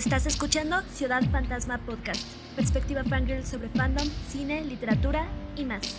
Estás 0.00 0.24
escuchando 0.24 0.80
Ciudad 0.94 1.22
Fantasma 1.30 1.76
Podcast, 1.76 2.26
perspectiva 2.56 3.04
fangirl 3.04 3.44
sobre 3.44 3.68
fandom, 3.68 4.08
cine, 4.28 4.64
literatura 4.64 5.26
y 5.56 5.66
más. 5.66 5.94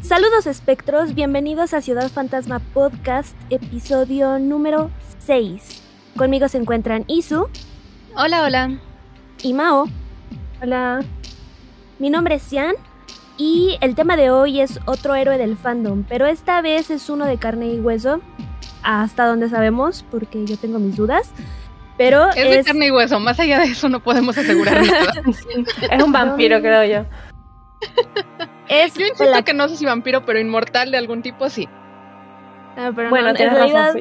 Saludos 0.00 0.46
espectros, 0.46 1.16
bienvenidos 1.16 1.74
a 1.74 1.80
Ciudad 1.80 2.08
Fantasma 2.08 2.60
Podcast, 2.60 3.34
episodio 3.50 4.38
número 4.38 4.92
6. 5.18 5.82
Conmigo 6.16 6.46
se 6.46 6.58
encuentran 6.58 7.04
Isu. 7.08 7.48
Hola, 8.14 8.44
hola. 8.44 8.78
Y 9.42 9.54
Mao. 9.54 9.86
Hola. 10.62 11.00
Mi 11.98 12.10
nombre 12.10 12.36
es 12.36 12.44
Cian 12.44 12.76
y 13.40 13.78
el 13.80 13.94
tema 13.94 14.18
de 14.18 14.30
hoy 14.30 14.60
es 14.60 14.80
otro 14.84 15.14
héroe 15.14 15.38
del 15.38 15.56
fandom, 15.56 16.04
pero 16.06 16.26
esta 16.26 16.60
vez 16.60 16.90
es 16.90 17.08
uno 17.08 17.24
de 17.24 17.38
carne 17.38 17.72
y 17.72 17.80
hueso, 17.80 18.20
hasta 18.82 19.24
donde 19.24 19.48
sabemos, 19.48 20.04
porque 20.10 20.44
yo 20.44 20.58
tengo 20.58 20.78
mis 20.78 20.94
dudas. 20.94 21.32
Pero 21.96 22.28
es, 22.32 22.50
de 22.50 22.64
carne 22.64 22.88
y 22.88 22.90
hueso, 22.90 23.18
más 23.18 23.40
allá 23.40 23.60
de 23.60 23.64
eso 23.64 23.88
no 23.88 24.00
podemos 24.00 24.36
asegurar 24.36 24.84
nada. 24.86 25.22
es 25.90 26.02
un 26.02 26.12
vampiro, 26.12 26.60
creo 26.60 26.84
yo. 26.84 27.06
Es 28.68 28.92
yo 28.92 29.06
insisto 29.06 29.42
que 29.42 29.54
no 29.54 29.70
sé 29.70 29.76
si 29.76 29.86
vampiro, 29.86 30.26
pero 30.26 30.38
inmortal 30.38 30.90
de 30.90 30.98
algún 30.98 31.22
tipo 31.22 31.48
sí. 31.48 31.66
Ah, 32.76 32.90
bueno, 32.90 33.30
en 33.30 33.36
realidad 33.36 33.94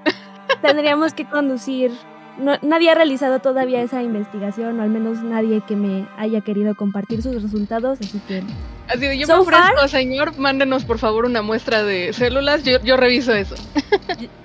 tendríamos 0.62 1.12
que 1.12 1.26
conducir 1.26 1.92
nadie 2.40 2.90
ha 2.90 2.94
realizado 2.94 3.38
todavía 3.40 3.82
esa 3.82 4.02
investigación, 4.02 4.80
o 4.80 4.82
al 4.82 4.90
menos 4.90 5.22
nadie 5.22 5.62
que 5.66 5.76
me 5.76 6.06
haya 6.16 6.40
querido 6.40 6.74
compartir 6.74 7.22
sus 7.22 7.42
resultados, 7.42 7.98
así 8.00 8.20
que... 8.26 8.42
Así 8.88 9.06
de, 9.06 9.18
yo 9.18 9.26
me 9.28 9.34
ofrezco, 9.34 9.86
señor, 9.86 10.36
mándenos 10.36 10.84
por 10.84 10.98
favor 10.98 11.24
una 11.24 11.42
muestra 11.42 11.84
de 11.84 12.12
células, 12.12 12.64
yo, 12.64 12.80
yo 12.82 12.96
reviso 12.96 13.32
eso. 13.32 13.54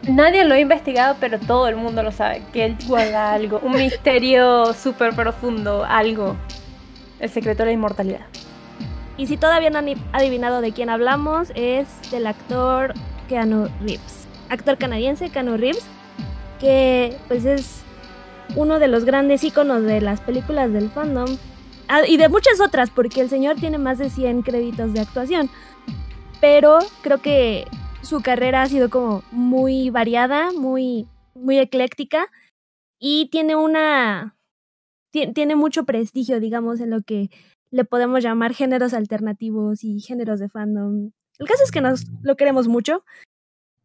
Nadie 0.07 0.45
lo 0.45 0.53
ha 0.53 0.59
investigado, 0.59 1.15
pero 1.19 1.39
todo 1.39 1.67
el 1.67 1.75
mundo 1.75 2.03
lo 2.03 2.11
sabe, 2.11 2.43
que 2.53 2.65
él 2.65 2.77
guarda 2.85 3.33
algo, 3.33 3.59
un 3.63 3.73
misterio 3.73 4.73
súper 4.73 5.15
profundo, 5.15 5.83
algo, 5.83 6.35
el 7.19 7.29
secreto 7.29 7.63
de 7.63 7.67
la 7.67 7.71
inmortalidad. 7.71 8.25
Y 9.17 9.27
si 9.27 9.37
todavía 9.37 9.69
no 9.69 9.79
han 9.79 9.87
adivinado 10.11 10.61
de 10.61 10.73
quién 10.73 10.89
hablamos, 10.89 11.51
es 11.55 11.87
del 12.11 12.27
actor 12.27 12.93
Keanu 13.29 13.69
Reeves. 13.79 14.27
Actor 14.49 14.77
canadiense, 14.77 15.29
Keanu 15.29 15.57
Reeves, 15.57 15.85
que 16.59 17.17
pues 17.27 17.45
es 17.45 17.84
uno 18.55 18.79
de 18.79 18.87
los 18.87 19.05
grandes 19.05 19.43
iconos 19.43 19.83
de 19.83 20.01
las 20.01 20.21
películas 20.21 20.71
del 20.71 20.89
fandom 20.89 21.37
ah, 21.87 22.01
y 22.07 22.17
de 22.17 22.29
muchas 22.29 22.59
otras, 22.61 22.89
porque 22.89 23.21
el 23.21 23.29
señor 23.29 23.55
tiene 23.57 23.77
más 23.77 23.97
de 23.97 24.09
100 24.09 24.41
créditos 24.41 24.93
de 24.93 25.01
actuación. 25.01 25.49
Pero 26.41 26.79
creo 27.01 27.21
que 27.21 27.65
su 28.01 28.21
carrera 28.21 28.61
ha 28.61 28.69
sido 28.69 28.89
como 28.89 29.23
muy 29.31 29.89
variada, 29.89 30.51
muy, 30.51 31.07
muy 31.33 31.57
ecléctica 31.59 32.27
y 32.99 33.29
tiene 33.29 33.55
una. 33.55 34.37
Tiene 35.11 35.55
mucho 35.55 35.85
prestigio, 35.85 36.41
digamos, 36.41 36.81
en 36.81 36.89
lo 36.89 37.01
que 37.01 37.29
le 37.71 37.85
podemos 37.85 38.21
llamar 38.21 38.53
géneros 38.53 38.93
alternativos 38.93 39.83
y 39.83 40.01
géneros 40.01 40.39
de 40.39 40.49
fandom. 40.49 41.11
El 41.39 41.47
caso 41.47 41.63
es 41.63 41.71
que 41.71 41.79
nos 41.79 42.05
lo 42.21 42.35
queremos 42.35 42.67
mucho 42.67 43.03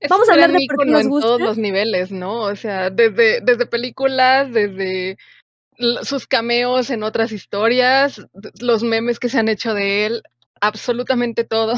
Vamos 0.08 0.28
a 0.28 0.32
hablar 0.32 0.52
de 0.52 0.66
por 0.66 0.84
qué 0.84 0.90
nos 0.90 1.06
gusta. 1.06 1.26
en 1.26 1.38
todos 1.38 1.40
los 1.40 1.58
niveles, 1.58 2.10
¿no? 2.10 2.40
O 2.40 2.56
sea, 2.56 2.90
desde, 2.90 3.40
desde 3.40 3.66
películas, 3.66 4.50
desde 4.52 5.18
sus 6.02 6.26
cameos 6.26 6.90
en 6.90 7.02
otras 7.02 7.32
historias, 7.32 8.26
los 8.60 8.82
memes 8.82 9.18
que 9.18 9.28
se 9.28 9.38
han 9.38 9.48
hecho 9.48 9.74
de 9.74 10.06
él, 10.06 10.22
absolutamente 10.60 11.44
todo. 11.44 11.74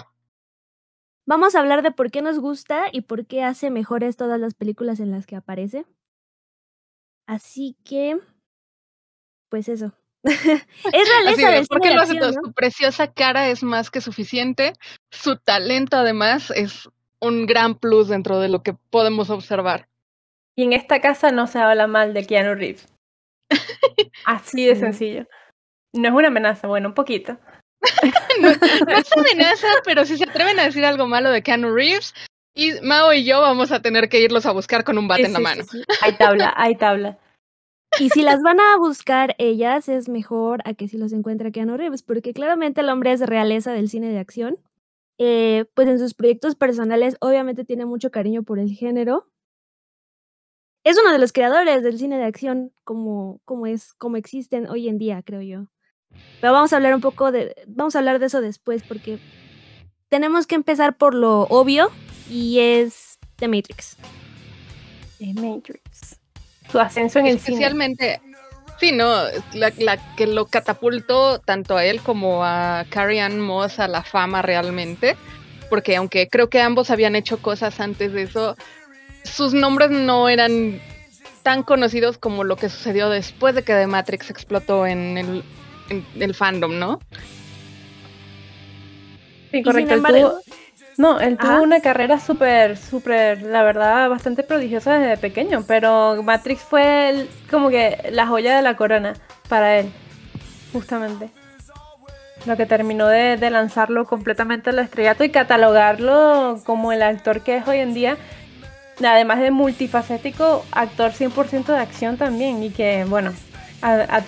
Vamos 1.25 1.55
a 1.55 1.61
hablar 1.61 1.83
de 1.83 1.93
por 1.93 2.11
qué 2.11 2.21
nos 2.21 2.39
gusta 2.39 2.87
y 2.91 3.03
por 3.03 3.27
qué 3.27 3.45
hace 3.45 3.71
mejores 3.71 4.17
todas 4.17 4.41
las 4.41 4.55
películas 4.55 4.99
en 4.99 5.13
las 5.13 5.27
que 5.27 5.37
aparece. 5.37 5.85
Así 7.27 7.77
que, 7.85 8.19
pues 9.49 9.69
eso. 9.69 9.93
es 10.25 11.09
realeza 11.09 11.51
del 11.51 11.67
porque 11.69 11.95
lo 11.95 12.03
hace 12.03 12.17
todo. 12.17 12.33
Su 12.33 12.53
preciosa 12.53 13.13
cara 13.13 13.49
es 13.49 13.63
más 13.63 13.91
que 13.91 14.01
suficiente. 14.01 14.75
Su 15.11 15.37
talento, 15.37 15.97
además, 15.97 16.51
es 16.51 16.89
un 17.23 17.47
gran 17.47 17.77
plus 17.77 18.09
dentro 18.09 18.41
de 18.41 18.49
lo 18.49 18.63
que 18.63 18.75
podemos 18.75 19.31
observar. 19.31 19.89
Y 20.57 20.65
en 20.65 20.73
esta 20.73 21.01
casa 21.01 21.31
no 21.31 21.47
se 21.47 21.59
habla 21.59 21.87
mal 21.87 22.13
de 22.13 22.27
Keanu 22.27 22.55
Reeves. 22.55 22.89
Así 24.27 24.67
de 24.67 24.77
sencillo. 24.77 25.27
No 25.95 26.09
es 26.09 26.15
una 26.15 26.29
amenaza, 26.29 26.67
bueno, 26.67 26.89
un 26.89 26.95
poquito. 26.95 27.39
no, 28.41 28.49
es 28.49 29.17
amenaza, 29.17 29.69
pero 29.85 30.05
si 30.05 30.19
se 30.19 30.25
atreven 30.25 30.59
a 30.59 30.65
decir 30.65 30.85
algo 30.85 31.07
malo 31.07 31.31
de 31.31 31.43
Keanu 31.43 31.73
Reeves, 31.73 32.15
y 32.55 32.73
Mao 32.83 33.15
y 33.15 33.25
yo 33.25 33.41
vamos 33.41 33.73
a 33.73 33.81
tener 33.81 34.09
que 34.09 34.21
irlos 34.21 34.45
a 34.45 34.53
buscar 34.53 34.85
con 34.85 34.99
un 34.99 35.09
bate 35.09 35.25
en 35.25 35.33
la 35.33 35.39
mano. 35.39 35.65
hay 36.03 36.17
tabla, 36.17 36.53
hay 36.57 36.77
tabla. 36.77 37.19
Y 37.99 38.11
si 38.11 38.23
las 38.23 38.43
van 38.43 38.59
a 38.59 38.77
buscar 38.79 39.35
ellas, 39.39 39.89
es 39.89 40.09
mejor 40.09 40.61
a 40.65 40.75
que 40.75 40.89
si 40.89 40.99
los 40.99 41.13
encuentra 41.13 41.51
Keanu 41.51 41.77
Reeves, 41.77 42.03
porque 42.03 42.33
claramente 42.33 42.81
el 42.81 42.89
hombre 42.89 43.13
es 43.13 43.21
realeza 43.21 43.73
del 43.73 43.89
cine 43.89 44.09
de 44.09 44.19
acción. 44.19 44.59
Eh, 45.25 45.67
pues 45.75 45.87
en 45.87 46.01
sus 46.01 46.15
proyectos 46.15 46.57
personales 46.57 47.17
obviamente 47.21 47.65
tiene 47.65 47.87
mucho 47.87 48.11
cariño 48.11 48.43
por 48.43 48.59
el 48.59 48.73
género. 48.73 49.31
Es 50.83 50.99
uno 50.99 51.13
de 51.13 51.21
los 51.21 51.33
creadores 51.33 51.85
del 51.85 51.97
cine 51.97 52.19
de 52.19 52.25
acción 52.25 52.73
como, 52.83 53.41
como 53.45 53.69
es, 53.69 53.95
como 53.95 54.17
existen 54.17 54.69
hoy 54.69 54.89
en 54.89 54.99
día, 54.99 55.23
creo 55.25 55.41
yo. 55.41 55.69
Pero 56.41 56.53
vamos 56.53 56.73
a 56.73 56.77
hablar 56.77 56.93
un 56.97 57.01
poco 57.01 57.31
de, 57.31 57.55
vamos 57.69 57.95
a 57.95 58.01
hablar 58.01 58.19
de 58.19 58.27
eso 58.27 58.41
después 58.41 58.83
porque 58.83 59.21
tenemos 60.09 60.49
que 60.49 60.57
empezar 60.57 60.97
por 60.97 61.15
lo 61.15 61.43
obvio 61.43 61.93
y 62.29 62.59
es 62.59 63.21
The 63.37 63.47
Matrix. 63.47 63.97
The 65.19 65.35
Matrix. 65.35 66.19
Su 66.69 66.81
ascenso 66.81 67.21
en 67.21 67.27
el 67.27 67.39
cine. 67.39 67.61
Sí, 68.83 68.91
no, 68.91 69.15
la, 69.53 69.97
que 70.17 70.27
lo 70.27 70.47
catapultó 70.47 71.39
tanto 71.39 71.77
a 71.77 71.85
él 71.85 72.01
como 72.01 72.45
a 72.45 72.85
Carrie 72.91 73.21
Ann 73.21 73.39
Moss 73.39 73.79
a 73.79 73.87
la 73.87 74.03
fama 74.03 74.43
realmente, 74.43 75.15
porque 75.71 75.95
aunque 75.95 76.29
creo 76.29 76.51
que 76.51 76.61
ambos 76.61 76.91
habían 76.91 77.15
hecho 77.15 77.39
cosas 77.39 77.79
antes 77.79 78.13
de 78.13 78.23
eso, 78.23 78.57
sus 79.23 79.55
nombres 79.55 79.93
no 79.93 80.29
eran 80.29 80.81
tan 81.45 81.63
conocidos 81.63 82.19
como 82.19 82.43
lo 82.43 82.57
que 82.57 82.69
sucedió 82.69 83.09
después 83.09 83.55
de 83.55 83.63
que 83.63 83.73
The 83.73 83.87
Matrix 83.87 84.31
explotó 84.31 84.85
en 84.85 85.17
el, 85.17 85.45
en 85.89 86.05
el 86.19 86.35
fandom, 86.35 86.77
¿no? 86.77 86.99
Sí, 89.53 89.63
correcto. 89.63 90.41
No, 90.99 91.21
él 91.21 91.39
tuvo 91.39 91.63
una 91.63 91.81
carrera 91.81 92.21
súper, 92.21 92.77
súper, 92.77 93.43
la 93.43 93.63
verdad, 93.63 94.09
bastante 94.11 94.43
prodigiosa 94.43 94.99
desde 94.99 95.17
pequeño, 95.17 95.65
pero 95.67 96.23
Matrix 96.23 96.61
fue 96.63 97.29
como 97.51 97.71
que 97.71 98.11
la 98.11 98.27
joya 98.27 98.57
de 98.57 98.63
la 98.63 98.77
corona 98.77 99.15
para 99.49 99.79
él, 99.79 99.91
justamente. 100.73 101.31
Lo 102.45 102.57
que 102.57 102.67
terminó 102.67 103.07
de, 103.07 103.39
lanzarlo 103.51 104.05
completamente 104.05 104.71
al 104.71 104.81
estrellato 104.81 105.25
y 105.25 105.31
catalogarlo 105.31 106.61
como 106.67 106.93
el 106.93 107.03
actor 107.03 107.41
que 107.41 107.57
es 107.57 107.69
hoy 107.69 107.79
en 107.79 107.95
día, 107.95 108.17
además 109.03 109.41
de 109.41 109.51
multifacético, 109.51 110.65
actor 110.73 111.13
100% 111.13 111.67
de 111.67 111.79
acción 111.79 112.17
también 112.19 112.63
y 112.63 112.71
que, 112.71 113.07
bueno, 113.09 113.33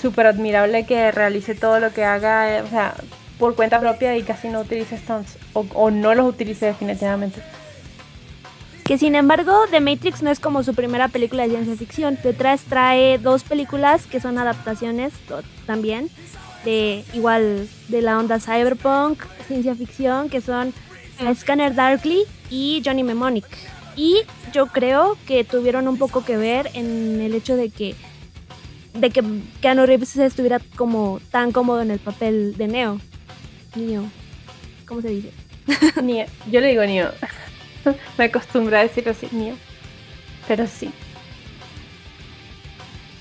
súper 0.01 0.29
admirable 0.29 0.87
que 0.87 1.11
realice 1.13 1.55
todo 1.55 1.81
lo 1.81 1.93
que 1.93 2.05
haga, 2.05 2.63
o 2.65 2.69
sea, 2.69 2.95
por 3.39 3.55
cuenta 3.55 3.81
propia 3.81 4.17
y 4.17 4.23
casi 4.23 4.49
no 4.49 4.61
utilice 4.61 4.97
stunts 4.99 5.39
o, 5.53 5.91
no 5.91 6.15
los 6.15 6.29
utilice 6.29 6.67
definitivamente. 6.67 7.43
Que 8.85 8.99
sin 8.99 9.15
embargo, 9.15 9.53
The 9.71 9.81
Matrix 9.81 10.23
no 10.23 10.31
es 10.31 10.41
como 10.41 10.63
su 10.63 10.75
primera 10.75 11.09
película 11.09 11.45
de 11.45 11.51
ciencia 11.51 11.77
ficción. 11.77 12.19
Detrás 12.23 12.65
trae 12.65 13.19
dos 13.19 13.43
películas 13.43 14.07
que 14.07 14.21
son 14.21 14.37
adaptaciones 14.37 15.15
también, 15.67 16.11
de 16.65 17.03
igual 17.15 17.69
de 17.89 18.03
la 18.03 18.19
onda 18.19 18.39
cyberpunk, 18.41 19.23
ciencia 19.47 19.75
ficción, 19.75 20.29
que 20.29 20.43
son 20.43 20.75
Scanner 21.35 21.75
Darkly 21.75 22.25
y 22.51 22.83
Johnny 22.85 23.03
Mnemonic. 23.03 23.47
Y 23.97 24.23
yo 24.53 24.67
creo 24.67 25.17
que 25.27 25.45
tuvieron 25.45 25.89
un 25.89 25.97
poco 25.97 26.25
que 26.25 26.37
ver 26.37 26.71
en 26.75 27.21
el 27.21 27.35
hecho 27.35 27.57
de 27.57 27.71
que 27.71 27.95
de 28.95 29.11
que 29.11 29.25
Keanu 29.61 29.87
Reeves 29.87 30.17
estuviera 30.17 30.61
como 30.77 31.21
tan 31.31 31.53
cómodo 31.53 31.83
en 31.83 31.91
el 31.91 31.99
papel 31.99 32.57
de 32.57 32.69
Neo. 32.69 33.01
Neo. 33.75 34.11
¿Cómo 34.87 35.01
se 35.01 35.09
dice? 35.09 35.31
Neo. 36.03 36.27
Yo 36.51 36.61
le 36.61 36.69
digo 36.69 36.85
Neo. 36.85 37.13
Me 38.19 38.25
acostumbro 38.25 38.77
a 38.77 38.83
decirlo 38.83 39.13
así, 39.13 39.29
Neo. 39.33 39.57
Pero 40.47 40.67
sí. 40.67 40.91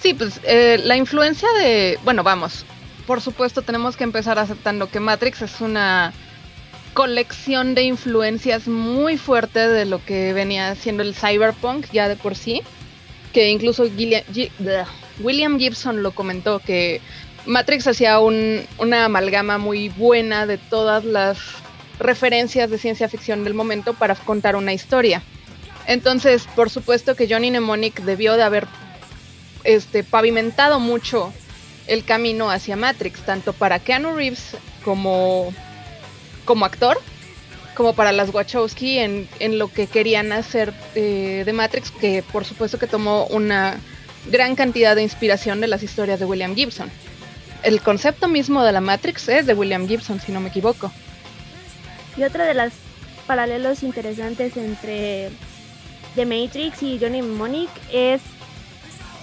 Sí, 0.02 0.14
pues 0.14 0.42
eh, 0.44 0.80
la 0.84 0.98
influencia 0.98 1.48
de. 1.58 1.98
Bueno, 2.04 2.24
vamos. 2.24 2.66
Por 3.08 3.22
supuesto, 3.22 3.62
tenemos 3.62 3.96
que 3.96 4.04
empezar 4.04 4.40
aceptando 4.40 4.90
que 4.90 5.00
Matrix 5.00 5.42
es 5.42 5.62
una 5.62 6.14
colección 6.94 7.74
de 7.74 7.84
influencias 7.84 8.68
muy 8.68 9.18
fuerte 9.18 9.68
de 9.68 9.86
lo 9.86 10.04
que 10.04 10.32
venía 10.34 10.76
siendo 10.76 11.04
el 11.04 11.16
cyberpunk 11.16 11.88
ya 11.92 12.08
de 12.08 12.16
por 12.16 12.36
sí. 12.36 12.62
Que 13.34 13.50
incluso 13.50 13.86
William 15.20 15.58
Gibson 15.58 16.04
lo 16.04 16.12
comentó 16.12 16.60
que 16.60 17.02
Matrix 17.45 17.88
hacía 17.88 18.19
un, 18.19 18.66
una 18.78 19.06
amalgama 19.06 19.57
muy 19.57 19.90
buena 19.90 20.45
de 20.45 20.57
todas 20.57 21.04
las 21.04 21.38
referencias 22.00 22.69
de 22.69 22.78
ciencia 22.78 23.10
ficción 23.10 23.44
del 23.44 23.54
momento 23.54 23.94
para 23.94 24.16
contar 24.16 24.56
una 24.56 24.74
historia. 24.74 25.22
Entonces, 25.86 26.48
por 26.56 26.69
supuesto 26.69 27.16
que 27.16 27.28
Johnny 27.30 27.51
Mnemonic 27.51 28.01
debió 28.01 28.38
de 28.38 28.44
haber 28.44 28.68
este, 29.63 30.04
pavimentado 30.04 30.80
mucho 30.80 31.34
el 31.88 32.06
camino 32.06 32.50
hacia 32.50 32.78
Matrix, 32.78 33.25
tanto 33.25 33.51
para 33.51 33.80
Keanu 33.80 34.16
Reeves 34.16 34.56
como, 34.86 35.54
como 36.45 36.66
actor, 36.66 37.00
como 37.75 37.94
para 37.94 38.12
las 38.12 38.34
Wachowski 38.34 39.00
en, 39.00 39.28
en 39.40 39.60
lo 39.60 39.68
que 39.68 39.88
querían 39.88 40.31
hacer 40.31 40.74
eh, 40.95 41.44
de 41.45 41.54
Matrix, 41.54 41.92
que 41.92 42.24
por 42.31 42.45
supuesto 42.45 42.80
que 42.80 42.88
tomó 42.88 43.25
una 43.25 43.78
gran 44.31 44.56
cantidad 44.56 44.95
de 44.95 45.04
inspiración 45.04 45.60
de 45.60 45.68
las 45.68 45.84
historias 45.84 46.19
de 46.19 46.25
William 46.25 46.56
Gibson. 46.56 46.90
El 47.63 47.81
concepto 47.81 48.27
mismo 48.27 48.62
de 48.63 48.74
la 48.74 48.81
Matrix 48.81 49.30
es 49.30 49.45
de 49.45 49.54
William 49.54 49.88
Gibson, 49.88 50.19
si 50.19 50.33
no 50.33 50.42
me 50.42 50.50
equivoco. 50.50 50.92
Y 52.18 52.24
otra 52.24 52.45
de 52.45 52.54
las 52.54 52.74
paralelos 53.25 53.83
interesantes 53.83 54.57
entre 54.57 55.30
The 56.15 56.25
Matrix 56.25 56.83
y 56.83 57.00
Johnny 57.00 57.21
Mnemonic 57.21 57.69
es 57.92 58.21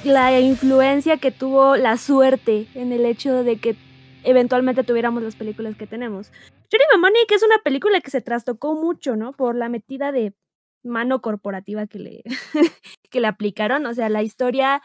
la 0.05 0.41
influencia 0.41 1.19
que 1.19 1.31
tuvo 1.31 1.77
la 1.77 1.99
suerte 1.99 2.67
en 2.75 2.93
el 2.93 3.05
hecho 3.05 3.45
de 3.45 3.59
que 3.59 3.77
eventualmente 4.25 4.85
tuviéramos 4.85 5.23
las 5.23 5.37
películas 5.37 5.77
que 5.77 5.87
tenemos. 5.87 6.33
Johnny 6.73 6.85
Mnemonic 6.95 7.31
es 7.33 7.43
una 7.43 7.59
película 7.63 8.01
que 8.01 8.11
se 8.11 8.23
trastocó 8.23 8.75
mucho, 8.75 9.17
¿no? 9.17 9.33
Por 9.33 9.55
la 9.55 9.69
metida 9.69 10.13
de 10.13 10.33
mano 10.83 11.21
corporativa 11.21 11.87
que 11.87 11.99
le, 11.99 12.23
que 13.11 13.21
le 13.21 13.27
aplicaron. 13.27 13.85
O 13.85 13.93
sea, 13.93 14.09
la 14.09 14.23
historia 14.23 14.81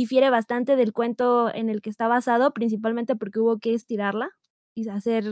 difiere 0.00 0.30
bastante 0.30 0.76
del 0.76 0.92
cuento 0.92 1.52
en 1.54 1.68
el 1.68 1.82
que 1.82 1.90
está 1.90 2.08
basado, 2.08 2.52
principalmente 2.52 3.16
porque 3.16 3.40
hubo 3.40 3.58
que 3.58 3.74
estirarla 3.74 4.30
y 4.74 4.88
hacer 4.88 5.24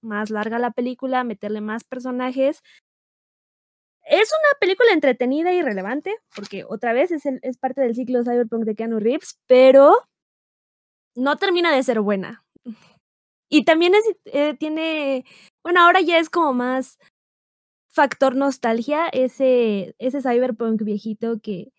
más 0.00 0.30
larga 0.30 0.58
la 0.58 0.72
película, 0.72 1.24
meterle 1.24 1.60
más 1.60 1.84
personajes 1.84 2.62
es 4.06 4.30
una 4.30 4.58
película 4.60 4.92
entretenida 4.92 5.52
y 5.52 5.62
relevante, 5.62 6.14
porque 6.34 6.64
otra 6.68 6.92
vez 6.92 7.10
es, 7.10 7.24
es 7.26 7.56
parte 7.56 7.80
del 7.80 7.94
ciclo 7.94 8.22
Cyberpunk 8.22 8.64
de 8.64 8.74
Keanu 8.74 9.00
Reeves, 9.00 9.38
pero 9.46 9.94
no 11.14 11.36
termina 11.36 11.74
de 11.74 11.82
ser 11.82 12.00
buena. 12.00 12.44
Y 13.48 13.64
también 13.64 13.92
eh, 14.26 14.54
tiene, 14.58 15.24
bueno, 15.62 15.80
ahora 15.80 16.00
ya 16.00 16.18
es 16.18 16.28
como 16.28 16.52
más 16.52 16.98
factor 17.88 18.34
nostalgia, 18.34 19.08
ese, 19.08 19.94
ese 19.98 20.20
Cyberpunk 20.20 20.82
viejito 20.82 21.40
que 21.40 21.72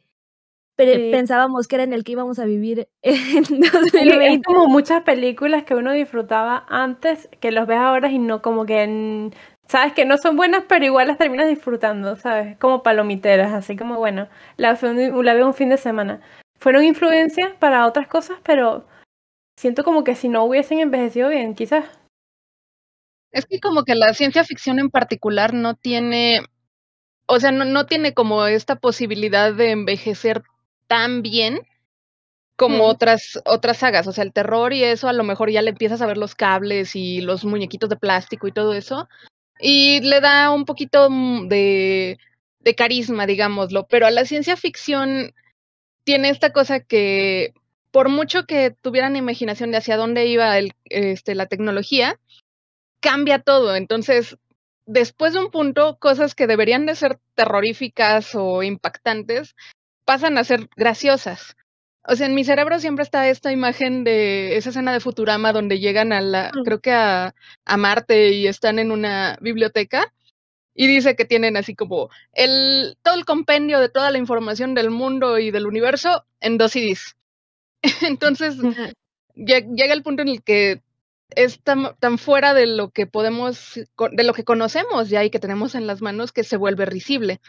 pensábamos 0.76 1.68
que 1.68 1.76
era 1.76 1.84
en 1.84 1.94
el 1.94 2.04
que 2.04 2.14
íbamos 2.14 2.40
a 2.40 2.46
vivir 2.46 2.88
en 3.02 3.44
2020. 3.44 4.28
Es 4.28 4.42
como 4.44 4.68
muchas 4.68 5.04
películas 5.04 5.64
que 5.64 5.76
uno 5.76 5.94
disfrutaba 5.94 6.66
antes, 6.68 7.30
que 7.40 7.52
los 7.52 7.68
ves 7.68 7.78
ahora 7.78 8.12
y 8.12 8.20
no 8.20 8.42
como 8.42 8.66
que 8.66 8.84
en 8.84 9.34
sabes 9.68 9.94
que 9.94 10.06
no 10.06 10.18
son 10.18 10.36
buenas, 10.36 10.64
pero 10.68 10.86
igual 10.86 11.08
las 11.08 11.18
terminas 11.18 11.48
disfrutando, 11.48 12.16
¿sabes? 12.16 12.58
Como 12.58 12.84
palomiteras, 12.84 13.54
así 13.54 13.76
como, 13.76 13.98
bueno, 13.98 14.28
la, 14.58 14.78
la 14.82 15.34
veo 15.34 15.48
un 15.48 15.54
fin 15.54 15.70
de 15.70 15.78
semana. 15.78 16.22
Fueron 16.60 16.84
influencias 16.84 17.52
para 17.60 17.86
otras 17.88 18.08
cosas, 18.08 18.38
pero 18.44 18.88
siento 19.58 19.84
como 19.84 20.04
que 20.04 20.16
si 20.16 20.30
no 20.30 20.44
hubiesen 20.44 20.80
envejecido 20.80 21.30
bien, 21.30 21.56
quizás. 21.56 21.86
Es 23.32 23.46
que 23.46 23.60
como 23.60 23.84
que 23.84 23.96
la 23.96 24.14
ciencia 24.14 24.44
ficción 24.44 24.80
en 24.80 24.90
particular 24.90 25.54
no 25.54 25.76
tiene, 25.76 26.42
o 27.28 27.40
sea, 27.40 27.52
no, 27.52 27.66
no 27.66 27.86
tiene 27.86 28.14
como 28.14 28.46
esta 28.46 28.78
posibilidad 28.78 29.54
de 29.54 29.72
envejecer 29.72 30.44
tan 30.88 31.22
bien 31.22 31.62
como 32.56 32.86
otras 32.86 33.42
otras 33.46 33.78
sagas, 33.78 34.08
o 34.08 34.14
sea, 34.14 34.24
el 34.24 34.32
terror 34.32 34.72
y 34.72 34.84
eso 34.84 35.10
a 35.10 35.14
lo 35.14 35.24
mejor 35.24 35.52
ya 35.52 35.62
le 35.62 35.72
empiezas 35.72 36.02
a 36.02 36.06
ver 36.06 36.18
los 36.18 36.36
cables 36.36 36.96
y 36.96 37.20
los 37.20 37.44
muñequitos 37.44 37.90
de 37.90 37.98
plástico 37.98 38.48
y 38.48 38.54
todo 38.54 38.74
eso, 38.74 39.10
y 39.60 40.00
le 40.02 40.22
da 40.22 40.52
un 40.52 40.66
poquito 40.66 41.10
mm, 41.10 41.50
de, 41.50 42.18
de 42.60 42.76
carisma, 42.76 43.26
digámoslo, 43.26 43.88
pero 43.88 44.08
a 44.08 44.12
la 44.12 44.26
ciencia 44.26 44.56
ficción 44.56 45.34
tiene 46.06 46.30
esta 46.30 46.54
cosa 46.54 46.80
que 46.80 47.54
por 47.92 48.10
mucho 48.10 48.46
que 48.46 48.72
tuvieran 48.72 49.16
imaginación 49.16 49.72
de 49.72 49.78
hacia 49.78 49.96
dónde 49.96 50.28
iba 50.28 50.58
el, 50.58 50.74
este, 50.86 51.34
la 51.34 51.46
tecnología, 51.46 52.20
cambia 53.00 53.40
todo. 53.40 53.74
Entonces, 53.76 54.38
después 54.86 55.32
de 55.32 55.40
un 55.40 55.50
punto, 55.50 55.98
cosas 55.98 56.36
que 56.36 56.46
deberían 56.46 56.86
de 56.86 56.96
ser 56.96 57.20
terroríficas 57.36 58.36
o 58.36 58.64
impactantes 58.64 59.56
pasan 60.06 60.38
a 60.38 60.44
ser 60.44 60.70
graciosas. 60.76 61.56
O 62.08 62.16
sea, 62.16 62.28
en 62.28 62.36
mi 62.36 62.44
cerebro 62.44 62.80
siempre 62.80 63.04
está 63.04 63.28
esta 63.28 63.52
imagen 63.52 64.04
de 64.04 64.58
esa 64.58 64.70
escena 64.70 64.94
de 64.94 65.00
Futurama 65.00 65.54
donde 65.54 65.80
llegan 65.80 66.14
a 66.14 66.22
la, 66.22 66.52
creo 66.64 66.80
que 66.80 66.92
a, 66.92 67.34
a 67.66 67.78
Marte 67.78 68.30
y 68.30 68.48
están 68.48 68.78
en 68.78 68.92
una 68.92 69.38
biblioteca 69.42 70.14
y 70.76 70.88
dice 70.88 71.16
que 71.16 71.26
tienen 71.26 71.58
así 71.58 71.74
como 71.74 72.10
el 72.34 72.98
todo 73.02 73.16
el 73.16 73.26
compendio 73.26 73.80
de 73.80 73.90
toda 73.90 74.12
la 74.12 74.18
información 74.18 74.76
del 74.76 74.92
mundo 74.92 75.40
y 75.40 75.50
del 75.50 75.66
universo 75.66 76.26
en 76.42 76.58
dos 76.58 76.74
CDs. 76.74 77.16
Entonces 78.02 78.58
llega 79.36 79.94
el 79.94 80.04
punto 80.04 80.22
en 80.22 80.30
el 80.30 80.44
que 80.44 80.82
es 81.30 81.60
tan, 81.62 81.96
tan, 82.00 82.18
fuera 82.18 82.54
de 82.54 82.68
lo 82.68 82.90
que 82.90 83.08
podemos, 83.08 83.80
de 84.12 84.24
lo 84.24 84.34
que 84.34 84.44
conocemos 84.44 85.10
ya 85.10 85.24
y 85.24 85.32
que 85.32 85.40
tenemos 85.40 85.74
en 85.74 85.88
las 85.88 86.02
manos 86.02 86.32
que 86.32 86.44
se 86.44 86.58
vuelve 86.58 86.86
risible. 86.86 87.42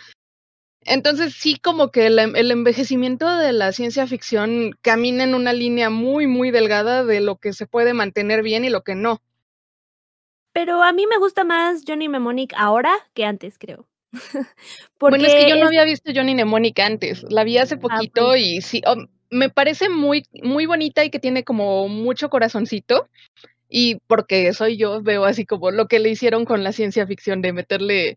Entonces 0.87 1.35
sí 1.35 1.59
como 1.59 1.91
que 1.91 2.07
el, 2.07 2.19
el, 2.19 2.51
envejecimiento 2.51 3.37
de 3.37 3.53
la 3.53 3.73
ciencia 3.73 4.07
ficción 4.07 4.71
camina 4.83 5.25
en 5.25 5.35
una 5.35 5.53
línea 5.53 5.91
muy, 5.91 6.27
muy 6.27 6.53
delgada 6.53 7.05
de 7.05 7.21
lo 7.21 7.37
que 7.37 7.53
se 7.53 7.67
puede 7.67 7.93
mantener 7.93 8.43
bien 8.43 8.65
y 8.65 8.71
lo 8.71 8.83
que 8.83 8.95
no. 8.95 9.21
Pero 10.53 10.83
a 10.83 10.93
mí 10.93 11.07
me 11.07 11.19
gusta 11.19 11.45
más 11.45 11.83
Johnny 11.87 12.09
Mnemonic 12.09 12.55
ahora 12.57 12.93
que 13.15 13.25
antes, 13.25 13.59
creo. 13.59 13.87
Porque 14.97 15.19
bueno, 15.19 15.27
es 15.27 15.35
que 15.35 15.51
yo 15.51 15.57
no 15.57 15.67
había 15.67 15.85
visto 15.85 16.13
Johnny 16.15 16.35
Mnemonic 16.35 16.79
antes, 16.79 17.25
la 17.29 17.45
vi 17.45 17.59
hace 17.59 17.75
ah, 17.75 17.81
poquito 17.81 18.37
y 18.37 18.63
sí, 18.63 18.81
oh, 18.87 18.97
me 19.29 19.51
parece 19.51 19.89
muy, 19.89 20.25
muy 20.43 20.67
bonita 20.67 21.05
y 21.05 21.11
que 21.11 21.19
tiene 21.19 21.45
como 21.45 21.89
mucho 21.89 22.31
corazoncito. 22.31 23.09
Y 23.69 23.97
porque 24.07 24.53
soy 24.53 24.77
yo, 24.77 25.03
veo 25.03 25.25
así 25.25 25.45
como 25.45 25.73
lo 25.73 25.89
que 25.89 25.99
le 25.99 26.09
hicieron 26.11 26.45
con 26.45 26.63
la 26.63 26.71
ciencia 26.71 27.05
ficción 27.07 27.43
de 27.43 27.53
meterle 27.53 28.17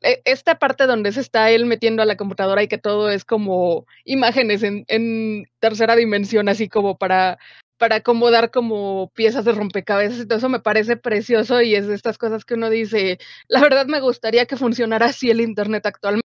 esta 0.00 0.58
parte 0.58 0.86
donde 0.86 1.12
se 1.12 1.20
está 1.20 1.50
él 1.50 1.66
metiendo 1.66 2.02
a 2.02 2.06
la 2.06 2.16
computadora 2.16 2.62
y 2.62 2.68
que 2.68 2.78
todo 2.78 3.10
es 3.10 3.24
como 3.24 3.86
imágenes 4.04 4.62
en, 4.62 4.84
en 4.88 5.44
tercera 5.58 5.96
dimensión, 5.96 6.48
así 6.48 6.68
como 6.68 6.96
para, 6.96 7.38
para 7.78 7.96
acomodar 7.96 8.50
como 8.50 9.10
piezas 9.14 9.44
de 9.44 9.52
rompecabezas 9.52 10.20
y 10.20 10.26
todo 10.26 10.38
eso 10.38 10.48
me 10.48 10.60
parece 10.60 10.96
precioso 10.96 11.60
y 11.62 11.74
es 11.74 11.86
de 11.86 11.94
estas 11.94 12.18
cosas 12.18 12.44
que 12.44 12.54
uno 12.54 12.70
dice, 12.70 13.18
la 13.48 13.60
verdad 13.60 13.86
me 13.86 14.00
gustaría 14.00 14.46
que 14.46 14.56
funcionara 14.56 15.06
así 15.06 15.30
el 15.30 15.40
Internet 15.40 15.86
actualmente, 15.86 16.22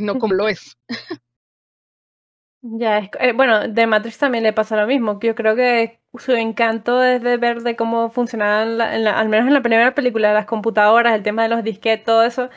no 0.00 0.18
como 0.18 0.34
lo 0.34 0.48
es. 0.48 0.76
Ya, 2.60 2.98
es, 2.98 3.10
eh, 3.20 3.32
bueno, 3.32 3.68
de 3.68 3.86
Matrix 3.86 4.18
también 4.18 4.42
le 4.42 4.52
pasa 4.52 4.76
lo 4.76 4.86
mismo. 4.86 5.18
Yo 5.20 5.34
creo 5.36 5.54
que 5.54 6.00
su 6.18 6.32
encanto 6.32 7.02
es 7.04 7.22
de 7.22 7.36
ver 7.36 7.62
de 7.62 7.76
cómo 7.76 8.10
funcionaban, 8.10 8.80
al 8.80 9.28
menos 9.28 9.46
en 9.46 9.54
la 9.54 9.62
primera 9.62 9.94
película, 9.94 10.32
las 10.32 10.46
computadoras, 10.46 11.14
el 11.14 11.22
tema 11.22 11.44
de 11.44 11.50
los 11.50 11.62
disquetes, 11.62 12.04
todo 12.04 12.24
eso, 12.24 12.50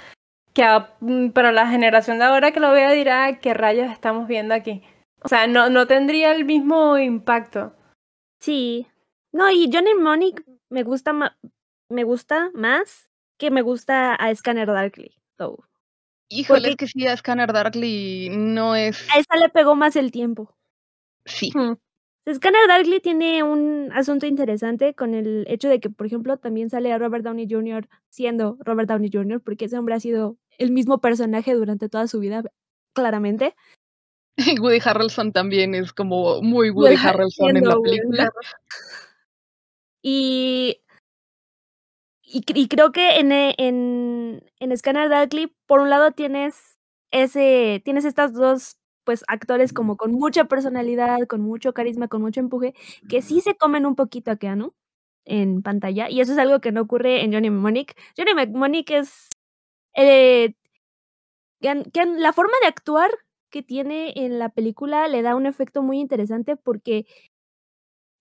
que 0.53 0.63
mm, 0.99 1.29
para 1.29 1.51
la 1.51 1.67
generación 1.67 2.19
de 2.19 2.25
ahora 2.25 2.51
que 2.51 2.59
lo 2.59 2.71
vea 2.71 2.91
dirá 2.91 3.39
qué 3.39 3.53
rayos 3.53 3.91
estamos 3.91 4.27
viendo 4.27 4.53
aquí. 4.53 4.83
O 5.23 5.27
sea, 5.27 5.47
no, 5.47 5.69
no 5.69 5.87
tendría 5.87 6.31
el 6.33 6.45
mismo 6.45 6.97
impacto. 6.97 7.75
Sí. 8.39 8.87
No, 9.31 9.49
y 9.49 9.69
Johnny 9.71 9.93
Mnemonic 9.93 10.43
me 10.69 10.83
gusta 10.83 11.13
me 11.89 12.03
gusta 12.03 12.49
más 12.53 13.09
que 13.37 13.51
me 13.51 13.61
gusta 13.61 14.15
a 14.15 14.33
Scanner 14.33 14.67
Darkly. 14.67 15.15
Híjole, 16.29 16.69
es 16.69 16.75
que 16.75 16.87
sí, 16.87 17.05
a 17.07 17.17
Scanner 17.17 17.51
Darkly 17.51 18.29
no 18.31 18.75
es. 18.75 19.07
A 19.13 19.19
esa 19.19 19.35
le 19.35 19.49
pegó 19.49 19.75
más 19.75 19.95
el 19.95 20.11
tiempo. 20.11 20.55
Sí. 21.25 21.51
Scanner 22.31 22.67
Darkly 22.67 22.99
tiene 23.01 23.43
un 23.43 23.91
asunto 23.93 24.27
interesante 24.27 24.93
con 24.93 25.13
el 25.13 25.45
hecho 25.47 25.67
de 25.67 25.79
que, 25.79 25.89
por 25.89 26.05
ejemplo, 26.05 26.37
también 26.37 26.69
sale 26.69 26.93
a 26.93 26.97
Robert 26.97 27.25
Downey 27.25 27.47
Jr. 27.49 27.89
siendo 28.09 28.57
Robert 28.61 28.87
Downey 28.87 29.09
Jr., 29.11 29.41
porque 29.41 29.65
ese 29.65 29.77
hombre 29.77 29.95
ha 29.95 29.99
sido 29.99 30.37
el 30.57 30.71
mismo 30.71 30.99
personaje 30.99 31.53
durante 31.53 31.89
toda 31.89 32.07
su 32.07 32.19
vida, 32.19 32.43
claramente. 32.93 33.55
Y 34.37 34.37
Woody 34.59 34.79
Harrelson 34.83 35.31
también 35.31 35.75
es 35.75 35.93
como 35.93 36.41
muy 36.41 36.69
Woody 36.69 36.95
Harrelson 36.95 37.57
en 37.57 37.65
la 37.65 37.79
película. 37.79 38.31
Y, 40.03 40.81
y, 42.23 42.67
creo 42.67 42.91
que 42.91 43.19
en, 43.19 43.31
en, 43.31 44.43
en 44.59 44.77
Scanner 44.77 45.09
Darkly, 45.09 45.55
por 45.67 45.79
un 45.79 45.89
lado 45.89 46.11
tienes 46.11 46.79
ese, 47.11 47.81
tienes 47.85 48.05
estas 48.05 48.33
dos 48.33 48.77
pues 49.03 49.23
actores 49.27 49.73
como 49.73 49.97
con 49.97 50.13
mucha 50.13 50.45
personalidad, 50.45 51.27
con 51.27 51.41
mucho 51.41 51.73
carisma, 51.73 52.07
con 52.07 52.21
mucho 52.21 52.39
empuje, 52.39 52.73
que 53.09 53.21
sí 53.21 53.41
se 53.41 53.55
comen 53.55 53.85
un 53.85 53.95
poquito 53.95 54.31
a 54.31 54.35
Keanu 54.37 54.73
en 55.25 55.61
pantalla, 55.61 56.09
y 56.09 56.21
eso 56.21 56.31
es 56.33 56.37
algo 56.37 56.61
que 56.61 56.71
no 56.71 56.81
ocurre 56.81 57.23
en 57.23 57.33
Johnny 57.33 57.49
Mnemonic. 57.49 57.95
Johnny 58.17 58.33
Mnemonic 58.33 58.89
es 58.91 59.27
eh, 59.95 60.53
la 61.61 62.33
forma 62.33 62.53
de 62.61 62.67
actuar 62.67 63.11
que 63.49 63.61
tiene 63.61 64.13
en 64.15 64.39
la 64.39 64.49
película 64.49 65.07
le 65.07 65.21
da 65.21 65.35
un 65.35 65.45
efecto 65.45 65.83
muy 65.83 65.99
interesante 65.99 66.55
porque 66.55 67.05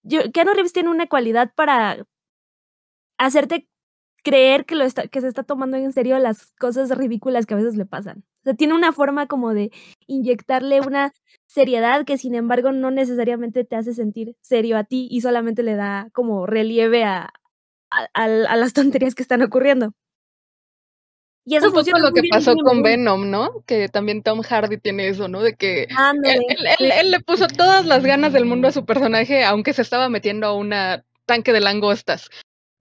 yo, 0.03 0.21
Keanu 0.33 0.53
Reeves 0.53 0.73
tiene 0.73 0.91
una 0.91 1.07
cualidad 1.07 1.53
para 1.55 2.07
hacerte 3.19 3.69
creer 4.23 4.67
que, 4.67 4.75
lo 4.75 4.85
está, 4.85 5.09
que 5.09 5.21
se 5.21 5.29
está 5.29 5.43
tomando 5.45 5.77
en 5.77 5.93
serio 5.93 6.19
las 6.19 6.53
cosas 6.59 6.91
ridículas 6.97 7.47
que 7.47 7.55
a 7.55 7.57
veces 7.59 7.77
le 7.77 7.87
pasan. 7.87 8.25
O 8.41 8.45
sea, 8.45 8.55
tiene 8.55 8.75
una 8.75 8.93
forma 8.93 9.27
como 9.27 9.55
de 9.55 9.71
inyectarle 10.07 10.81
una 10.81 11.13
seriedad 11.47 12.05
que 12.05 12.19
sin 12.19 12.35
embargo 12.35 12.73
no 12.73 12.91
necesariamente 12.91 13.65
te 13.65 13.77
hace 13.77 13.95
sentir 13.95 14.37
serio 14.41 14.77
a 14.79 14.85
ti 14.85 15.09
y 15.11 15.21
solamente 15.21 15.63
le 15.63 15.77
da 15.77 16.09
como 16.13 16.47
relieve 16.47 17.05
a, 17.05 17.31
a, 17.91 18.29
las 18.29 18.73
tonterías 18.75 19.15
que 19.15 19.23
están 19.23 19.43
ocurriendo. 19.43 19.93
Y 21.45 21.57
eso 21.57 21.73
poco 21.73 21.99
lo 21.99 22.13
que 22.13 22.23
pasó 22.31 22.55
con 22.55 22.83
Venom, 22.83 23.31
¿no? 23.31 23.65
Que 23.67 23.89
también 23.89 24.23
Tom 24.23 24.43
Hardy 24.43 24.79
tiene 24.79 25.09
eso, 25.09 25.29
¿no? 25.29 25.43
De 25.43 25.55
que 25.55 25.89
él, 26.79 27.11
le 27.11 27.21
puso 27.21 27.47
todas 27.47 27.87
las 27.87 28.05
ganas 28.05 28.33
del 28.33 28.45
mundo 28.45 28.69
a 28.69 28.73
su 28.73 28.85
personaje, 28.85 29.45
aunque 29.45 29.73
se 29.73 29.83
estaba 29.83 30.09
metiendo 30.09 30.47
a 30.47 30.55
un 30.55 30.73
tanque 31.27 31.53
de 31.53 31.61
langostas. 31.61 32.29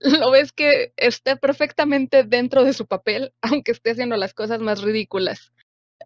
Lo 0.00 0.30
ves 0.30 0.52
que 0.52 0.92
esté 0.96 1.36
perfectamente 1.36 2.24
dentro 2.24 2.64
de 2.64 2.72
su 2.72 2.86
papel, 2.86 3.32
aunque 3.42 3.72
esté 3.72 3.90
haciendo 3.92 4.16
las 4.16 4.34
cosas 4.34 4.60
más 4.60 4.82
ridículas. 4.82 5.52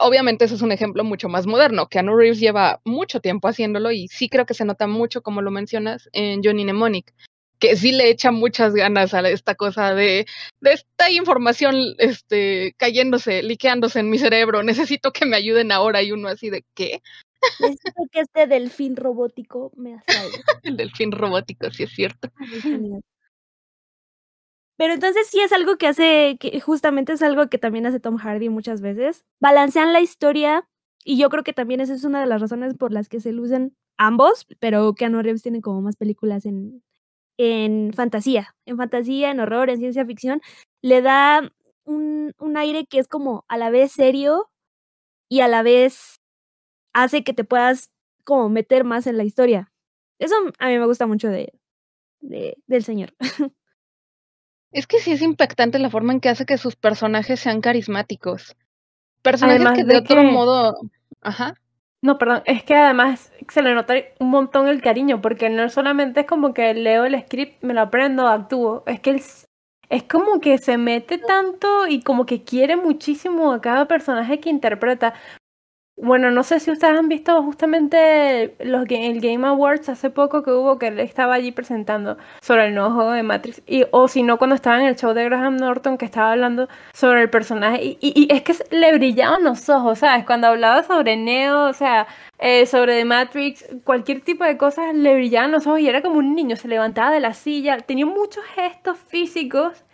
Obviamente 0.01 0.45
eso 0.45 0.57
es 0.57 0.63
un 0.63 0.73
ejemplo 0.73 1.05
mucho 1.05 1.29
más 1.29 1.47
moderno. 1.47 1.87
que 1.87 1.95
Keanu 1.95 2.17
Reeves 2.17 2.41
lleva 2.41 2.81
mucho 2.85 3.21
tiempo 3.21 3.47
haciéndolo 3.47 3.93
y 3.93 4.09
sí 4.09 4.29
creo 4.29 4.45
que 4.45 4.55
se 4.55 4.65
nota 4.65 4.89
mucho, 4.89 5.23
como 5.23 5.41
lo 5.41 5.53
mencionas, 5.53 6.09
en 6.13 6.43
Johnny 6.43 6.65
Mnemonic 6.65 7.13
que 7.59 7.77
sí 7.77 7.93
le 7.93 8.11
echa 8.11 8.31
muchas 8.31 8.75
ganas 8.75 9.15
a 9.15 9.29
esta 9.29 9.55
cosa 9.55 9.95
de, 9.95 10.27
de 10.61 10.73
esta 10.73 11.11
información 11.11 11.75
este, 11.99 12.75
cayéndose, 12.77 13.43
liqueándose 13.43 14.01
en 14.01 14.11
mi 14.11 14.19
cerebro. 14.19 14.63
Necesito 14.63 15.13
que 15.13 15.27
me 15.27 15.37
ayuden 15.37 15.73
ahora 15.73 16.03
y 16.03 16.13
uno 16.13 16.29
así 16.29 16.51
de 16.51 16.65
¿qué? 16.75 17.03
Necesito 17.61 18.03
que 18.11 18.21
este 18.21 18.47
delfín 18.47 18.97
robótico 18.97 19.73
me 19.77 19.95
asalve. 19.95 20.43
El 20.63 20.77
delfín 20.77 21.13
robótico, 21.13 21.71
sí 21.71 21.85
es 21.85 21.91
cierto. 21.91 22.31
Pero 24.77 24.95
entonces 24.95 25.29
sí 25.29 25.41
es 25.41 25.53
algo 25.53 25.77
que 25.77 25.87
hace, 25.87 26.37
que 26.41 26.59
justamente 26.61 27.13
es 27.13 27.23
algo 27.23 27.49
que 27.49 27.59
también 27.59 27.87
hace 27.87 28.01
Tom 28.01 28.17
Hardy 28.17 28.49
muchas 28.49 28.81
veces. 28.81 29.25
Balancean 29.41 29.93
la 29.93 30.01
historia 30.01 30.67
y 31.05 31.17
yo 31.19 31.29
creo 31.31 31.45
que 31.45 31.53
también 31.53 31.81
esa 31.81 31.95
es 31.95 32.05
una 32.05 32.21
de 32.21 32.27
las 32.27 32.41
razones 32.41 32.75
por 32.75 32.93
las 32.93 33.09
que 33.09 33.21
se 33.21 33.31
lucen 33.31 33.77
ambos, 33.97 34.47
pero 34.59 34.95
Keanu 34.95 35.23
Reeves 35.23 35.43
tiene 35.43 35.61
como 35.61 35.81
más 35.81 35.97
películas 35.97 36.45
en, 36.47 36.83
en 37.39 37.93
fantasía, 37.93 38.55
en 38.67 38.77
fantasía, 38.77 39.31
en 39.31 39.41
horror, 39.41 39.71
en 39.71 39.79
ciencia 39.79 40.07
ficción, 40.07 40.41
le 40.83 41.03
da 41.03 41.53
un, 41.85 42.33
un 42.39 42.57
aire 42.57 42.87
que 42.87 42.99
es 42.99 43.09
como 43.09 43.45
a 43.49 43.59
la 43.59 43.71
vez 43.71 43.93
serio 43.93 44.51
y 45.29 45.41
a 45.41 45.49
la 45.49 45.63
vez 45.63 46.21
hace 46.93 47.25
que 47.25 47.33
te 47.33 47.45
puedas 47.45 47.91
como 48.25 48.49
meter 48.49 48.85
más 48.85 49.07
en 49.07 49.19
la 49.19 49.25
historia. 49.25 49.73
Eso 50.19 50.35
a 50.59 50.69
mí 50.69 50.79
me 50.79 50.87
gusta 50.87 51.07
mucho 51.07 51.29
de, 51.29 51.53
de 52.21 52.57
del 52.67 52.85
señor. 52.85 53.15
Es 54.75 54.89
que 54.89 54.99
sí 54.99 55.13
es 55.13 55.23
impactante 55.23 55.79
la 55.79 55.89
forma 55.89 56.13
en 56.13 56.21
que 56.21 56.29
hace 56.29 56.47
que 56.47 56.59
sus 56.59 56.75
personajes 56.75 57.39
sean 57.39 57.61
carismáticos. 57.61 58.57
Personajes 59.23 59.71
que 59.73 59.85
de, 59.85 59.99
otro 59.99 60.25
modo. 60.25 60.75
Ajá. 61.21 61.55
No, 62.05 62.19
perdón, 62.19 62.43
es 62.45 62.63
que 62.65 62.75
además 62.75 63.33
se 63.49 63.63
le 63.63 63.75
nota 63.75 63.95
un 64.21 64.29
montón 64.29 64.69
el 64.69 64.83
cariño, 64.83 65.23
porque 65.23 65.49
no 65.49 65.71
solamente 65.71 66.21
es 66.21 66.27
como 66.27 66.53
que 66.53 66.75
leo 66.75 67.07
el 67.07 67.19
script, 67.19 67.63
me 67.63 67.73
lo 67.73 67.81
aprendo, 67.81 68.29
actúo, 68.29 68.83
es 68.87 69.01
que 69.01 69.09
él 69.09 69.23
es 69.89 70.03
como 70.03 70.39
que 70.39 70.59
se 70.59 70.77
mete 70.77 71.17
tanto 71.17 71.87
y 71.87 72.03
como 72.03 72.27
que 72.27 72.45
quiere 72.45 72.77
muchísimo 72.77 73.53
a 73.53 73.63
cada 73.63 73.87
personaje 73.89 74.39
que 74.39 74.51
interpreta. 74.51 75.15
Bueno, 75.97 76.33
no 76.33 76.43
sé 76.43 76.59
si 76.59 76.73
ustedes 76.73 76.99
han 76.99 77.09
visto 77.09 77.41
justamente 77.45 78.57
los, 78.59 78.85
el 78.91 79.21
Game 79.21 79.47
Awards 79.47 79.89
hace 79.89 80.11
poco 80.11 80.43
que 80.43 80.51
hubo 80.51 80.77
que 80.77 80.89
él 80.89 80.99
estaba 80.99 81.35
allí 81.35 81.53
presentando 81.53 82.19
sobre 82.43 82.67
el 82.67 82.75
nuevo 82.75 82.95
juego 82.95 83.13
de 83.13 83.23
Matrix. 83.23 83.63
Y, 83.65 83.85
o 83.93 84.09
si 84.09 84.25
no, 84.25 84.37
cuando 84.37 84.57
estaba 84.57 84.81
en 84.81 84.87
el 84.87 84.97
show 84.97 85.15
de 85.15 85.25
Graham 85.25 85.57
Norton 85.57 85.97
que 85.97 86.05
estaba 86.05 86.33
hablando 86.33 86.69
sobre 86.93 87.23
el 87.23 87.31
personaje. 87.31 87.81
Y, 87.81 87.99
y, 88.01 88.27
es 88.35 88.43
que 88.43 88.55
le 88.75 88.93
brillaban 88.93 89.45
los 89.45 89.69
ojos, 89.69 90.01
¿sabes? 90.01 90.27
Cuando 90.27 90.49
hablaba 90.49 90.83
sobre 90.83 91.17
Neo, 91.17 91.69
o 91.69 91.73
sea, 91.73 92.09
eh, 92.39 92.67
sobre 92.67 92.97
The 92.99 93.05
Matrix, 93.05 93.65
cualquier 93.85 94.21
tipo 94.23 94.43
de 94.43 94.57
cosas 94.57 94.93
le 94.95 95.15
brillaban 95.15 95.53
los 95.53 95.65
ojos 95.69 95.79
y 95.79 95.89
era 95.89 96.03
como 96.03 96.17
un 96.19 96.35
niño, 96.35 96.57
se 96.57 96.67
levantaba 96.67 97.13
de 97.13 97.21
la 97.21 97.35
silla, 97.35 97.79
tenía 97.79 98.07
muchos 98.07 98.45
gestos 98.57 98.99
físicos 98.99 99.85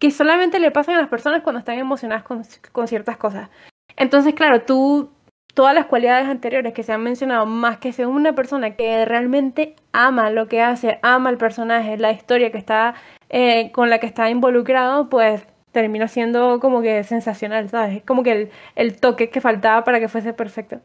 que 0.00 0.10
solamente 0.10 0.58
le 0.58 0.72
pasan 0.72 0.96
a 0.96 1.00
las 1.00 1.08
personas 1.08 1.42
cuando 1.42 1.60
están 1.60 1.78
emocionadas 1.78 2.24
con, 2.24 2.42
con 2.72 2.88
ciertas 2.88 3.16
cosas. 3.16 3.48
Entonces, 3.96 4.34
claro, 4.34 4.62
tú 4.62 5.15
todas 5.56 5.74
las 5.74 5.86
cualidades 5.86 6.28
anteriores 6.28 6.74
que 6.74 6.82
se 6.82 6.92
han 6.92 7.02
mencionado, 7.02 7.46
más 7.46 7.78
que 7.78 7.90
sea 7.90 8.06
una 8.06 8.34
persona 8.34 8.76
que 8.76 9.06
realmente 9.06 9.74
ama 9.90 10.28
lo 10.28 10.48
que 10.48 10.60
hace, 10.60 10.98
ama 11.02 11.30
el 11.30 11.38
personaje, 11.38 11.96
la 11.96 12.12
historia 12.12 12.52
que 12.52 12.58
está 12.58 12.94
eh, 13.30 13.72
con 13.72 13.88
la 13.88 13.98
que 13.98 14.06
está 14.06 14.28
involucrado, 14.28 15.08
pues 15.08 15.42
termina 15.72 16.08
siendo 16.08 16.60
como 16.60 16.82
que 16.82 17.02
sensacional, 17.04 17.70
¿sabes? 17.70 17.96
Es 17.96 18.02
como 18.02 18.22
que 18.22 18.32
el, 18.32 18.50
el 18.74 19.00
toque 19.00 19.30
que 19.30 19.40
faltaba 19.40 19.82
para 19.82 19.98
que 19.98 20.08
fuese 20.08 20.34
perfecto. 20.34 20.82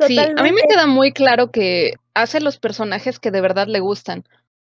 Sí, 0.00 0.18
a 0.18 0.42
mí 0.42 0.52
me 0.52 0.62
queda 0.62 0.86
muy 0.86 1.12
claro 1.12 1.50
que 1.50 1.92
hace 2.14 2.40
los 2.40 2.58
personajes 2.58 3.18
que 3.18 3.30
de 3.30 3.42
verdad 3.42 3.66
le 3.66 3.80
gustan, 3.80 4.24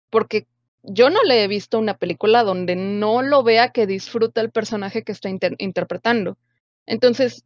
porque 0.10 0.46
yo 0.84 1.10
no 1.10 1.24
le 1.24 1.46
he 1.46 1.48
visto 1.48 1.80
una 1.80 1.96
película 1.96 2.44
donde 2.44 2.76
no 2.76 3.22
lo 3.22 3.44
vea 3.44 3.70
que 3.70 3.88
disfruta 3.88 4.42
el 4.42 4.52
personaje 4.52 5.04
que 5.04 5.14
está 5.14 5.30
interpretando. 5.30 6.38
Entonces, 6.86 7.46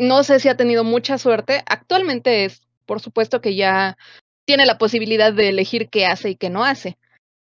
no 0.00 0.24
sé 0.24 0.40
si 0.40 0.48
ha 0.48 0.56
tenido 0.56 0.82
mucha 0.82 1.18
suerte. 1.18 1.62
Actualmente 1.66 2.46
es, 2.46 2.62
por 2.86 3.00
supuesto 3.00 3.42
que 3.42 3.54
ya 3.54 3.98
tiene 4.46 4.64
la 4.64 4.78
posibilidad 4.78 5.32
de 5.32 5.50
elegir 5.50 5.90
qué 5.90 6.06
hace 6.06 6.30
y 6.30 6.36
qué 6.36 6.48
no 6.48 6.64
hace. 6.64 6.96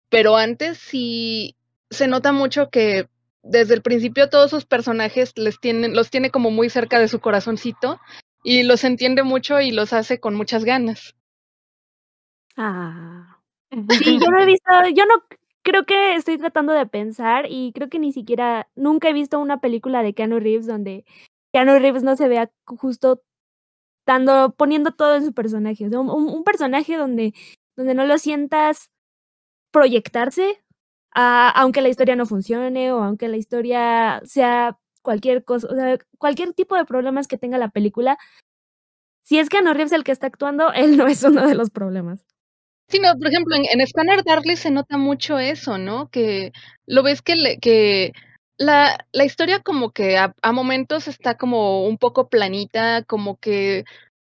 Pero 0.10 0.38
antes 0.38 0.78
sí 0.78 1.56
se 1.90 2.08
nota 2.08 2.32
mucho 2.32 2.70
que 2.70 3.08
desde 3.42 3.74
el 3.74 3.82
principio 3.82 4.30
todos 4.30 4.52
sus 4.52 4.66
personajes 4.66 5.34
les 5.36 5.60
tienen, 5.60 5.96
los 5.96 6.12
tiene 6.12 6.30
como 6.30 6.52
muy 6.52 6.70
cerca 6.70 7.00
de 7.00 7.08
su 7.08 7.20
corazoncito 7.20 8.00
y 8.44 8.62
los 8.64 8.84
entiende 8.84 9.24
mucho 9.24 9.60
y 9.60 9.72
los 9.72 9.92
hace 9.92 10.20
con 10.20 10.36
muchas 10.36 10.64
ganas. 10.64 11.16
Ah. 12.56 13.40
Sí, 13.72 14.20
yo 14.20 14.30
no 14.30 14.40
he 14.40 14.46
visto, 14.46 14.72
yo 14.94 15.06
no 15.08 15.24
creo 15.64 15.86
que 15.86 16.14
estoy 16.14 16.38
tratando 16.38 16.74
de 16.74 16.86
pensar 16.86 17.48
y 17.50 17.72
creo 17.74 17.90
que 17.90 17.98
ni 17.98 18.14
siquiera, 18.14 18.68
nunca 18.76 19.10
he 19.10 19.14
visto 19.14 19.40
una 19.40 19.60
película 19.60 20.04
de 20.04 20.14
Keanu 20.14 20.40
Reeves 20.40 20.68
donde 20.68 21.04
Keanu 21.54 21.78
Reeves 21.80 22.04
no 22.04 22.16
se 22.16 22.28
vea 22.28 22.52
justo 22.66 23.24
poniendo 24.58 24.92
todo 24.92 25.16
en 25.16 25.26
su 25.26 25.34
personaje. 25.34 25.88
un, 25.88 26.44
personaje 26.44 26.98
donde, 26.98 27.34
donde 27.78 27.94
no 27.94 28.06
lo 28.06 28.18
sientas 28.18 28.90
proyectarse, 29.72 30.62
aunque 31.12 31.82
la 31.82 31.90
historia 31.90 32.16
no 32.16 32.26
funcione 32.26 32.92
o 32.92 33.04
aunque 33.04 33.28
la 33.28 33.38
historia 33.38 34.22
sea 34.26 34.78
cualquier 35.02 35.44
cosa, 35.44 35.68
o 35.70 35.76
sea, 35.76 35.98
cualquier 36.18 36.54
tipo 36.54 36.76
de 36.76 36.86
problemas 36.86 37.28
que 37.28 37.38
tenga 37.38 37.58
la 37.58 37.70
película. 37.70 38.18
Si 39.22 39.40
es 39.40 39.50
Keanu 39.50 39.74
Reeves 39.74 39.94
el 39.94 40.04
que 40.04 40.12
está 40.12 40.28
actuando, 40.28 40.74
él 40.74 40.98
no 40.98 41.08
es 41.08 41.24
uno 41.24 41.48
de 41.48 41.56
los 41.56 41.70
problemas. 41.70 42.26
Sí, 42.90 43.00
no, 43.00 43.14
por 43.18 43.28
ejemplo, 43.28 43.56
en, 43.56 43.88
Scanner 43.88 44.24
Darkly 44.24 44.58
se 44.58 44.70
nota 44.70 44.98
mucho 44.98 45.40
eso, 45.40 45.78
¿no? 45.78 46.10
Que 46.10 46.52
lo 46.86 47.04
ves 47.04 47.22
que, 47.22 47.58
que 47.62 48.12
la, 48.58 49.06
la 49.12 49.26
historia 49.26 49.60
como 49.60 49.92
que 49.92 50.18
a, 50.18 50.34
momentos 50.52 51.08
está 51.08 51.36
como 51.38 51.86
un 51.86 51.98
poco 51.98 52.30
planita, 52.30 53.04
como 53.04 53.38
que 53.38 53.86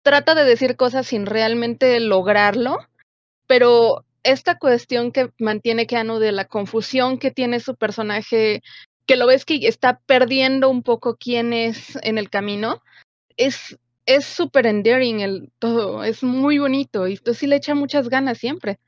trata 0.04 0.36
de 0.36 0.46
decir 0.46 0.76
cosas 0.76 1.08
sin 1.08 1.26
realmente 1.26 2.00
lograrlo, 2.00 2.78
pero 3.48 4.06
esta 4.24 4.58
cuestión 4.58 5.12
que 5.12 5.32
mantiene 5.40 5.88
Keanu 5.88 6.20
de 6.20 6.32
la 6.32 6.46
confusión 6.46 7.18
que 7.18 7.32
tiene 7.32 7.60
su 7.60 7.76
personaje, 7.76 8.62
que 9.06 9.16
lo 9.16 9.28
ves 9.28 9.46
que 9.46 9.68
está 9.68 10.00
perdiendo 10.06 10.70
un 10.70 10.84
poco 10.84 11.18
quién 11.18 11.54
es 11.54 11.98
en 12.04 12.18
el 12.18 12.30
camino, 12.30 12.82
es 13.38 13.78
es 14.08 14.26
súper 14.26 14.66
endearing 14.66 15.22
el 15.22 15.52
todo, 15.60 16.04
es 16.04 16.24
muy 16.24 16.58
bonito 16.58 17.08
y 17.08 17.18
tú 17.18 17.34
sí 17.34 17.48
le 17.48 17.58
echa 17.58 17.76
muchas 17.76 18.10
ganas 18.10 18.38
siempre. 18.40 18.80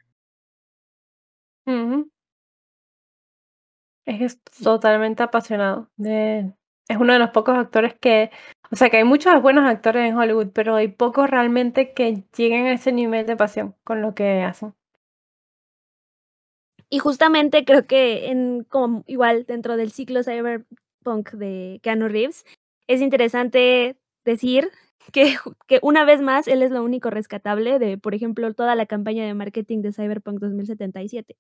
Es 4.06 4.42
totalmente 4.64 5.24
apasionado. 5.24 5.90
De... 5.98 6.54
Es 6.90 6.98
uno 6.98 7.14
de 7.14 7.20
los 7.20 7.30
pocos 7.30 7.58
actores 7.58 7.96
que, 8.00 8.30
o 8.70 8.76
sea, 8.76 8.90
que 8.90 8.98
hay 8.98 9.04
muchos 9.06 9.42
buenos 9.42 9.66
actores 9.66 10.10
en 10.10 10.18
Hollywood, 10.18 10.50
pero 10.54 10.76
hay 10.76 10.90
pocos 10.90 11.30
realmente 11.30 11.94
que 11.94 12.26
lleguen 12.36 12.66
a 12.66 12.74
ese 12.74 12.92
nivel 12.92 13.26
de 13.26 13.38
pasión 13.38 13.76
con 13.86 14.02
lo 14.02 14.14
que 14.14 14.42
hacen. 14.42 14.74
Y 16.90 17.00
justamente 17.00 17.66
creo 17.66 17.88
que 17.88 18.28
en 18.30 18.66
como 18.66 19.04
igual 19.08 19.46
dentro 19.48 19.78
del 19.78 19.92
ciclo 19.92 20.24
cyberpunk 20.24 21.32
de 21.32 21.80
Keanu 21.82 22.08
Reeves 22.08 22.46
es 22.88 23.02
interesante 23.02 23.98
decir 24.26 24.70
que, 25.12 25.38
que 25.68 25.80
una 25.82 26.06
vez 26.06 26.22
más 26.22 26.48
él 26.48 26.62
es 26.62 26.72
lo 26.72 26.84
único 26.84 27.10
rescatable 27.10 27.80
de, 27.80 27.98
por 27.98 28.14
ejemplo, 28.14 28.54
toda 28.54 28.76
la 28.76 28.86
campaña 28.86 29.26
de 29.26 29.34
marketing 29.34 29.82
de 29.82 29.94
Cyberpunk 29.94 30.40
2077 30.40 31.36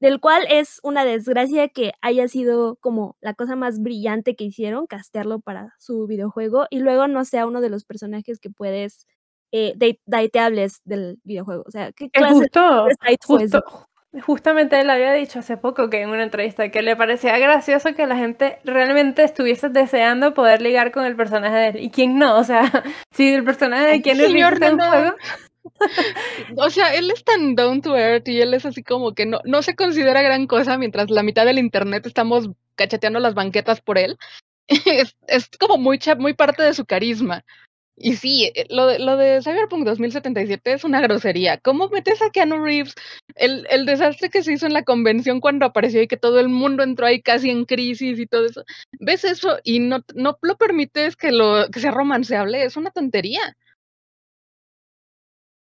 del 0.00 0.20
cual 0.20 0.44
es 0.48 0.80
una 0.82 1.04
desgracia 1.04 1.68
que 1.68 1.92
haya 2.00 2.28
sido 2.28 2.76
como 2.76 3.16
la 3.20 3.34
cosa 3.34 3.56
más 3.56 3.80
brillante 3.80 4.36
que 4.36 4.44
hicieron, 4.44 4.86
castearlo 4.86 5.40
para 5.40 5.74
su 5.78 6.06
videojuego, 6.06 6.66
y 6.70 6.80
luego 6.80 7.08
no 7.08 7.24
sea 7.24 7.46
uno 7.46 7.60
de 7.60 7.70
los 7.70 7.84
personajes 7.84 8.38
que 8.40 8.50
puedes 8.50 9.06
eh, 9.52 9.74
dateables 10.06 10.80
del 10.84 11.18
videojuego. 11.24 11.64
O 11.66 11.70
sea, 11.70 11.92
¿qué 11.92 12.10
clase 12.10 12.34
justo, 12.34 12.86
justamente 14.22 14.80
él 14.80 14.90
había 14.90 15.12
dicho 15.12 15.38
hace 15.38 15.56
poco 15.56 15.90
que 15.90 16.00
en 16.00 16.10
una 16.10 16.22
entrevista 16.22 16.70
que 16.70 16.82
le 16.82 16.96
parecía 16.96 17.38
gracioso 17.38 17.94
que 17.94 18.06
la 18.06 18.16
gente 18.16 18.58
realmente 18.64 19.22
estuviese 19.22 19.68
deseando 19.68 20.34
poder 20.34 20.62
ligar 20.62 20.92
con 20.92 21.04
el 21.04 21.16
personaje 21.16 21.56
de 21.56 21.68
él. 21.68 21.76
¿Y 21.80 21.90
quién 21.90 22.18
no? 22.18 22.38
O 22.38 22.44
sea, 22.44 22.62
si 23.12 23.34
el 23.34 23.44
personaje 23.44 23.86
de 23.86 24.02
quién 24.02 24.20
es 24.20 24.28
un 24.28 24.78
juego. 24.78 25.14
O 26.56 26.70
sea, 26.70 26.94
él 26.94 27.10
es 27.10 27.24
tan 27.24 27.54
down 27.54 27.82
to 27.82 27.96
earth 27.96 28.28
y 28.28 28.40
él 28.40 28.54
es 28.54 28.66
así 28.66 28.82
como 28.82 29.14
que 29.14 29.26
no, 29.26 29.40
no 29.44 29.62
se 29.62 29.74
considera 29.74 30.22
gran 30.22 30.46
cosa 30.46 30.78
mientras 30.78 31.10
la 31.10 31.22
mitad 31.22 31.46
del 31.46 31.58
internet 31.58 32.06
estamos 32.06 32.50
cacheteando 32.76 33.20
las 33.20 33.34
banquetas 33.34 33.80
por 33.80 33.98
él. 33.98 34.18
es, 34.68 35.16
es 35.26 35.50
como 35.58 35.78
muy, 35.78 35.98
muy 36.18 36.34
parte 36.34 36.62
de 36.62 36.74
su 36.74 36.84
carisma. 36.84 37.44
Y 38.00 38.14
sí, 38.16 38.52
eh, 38.54 38.66
lo 38.70 38.86
de, 38.86 38.98
lo 39.00 39.16
de 39.16 39.42
Cyberpunk 39.42 39.84
2077 39.84 40.72
es 40.72 40.84
una 40.84 41.00
grosería. 41.00 41.58
¿Cómo 41.58 41.88
metes 41.88 42.22
a 42.22 42.30
Keanu 42.30 42.64
Reeves? 42.64 42.94
El, 43.34 43.66
el 43.70 43.86
desastre 43.86 44.30
que 44.30 44.42
se 44.42 44.52
hizo 44.52 44.66
en 44.66 44.72
la 44.72 44.84
convención 44.84 45.40
cuando 45.40 45.66
apareció 45.66 46.00
y 46.02 46.08
que 46.08 46.16
todo 46.16 46.38
el 46.38 46.48
mundo 46.48 46.82
entró 46.82 47.06
ahí 47.06 47.20
casi 47.20 47.50
en 47.50 47.64
crisis 47.64 48.18
y 48.18 48.26
todo 48.26 48.46
eso. 48.46 48.64
¿Ves 49.00 49.24
eso 49.24 49.58
y 49.64 49.80
no, 49.80 50.04
no 50.14 50.38
lo 50.42 50.56
permites 50.56 51.16
que, 51.16 51.32
lo, 51.32 51.68
que 51.72 51.80
sea 51.80 51.90
romanceable? 51.90 52.62
Es 52.62 52.76
una 52.76 52.90
tontería. 52.90 53.56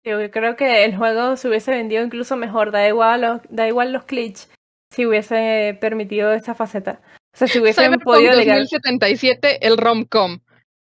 Yo 0.06 0.30
creo 0.30 0.54
que 0.54 0.84
el 0.84 0.96
juego 0.96 1.36
se 1.36 1.48
hubiese 1.48 1.72
vendido 1.72 2.04
incluso 2.04 2.36
mejor. 2.36 2.70
Da 2.70 2.86
igual 2.86 3.20
los, 3.22 3.40
da 3.48 3.66
igual 3.66 3.92
los 3.92 4.06
glitch 4.06 4.46
si 4.94 5.04
hubiese 5.04 5.76
permitido 5.80 6.32
esa 6.32 6.54
faceta. 6.54 7.00
O 7.34 7.38
sea, 7.38 7.48
si 7.48 7.58
hubiesen 7.58 7.92
podido 7.98 8.36
2077, 8.36 9.66
el 9.66 9.76
rom-com 9.76 10.38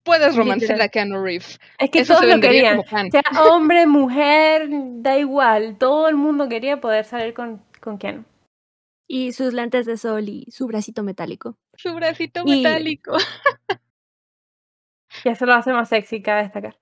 puedes 0.03 0.36
romancear 0.36 0.81
a 0.81 0.89
Keanu 0.89 1.24
Reeves. 1.24 1.60
Es 1.79 1.89
que 1.89 2.00
Eso 2.00 2.15
todos 2.15 2.27
lo 2.27 2.41
querían. 2.41 2.84
Sea 2.84 3.24
hombre, 3.50 3.88
mujer, 3.88 4.67
da 4.69 5.17
igual. 5.17 5.77
Todo 5.77 6.10
el 6.10 6.15
mundo 6.15 6.50
quería 6.50 6.81
poder 6.81 7.05
salir 7.05 7.34
con, 7.34 7.63
con 7.79 7.98
Keanu. 7.98 8.25
Y 9.07 9.31
sus 9.31 9.53
lentes 9.53 9.86
de 9.86 9.98
sol 9.98 10.27
y 10.27 10.45
su 10.51 10.67
bracito 10.67 11.03
metálico. 11.03 11.57
Su 11.75 11.93
bracito 11.93 12.43
metálico. 12.45 13.17
Ya 15.24 15.34
se 15.34 15.45
lo 15.45 15.53
hace 15.53 15.72
más 15.72 15.88
sexy 15.88 16.22
cada 16.22 16.43
destacar. 16.43 16.75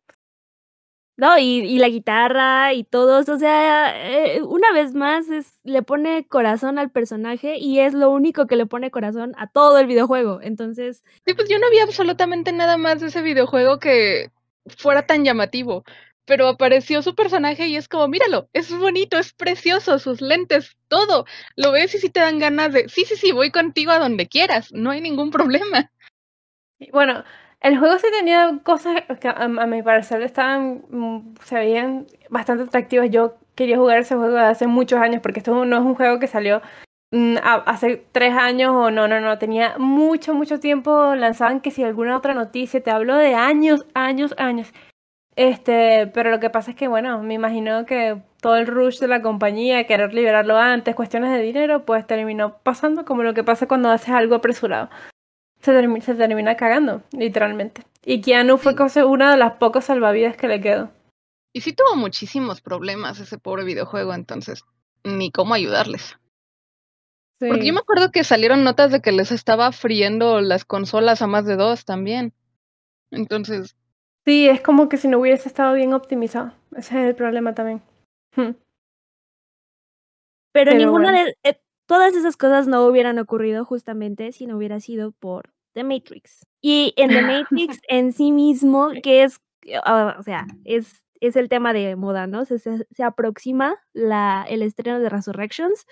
No, 1.15 1.37
y, 1.37 1.59
y, 1.59 1.77
la 1.77 1.89
guitarra 1.89 2.73
y 2.73 2.83
todos, 2.83 3.29
o 3.29 3.37
sea, 3.37 3.93
eh, 4.09 4.41
una 4.41 4.71
vez 4.73 4.95
más 4.95 5.29
es, 5.29 5.59
le 5.63 5.83
pone 5.83 6.27
corazón 6.27 6.79
al 6.79 6.89
personaje 6.89 7.57
y 7.59 7.79
es 7.79 7.93
lo 7.93 8.09
único 8.09 8.47
que 8.47 8.55
le 8.55 8.65
pone 8.65 8.89
corazón 8.89 9.33
a 9.37 9.47
todo 9.47 9.77
el 9.77 9.85
videojuego. 9.85 10.39
Entonces. 10.41 11.03
Sí, 11.25 11.35
pues 11.35 11.47
yo 11.49 11.59
no 11.59 11.69
vi 11.69 11.79
absolutamente 11.79 12.51
nada 12.51 12.77
más 12.77 12.99
de 12.99 13.07
ese 13.07 13.21
videojuego 13.21 13.79
que 13.79 14.31
fuera 14.65 15.05
tan 15.05 15.23
llamativo. 15.23 15.83
Pero 16.25 16.47
apareció 16.47 17.01
su 17.01 17.15
personaje 17.15 17.67
y 17.67 17.75
es 17.75 17.89
como, 17.89 18.07
míralo, 18.07 18.49
es 18.53 18.75
bonito, 18.75 19.19
es 19.19 19.33
precioso, 19.33 19.99
sus 19.99 20.21
lentes, 20.21 20.77
todo. 20.87 21.25
Lo 21.57 21.71
ves 21.73 21.93
y 21.95 21.99
si 21.99 22.09
te 22.09 22.21
dan 22.21 22.39
ganas 22.39 22.73
de, 22.73 22.89
sí, 22.89 23.05
sí, 23.05 23.17
sí, 23.17 23.33
voy 23.33 23.51
contigo 23.51 23.91
a 23.91 23.99
donde 23.99 24.27
quieras, 24.27 24.71
no 24.71 24.91
hay 24.91 25.01
ningún 25.01 25.31
problema. 25.31 25.91
Bueno, 26.91 27.23
el 27.63 27.79
juego 27.79 27.97
sí 27.97 28.07
tenía 28.11 28.59
cosas 28.63 29.03
que 29.21 29.29
a, 29.29 29.47
mi 29.47 29.81
parecer 29.81 30.21
estaban, 30.21 30.83
mm, 30.89 31.35
se 31.43 31.55
veían 31.55 32.05
bastante 32.29 32.65
atractivas. 32.65 33.09
Yo 33.09 33.35
quería 33.55 33.77
jugar 33.77 33.99
ese 33.99 34.15
juego 34.15 34.37
hace 34.37 34.67
muchos 34.67 34.99
años 34.99 35.21
porque 35.21 35.39
esto 35.39 35.65
no 35.65 35.77
es 35.77 35.81
un 35.81 35.95
juego 35.95 36.19
que 36.19 36.27
salió 36.27 36.61
mm, 37.11 37.37
hace 37.43 38.05
tres 38.11 38.33
años 38.33 38.73
o 38.73 38.91
no, 38.91 39.07
no, 39.07 39.21
no, 39.21 39.37
tenía 39.39 39.77
mucho, 39.77 40.33
mucho 40.33 40.59
tiempo, 40.59 41.15
lanzaban 41.15 41.61
que 41.61 41.71
si 41.71 41.83
alguna 41.83 42.17
otra 42.17 42.33
noticia, 42.33 42.83
te 42.83 42.91
hablo 42.91 43.15
de 43.17 43.35
años, 43.35 43.85
años, 43.93 44.35
años. 44.37 44.73
Este, 45.35 46.07
pero 46.07 46.31
lo 46.31 46.39
que 46.39 46.49
pasa 46.49 46.71
es 46.71 46.77
que, 46.77 46.87
bueno, 46.87 47.23
me 47.23 47.33
imagino 47.35 47.85
que 47.85 48.21
todo 48.41 48.57
el 48.57 48.67
rush 48.67 48.99
de 48.99 49.07
la 49.07 49.21
compañía, 49.21 49.87
querer 49.87 50.13
liberarlo 50.13 50.57
antes, 50.57 50.95
cuestiones 50.95 51.31
de 51.31 51.39
dinero, 51.41 51.85
pues 51.85 52.05
terminó 52.05 52.57
pasando 52.59 53.05
como 53.05 53.23
lo 53.23 53.33
que 53.33 53.43
pasa 53.43 53.67
cuando 53.67 53.89
haces 53.89 54.09
algo 54.09 54.35
apresurado 54.35 54.89
se, 55.63 56.15
termina 56.15 56.55
cagando, 56.57 57.03
literalmente. 57.11 57.83
Y 58.05 58.21
Keanu 58.21 58.57
fue 58.57 58.75
una 59.05 59.31
de 59.31 59.37
las 59.37 59.53
pocas 59.53 59.85
salvavidas 59.85 60.35
que 60.35 60.47
le 60.47 60.61
quedó. 60.61 60.91
Y 61.53 61.61
sí 61.61 61.73
tuvo 61.73 61.95
muchísimos 61.95 62.61
problemas 62.61 63.19
ese 63.19 63.37
pobre 63.37 63.63
videojuego, 63.63 64.13
entonces 64.13 64.63
ni 65.03 65.31
cómo 65.31 65.53
ayudarles. 65.53 66.17
Porque 67.39 67.65
yo 67.65 67.73
me 67.73 67.81
acuerdo 67.81 68.11
que 68.11 68.23
salieron 68.23 68.63
notas 68.63 68.91
de 68.91 69.01
que 69.01 69.11
les 69.11 69.31
estaba 69.31 69.71
friendo 69.73 70.39
las 70.39 70.63
consolas 70.63 71.21
a 71.21 71.27
más 71.27 71.45
de 71.45 71.57
dos 71.57 71.83
también. 71.83 72.33
Entonces. 73.11 73.75
Sí, 74.25 74.47
es 74.47 74.61
como 74.61 74.87
que 74.87 74.95
si 74.95 75.09
no 75.09 75.19
hubiese 75.19 75.49
estado 75.49 75.73
bien 75.73 75.93
optimizado. 75.93 76.53
Ese 76.71 77.01
es 77.01 77.09
el 77.09 77.15
problema 77.15 77.53
también. 77.53 77.81
Hmm. 78.35 78.51
Pero, 80.53 80.73
ninguna 80.73 81.11
de. 81.11 81.35
Eh, 81.43 81.59
todas 81.85 82.15
esas 82.15 82.37
cosas 82.37 82.67
no 82.67 82.85
hubieran 82.85 83.19
ocurrido 83.19 83.65
justamente 83.65 84.31
si 84.31 84.45
no 84.45 84.55
hubiera 84.55 84.79
sido 84.79 85.11
por 85.11 85.52
The 85.73 85.83
Matrix. 85.83 86.45
Y 86.61 86.93
en 86.97 87.09
The 87.09 87.21
Matrix 87.21 87.79
en 87.87 88.13
sí 88.13 88.31
mismo, 88.31 88.91
que 89.01 89.23
es, 89.23 89.41
ah, 89.85 90.15
o 90.19 90.23
sea, 90.23 90.47
es, 90.63 91.03
es 91.19 91.35
el 91.35 91.49
tema 91.49 91.73
de 91.73 91.95
moda, 91.95 92.27
¿no? 92.27 92.45
Se, 92.45 92.59
se, 92.59 93.03
aproxima 93.03 93.75
la, 93.93 94.45
el 94.47 94.61
estreno 94.61 94.99
de 94.99 95.09
Resurrections. 95.09 95.85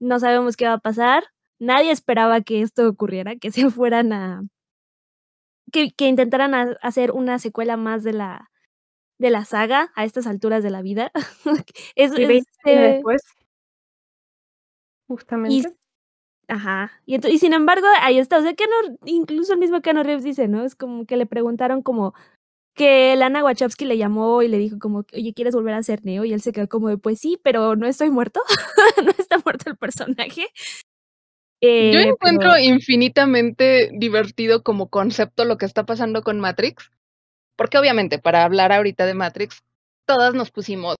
No 0.00 0.18
sabemos 0.18 0.56
qué 0.56 0.66
va 0.66 0.74
a 0.74 0.78
pasar. 0.78 1.24
Nadie 1.58 1.90
esperaba 1.90 2.40
que 2.42 2.60
esto 2.60 2.88
ocurriera, 2.88 3.36
que 3.36 3.50
se 3.50 3.70
fueran 3.70 4.12
a. 4.12 4.42
que, 5.72 5.92
que 5.92 6.08
intentaran 6.08 6.76
hacer 6.82 7.12
una 7.12 7.38
secuela 7.38 7.76
más 7.76 8.02
de 8.04 8.12
la, 8.12 8.50
de 9.18 9.30
la 9.30 9.44
saga 9.44 9.90
a 9.94 10.04
estas 10.04 10.26
alturas 10.26 10.62
de 10.62 10.70
la 10.70 10.82
vida. 10.82 11.12
es, 11.94 12.12
después. 12.12 13.22
Justamente. 15.08 15.76
Ajá. 16.48 16.92
Y, 17.06 17.26
y, 17.26 17.38
sin 17.38 17.52
embargo, 17.52 17.86
ahí 18.02 18.18
está. 18.18 18.38
O 18.38 18.42
sea, 18.42 18.54
que 18.54 18.64
no, 18.66 18.96
incluso 19.04 19.52
el 19.52 19.58
mismo 19.58 19.80
Keanu 19.80 20.02
Reeves 20.02 20.24
dice, 20.24 20.48
¿no? 20.48 20.64
Es 20.64 20.74
como 20.74 21.04
que 21.06 21.16
le 21.16 21.26
preguntaron 21.26 21.82
como 21.82 22.14
que 22.74 23.16
Lana 23.16 23.42
Wachowski 23.42 23.86
le 23.86 23.96
llamó 23.96 24.42
y 24.42 24.48
le 24.48 24.58
dijo 24.58 24.78
como, 24.78 25.04
oye, 25.12 25.32
¿quieres 25.34 25.54
volver 25.54 25.74
a 25.74 25.82
ser 25.82 26.04
Neo? 26.04 26.24
Y 26.24 26.32
él 26.32 26.42
se 26.42 26.52
quedó 26.52 26.68
como 26.68 26.88
de, 26.88 26.98
pues 26.98 27.18
sí, 27.18 27.38
pero 27.42 27.74
no 27.74 27.86
estoy 27.86 28.10
muerto. 28.10 28.40
no 29.04 29.10
está 29.18 29.38
muerto 29.38 29.70
el 29.70 29.76
personaje. 29.76 30.46
Eh, 31.62 31.90
Yo 31.92 32.00
encuentro 32.00 32.58
infinitamente 32.58 33.90
divertido 33.94 34.62
como 34.62 34.88
concepto 34.88 35.46
lo 35.46 35.56
que 35.56 35.64
está 35.64 35.86
pasando 35.86 36.22
con 36.22 36.38
Matrix. 36.38 36.90
Porque 37.56 37.78
obviamente, 37.78 38.18
para 38.18 38.44
hablar 38.44 38.72
ahorita 38.72 39.06
de 39.06 39.14
Matrix, 39.14 39.62
todas 40.06 40.34
nos 40.34 40.50
pusimos 40.50 40.96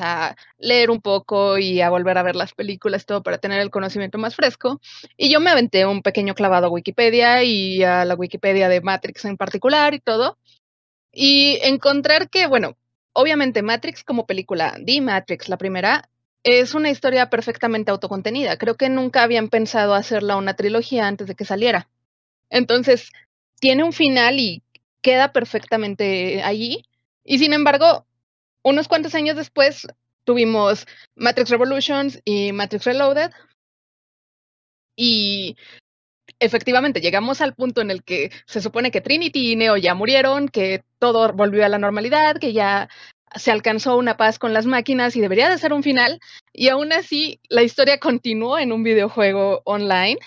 a 0.00 0.36
leer 0.58 0.90
un 0.90 1.00
poco 1.00 1.58
y 1.58 1.80
a 1.80 1.90
volver 1.90 2.18
a 2.18 2.22
ver 2.22 2.36
las 2.36 2.54
películas, 2.54 3.06
todo 3.06 3.22
para 3.22 3.38
tener 3.38 3.60
el 3.60 3.70
conocimiento 3.70 4.18
más 4.18 4.36
fresco. 4.36 4.80
Y 5.16 5.30
yo 5.30 5.40
me 5.40 5.50
aventé 5.50 5.86
un 5.86 6.02
pequeño 6.02 6.34
clavado 6.34 6.66
a 6.66 6.70
Wikipedia 6.70 7.42
y 7.42 7.82
a 7.82 8.04
la 8.04 8.14
Wikipedia 8.14 8.68
de 8.68 8.80
Matrix 8.80 9.24
en 9.24 9.36
particular 9.36 9.94
y 9.94 10.00
todo. 10.00 10.38
Y 11.12 11.58
encontrar 11.62 12.30
que, 12.30 12.46
bueno, 12.46 12.76
obviamente 13.12 13.62
Matrix 13.62 14.04
como 14.04 14.26
película, 14.26 14.76
The 14.84 15.00
Matrix, 15.00 15.48
la 15.48 15.58
primera, 15.58 16.08
es 16.44 16.74
una 16.74 16.90
historia 16.90 17.30
perfectamente 17.30 17.90
autocontenida. 17.90 18.56
Creo 18.56 18.76
que 18.76 18.88
nunca 18.88 19.22
habían 19.22 19.48
pensado 19.48 19.94
hacerla 19.94 20.36
una 20.36 20.54
trilogía 20.54 21.06
antes 21.06 21.26
de 21.26 21.34
que 21.34 21.44
saliera. 21.44 21.88
Entonces, 22.50 23.10
tiene 23.60 23.84
un 23.84 23.92
final 23.92 24.40
y 24.40 24.62
queda 25.02 25.32
perfectamente 25.32 26.42
allí. 26.42 26.84
Y 27.24 27.38
sin 27.38 27.52
embargo, 27.52 28.06
unos 28.62 28.88
cuantos 28.88 29.14
años 29.14 29.36
después 29.36 29.86
tuvimos 30.24 30.86
Matrix 31.16 31.50
Revolutions 31.50 32.20
y 32.24 32.52
Matrix 32.52 32.84
Reloaded. 32.84 33.30
Y 34.96 35.56
efectivamente 36.38 37.00
llegamos 37.00 37.40
al 37.40 37.54
punto 37.54 37.80
en 37.80 37.90
el 37.90 38.02
que 38.02 38.30
se 38.46 38.60
supone 38.60 38.90
que 38.90 39.00
Trinity 39.00 39.52
y 39.52 39.56
Neo 39.56 39.76
ya 39.76 39.94
murieron, 39.94 40.48
que 40.48 40.84
todo 40.98 41.32
volvió 41.32 41.64
a 41.64 41.68
la 41.68 41.78
normalidad, 41.78 42.36
que 42.36 42.52
ya 42.52 42.88
se 43.34 43.50
alcanzó 43.50 43.96
una 43.96 44.16
paz 44.16 44.38
con 44.38 44.52
las 44.52 44.66
máquinas 44.66 45.16
y 45.16 45.20
debería 45.20 45.48
de 45.48 45.58
ser 45.58 45.72
un 45.72 45.82
final. 45.82 46.20
Y 46.52 46.68
aún 46.68 46.92
así, 46.92 47.40
la 47.48 47.62
historia 47.62 47.98
continuó 47.98 48.58
en 48.58 48.72
un 48.72 48.82
videojuego 48.82 49.62
online 49.64 50.18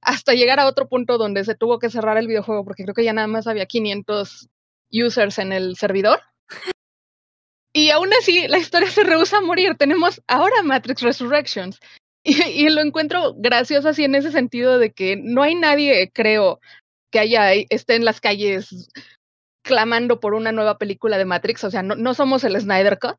hasta 0.00 0.34
llegar 0.34 0.60
a 0.60 0.66
otro 0.66 0.88
punto 0.88 1.16
donde 1.16 1.44
se 1.44 1.54
tuvo 1.54 1.78
que 1.78 1.90
cerrar 1.90 2.18
el 2.18 2.26
videojuego 2.26 2.64
porque 2.64 2.82
creo 2.82 2.94
que 2.94 3.04
ya 3.04 3.12
nada 3.12 3.26
más 3.26 3.46
había 3.46 3.66
500 3.66 4.48
users 4.90 5.38
en 5.38 5.52
el 5.52 5.76
servidor. 5.76 6.20
Y 7.76 7.90
aún 7.90 8.08
así, 8.14 8.46
la 8.46 8.58
historia 8.58 8.88
se 8.88 9.02
rehúsa 9.02 9.38
a 9.38 9.40
morir. 9.40 9.74
Tenemos 9.76 10.22
ahora 10.28 10.62
Matrix 10.62 11.02
Resurrections. 11.02 11.80
Y, 12.26 12.70
lo 12.70 12.80
encuentro 12.80 13.34
gracioso 13.36 13.90
así 13.90 14.02
en 14.02 14.14
ese 14.14 14.32
sentido 14.32 14.78
de 14.78 14.92
que 14.92 15.14
no 15.22 15.42
hay 15.42 15.54
nadie, 15.54 16.10
creo, 16.10 16.58
que 17.10 17.18
haya 17.18 17.52
esté 17.52 17.96
en 17.96 18.06
las 18.06 18.22
calles 18.22 18.88
clamando 19.62 20.20
por 20.20 20.32
una 20.32 20.50
nueva 20.50 20.78
película 20.78 21.18
de 21.18 21.26
Matrix. 21.26 21.64
O 21.64 21.70
sea, 21.70 21.82
no, 21.82 21.96
no 21.96 22.14
somos 22.14 22.42
el 22.44 22.58
Snyder 22.58 22.98
Cut. 22.98 23.18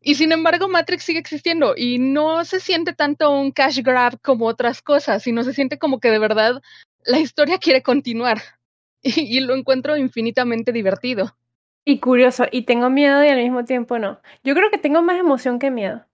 Y 0.00 0.14
sin 0.14 0.32
embargo, 0.32 0.66
Matrix 0.66 1.04
sigue 1.04 1.18
existiendo 1.18 1.74
y 1.76 1.98
no 1.98 2.46
se 2.46 2.58
siente 2.58 2.94
tanto 2.94 3.30
un 3.30 3.52
cash 3.52 3.82
grab 3.82 4.18
como 4.22 4.46
otras 4.46 4.80
cosas, 4.80 5.22
sino 5.22 5.44
se 5.44 5.52
siente 5.52 5.78
como 5.78 6.00
que 6.00 6.10
de 6.10 6.18
verdad 6.18 6.62
la 7.04 7.18
historia 7.18 7.58
quiere 7.58 7.82
continuar. 7.82 8.40
y 9.02 9.40
lo 9.40 9.54
encuentro 9.54 9.98
infinitamente 9.98 10.72
divertido. 10.72 11.36
Y 11.84 11.98
curioso, 11.98 12.44
y 12.50 12.62
tengo 12.62 12.90
miedo 12.90 13.24
y 13.24 13.28
al 13.28 13.38
mismo 13.38 13.64
tiempo 13.64 13.98
no. 13.98 14.20
Yo 14.44 14.54
creo 14.54 14.70
que 14.70 14.78
tengo 14.78 15.02
más 15.02 15.18
emoción 15.18 15.58
que 15.58 15.70
miedo. 15.70 16.04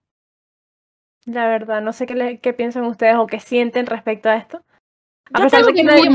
La 1.25 1.47
verdad, 1.47 1.81
no 1.81 1.93
sé 1.93 2.05
qué, 2.07 2.39
qué 2.41 2.53
piensan 2.53 2.85
ustedes 2.85 3.15
o 3.15 3.27
qué 3.27 3.39
sienten 3.39 3.85
respecto 3.85 4.29
a 4.29 4.37
esto. 4.37 4.63
A 5.31 5.43
pesar 5.43 5.63
de 5.63 5.73
que 5.73 5.83
nadie, 5.83 6.09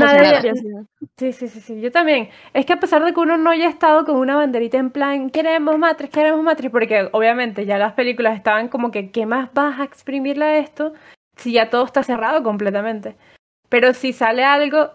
Sí, 1.17 1.31
sí, 1.31 1.47
sí, 1.47 1.61
sí, 1.61 1.79
yo 1.79 1.89
también. 1.91 2.29
Es 2.53 2.65
que 2.65 2.73
a 2.73 2.79
pesar 2.79 3.03
de 3.05 3.13
que 3.13 3.19
uno 3.21 3.37
no 3.37 3.49
haya 3.49 3.69
estado 3.69 4.03
con 4.03 4.17
una 4.17 4.35
banderita 4.35 4.77
en 4.77 4.91
plan, 4.91 5.29
queremos 5.29 5.77
Matrix, 5.77 6.11
queremos 6.13 6.43
Matrix, 6.43 6.71
porque 6.71 7.09
obviamente 7.13 7.65
ya 7.65 7.77
las 7.77 7.93
películas 7.93 8.35
estaban 8.35 8.67
como 8.67 8.91
que, 8.91 9.11
¿qué 9.11 9.25
más 9.25 9.53
vas 9.53 9.79
a 9.79 9.85
exprimirle 9.85 10.43
a 10.43 10.57
esto 10.57 10.93
si 11.37 11.53
ya 11.53 11.69
todo 11.69 11.85
está 11.85 12.03
cerrado 12.03 12.43
completamente? 12.43 13.15
Pero 13.69 13.93
si 13.93 14.11
sale 14.11 14.43
algo, 14.43 14.91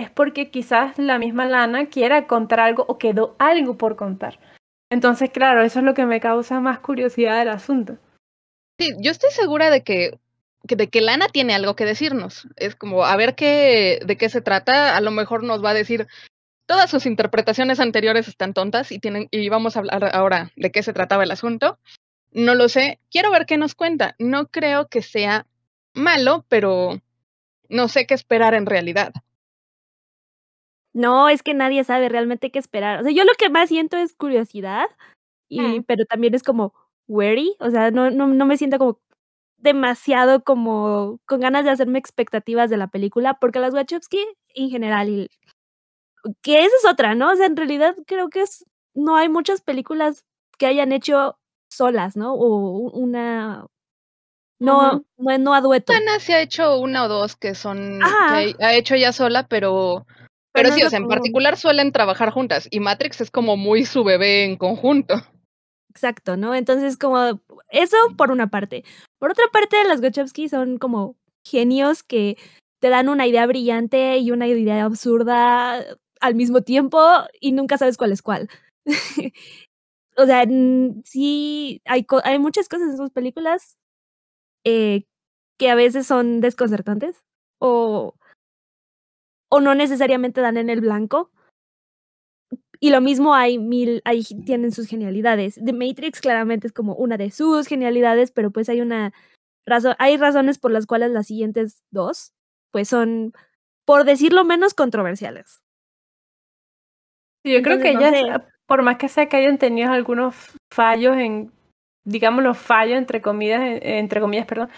es 0.00 0.10
porque 0.10 0.50
quizás 0.50 0.98
la 0.98 1.18
misma 1.18 1.46
Lana 1.46 1.86
quiera 1.86 2.26
contar 2.26 2.60
algo 2.60 2.84
o 2.88 2.98
quedó 2.98 3.36
algo 3.38 3.76
por 3.76 3.96
contar. 3.96 4.38
Entonces, 4.90 5.30
claro, 5.30 5.62
eso 5.62 5.78
es 5.78 5.84
lo 5.84 5.94
que 5.94 6.06
me 6.06 6.20
causa 6.20 6.60
más 6.60 6.80
curiosidad 6.80 7.38
del 7.38 7.48
asunto. 7.48 7.98
Sí, 8.78 8.92
yo 8.98 9.10
estoy 9.10 9.30
segura 9.30 9.70
de 9.70 9.82
que 9.82 10.18
de 10.62 10.88
que 10.88 11.00
Lana 11.00 11.28
tiene 11.28 11.54
algo 11.54 11.74
que 11.74 11.84
decirnos. 11.84 12.46
Es 12.56 12.74
como, 12.76 13.04
a 13.04 13.16
ver 13.16 13.34
qué, 13.34 14.00
de 14.04 14.16
qué 14.16 14.28
se 14.28 14.40
trata. 14.40 14.96
A 14.96 15.00
lo 15.00 15.10
mejor 15.10 15.42
nos 15.42 15.64
va 15.64 15.70
a 15.70 15.74
decir, 15.74 16.06
todas 16.66 16.90
sus 16.90 17.06
interpretaciones 17.06 17.80
anteriores 17.80 18.28
están 18.28 18.54
tontas 18.54 18.92
y, 18.92 18.98
tienen, 18.98 19.28
y 19.30 19.48
vamos 19.48 19.76
a 19.76 19.80
hablar 19.80 20.10
ahora 20.14 20.50
de 20.56 20.70
qué 20.70 20.82
se 20.82 20.92
trataba 20.92 21.24
el 21.24 21.30
asunto. 21.30 21.78
No 22.32 22.54
lo 22.54 22.68
sé. 22.68 23.00
Quiero 23.10 23.30
ver 23.30 23.46
qué 23.46 23.56
nos 23.56 23.74
cuenta. 23.74 24.14
No 24.18 24.48
creo 24.48 24.88
que 24.88 25.02
sea 25.02 25.46
malo, 25.94 26.44
pero 26.48 27.00
no 27.68 27.88
sé 27.88 28.06
qué 28.06 28.14
esperar 28.14 28.54
en 28.54 28.66
realidad. 28.66 29.12
No, 30.92 31.28
es 31.28 31.42
que 31.42 31.54
nadie 31.54 31.84
sabe 31.84 32.08
realmente 32.08 32.50
qué 32.50 32.58
esperar. 32.58 33.00
O 33.00 33.02
sea, 33.04 33.12
yo 33.12 33.24
lo 33.24 33.32
que 33.38 33.50
más 33.50 33.68
siento 33.68 33.96
es 33.96 34.14
curiosidad, 34.14 34.86
y, 35.48 35.60
mm. 35.60 35.84
pero 35.84 36.04
también 36.04 36.34
es 36.34 36.42
como 36.42 36.74
wary. 37.08 37.56
O 37.60 37.70
sea, 37.70 37.90
no, 37.90 38.10
no, 38.10 38.26
no 38.28 38.46
me 38.46 38.56
siento 38.56 38.78
como 38.78 38.98
demasiado 39.58 40.42
como 40.42 41.20
con 41.26 41.40
ganas 41.40 41.64
de 41.64 41.70
hacerme 41.70 41.98
expectativas 41.98 42.70
de 42.70 42.76
la 42.78 42.88
película, 42.88 43.34
porque 43.40 43.60
las 43.60 43.74
Wachowski 43.74 44.18
en 44.54 44.70
general, 44.70 45.08
y, 45.08 45.30
que 46.42 46.60
esa 46.64 46.76
es 46.76 46.86
otra, 46.90 47.14
¿no? 47.14 47.30
O 47.30 47.36
sea, 47.36 47.46
en 47.46 47.56
realidad 47.56 47.94
creo 48.06 48.28
que 48.28 48.42
es, 48.42 48.64
no 48.94 49.16
hay 49.16 49.28
muchas 49.28 49.60
películas 49.60 50.24
que 50.58 50.66
hayan 50.66 50.92
hecho 50.92 51.38
solas, 51.70 52.16
¿no? 52.16 52.34
O 52.34 52.90
una... 52.90 53.66
No, 54.58 55.04
no, 55.16 55.38
no 55.38 55.54
a 55.54 55.62
dueto. 55.62 55.94
Ana 55.94 56.20
se 56.20 56.34
ha 56.34 56.42
hecho 56.42 56.78
una 56.78 57.04
o 57.04 57.08
dos 57.08 57.34
que 57.34 57.54
son, 57.54 57.98
que 57.98 58.54
ha 58.62 58.74
hecho 58.74 58.94
ella 58.94 59.10
sola, 59.10 59.46
pero 59.48 60.04
pero, 60.52 60.72
sí, 60.72 60.82
o 60.82 60.90
sea, 60.90 60.98
en 60.98 61.08
particular 61.08 61.56
suelen 61.56 61.92
trabajar 61.92 62.30
juntas 62.30 62.68
y 62.70 62.80
Matrix 62.80 63.20
es 63.20 63.30
como 63.30 63.56
muy 63.56 63.84
su 63.84 64.04
bebé 64.04 64.44
en 64.44 64.56
conjunto. 64.56 65.14
Exacto, 65.90 66.36
¿no? 66.36 66.54
Entonces, 66.54 66.96
como 66.96 67.40
eso 67.70 67.96
por 68.16 68.30
una 68.30 68.48
parte. 68.48 68.84
Por 69.18 69.30
otra 69.32 69.44
parte, 69.52 69.82
las 69.84 70.00
Wachowski 70.00 70.48
son 70.48 70.78
como 70.78 71.16
genios 71.44 72.02
que 72.02 72.36
te 72.80 72.88
dan 72.88 73.08
una 73.08 73.26
idea 73.26 73.46
brillante 73.46 74.18
y 74.18 74.30
una 74.30 74.46
idea 74.46 74.84
absurda 74.84 75.84
al 76.20 76.34
mismo 76.34 76.62
tiempo 76.62 77.00
y 77.40 77.52
nunca 77.52 77.78
sabes 77.78 77.96
cuál 77.96 78.12
es 78.12 78.22
cuál. 78.22 78.48
o 80.16 80.26
sea, 80.26 80.44
sí, 81.04 81.82
hay, 81.84 82.06
hay 82.24 82.38
muchas 82.38 82.68
cosas 82.68 82.90
en 82.90 82.96
sus 82.96 83.10
películas 83.10 83.76
eh, 84.64 85.04
que 85.58 85.70
a 85.70 85.74
veces 85.74 86.06
son 86.06 86.40
desconcertantes 86.40 87.24
o, 87.58 88.14
o 89.50 89.60
no 89.60 89.74
necesariamente 89.74 90.40
dan 90.40 90.56
en 90.56 90.70
el 90.70 90.80
blanco. 90.80 91.30
Y 92.78 92.90
lo 92.90 93.02
mismo 93.02 93.34
hay 93.34 93.58
mil, 93.58 94.00
ahí 94.06 94.24
tienen 94.46 94.72
sus 94.72 94.88
genialidades. 94.88 95.60
The 95.62 95.74
Matrix 95.74 96.20
claramente 96.20 96.66
es 96.66 96.72
como 96.72 96.94
una 96.94 97.18
de 97.18 97.30
sus 97.30 97.66
genialidades, 97.66 98.30
pero 98.30 98.50
pues 98.50 98.70
hay 98.70 98.80
una 98.80 99.12
razón, 99.66 99.94
hay 99.98 100.16
razones 100.16 100.58
por 100.58 100.70
las 100.70 100.86
cuales 100.86 101.10
las 101.10 101.26
siguientes 101.26 101.82
dos, 101.90 102.32
pues 102.70 102.88
son, 102.88 103.34
por 103.84 104.04
decirlo 104.04 104.44
menos, 104.44 104.72
controversiales. 104.72 105.60
yo 107.44 107.60
creo 107.62 107.80
que 107.80 107.90
ellas, 107.90 108.42
por 108.66 108.82
más 108.82 108.96
que 108.96 109.08
sea 109.08 109.28
que 109.28 109.36
hayan 109.36 109.58
tenido 109.58 109.92
algunos 109.92 110.34
fallos 110.72 111.16
en, 111.16 111.52
digamos 112.04 112.42
los 112.42 112.56
fallos 112.56 112.96
entre 112.96 113.20
comillas, 113.20 113.60
entre 113.82 114.20
comillas, 114.22 114.46
perdón, 114.46 114.70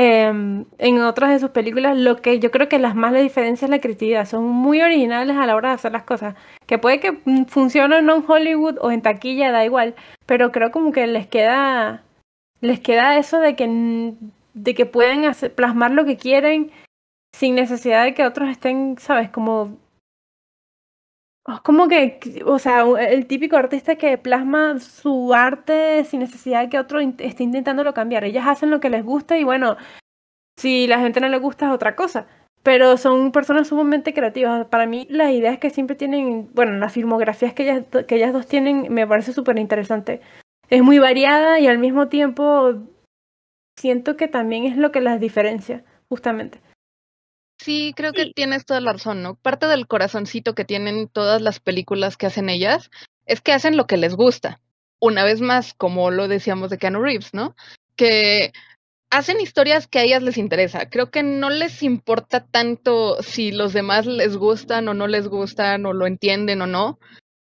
Em, 0.00 0.64
en 0.78 1.02
otras 1.02 1.30
de 1.30 1.40
sus 1.40 1.50
películas, 1.50 1.96
lo 1.96 2.18
que 2.18 2.38
yo 2.38 2.52
creo 2.52 2.68
que 2.68 2.78
las 2.78 2.94
más 2.94 3.12
le 3.12 3.20
diferencia 3.20 3.64
es 3.66 3.70
la 3.70 3.80
creatividad. 3.80 4.26
Son 4.26 4.44
muy 4.44 4.80
originales 4.80 5.36
a 5.36 5.44
la 5.44 5.56
hora 5.56 5.70
de 5.70 5.74
hacer 5.74 5.90
las 5.90 6.04
cosas. 6.04 6.36
Que 6.66 6.78
puede 6.78 7.00
que 7.00 7.18
funcione 7.48 8.00
no 8.00 8.14
en 8.14 8.24
Hollywood 8.24 8.78
o 8.80 8.92
en 8.92 9.02
taquilla, 9.02 9.50
da 9.50 9.64
igual. 9.64 9.96
Pero 10.24 10.52
creo 10.52 10.70
como 10.70 10.92
que 10.92 11.04
les 11.08 11.26
queda. 11.26 12.04
Les 12.60 12.78
queda 12.78 13.18
eso 13.18 13.40
de 13.40 13.56
que, 13.56 14.14
de 14.54 14.74
que 14.76 14.86
pueden 14.86 15.24
plasmar 15.56 15.90
lo 15.90 16.04
que 16.04 16.16
quieren 16.16 16.70
sin 17.32 17.56
necesidad 17.56 18.04
de 18.04 18.14
que 18.14 18.24
otros 18.24 18.50
estén, 18.50 18.98
¿sabes? 18.98 19.30
Como 19.30 19.78
como 21.64 21.88
que, 21.88 22.20
o 22.44 22.58
sea, 22.58 22.84
el 23.08 23.26
típico 23.26 23.56
artista 23.56 23.96
que 23.96 24.18
plasma 24.18 24.78
su 24.80 25.32
arte 25.32 26.04
sin 26.04 26.20
necesidad 26.20 26.62
de 26.62 26.68
que 26.68 26.78
otro 26.78 27.00
esté 27.00 27.42
intentándolo 27.42 27.94
cambiar. 27.94 28.24
Ellas 28.24 28.46
hacen 28.46 28.70
lo 28.70 28.80
que 28.80 28.90
les 28.90 29.04
gusta 29.04 29.38
y 29.38 29.44
bueno, 29.44 29.76
si 30.58 30.86
la 30.86 31.00
gente 31.00 31.20
no 31.20 31.28
le 31.28 31.38
gusta 31.38 31.66
es 31.66 31.72
otra 31.72 31.96
cosa. 31.96 32.26
Pero 32.62 32.96
son 32.96 33.32
personas 33.32 33.68
sumamente 33.68 34.12
creativas. 34.12 34.66
Para 34.66 34.86
mí 34.86 35.06
las 35.08 35.32
ideas 35.32 35.58
que 35.58 35.70
siempre 35.70 35.96
tienen, 35.96 36.50
bueno, 36.54 36.72
las 36.72 36.92
filmografías 36.92 37.54
que 37.54 37.62
ellas, 37.62 37.84
que 38.06 38.16
ellas 38.16 38.32
dos 38.32 38.46
tienen 38.46 38.92
me 38.92 39.06
parece 39.06 39.32
súper 39.32 39.58
interesante. 39.58 40.20
Es 40.68 40.82
muy 40.82 40.98
variada 40.98 41.60
y 41.60 41.66
al 41.66 41.78
mismo 41.78 42.08
tiempo 42.08 42.74
siento 43.78 44.16
que 44.16 44.28
también 44.28 44.64
es 44.64 44.76
lo 44.76 44.92
que 44.92 45.00
las 45.00 45.20
diferencia, 45.20 45.84
justamente. 46.08 46.60
Sí, 47.58 47.92
creo 47.96 48.12
que 48.12 48.32
tienes 48.34 48.64
toda 48.64 48.80
la 48.80 48.92
razón, 48.92 49.22
¿no? 49.22 49.34
Parte 49.34 49.66
del 49.66 49.86
corazoncito 49.86 50.54
que 50.54 50.64
tienen 50.64 51.08
todas 51.08 51.42
las 51.42 51.58
películas 51.58 52.16
que 52.16 52.26
hacen 52.26 52.48
ellas 52.48 52.90
es 53.26 53.40
que 53.40 53.52
hacen 53.52 53.76
lo 53.76 53.86
que 53.86 53.96
les 53.96 54.14
gusta. 54.14 54.60
Una 55.00 55.24
vez 55.24 55.40
más, 55.40 55.74
como 55.74 56.10
lo 56.10 56.28
decíamos 56.28 56.70
de 56.70 56.78
Keanu 56.78 57.02
Reeves, 57.02 57.34
¿no? 57.34 57.56
Que 57.96 58.52
hacen 59.10 59.40
historias 59.40 59.88
que 59.88 59.98
a 59.98 60.02
ellas 60.02 60.22
les 60.22 60.38
interesa. 60.38 60.88
Creo 60.88 61.10
que 61.10 61.22
no 61.22 61.50
les 61.50 61.82
importa 61.82 62.46
tanto 62.46 63.22
si 63.22 63.50
los 63.50 63.72
demás 63.72 64.06
les 64.06 64.36
gustan 64.36 64.86
o 64.88 64.94
no 64.94 65.08
les 65.08 65.26
gustan 65.28 65.84
o 65.84 65.92
lo 65.92 66.06
entienden 66.06 66.62
o 66.62 66.66
no. 66.66 66.98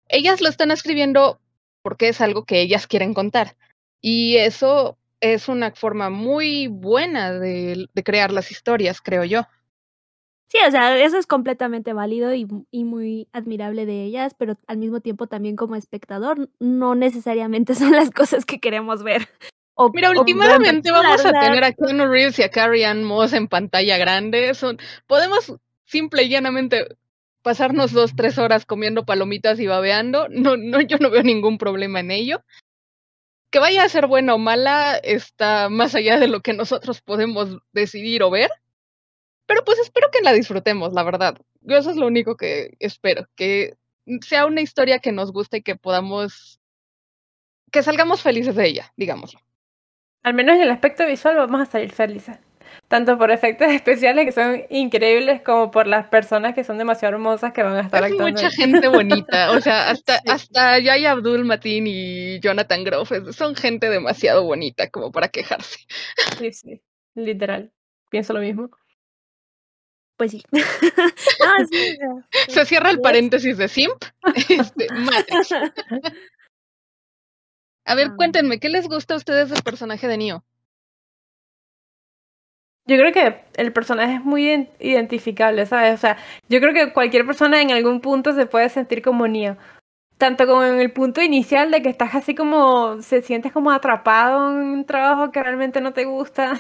Ellas 0.08 0.40
lo 0.40 0.48
están 0.48 0.70
escribiendo 0.70 1.40
porque 1.82 2.08
es 2.08 2.20
algo 2.20 2.44
que 2.44 2.60
ellas 2.60 2.86
quieren 2.86 3.12
contar. 3.12 3.56
Y 4.00 4.36
eso 4.36 4.96
es 5.20 5.48
una 5.48 5.72
forma 5.72 6.08
muy 6.08 6.68
buena 6.68 7.32
de, 7.32 7.88
de 7.92 8.02
crear 8.02 8.32
las 8.32 8.50
historias, 8.50 9.00
creo 9.02 9.24
yo. 9.24 9.46
Sí, 10.48 10.56
o 10.66 10.70
sea, 10.70 10.96
eso 10.98 11.18
es 11.18 11.26
completamente 11.26 11.92
válido 11.92 12.34
y, 12.34 12.48
y, 12.70 12.84
muy 12.84 13.28
admirable 13.32 13.84
de 13.84 14.04
ellas, 14.04 14.34
pero 14.34 14.56
al 14.66 14.78
mismo 14.78 15.00
tiempo 15.00 15.26
también 15.26 15.56
como 15.56 15.76
espectador 15.76 16.48
no 16.58 16.94
necesariamente 16.94 17.74
son 17.74 17.92
las 17.92 18.10
cosas 18.10 18.46
que 18.46 18.58
queremos 18.58 19.02
ver. 19.02 19.28
O, 19.74 19.90
Mira, 19.90 20.10
últimamente 20.10 20.90
vamos 20.90 21.24
a 21.24 21.32
tener 21.38 21.62
a 21.62 21.72
Keanu 21.72 22.06
Reeves 22.08 22.38
y 22.38 22.42
a 22.42 22.50
Carrie 22.50 22.84
Ann 22.84 23.04
Moss 23.04 23.32
en 23.32 23.46
pantalla 23.46 23.96
grande. 23.98 24.52
Son, 24.54 24.78
podemos 25.06 25.54
simple 25.84 26.24
y 26.24 26.30
llanamente 26.30 26.96
pasarnos 27.42 27.92
dos, 27.92 28.16
tres 28.16 28.38
horas 28.38 28.66
comiendo 28.66 29.04
palomitas 29.04 29.60
y 29.60 29.66
babeando. 29.66 30.28
No, 30.30 30.56
no, 30.56 30.80
yo 30.80 30.96
no 30.98 31.10
veo 31.10 31.22
ningún 31.22 31.58
problema 31.58 32.00
en 32.00 32.10
ello. 32.10 32.42
Que 33.50 33.60
vaya 33.60 33.84
a 33.84 33.88
ser 33.88 34.08
buena 34.08 34.34
o 34.34 34.38
mala 34.38 34.96
está 34.96 35.68
más 35.68 35.94
allá 35.94 36.18
de 36.18 36.26
lo 36.26 36.40
que 36.40 36.54
nosotros 36.54 37.00
podemos 37.00 37.58
decidir 37.72 38.22
o 38.24 38.30
ver 38.30 38.50
pero 39.48 39.64
pues 39.64 39.78
espero 39.78 40.10
que 40.12 40.20
la 40.20 40.34
disfrutemos, 40.34 40.92
la 40.92 41.02
verdad. 41.02 41.38
Yo 41.62 41.78
eso 41.78 41.90
es 41.90 41.96
lo 41.96 42.06
único 42.06 42.36
que 42.36 42.76
espero, 42.80 43.26
que 43.34 43.78
sea 44.20 44.44
una 44.44 44.60
historia 44.60 44.98
que 44.98 45.10
nos 45.10 45.32
guste 45.32 45.56
y 45.56 45.62
que 45.62 45.74
podamos, 45.74 46.60
que 47.72 47.82
salgamos 47.82 48.20
felices 48.20 48.54
de 48.54 48.66
ella, 48.66 48.92
digámoslo. 48.98 49.40
Al 50.22 50.34
menos 50.34 50.56
en 50.56 50.62
el 50.62 50.70
aspecto 50.70 51.06
visual 51.06 51.36
vamos 51.36 51.62
a 51.62 51.64
salir 51.64 51.90
felices. 51.92 52.36
Tanto 52.88 53.16
por 53.16 53.30
efectos 53.30 53.68
especiales 53.72 54.26
que 54.26 54.32
son 54.32 54.64
increíbles 54.68 55.40
como 55.40 55.70
por 55.70 55.86
las 55.86 56.08
personas 56.08 56.54
que 56.54 56.62
son 56.62 56.76
demasiado 56.76 57.14
hermosas 57.14 57.54
que 57.54 57.62
van 57.62 57.76
a 57.76 57.80
estar 57.80 58.04
Hay 58.04 58.12
mucha 58.12 58.50
gente 58.50 58.86
bonita, 58.88 59.52
o 59.52 59.62
sea, 59.62 59.88
hasta, 59.90 60.20
hasta 60.26 60.78
Yaya 60.78 61.12
Abdul 61.12 61.46
Matin 61.46 61.86
y 61.86 62.38
Jonathan 62.40 62.84
Groff 62.84 63.12
son 63.32 63.56
gente 63.56 63.88
demasiado 63.88 64.44
bonita 64.44 64.90
como 64.90 65.10
para 65.10 65.28
quejarse. 65.28 65.78
Sí, 66.38 66.52
sí, 66.52 66.82
literal. 67.14 67.72
Pienso 68.10 68.34
lo 68.34 68.40
mismo 68.40 68.68
pues 70.18 70.32
sí. 70.32 70.42
Se 72.48 72.66
cierra 72.66 72.90
el 72.90 73.00
paréntesis 73.00 73.56
de 73.56 73.68
Simp. 73.68 74.04
Este, 74.50 74.88
a 77.86 77.94
ver, 77.94 78.08
ah. 78.10 78.14
cuéntenme, 78.16 78.60
¿qué 78.60 78.68
les 78.68 78.86
gusta 78.86 79.14
a 79.14 79.16
ustedes 79.16 79.48
del 79.48 79.62
personaje 79.62 80.06
de 80.06 80.18
Neo? 80.18 80.44
Yo 82.86 82.96
creo 82.96 83.12
que 83.12 83.44
el 83.56 83.72
personaje 83.72 84.14
es 84.16 84.24
muy 84.24 84.68
identificable, 84.78 85.64
¿sabes? 85.66 85.94
O 85.94 85.98
sea, 85.98 86.18
yo 86.48 86.60
creo 86.60 86.74
que 86.74 86.92
cualquier 86.92 87.24
persona 87.26 87.60
en 87.62 87.70
algún 87.70 88.00
punto 88.00 88.34
se 88.34 88.46
puede 88.46 88.68
sentir 88.68 89.02
como 89.02 89.26
Neo. 89.26 89.56
tanto 90.18 90.46
como 90.46 90.64
en 90.64 90.80
el 90.80 90.92
punto 90.92 91.22
inicial 91.22 91.70
de 91.70 91.80
que 91.82 91.90
estás 91.90 92.14
así 92.14 92.34
como, 92.34 93.00
se 93.02 93.22
sientes 93.22 93.52
como 93.52 93.70
atrapado 93.70 94.50
en 94.50 94.66
un 94.68 94.84
trabajo 94.84 95.30
que 95.30 95.42
realmente 95.42 95.80
no 95.80 95.92
te 95.92 96.04
gusta, 96.04 96.58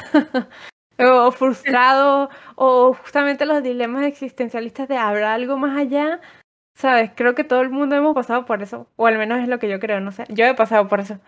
o 0.98 1.30
frustrado, 1.30 2.28
o 2.56 2.92
justamente 2.94 3.46
los 3.46 3.62
dilemas 3.62 4.06
existencialistas 4.06 4.88
de 4.88 4.96
habrá 4.96 5.34
algo 5.34 5.56
más 5.56 5.76
allá. 5.76 6.20
Sabes, 6.74 7.10
creo 7.14 7.34
que 7.34 7.44
todo 7.44 7.60
el 7.60 7.70
mundo 7.70 7.96
hemos 7.96 8.14
pasado 8.14 8.44
por 8.44 8.62
eso, 8.62 8.88
o 8.96 9.06
al 9.06 9.18
menos 9.18 9.40
es 9.40 9.48
lo 9.48 9.58
que 9.58 9.68
yo 9.68 9.80
creo, 9.80 10.00
no 10.00 10.12
sé, 10.12 10.24
yo 10.28 10.44
he 10.44 10.54
pasado 10.54 10.88
por 10.88 11.00
eso. 11.00 11.18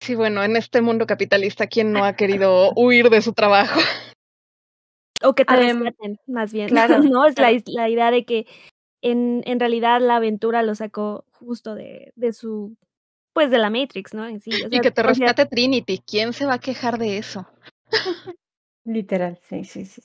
Sí, 0.00 0.14
bueno, 0.14 0.42
en 0.42 0.56
este 0.56 0.82
mundo 0.82 1.06
capitalista, 1.06 1.66
¿quién 1.66 1.92
no 1.92 2.04
ha 2.04 2.14
querido 2.14 2.72
huir 2.76 3.08
de 3.08 3.22
su 3.22 3.32
trabajo? 3.32 3.80
O 5.22 5.34
que 5.34 5.44
te 5.44 5.56
rescaten, 5.56 6.18
más 6.26 6.52
bien. 6.52 6.68
Claro, 6.68 6.98
¿no? 7.02 7.24
Es 7.26 7.38
La, 7.38 7.50
la, 7.66 7.88
idea 7.88 8.10
de 8.10 8.26
que 8.26 8.46
en, 9.00 9.42
en 9.46 9.58
realidad 9.58 10.00
la 10.02 10.16
aventura 10.16 10.62
lo 10.62 10.74
sacó 10.74 11.24
justo 11.32 11.74
de, 11.74 12.12
de 12.16 12.32
su, 12.34 12.76
pues 13.34 13.50
de 13.50 13.58
la 13.58 13.68
Matrix, 13.68 14.14
¿no? 14.14 14.26
En 14.26 14.40
sí, 14.40 14.50
y 14.70 14.80
que 14.80 14.90
te 14.90 15.02
rescate 15.02 15.44
Trinity, 15.44 16.02
¿quién 16.06 16.32
se 16.32 16.46
va 16.46 16.54
a 16.54 16.58
quejar 16.58 16.96
de 16.96 17.18
eso? 17.18 17.46
Literal, 18.84 19.38
sí, 19.48 19.64
sí, 19.64 19.84
sí. 19.84 20.00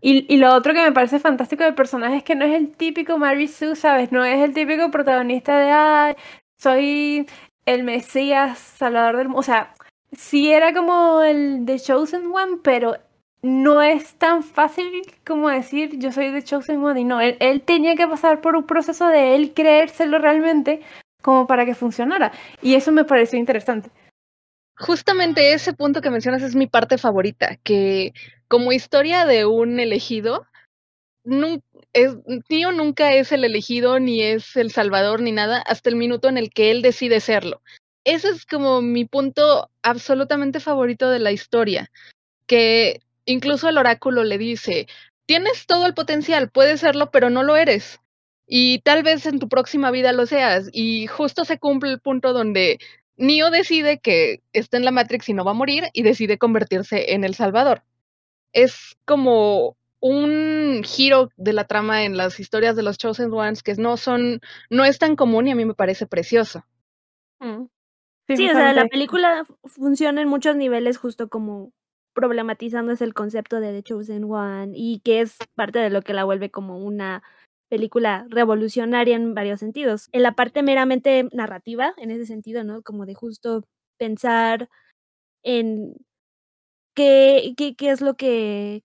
y, 0.00 0.32
y, 0.32 0.36
lo 0.38 0.52
otro 0.54 0.72
que 0.72 0.82
me 0.82 0.92
parece 0.92 1.18
fantástico 1.20 1.64
del 1.64 1.74
personaje 1.74 2.16
es 2.16 2.24
que 2.24 2.34
no 2.34 2.44
es 2.44 2.54
el 2.54 2.72
típico 2.72 3.18
Mary 3.18 3.48
Sue, 3.48 3.76
¿sabes? 3.76 4.10
No 4.10 4.24
es 4.24 4.42
el 4.42 4.54
típico 4.54 4.90
protagonista 4.90 5.58
de, 5.58 5.70
ay, 5.70 6.14
soy 6.58 7.26
el 7.66 7.84
Mesías, 7.84 8.58
Salvador 8.58 9.16
del 9.16 9.26
mundo. 9.26 9.40
O 9.40 9.42
sea, 9.42 9.74
sí 10.12 10.52
era 10.52 10.72
como 10.72 11.22
el 11.22 11.64
The 11.66 11.78
Chosen 11.78 12.26
One, 12.26 12.58
pero 12.62 12.96
no 13.42 13.82
es 13.82 14.14
tan 14.14 14.42
fácil 14.42 15.02
como 15.26 15.50
decir 15.50 15.98
yo 15.98 16.12
soy 16.12 16.30
de 16.30 16.42
Chosen 16.42 16.82
One 16.82 17.00
y 17.00 17.04
no, 17.04 17.20
él, 17.20 17.36
él, 17.40 17.60
tenía 17.60 17.94
que 17.94 18.06
pasar 18.06 18.40
por 18.40 18.56
un 18.56 18.64
proceso 18.64 19.06
de 19.08 19.34
él 19.34 19.52
creérselo 19.54 20.18
realmente 20.18 20.80
como 21.24 21.46
para 21.46 21.64
que 21.64 21.74
funcionara. 21.74 22.30
Y 22.62 22.74
eso 22.74 22.92
me 22.92 23.04
pareció 23.04 23.38
interesante. 23.38 23.90
Justamente 24.76 25.54
ese 25.54 25.72
punto 25.72 26.02
que 26.02 26.10
mencionas 26.10 26.42
es 26.42 26.54
mi 26.54 26.66
parte 26.66 26.98
favorita, 26.98 27.56
que 27.62 28.12
como 28.46 28.72
historia 28.72 29.24
de 29.24 29.46
un 29.46 29.80
elegido, 29.80 30.46
Tío 32.48 32.70
nunca 32.70 33.14
es 33.14 33.32
el 33.32 33.44
elegido, 33.44 33.98
ni 33.98 34.20
es 34.22 34.56
el 34.56 34.70
salvador, 34.70 35.22
ni 35.22 35.32
nada, 35.32 35.62
hasta 35.66 35.88
el 35.88 35.96
minuto 35.96 36.28
en 36.28 36.36
el 36.36 36.50
que 36.50 36.70
él 36.70 36.82
decide 36.82 37.20
serlo. 37.20 37.62
Ese 38.04 38.28
es 38.28 38.44
como 38.44 38.82
mi 38.82 39.06
punto 39.06 39.70
absolutamente 39.82 40.60
favorito 40.60 41.08
de 41.08 41.20
la 41.20 41.32
historia, 41.32 41.90
que 42.46 43.00
Incluso 43.26 43.68
el 43.68 43.78
oráculo 43.78 44.22
le 44.24 44.38
dice, 44.38 44.86
tienes 45.26 45.66
todo 45.66 45.86
el 45.86 45.94
potencial, 45.94 46.50
puedes 46.50 46.80
serlo, 46.80 47.10
pero 47.10 47.30
no 47.30 47.42
lo 47.42 47.56
eres. 47.56 48.00
Y 48.46 48.80
tal 48.80 49.02
vez 49.02 49.26
en 49.26 49.38
tu 49.38 49.48
próxima 49.48 49.90
vida 49.90 50.12
lo 50.12 50.26
seas. 50.26 50.68
Y 50.72 51.06
justo 51.06 51.44
se 51.44 51.58
cumple 51.58 51.92
el 51.92 52.00
punto 52.00 52.32
donde 52.32 52.78
Neo 53.16 53.50
decide 53.50 53.98
que 53.98 54.42
está 54.52 54.76
en 54.76 54.84
la 54.84 54.90
Matrix 54.90 55.28
y 55.28 55.34
no 55.34 55.44
va 55.44 55.52
a 55.52 55.54
morir 55.54 55.84
y 55.92 56.02
decide 56.02 56.38
convertirse 56.38 57.14
en 57.14 57.24
el 57.24 57.34
Salvador. 57.34 57.82
Es 58.52 58.96
como 59.04 59.76
un 60.00 60.82
giro 60.84 61.30
de 61.36 61.54
la 61.54 61.64
trama 61.64 62.04
en 62.04 62.16
las 62.16 62.38
historias 62.38 62.76
de 62.76 62.82
los 62.82 62.98
Chosen 62.98 63.32
Ones 63.32 63.62
que 63.62 63.74
no 63.76 63.96
son, 63.96 64.40
no 64.68 64.84
es 64.84 64.98
tan 64.98 65.16
común 65.16 65.48
y 65.48 65.52
a 65.52 65.54
mí 65.54 65.64
me 65.64 65.74
parece 65.74 66.06
precioso. 66.06 66.64
Mm. 67.40 67.64
Sí, 68.28 68.48
o 68.48 68.52
sea, 68.52 68.72
la 68.72 68.86
película 68.86 69.44
funciona 69.64 70.22
en 70.22 70.28
muchos 70.28 70.56
niveles 70.56 70.96
justo 70.96 71.28
como 71.28 71.72
problematizando 72.14 72.92
es 72.92 73.02
el 73.02 73.12
concepto 73.12 73.60
de 73.60 73.72
The 73.72 73.82
Chosen 73.82 74.24
One 74.24 74.72
y 74.74 75.00
que 75.00 75.20
es 75.20 75.36
parte 75.54 75.78
de 75.78 75.90
lo 75.90 76.02
que 76.02 76.14
la 76.14 76.24
vuelve 76.24 76.50
como 76.50 76.78
una 76.78 77.22
película 77.74 78.24
revolucionaria 78.30 79.16
en 79.16 79.34
varios 79.34 79.58
sentidos. 79.58 80.08
En 80.12 80.22
la 80.22 80.36
parte 80.36 80.62
meramente 80.62 81.28
narrativa, 81.32 81.92
en 81.96 82.12
ese 82.12 82.24
sentido, 82.24 82.62
¿no? 82.62 82.82
Como 82.82 83.04
de 83.04 83.14
justo 83.14 83.64
pensar 83.98 84.68
en 85.42 85.96
qué, 86.94 87.54
qué, 87.56 87.74
qué 87.74 87.90
es 87.90 88.00
lo 88.00 88.14
que 88.14 88.84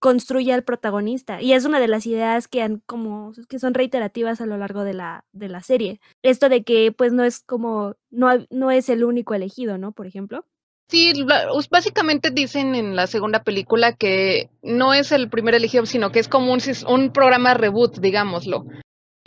construye 0.00 0.52
al 0.52 0.64
protagonista. 0.64 1.40
Y 1.40 1.52
es 1.52 1.64
una 1.64 1.78
de 1.78 1.86
las 1.86 2.06
ideas 2.06 2.48
que 2.48 2.62
han 2.62 2.82
como 2.86 3.32
que 3.48 3.60
son 3.60 3.72
reiterativas 3.72 4.40
a 4.40 4.46
lo 4.46 4.56
largo 4.58 4.82
de 4.82 4.94
la, 4.94 5.24
de 5.32 5.48
la 5.48 5.62
serie. 5.62 6.00
Esto 6.22 6.48
de 6.48 6.64
que 6.64 6.90
pues 6.90 7.12
no 7.12 7.22
es 7.22 7.40
como, 7.44 7.94
no, 8.10 8.30
no 8.50 8.72
es 8.72 8.88
el 8.88 9.04
único 9.04 9.34
elegido, 9.34 9.78
¿no? 9.78 9.92
Por 9.92 10.08
ejemplo. 10.08 10.44
Sí, 10.88 11.24
básicamente 11.70 12.30
dicen 12.30 12.74
en 12.74 12.96
la 12.96 13.06
segunda 13.06 13.42
película 13.42 13.94
que 13.94 14.50
no 14.62 14.92
es 14.92 15.10
el 15.10 15.30
primer 15.30 15.54
elegido, 15.54 15.86
sino 15.86 16.12
que 16.12 16.18
es 16.18 16.28
como 16.28 16.52
un, 16.52 16.60
un 16.86 17.12
programa 17.12 17.54
reboot, 17.54 17.98
digámoslo. 17.98 18.66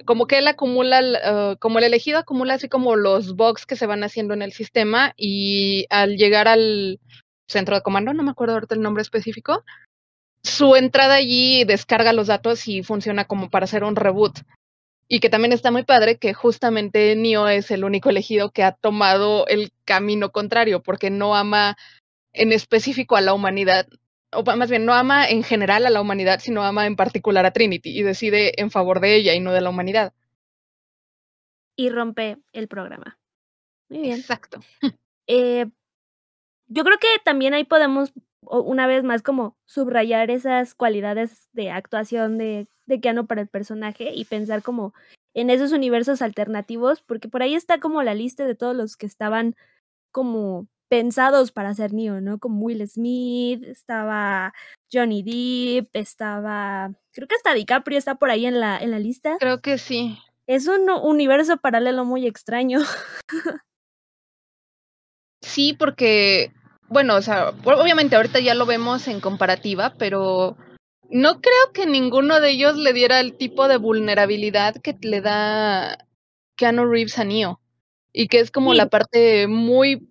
Como 0.05 0.27
que 0.27 0.37
él 0.37 0.47
acumula, 0.47 1.01
uh, 1.01 1.57
como 1.57 1.79
el 1.79 1.85
elegido 1.85 2.19
acumula 2.19 2.55
así 2.55 2.69
como 2.69 2.95
los 2.95 3.35
bugs 3.35 3.65
que 3.65 3.75
se 3.75 3.87
van 3.87 4.03
haciendo 4.03 4.33
en 4.35 4.43
el 4.43 4.51
sistema 4.51 5.13
y 5.17 5.87
al 5.89 6.17
llegar 6.17 6.47
al 6.47 6.99
centro 7.47 7.75
de 7.75 7.81
comando, 7.81 8.13
no 8.13 8.21
me 8.21 8.31
acuerdo 8.31 8.53
ahorita 8.55 8.75
el 8.75 8.81
nombre 8.81 9.01
específico, 9.01 9.63
su 10.43 10.75
entrada 10.75 11.15
allí 11.15 11.63
descarga 11.63 12.13
los 12.13 12.27
datos 12.27 12.67
y 12.67 12.83
funciona 12.83 13.25
como 13.25 13.49
para 13.49 13.63
hacer 13.63 13.83
un 13.83 13.95
reboot. 13.95 14.39
Y 15.07 15.19
que 15.19 15.29
también 15.29 15.53
está 15.53 15.69
muy 15.71 15.83
padre 15.83 16.17
que 16.17 16.33
justamente 16.33 17.15
Neo 17.15 17.47
es 17.47 17.69
el 17.69 17.83
único 17.83 18.09
elegido 18.09 18.51
que 18.51 18.63
ha 18.63 18.71
tomado 18.71 19.45
el 19.47 19.71
camino 19.85 20.31
contrario, 20.31 20.81
porque 20.81 21.09
no 21.11 21.35
ama 21.35 21.77
en 22.33 22.51
específico 22.51 23.15
a 23.15 23.21
la 23.21 23.33
humanidad, 23.33 23.87
o 24.31 24.43
más 24.43 24.69
bien 24.69 24.85
no 24.85 24.93
ama 24.93 25.27
en 25.27 25.43
general 25.43 25.85
a 25.85 25.89
la 25.89 26.01
humanidad, 26.01 26.39
sino 26.39 26.63
ama 26.63 26.87
en 26.87 26.95
particular 26.95 27.45
a 27.45 27.51
Trinity 27.51 27.97
y 27.97 28.03
decide 28.03 28.59
en 28.59 28.71
favor 28.71 28.99
de 28.99 29.15
ella 29.15 29.33
y 29.33 29.39
no 29.39 29.51
de 29.51 29.61
la 29.61 29.69
humanidad. 29.69 30.13
Y 31.75 31.89
rompe 31.89 32.37
el 32.53 32.67
programa. 32.67 33.17
Muy 33.89 33.99
bien. 33.99 34.19
Exacto. 34.19 34.59
Eh, 35.27 35.65
yo 36.67 36.83
creo 36.83 36.99
que 36.99 37.07
también 37.23 37.53
ahí 37.53 37.63
podemos 37.63 38.11
una 38.49 38.87
vez 38.87 39.03
más 39.03 39.21
como 39.21 39.57
subrayar 39.65 40.31
esas 40.31 40.75
cualidades 40.75 41.49
de 41.53 41.71
actuación 41.71 42.37
de, 42.37 42.67
de 42.85 42.99
Keanu 42.99 43.27
para 43.27 43.41
el 43.41 43.47
personaje 43.47 44.11
y 44.13 44.25
pensar 44.25 44.61
como 44.61 44.93
en 45.33 45.49
esos 45.49 45.71
universos 45.73 46.21
alternativos, 46.21 47.01
porque 47.01 47.27
por 47.27 47.43
ahí 47.43 47.55
está 47.55 47.79
como 47.79 48.01
la 48.03 48.15
lista 48.15 48.45
de 48.45 48.55
todos 48.55 48.75
los 48.75 48.95
que 48.95 49.05
estaban 49.05 49.55
como 50.11 50.67
pensados 50.87 51.51
para 51.51 51.73
ser 51.73 51.93
Neo, 51.93 52.21
¿no? 52.21 52.39
Como 52.39 52.61
Will 52.61 52.87
Smith, 52.87 53.63
estaba 53.63 54.53
Johnny 54.91 55.23
Depp, 55.23 55.95
estaba, 55.95 56.91
creo 57.11 57.27
que 57.27 57.35
hasta 57.35 57.53
DiCaprio 57.53 57.97
está 57.97 58.15
por 58.15 58.29
ahí 58.29 58.45
en 58.45 58.59
la, 58.59 58.77
en 58.77 58.91
la 58.91 58.99
lista. 58.99 59.37
Creo 59.39 59.61
que 59.61 59.77
sí. 59.77 60.17
Es 60.47 60.67
un 60.67 60.89
universo 60.89 61.57
paralelo 61.57 62.05
muy 62.05 62.27
extraño. 62.27 62.79
sí, 65.41 65.73
porque 65.73 66.53
bueno, 66.87 67.15
o 67.15 67.21
sea, 67.21 67.49
obviamente 67.63 68.15
ahorita 68.15 68.39
ya 68.39 68.53
lo 68.53 68.65
vemos 68.65 69.07
en 69.07 69.19
comparativa, 69.19 69.93
pero 69.97 70.57
no 71.09 71.41
creo 71.41 71.71
que 71.73 71.85
ninguno 71.85 72.39
de 72.39 72.51
ellos 72.51 72.77
le 72.77 72.93
diera 72.93 73.19
el 73.19 73.33
tipo 73.33 73.67
de 73.67 73.77
vulnerabilidad 73.77 74.75
que 74.81 74.95
le 75.01 75.21
da 75.21 75.97
Keanu 76.55 76.85
Reeves 76.85 77.19
a 77.19 77.23
Neo. 77.23 77.59
Y 78.11 78.27
que 78.27 78.39
es 78.39 78.49
como 78.49 78.73
la 78.73 78.87
parte 78.87 79.47
muy 79.47 80.07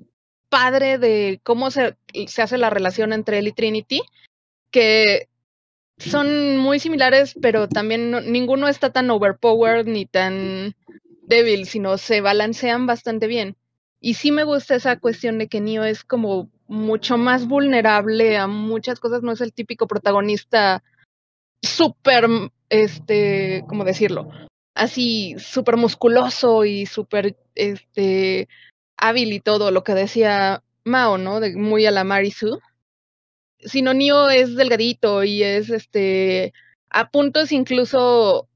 padre 0.51 0.99
de 0.99 1.41
cómo 1.43 1.71
se, 1.71 1.97
se 2.27 2.43
hace 2.43 2.59
la 2.59 2.69
relación 2.69 3.13
entre 3.15 3.39
él 3.39 3.49
y 3.49 3.53
Trinity, 3.53 4.03
que 4.71 5.29
son 5.97 6.59
muy 6.59 6.81
similares, 6.81 7.35
pero 7.41 7.67
también 7.69 8.11
ninguno 8.31 8.69
está 8.69 8.93
tan 8.93 9.11
overpowered 9.11 9.87
ni 9.87 10.05
tan 10.05 10.75
débil, 11.23 11.67
sino 11.67 11.97
se 11.97 12.21
balancean 12.21 12.87
bastante 12.87 13.27
bien. 13.27 13.57
Y 14.01 14.15
sí 14.15 14.33
me 14.33 14.45
gusta 14.45 14.75
esa 14.75 14.99
cuestión 14.99 15.39
de 15.39 15.49
que 15.49 15.63
Neo 15.63 15.85
es 15.85 16.05
como 16.05 16.51
mucho 16.67 17.19
más 17.19 17.47
vulnerable 17.47 18.37
a 18.37 18.47
muchas 18.47 19.01
cosas, 19.01 19.23
no 19.23 19.33
es 19.33 19.41
el 19.41 19.53
típico 19.53 19.87
protagonista 19.87 20.83
súper, 21.63 22.27
este, 22.69 23.65
¿cómo 23.69 23.85
decirlo? 23.85 24.29
Así, 24.75 25.37
súper 25.39 25.77
musculoso 25.77 26.65
y 26.65 26.87
súper, 26.87 27.37
este, 27.55 28.49
hábil 28.97 29.33
y 29.33 29.41
todo, 29.41 29.71
lo 29.71 29.85
que 29.85 29.95
decía 29.95 30.63
Mao, 30.85 31.19
¿no? 31.19 31.41
De 31.41 31.57
muy 31.57 31.87
a 31.87 31.91
la 31.91 32.05
Marisu. 32.05 32.61
Sino 33.61 33.95
Neo 33.95 34.29
es 34.29 34.57
delgadito 34.57 35.25
y 35.25 35.43
es, 35.43 35.71
este, 35.71 36.53
a 36.91 37.11
puntos 37.11 37.53
incluso, 37.53 38.49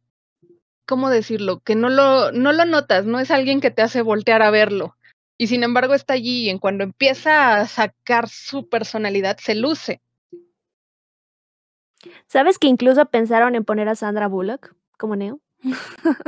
¿cómo 0.86 1.08
decirlo? 1.08 1.60
Que 1.60 1.74
no 1.74 1.88
lo, 1.88 2.32
no 2.32 2.52
lo 2.52 2.64
notas, 2.66 3.06
no 3.06 3.20
es 3.20 3.30
alguien 3.30 3.60
que 3.60 3.70
te 3.70 3.82
hace 3.82 4.02
voltear 4.02 4.42
a 4.42 4.50
verlo 4.50 4.97
y 5.38 5.46
sin 5.46 5.62
embargo 5.62 5.94
está 5.94 6.14
allí 6.14 6.46
y 6.46 6.50
en 6.50 6.58
cuando 6.58 6.82
empieza 6.82 7.54
a 7.54 7.66
sacar 7.66 8.28
su 8.28 8.68
personalidad 8.68 9.38
se 9.38 9.54
luce. 9.54 10.02
¿Sabes 12.26 12.58
que 12.58 12.66
incluso 12.66 13.06
pensaron 13.06 13.54
en 13.54 13.64
poner 13.64 13.88
a 13.88 13.94
Sandra 13.94 14.26
Bullock 14.26 14.74
como 14.98 15.14
Neo? 15.14 15.40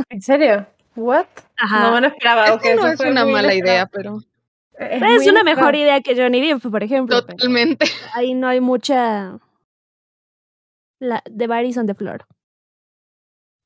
¿En 0.09 0.23
serio? 0.23 0.66
¿What? 0.94 1.27
No 1.70 1.92
me 1.92 2.01
lo 2.01 2.07
esperaba. 2.07 2.46
no 2.46 2.88
es 2.88 3.01
una 3.01 3.27
mala 3.27 3.55
idea, 3.55 3.87
pero... 3.87 4.20
Es, 4.79 5.27
una 5.27 5.42
mejor 5.42 5.77
idea 5.77 6.01
que 6.01 6.16
Johnny 6.16 6.40
Depp, 6.40 6.70
por 6.70 6.83
ejemplo. 6.83 7.23
Totalmente. 7.23 7.87
Ahí 8.14 8.33
no 8.35 8.49
hay 8.49 8.61
mucha... 8.61 9.38
La... 10.99 11.23
The 11.37 11.46
bodies 11.46 11.77
on 11.77 11.87
the 11.87 11.94
floor. 11.94 12.25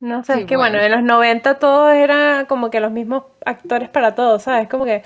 No 0.01 0.25
sé, 0.25 0.41
es 0.41 0.47
que 0.47 0.57
bueno. 0.57 0.79
en 0.79 0.93
los 0.93 1.03
90 1.03 1.59
todos 1.59 1.95
eran 1.95 2.47
como 2.47 2.69
que 2.71 2.81
los 2.81 2.91
mismos 2.91 3.25
actores 3.47 3.89
para 3.89 4.15
todos, 4.15 4.43
¿sabes? 4.43 4.69
Como 4.69 4.85
que 4.85 5.03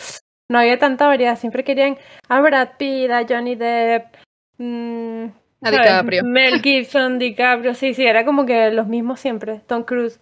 no 0.49 0.59
había 0.59 0.79
tanta 0.79 1.07
variedad, 1.07 1.39
siempre 1.39 1.65
querían 1.65 1.99
a 2.29 2.41
Brad 2.41 2.71
Pitt, 2.79 3.11
a 3.11 3.27
Johnny 3.29 3.55
Depp, 3.55 4.17
mmm, 4.57 5.27
a 5.63 5.71
DiCaprio. 5.71 6.25
Mel 6.25 6.63
Gibson, 6.63 7.19
DiCaprio, 7.19 7.75
sí, 7.75 7.95
sí, 7.95 8.07
era 8.07 8.25
como 8.25 8.47
que 8.47 8.71
los 8.71 8.87
mismos 8.87 9.21
siempre, 9.21 9.61
Tom 9.67 9.83
Cruise. 9.83 10.21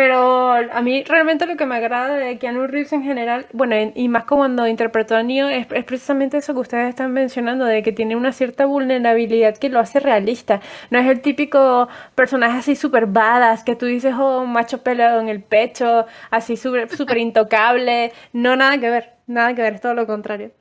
Pero 0.00 0.52
a 0.52 0.80
mí 0.80 1.04
realmente 1.04 1.44
lo 1.44 1.58
que 1.58 1.66
me 1.66 1.76
agrada 1.76 2.14
de 2.14 2.38
Keanu 2.38 2.66
Reeves 2.66 2.94
en 2.94 3.02
general, 3.02 3.46
bueno, 3.52 3.76
y 3.94 4.08
más 4.08 4.24
como 4.24 4.40
cuando 4.40 4.66
interpretó 4.66 5.14
a 5.14 5.22
Neo, 5.22 5.50
es, 5.50 5.66
precisamente 5.66 6.38
eso 6.38 6.54
que 6.54 6.60
ustedes 6.60 6.88
están 6.88 7.12
mencionando, 7.12 7.66
de 7.66 7.82
que 7.82 7.92
tiene 7.92 8.16
una 8.16 8.32
cierta 8.32 8.64
vulnerabilidad 8.64 9.58
que 9.58 9.68
lo 9.68 9.78
hace 9.78 10.00
realista. 10.00 10.62
No 10.88 10.98
es 10.98 11.06
el 11.06 11.20
típico 11.20 11.86
personaje 12.14 12.60
así 12.60 12.76
súper 12.76 13.08
badass, 13.08 13.62
que 13.62 13.76
tú 13.76 13.84
dices, 13.84 14.14
oh, 14.18 14.46
macho 14.46 14.82
pelado 14.82 15.20
en 15.20 15.28
el 15.28 15.42
pecho, 15.42 16.06
así 16.30 16.56
súper 16.56 16.88
super 16.96 17.18
intocable. 17.18 18.10
No, 18.32 18.56
nada 18.56 18.78
que 18.78 18.88
ver, 18.88 19.16
nada 19.26 19.54
que 19.54 19.60
ver, 19.60 19.74
es 19.74 19.80
todo 19.82 19.92
lo 19.92 20.06
contrario. 20.06 20.52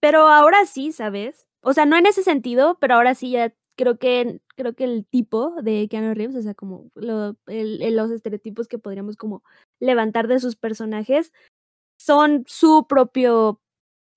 Pero 0.00 0.28
ahora 0.28 0.66
sí, 0.66 0.92
¿sabes? 0.92 1.46
O 1.62 1.72
sea, 1.72 1.86
no 1.86 1.96
en 1.96 2.04
ese 2.04 2.22
sentido, 2.22 2.76
pero 2.80 2.96
ahora 2.96 3.14
sí 3.14 3.30
ya 3.30 3.50
creo 3.76 3.96
que 3.96 4.40
creo 4.56 4.74
que 4.74 4.84
el 4.84 5.06
tipo 5.06 5.54
de 5.62 5.88
Keanu 5.88 6.14
Reeves, 6.14 6.36
o 6.36 6.42
sea, 6.42 6.54
como 6.54 6.90
lo, 6.94 7.36
el, 7.46 7.96
los 7.96 8.10
estereotipos 8.10 8.68
que 8.68 8.78
podríamos 8.78 9.16
como 9.16 9.42
levantar 9.80 10.28
de 10.28 10.40
sus 10.40 10.56
personajes, 10.56 11.32
son 11.98 12.44
su 12.46 12.86
propio 12.88 13.60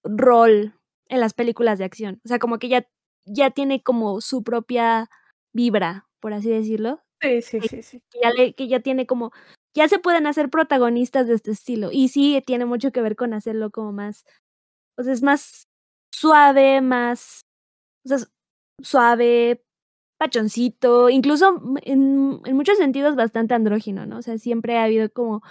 rol 0.03 0.73
en 1.09 1.19
las 1.19 1.33
películas 1.33 1.79
de 1.79 1.85
acción. 1.85 2.21
O 2.25 2.27
sea, 2.27 2.39
como 2.39 2.59
que 2.59 2.69
ya, 2.69 2.87
ya 3.25 3.51
tiene 3.51 3.81
como 3.83 4.21
su 4.21 4.43
propia 4.43 5.09
vibra, 5.53 6.07
por 6.19 6.33
así 6.33 6.49
decirlo. 6.49 7.01
Sí, 7.21 7.41
sí, 7.41 7.59
sí, 7.61 7.81
sí. 7.81 8.03
Que 8.11 8.19
ya, 8.21 8.53
que 8.53 8.67
ya 8.67 8.79
tiene 8.79 9.07
como, 9.07 9.31
ya 9.75 9.87
se 9.87 9.99
pueden 9.99 10.27
hacer 10.27 10.49
protagonistas 10.49 11.27
de 11.27 11.35
este 11.35 11.51
estilo. 11.51 11.89
Y 11.91 12.09
sí, 12.09 12.41
tiene 12.45 12.65
mucho 12.65 12.91
que 12.91 13.01
ver 13.01 13.15
con 13.15 13.33
hacerlo 13.33 13.71
como 13.71 13.91
más, 13.91 14.25
o 14.97 15.03
sea, 15.03 15.13
es 15.13 15.23
más 15.23 15.63
suave, 16.13 16.81
más, 16.81 17.41
o 18.05 18.09
sea, 18.09 18.17
suave, 18.81 19.63
pachoncito, 20.17 21.09
incluso 21.09 21.61
en, 21.83 22.39
en, 22.45 22.55
muchos 22.55 22.77
sentidos 22.77 23.15
bastante 23.15 23.53
andrógino, 23.53 24.05
¿no? 24.05 24.17
O 24.17 24.21
sea, 24.21 24.37
siempre 24.37 24.77
ha 24.77 24.83
habido 24.83 25.09
como 25.11 25.41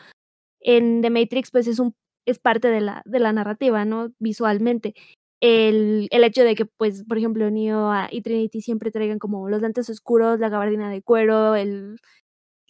en 0.60 1.02
The 1.02 1.10
Matrix, 1.10 1.50
pues 1.50 1.66
es 1.66 1.78
un 1.78 1.94
es 2.26 2.38
parte 2.40 2.68
de 2.68 2.80
la, 2.80 3.02
de 3.04 3.20
la 3.20 3.32
narrativa, 3.32 3.84
¿no? 3.84 4.12
Visualmente. 4.18 4.94
El, 5.40 6.08
el 6.10 6.24
hecho 6.24 6.42
de 6.42 6.54
que, 6.54 6.66
pues, 6.66 7.04
por 7.04 7.18
ejemplo, 7.18 7.48
Neo 7.50 7.92
y 8.10 8.22
Trinity 8.22 8.60
siempre 8.60 8.90
traigan 8.90 9.18
como 9.18 9.48
los 9.48 9.62
lentes 9.62 9.88
oscuros, 9.88 10.40
la 10.40 10.48
gabardina 10.48 10.90
de 10.90 11.02
cuero, 11.02 11.54
el 11.54 11.98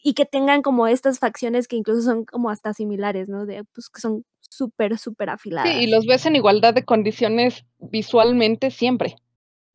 y 0.02 0.14
que 0.14 0.24
tengan 0.24 0.62
como 0.62 0.86
estas 0.86 1.18
facciones 1.18 1.66
que 1.66 1.74
incluso 1.74 2.02
son 2.02 2.24
como 2.24 2.48
hasta 2.50 2.72
similares, 2.72 3.28
¿no? 3.28 3.44
De, 3.44 3.64
pues 3.74 3.88
que 3.88 4.00
son 4.00 4.24
súper, 4.38 4.98
súper 4.98 5.30
afiladas. 5.30 5.68
Sí, 5.68 5.84
y 5.84 5.90
los 5.90 6.06
ves 6.06 6.26
en 6.26 6.36
igualdad 6.36 6.74
de 6.74 6.84
condiciones 6.84 7.64
visualmente 7.78 8.70
siempre. 8.70 9.16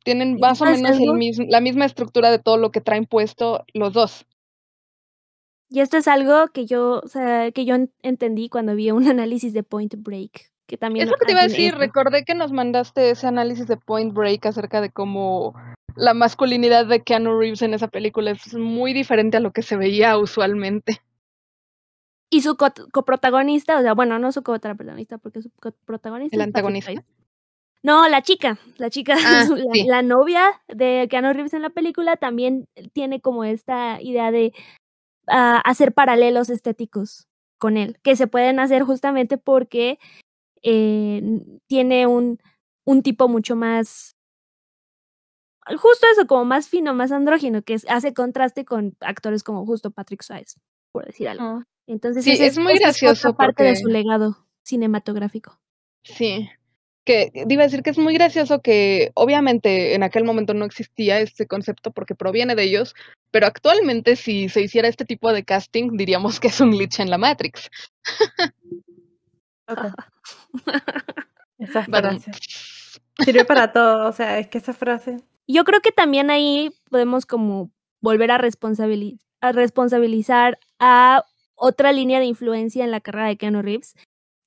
Tienen 0.04 0.38
más 0.40 0.62
o 0.62 0.66
menos 0.66 1.00
el 1.00 1.14
mismo, 1.14 1.46
la 1.48 1.62
misma 1.62 1.86
estructura 1.86 2.32
de 2.32 2.40
todo 2.40 2.58
lo 2.58 2.72
que 2.72 2.82
traen 2.82 3.06
puesto 3.06 3.64
los 3.74 3.94
dos. 3.94 4.26
Y 5.70 5.80
esto 5.80 5.98
es 5.98 6.08
algo 6.08 6.48
que 6.50 6.66
yo, 6.66 7.02
o 7.04 7.08
sea, 7.08 7.52
que 7.52 7.64
yo 7.64 7.76
entendí 8.02 8.50
cuando 8.50 8.76
vi 8.76 8.92
un 8.92 9.08
análisis 9.08 9.54
de 9.54 9.64
Point 9.64 9.96
Break, 9.98 10.52
que 10.68 10.78
también 10.78 11.06
Es 11.06 11.12
lo 11.12 11.18
que 11.18 11.26
te 11.26 11.32
iba 11.32 11.42
a 11.42 11.48
decir, 11.48 11.76
recordé 11.76 12.26
que 12.26 12.36
nos 12.36 12.52
mandaste 12.52 13.12
ese 13.12 13.28
análisis 13.28 13.68
de 13.68 13.78
Point 13.78 14.14
Break 14.14 14.46
acerca 14.46 14.82
de 14.82 14.92
cómo 14.92 15.54
la 15.96 16.14
masculinidad 16.14 16.86
de 16.86 17.04
Keanu 17.04 17.38
Reeves 17.38 17.62
en 17.62 17.74
esa 17.74 17.88
película 17.88 18.32
es 18.32 18.54
muy 18.54 18.94
diferente 18.94 19.38
a 19.38 19.40
lo 19.40 19.52
que 19.52 19.62
se 19.62 19.78
veía 19.78 20.18
usualmente. 20.18 21.02
Y 22.30 22.42
su 22.42 22.56
coprotagonista, 22.56 23.78
o 23.78 23.82
sea, 23.82 23.94
bueno, 23.94 24.18
no 24.18 24.32
su 24.32 24.42
coprotagonista, 24.42 25.18
porque 25.18 25.42
su 25.42 25.52
coprotagonista. 25.52 26.36
El 26.36 26.42
antagonista. 26.42 26.92
No, 27.84 28.08
la 28.08 28.22
chica, 28.22 28.60
la 28.78 28.90
chica, 28.90 29.16
ah, 29.26 29.48
la, 29.88 30.02
novia 30.02 30.62
de 30.68 31.08
Keanu 31.10 31.34
Reeves 31.34 31.54
en 31.54 31.64
la 31.64 31.72
película 31.72 32.16
también 32.16 32.68
tiene 32.94 33.22
como 33.22 33.44
esta 33.44 34.02
idea 34.02 34.32
de 34.32 34.54
ah, 35.28 35.62
hacer 35.66 35.94
paralelos 35.94 36.50
estéticos 36.50 37.28
con 37.60 37.78
él, 37.78 37.98
que 38.04 38.16
se 38.16 38.28
pueden 38.28 38.60
hacer 38.60 38.84
justamente 38.84 39.38
porque 39.38 40.00
eh, 40.64 41.42
tiene 41.68 42.08
un, 42.08 42.40
un 42.86 43.02
tipo 43.02 43.28
mucho 43.28 43.56
más, 43.56 44.16
justo 45.68 46.08
eso, 46.12 46.28
como 46.28 46.46
más 46.46 46.70
fino, 46.70 46.94
más 46.94 47.12
andrógino, 47.12 47.64
que 47.64 47.78
hace 47.88 48.14
contraste 48.14 48.66
con 48.66 48.96
actores 49.00 49.44
como 49.44 49.66
justo 49.66 49.92
Patrick 49.92 50.24
Swayze, 50.24 50.60
por 50.92 51.06
decir 51.06 51.30
algo. 51.30 51.46
Oh. 51.46 51.64
Entonces, 51.88 52.24
sí, 52.24 52.32
es, 52.32 52.58
muy 52.58 52.78
gracioso. 52.78 53.36
parte 53.36 53.64
de 53.64 53.76
su 53.76 53.88
legado 53.88 54.48
cinematográfico. 54.64 55.60
Sí, 56.04 56.50
que 57.06 57.32
iba 57.34 57.64
a 57.64 57.66
decir 57.66 57.84
que 57.84 57.90
es 57.90 57.98
muy 57.98 58.14
gracioso 58.14 58.62
que 58.62 59.12
obviamente 59.16 59.96
en 59.96 60.04
aquel 60.04 60.24
momento 60.24 60.54
no 60.54 60.66
existía 60.66 61.20
este 61.20 61.48
concepto 61.48 61.92
porque 61.92 62.16
proviene 62.16 62.56
de 62.56 62.64
ellos, 62.64 62.96
pero 63.32 63.48
actualmente 63.48 64.16
si 64.16 64.50
se 64.50 64.62
hiciera 64.62 64.88
este 64.88 65.06
tipo 65.06 65.34
de 65.34 65.44
casting 65.44 65.98
diríamos 65.98 66.40
que 66.40 66.48
es 66.50 66.62
un 66.62 66.72
glitch 66.72 67.00
en 67.00 67.10
la 67.10 67.18
Matrix. 67.18 67.70
esa 71.60 71.84
frase 71.84 72.32
sirve 73.24 73.46
para 73.46 73.72
todo, 73.72 74.08
o 74.08 74.12
sea, 74.12 74.40
es 74.40 74.48
que 74.48 74.58
esa 74.58 74.74
frase. 74.74 75.18
Yo 75.48 75.64
creo 75.64 75.82
que 75.82 75.92
también 75.92 76.30
ahí 76.30 76.72
podemos 76.90 77.26
como 77.26 77.72
volver 78.02 78.32
a, 78.32 78.36
a 78.36 79.52
responsabilizar 79.52 80.60
a 80.80 81.24
otra 81.56 81.92
línea 81.92 82.20
de 82.20 82.26
influencia 82.26 82.84
en 82.84 82.92
la 82.92 83.02
carrera 83.02 83.28
de 83.28 83.38
Keanu 83.38 83.62
Reeves, 83.62 83.96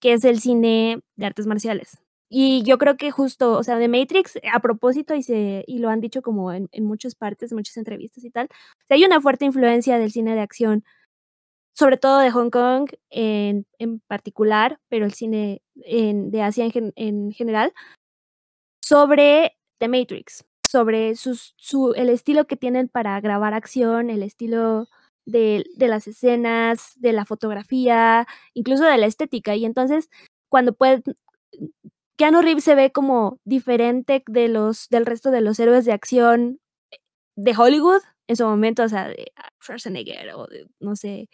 que 0.01 0.13
es 0.13 0.25
el 0.25 0.41
cine 0.41 1.01
de 1.17 1.27
artes 1.27 1.47
marciales. 1.47 2.04
Y 2.37 2.65
yo 2.65 2.79
creo 2.79 2.97
que 2.97 3.13
justo, 3.13 3.53
o 3.53 3.63
sea, 3.63 3.77
de 3.77 3.87
Matrix, 3.87 4.41
a 4.53 4.59
propósito, 4.59 5.15
y, 5.15 5.23
se, 5.23 5.63
y 5.69 5.79
lo 5.79 5.89
han 5.89 6.01
dicho 6.01 6.21
como 6.21 6.53
en, 6.53 6.69
en 6.73 6.85
muchas 6.85 7.15
partes, 7.15 7.53
muchas 7.53 7.77
entrevistas 7.77 8.25
y 8.25 8.31
tal, 8.31 8.49
hay 8.89 9.05
una 9.05 9.21
fuerte 9.21 9.45
influencia 9.45 10.01
del 10.01 10.11
cine 10.11 10.35
de 10.35 10.41
acción, 10.41 10.83
sobre 11.75 11.97
todo 11.97 12.19
de 12.19 12.33
Hong 12.33 12.51
Kong 12.51 12.91
en, 13.11 13.67
en 13.79 14.01
particular, 14.01 14.81
pero 14.89 15.07
el 15.07 15.13
cine 15.13 15.63
de 15.77 16.43
Asia 16.43 16.67
en, 16.75 16.93
en 16.97 17.31
general, 17.31 17.73
sobre 18.83 19.57
The 19.79 19.87
Matrix, 19.87 20.45
sobre 20.69 21.15
sus, 21.15 21.55
su, 21.57 21.93
el 21.95 22.09
estilo 22.09 22.49
que 22.49 22.57
tienen 22.57 22.89
para 22.89 23.21
grabar 23.21 23.55
acción, 23.55 24.11
el 24.11 24.25
estilo 24.25 24.89
de, 25.25 25.65
de, 25.77 25.87
las 25.87 26.09
escenas, 26.09 26.95
de 26.97 27.13
la 27.13 27.27
fotografía, 27.27 28.27
incluso 28.55 28.83
de 28.83 28.99
la 28.99 29.07
estética. 29.07 29.55
Y 29.55 29.65
entonces, 29.65 30.11
cuando 30.49 30.73
pueden, 30.73 31.05
Keanu 32.17 32.43
Reeves 32.43 32.65
se 32.65 32.75
ve 32.75 32.93
como 32.93 33.41
diferente 33.45 34.23
de 34.27 34.49
los, 34.49 34.89
del 34.89 35.07
resto 35.07 35.31
de 35.31 35.41
los 35.41 35.59
héroes 35.59 35.85
de 35.85 35.93
acción 35.93 36.61
de 37.37 37.55
Hollywood 37.57 38.03
en 38.29 38.37
su 38.37 38.45
momento, 38.45 38.85
o 38.85 38.89
sea, 38.89 39.09
de 39.09 39.33
Schwarzenegger 39.63 40.35
o 40.35 40.47
de, 40.47 40.67
no 40.81 40.97
sé, 40.97 41.29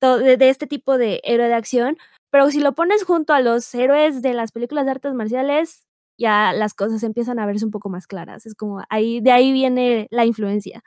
de, 0.00 0.36
de, 0.36 0.48
este 0.48 0.66
tipo 0.66 0.98
de 0.98 1.20
héroe 1.24 1.48
de 1.48 1.54
acción. 1.54 1.96
Pero 2.30 2.50
si 2.50 2.60
lo 2.60 2.74
pones 2.74 3.04
junto 3.04 3.32
a 3.32 3.40
los 3.40 3.74
héroes 3.74 4.22
de 4.22 4.34
las 4.34 4.52
películas 4.52 4.84
de 4.84 4.92
artes 4.92 5.14
marciales, 5.14 5.86
ya 6.18 6.52
las 6.52 6.74
cosas 6.74 7.02
empiezan 7.02 7.38
a 7.38 7.46
verse 7.46 7.64
un 7.64 7.70
poco 7.70 7.88
más 7.88 8.06
claras. 8.06 8.46
Es 8.46 8.54
como 8.54 8.82
ahí, 8.90 9.20
de 9.20 9.32
ahí 9.32 9.52
viene 9.52 10.06
la 10.10 10.26
influencia. 10.26 10.82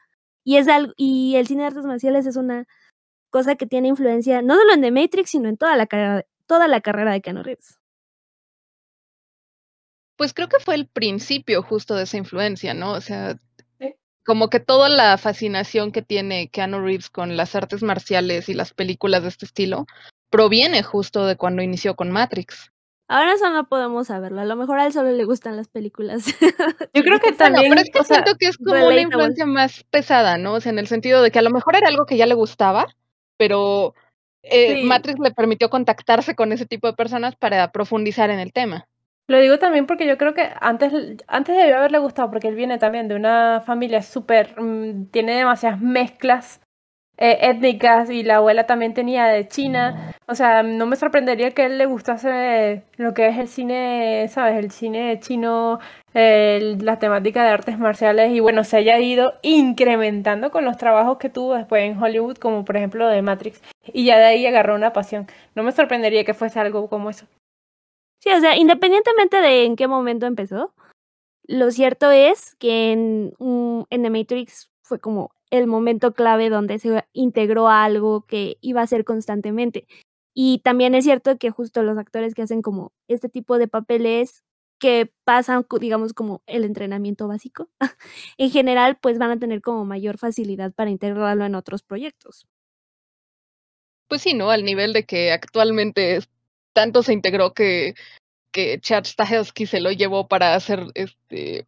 Y, 0.45 0.57
es 0.57 0.67
algo, 0.67 0.93
y 0.95 1.35
el 1.35 1.47
cine 1.47 1.63
de 1.63 1.67
artes 1.67 1.85
marciales 1.85 2.25
es 2.27 2.37
una 2.37 2.65
cosa 3.31 3.55
que 3.55 3.65
tiene 3.65 3.87
influencia 3.89 4.41
no 4.43 4.55
solo 4.55 4.73
en 4.73 4.81
The 4.81 4.91
Matrix, 4.91 5.31
sino 5.31 5.49
en 5.49 5.57
toda 5.57 5.75
la 5.77 5.87
toda 6.45 6.67
la 6.67 6.81
carrera 6.81 7.13
de 7.13 7.21
Keanu 7.21 7.43
Reeves. 7.43 7.79
Pues 10.15 10.33
creo 10.33 10.47
que 10.47 10.59
fue 10.59 10.75
el 10.75 10.87
principio 10.87 11.63
justo 11.63 11.95
de 11.95 12.03
esa 12.03 12.17
influencia, 12.17 12.73
¿no? 12.73 12.91
O 12.91 13.01
sea, 13.01 13.37
como 14.25 14.49
que 14.49 14.59
toda 14.59 14.89
la 14.89 15.17
fascinación 15.17 15.91
que 15.91 16.01
tiene 16.01 16.49
Keanu 16.49 16.79
Reeves 16.79 17.09
con 17.09 17.35
las 17.35 17.55
artes 17.55 17.83
marciales 17.83 18.47
y 18.49 18.53
las 18.53 18.73
películas 18.73 19.23
de 19.23 19.29
este 19.29 19.45
estilo 19.45 19.85
proviene 20.29 20.81
justo 20.81 21.25
de 21.25 21.35
cuando 21.35 21.61
inició 21.61 21.95
con 21.95 22.11
Matrix. 22.11 22.71
Ahora 23.09 23.33
eso 23.33 23.49
no 23.51 23.67
podemos 23.67 24.07
saberlo. 24.07 24.41
A 24.41 24.45
lo 24.45 24.55
mejor 24.55 24.79
a 24.79 24.85
él 24.85 24.93
solo 24.93 25.11
le 25.11 25.25
gustan 25.25 25.57
las 25.57 25.67
películas. 25.67 26.25
Yo 26.93 27.03
creo 27.03 27.19
que 27.19 27.33
también. 27.33 27.69
pero 27.69 27.81
es 27.81 27.89
que 27.91 28.03
siento 28.03 28.35
que 28.39 28.47
es 28.47 28.57
como 28.57 28.87
una 28.87 29.01
influencia 29.01 29.45
más 29.45 29.83
pesada, 29.91 30.37
¿no? 30.37 30.53
O 30.53 30.61
sea, 30.61 30.71
en 30.71 30.79
el 30.79 30.87
sentido 30.87 31.21
de 31.21 31.29
que 31.29 31.39
a 31.39 31.43
lo 31.43 31.51
mejor 31.51 31.75
era 31.75 31.89
algo 31.89 32.05
que 32.05 32.17
ya 32.17 32.25
le 32.25 32.33
gustaba, 32.33 32.87
pero 33.37 33.93
eh, 34.41 34.83
Matrix 34.85 35.19
le 35.19 35.31
permitió 35.31 35.69
contactarse 35.69 36.33
con 36.33 36.51
ese 36.53 36.65
tipo 36.65 36.87
de 36.87 36.93
personas 36.93 37.35
para 37.35 37.71
profundizar 37.71 38.29
en 38.29 38.39
el 38.39 38.53
tema. 38.53 38.87
Lo 39.27 39.39
digo 39.39 39.57
también 39.57 39.85
porque 39.87 40.05
yo 40.05 40.17
creo 40.17 40.33
que 40.33 40.49
antes, 40.59 40.91
antes 41.27 41.55
debió 41.57 41.77
haberle 41.77 41.99
gustado, 41.99 42.29
porque 42.29 42.49
él 42.49 42.55
viene 42.55 42.77
también 42.77 43.07
de 43.07 43.15
una 43.15 43.61
familia 43.65 44.01
súper, 44.01 44.59
mm, 44.61 45.05
tiene 45.11 45.37
demasiadas 45.37 45.79
mezclas 45.79 46.59
eh, 47.17 47.37
étnicas 47.49 48.09
y 48.09 48.23
la 48.23 48.37
abuela 48.37 48.65
también 48.65 48.93
tenía 48.93 49.27
de 49.27 49.47
China. 49.47 50.13
O 50.27 50.35
sea, 50.35 50.63
no 50.63 50.85
me 50.87 50.95
sorprendería 50.97 51.51
que 51.51 51.65
él 51.65 51.77
le 51.77 51.85
gustase 51.85 52.83
lo 52.97 53.13
que 53.13 53.27
es 53.27 53.37
el 53.37 53.47
cine, 53.47 54.27
¿sabes? 54.29 54.57
El 54.57 54.71
cine 54.71 55.19
chino, 55.19 55.79
la 56.13 56.99
temática 56.99 57.43
de 57.43 57.49
artes 57.51 57.77
marciales 57.79 58.31
y 58.31 58.39
bueno, 58.39 58.63
se 58.63 58.77
haya 58.77 58.99
ido 58.99 59.35
incrementando 59.43 60.51
con 60.51 60.65
los 60.65 60.77
trabajos 60.77 61.17
que 61.17 61.29
tuvo 61.29 61.55
después 61.55 61.83
en 61.83 62.01
Hollywood, 62.01 62.37
como 62.37 62.65
por 62.65 62.77
ejemplo 62.77 63.07
de 63.07 63.21
Matrix. 63.21 63.61
Y 63.93 64.05
ya 64.05 64.17
de 64.17 64.25
ahí 64.25 64.45
agarró 64.45 64.75
una 64.75 64.91
pasión. 64.93 65.27
No 65.55 65.63
me 65.63 65.71
sorprendería 65.71 66.25
que 66.25 66.33
fuese 66.33 66.59
algo 66.59 66.89
como 66.89 67.09
eso. 67.09 67.27
Sí, 68.23 68.29
o 68.31 68.39
sea, 68.39 68.55
independientemente 68.55 69.41
de 69.41 69.65
en 69.65 69.75
qué 69.75 69.89
momento 69.89 70.25
empezó, 70.25 70.73
lo 71.45 71.71
cierto 71.71 72.09
es 72.09 72.55
que 72.55 72.93
en, 72.93 73.33
en 73.89 74.01
The 74.01 74.09
Matrix 74.09 74.71
fue 74.81 74.97
como 74.99 75.33
el 75.51 75.67
momento 75.67 76.13
clave 76.13 76.49
donde 76.49 76.79
se 76.79 77.03
integró 77.11 77.67
algo 77.67 78.25
que 78.25 78.55
iba 78.61 78.81
a 78.81 78.87
ser 78.87 79.03
constantemente. 79.03 79.87
Y 80.33 80.59
también 80.59 80.95
es 80.95 81.03
cierto 81.03 81.37
que 81.37 81.51
justo 81.51 81.83
los 81.83 81.97
actores 81.97 82.33
que 82.33 82.43
hacen 82.43 82.61
como 82.61 82.93
este 83.09 83.27
tipo 83.27 83.57
de 83.57 83.67
papeles 83.67 84.45
que 84.79 85.11
pasan, 85.25 85.65
digamos, 85.81 86.13
como 86.13 86.43
el 86.45 86.63
entrenamiento 86.63 87.27
básico, 87.27 87.69
en 88.37 88.51
general, 88.51 88.97
pues 89.01 89.17
van 89.19 89.31
a 89.31 89.39
tener 89.39 89.61
como 89.61 89.83
mayor 89.83 90.17
facilidad 90.17 90.71
para 90.71 90.91
integrarlo 90.91 91.43
en 91.43 91.55
otros 91.55 91.83
proyectos. 91.83 92.47
Pues 94.07 94.21
sí, 94.21 94.33
¿no? 94.33 94.49
Al 94.49 94.63
nivel 94.63 94.93
de 94.93 95.05
que 95.05 95.33
actualmente 95.33 96.19
tanto 96.73 97.03
se 97.03 97.13
integró 97.13 97.53
que, 97.53 97.95
que 98.51 98.79
Chad 98.79 99.05
Stahelski 99.05 99.65
se 99.65 99.79
lo 99.79 99.91
llevó 99.91 100.27
para 100.27 100.55
hacer 100.55 100.85
este, 100.95 101.65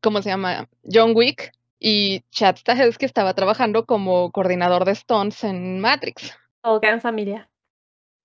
¿cómo 0.00 0.22
se 0.22 0.30
llama? 0.30 0.68
John 0.90 1.12
Wick 1.14 1.52
y 1.78 2.20
Chad 2.30 2.56
Stahelski 2.56 3.06
estaba 3.06 3.34
trabajando 3.34 3.86
como 3.86 4.30
coordinador 4.32 4.84
de 4.84 4.92
Stones 4.92 5.44
en 5.44 5.80
Matrix. 5.80 6.36
Todo 6.62 6.80
en 6.82 7.00
familia. 7.00 7.48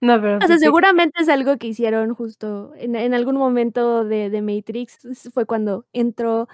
no, 0.00 0.20
pero. 0.20 0.38
O 0.38 0.46
sea, 0.46 0.58
seguramente 0.58 1.22
es 1.22 1.28
algo 1.28 1.56
que 1.56 1.66
hicieron 1.66 2.14
justo 2.14 2.72
en, 2.76 2.94
en 2.94 3.12
algún 3.12 3.36
momento 3.36 4.04
de, 4.04 4.30
de, 4.30 4.40
Matrix. 4.40 5.30
Fue 5.32 5.46
cuando 5.46 5.84
entró 5.92 6.46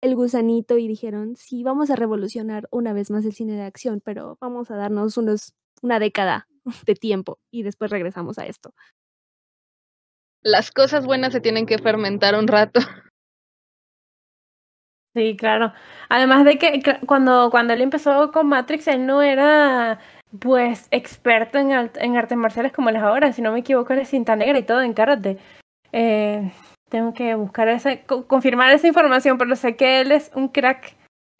el 0.00 0.14
gusanito 0.14 0.78
y 0.78 0.86
dijeron: 0.86 1.34
Sí, 1.34 1.64
vamos 1.64 1.90
a 1.90 1.96
revolucionar 1.96 2.68
una 2.70 2.92
vez 2.92 3.10
más 3.10 3.24
el 3.24 3.34
cine 3.34 3.54
de 3.54 3.62
acción, 3.62 4.00
pero 4.04 4.38
vamos 4.40 4.70
a 4.70 4.76
darnos 4.76 5.16
unos, 5.16 5.54
una 5.82 5.98
década 5.98 6.46
de 6.86 6.94
tiempo 6.94 7.38
y 7.50 7.62
después 7.62 7.90
regresamos 7.90 8.38
a 8.38 8.46
esto. 8.46 8.72
Las 10.42 10.70
cosas 10.70 11.06
buenas 11.06 11.32
se 11.32 11.40
tienen 11.40 11.66
que 11.66 11.78
fermentar 11.78 12.34
un 12.34 12.48
rato. 12.48 12.80
Sí, 15.16 15.36
claro. 15.36 15.72
Además 16.08 16.44
de 16.44 16.58
que 16.58 16.82
cuando, 17.06 17.48
cuando 17.50 17.72
él 17.72 17.82
empezó 17.82 18.32
con 18.32 18.48
Matrix, 18.48 18.88
él 18.88 19.06
no 19.06 19.22
era 19.22 20.00
pues 20.40 20.88
experto 20.90 21.58
en, 21.58 21.70
en 21.70 22.16
artes 22.16 22.36
marciales 22.36 22.72
como 22.72 22.88
él 22.88 22.96
es 22.96 23.02
ahora. 23.02 23.32
Si 23.32 23.40
no 23.40 23.52
me 23.52 23.60
equivoco, 23.60 23.92
él 23.92 24.00
es 24.00 24.08
cinta 24.08 24.34
negra 24.34 24.58
y 24.58 24.64
todo 24.64 24.82
en 24.82 24.92
karate. 24.92 25.38
Eh, 25.92 26.50
tengo 26.90 27.14
que 27.14 27.36
buscar 27.36 27.68
esa, 27.68 27.96
confirmar 28.04 28.72
esa 28.72 28.88
información, 28.88 29.38
pero 29.38 29.54
sé 29.54 29.76
que 29.76 30.00
él 30.00 30.10
es 30.10 30.32
un 30.34 30.48
crack 30.48 30.96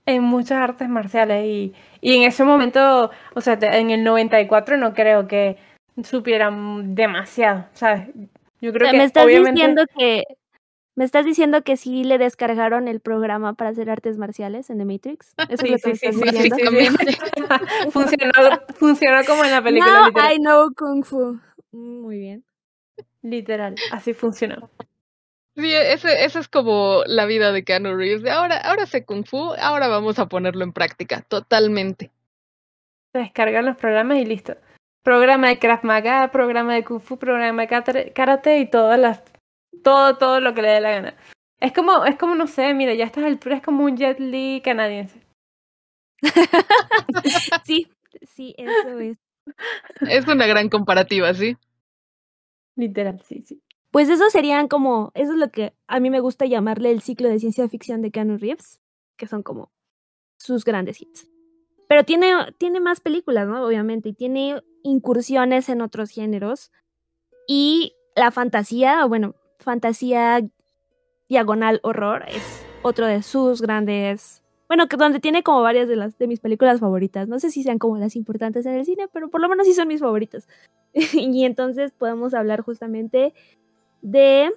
en 0.06 0.22
muchas 0.22 0.58
artes 0.58 0.88
marciales 0.88 1.46
y, 1.46 1.74
y 2.00 2.16
en 2.16 2.22
ese 2.22 2.44
momento, 2.44 3.10
o 3.34 3.40
sea, 3.40 3.58
en 3.60 3.90
el 3.90 4.04
94 4.04 4.76
no 4.76 4.94
creo 4.94 5.26
que 5.26 5.56
supieran 6.02 6.94
demasiado, 6.94 7.66
¿sabes? 7.72 8.08
Yo 8.60 8.72
creo 8.72 8.90
que 8.90 8.96
me 8.96 9.04
estás 9.04 9.26
diciendo 9.26 9.84
que 9.96 10.24
¿Me 10.96 11.04
estás 11.04 11.24
diciendo 11.24 11.62
que 11.62 11.76
sí 11.76 12.04
le 12.04 12.18
descargaron 12.18 12.86
el 12.86 13.00
programa 13.00 13.54
para 13.54 13.70
hacer 13.70 13.90
artes 13.90 14.16
marciales 14.16 14.70
en 14.70 14.78
The 14.78 14.84
Matrix? 14.84 15.34
¿Eso 15.48 15.66
sí, 15.66 15.96
sí, 15.96 16.12
sí, 16.12 16.12
funcionó, 17.90 18.32
funcionó 18.76 19.24
como 19.26 19.44
en 19.44 19.50
la 19.50 19.62
película. 19.62 20.10
Now 20.10 20.32
I 20.32 20.38
know 20.38 20.72
Kung 20.72 21.04
Fu. 21.04 21.40
Mm, 21.72 22.00
muy 22.02 22.18
bien. 22.18 22.44
Literal, 23.22 23.74
así 23.90 24.14
funcionó. 24.14 24.70
Sí, 25.56 25.72
ese, 25.72 26.24
esa 26.24 26.40
es 26.40 26.48
como 26.48 27.02
la 27.06 27.26
vida 27.26 27.52
de 27.52 27.64
Keanu 27.64 27.96
Reeves. 27.96 28.22
De 28.22 28.30
ahora, 28.30 28.56
ahora 28.58 28.86
sé 28.86 29.04
Kung 29.04 29.24
Fu, 29.24 29.54
ahora 29.54 29.86
vamos 29.86 30.18
a 30.18 30.26
ponerlo 30.26 30.64
en 30.64 30.72
práctica, 30.72 31.22
totalmente. 31.22 32.10
Se 33.12 33.20
descargan 33.20 33.64
los 33.64 33.76
programas 33.76 34.18
y 34.18 34.24
listo. 34.24 34.56
Programa 35.04 35.48
de 35.48 35.58
Krav 35.58 35.84
Maga, 35.84 36.30
programa 36.32 36.74
de 36.74 36.82
Kung 36.82 37.00
Fu, 37.00 37.18
programa 37.18 37.66
de 37.66 38.12
karate 38.12 38.58
y 38.58 38.68
todas 38.68 38.98
las 38.98 39.22
todo, 39.82 40.16
todo 40.18 40.40
lo 40.40 40.54
que 40.54 40.62
le 40.62 40.68
dé 40.68 40.80
la 40.80 40.90
gana. 40.90 41.16
Es 41.60 41.72
como, 41.72 42.04
es 42.04 42.16
como, 42.16 42.34
no 42.34 42.46
sé, 42.46 42.74
mira, 42.74 42.94
ya 42.94 43.04
a 43.04 43.06
estas 43.06 43.24
alturas 43.24 43.58
es 43.58 43.64
como 43.64 43.84
un 43.84 43.96
Jet 43.96 44.18
Li 44.18 44.60
canadiense. 44.64 45.20
sí, 47.64 47.88
sí, 48.22 48.54
eso 48.58 48.98
es. 48.98 49.18
Es 50.00 50.26
una 50.26 50.46
gran 50.46 50.68
comparativa, 50.68 51.32
¿sí? 51.34 51.56
Literal, 52.76 53.20
sí, 53.22 53.42
sí. 53.46 53.62
Pues 53.94 54.08
eso 54.08 54.28
serían 54.28 54.66
como, 54.66 55.12
eso 55.14 55.34
es 55.34 55.38
lo 55.38 55.52
que 55.52 55.72
a 55.86 56.00
mí 56.00 56.10
me 56.10 56.18
gusta 56.18 56.46
llamarle 56.46 56.90
el 56.90 57.00
ciclo 57.00 57.28
de 57.28 57.38
ciencia 57.38 57.68
ficción 57.68 58.02
de 58.02 58.10
Keanu 58.10 58.38
Reeves, 58.38 58.80
que 59.16 59.28
son 59.28 59.44
como 59.44 59.70
sus 60.36 60.64
grandes 60.64 61.00
hits. 61.00 61.28
Pero 61.86 62.02
tiene, 62.02 62.32
tiene 62.58 62.80
más 62.80 62.98
películas, 62.98 63.46
¿no? 63.46 63.64
Obviamente, 63.64 64.08
y 64.08 64.12
tiene 64.12 64.60
incursiones 64.82 65.68
en 65.68 65.80
otros 65.80 66.10
géneros. 66.10 66.72
Y 67.46 67.94
la 68.16 68.32
fantasía, 68.32 69.04
bueno, 69.04 69.36
fantasía 69.60 70.44
diagonal 71.28 71.78
horror 71.84 72.24
es 72.26 72.66
otro 72.82 73.06
de 73.06 73.22
sus 73.22 73.62
grandes 73.62 74.42
bueno, 74.66 74.88
que 74.88 74.96
donde 74.96 75.20
tiene 75.20 75.42
como 75.42 75.62
varias 75.62 75.86
de 75.88 75.94
las 75.94 76.18
de 76.18 76.26
mis 76.26 76.40
películas 76.40 76.80
favoritas. 76.80 77.28
No 77.28 77.38
sé 77.38 77.50
si 77.50 77.62
sean 77.62 77.78
como 77.78 77.98
las 77.98 78.16
importantes 78.16 78.66
en 78.66 78.74
el 78.74 78.84
cine, 78.84 79.06
pero 79.12 79.28
por 79.28 79.40
lo 79.40 79.48
menos 79.48 79.66
sí 79.66 79.74
son 79.74 79.86
mis 79.86 80.00
favoritas. 80.00 80.48
y 80.94 81.44
entonces 81.44 81.92
podemos 81.92 82.34
hablar 82.34 82.62
justamente 82.62 83.34
de 84.04 84.52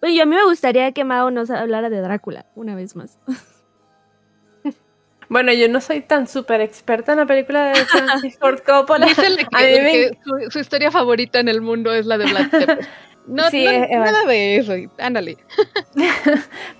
pues 0.00 0.14
yo 0.14 0.22
a 0.22 0.26
mí 0.26 0.34
me 0.34 0.44
gustaría 0.44 0.92
que 0.92 1.04
Mao 1.04 1.30
nos 1.30 1.50
hablara 1.50 1.88
de 1.88 2.00
Drácula 2.00 2.46
una 2.54 2.74
vez 2.74 2.96
más. 2.96 3.18
Bueno, 5.30 5.54
yo 5.54 5.68
no 5.70 5.80
soy 5.80 6.02
tan 6.02 6.28
súper 6.28 6.60
experta 6.60 7.12
en 7.12 7.18
la 7.18 7.26
película 7.26 7.68
de 7.68 7.76
Francis 7.86 8.38
Ford 8.38 8.60
Coppola. 8.60 9.06
que, 9.60 10.10
su, 10.50 10.58
historia 10.58 10.90
favorita 10.90 11.40
en 11.40 11.48
el 11.48 11.62
mundo 11.62 11.92
es 11.92 12.04
la 12.04 12.18
de 12.18 12.26
Black 12.26 12.50
Pepper. 12.50 12.86
No, 13.26 13.48
sí, 13.48 13.64
nada 13.64 14.26
de 14.26 14.58
eso, 14.58 14.74
ándale. 14.98 15.38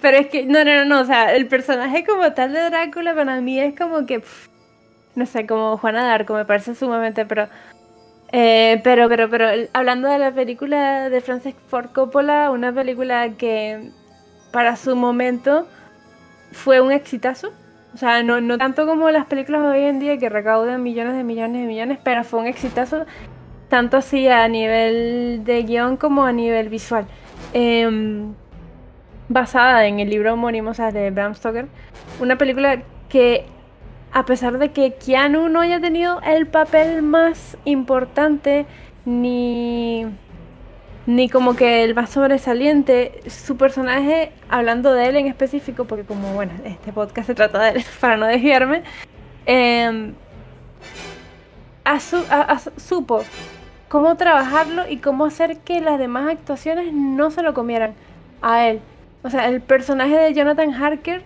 Pero 0.03 0.17
es 0.19 0.27
que, 0.29 0.45
no, 0.45 0.63
no, 0.63 0.75
no, 0.77 0.85
no, 0.85 1.01
o 1.01 1.05
sea, 1.07 1.35
el 1.35 1.49
personaje 1.49 2.05
como 2.05 2.33
tal 2.35 2.53
de 2.53 2.61
Drácula 2.61 3.15
para 3.15 3.41
mí 3.41 3.59
es 3.59 3.75
como 3.75 4.05
que, 4.05 4.23
no 5.15 5.25
sé, 5.25 5.47
como 5.47 5.79
Juana 5.79 6.05
de 6.05 6.11
Arco, 6.13 6.35
me 6.35 6.45
parece 6.45 6.75
sumamente, 6.75 7.25
pero, 7.25 7.49
eh, 8.37 8.81
pero, 8.83 9.09
pero, 9.09 9.31
pero, 9.31 9.69
hablando 9.73 10.09
de 10.09 10.19
la 10.19 10.33
película 10.33 11.09
de 11.09 11.21
Francis 11.21 11.55
Ford 11.69 11.91
Coppola, 11.93 12.51
una 12.51 12.73
película 12.73 13.31
que 13.37 13.91
para 14.53 14.77
su 14.77 14.97
momento 14.97 15.67
fue 16.53 16.81
un 16.81 16.93
exitazo 16.93 17.53
o 17.95 17.97
sea, 17.97 18.25
no, 18.25 18.41
no 18.41 18.59
tanto 18.59 18.87
como 18.87 19.09
las 19.11 19.27
películas 19.27 19.63
de 19.63 19.69
hoy 19.69 19.83
en 19.85 20.01
día 20.01 20.19
que 20.19 20.29
recaudan 20.29 20.83
millones 20.83 21.15
de 21.17 21.23
millones 21.23 21.63
de 21.63 21.69
millones, 21.69 21.99
pero 22.03 22.25
fue 22.25 22.41
un 22.41 22.47
exitazo 22.47 23.07
tanto 23.69 23.97
así 23.99 24.27
a 24.27 24.49
nivel 24.49 25.43
de 25.45 25.63
guion 25.63 25.97
como 25.97 26.25
a 26.25 26.33
nivel 26.33 26.69
visual. 26.69 27.07
Em, 27.53 28.35
basada 29.29 29.87
en 29.87 30.01
el 30.01 30.11
libro 30.11 30.35
homónimo 30.35 30.73
de 30.73 31.11
Bram 31.13 31.37
Stoker. 31.37 31.69
Una 32.21 32.37
película 32.37 32.83
que, 33.09 33.47
a 34.15 34.25
pesar 34.25 34.59
de 34.59 34.71
que 34.71 34.95
Keanu 34.95 35.49
no 35.49 35.61
haya 35.61 35.81
tenido 35.81 36.21
el 36.23 36.47
papel 36.47 37.03
más 37.03 37.59
importante 37.65 38.65
ni 39.05 40.07
ni 41.07 41.29
como 41.29 41.55
que 41.55 41.85
el 41.85 41.95
más 41.95 42.11
sobresaliente, 42.11 43.21
su 43.27 43.59
personaje, 43.59 44.33
hablando 44.49 44.95
de 44.95 45.09
él 45.09 45.17
en 45.17 45.27
específico, 45.27 45.85
porque 45.85 46.05
como 46.05 46.33
bueno, 46.33 46.53
este 46.65 46.93
podcast 46.93 47.27
se 47.27 47.35
trata 47.35 47.63
de 47.63 47.71
él, 47.79 47.85
para 48.01 48.17
no 48.17 48.27
desviarme, 48.27 48.85
eh, 49.45 50.13
supo 52.77 53.23
cómo 53.89 54.17
trabajarlo 54.17 54.89
y 54.89 54.99
cómo 54.99 55.27
hacer 55.27 55.59
que 55.59 55.81
las 55.81 55.99
demás 55.99 56.31
actuaciones 56.31 56.93
no 56.93 57.31
se 57.31 57.43
lo 57.43 57.53
comieran 57.53 57.95
a 58.41 58.69
él. 58.69 58.81
O 59.23 59.29
sea, 59.29 59.49
el 59.49 59.61
personaje 59.61 60.17
de 60.17 60.33
Jonathan 60.33 60.73
Harker, 60.73 61.23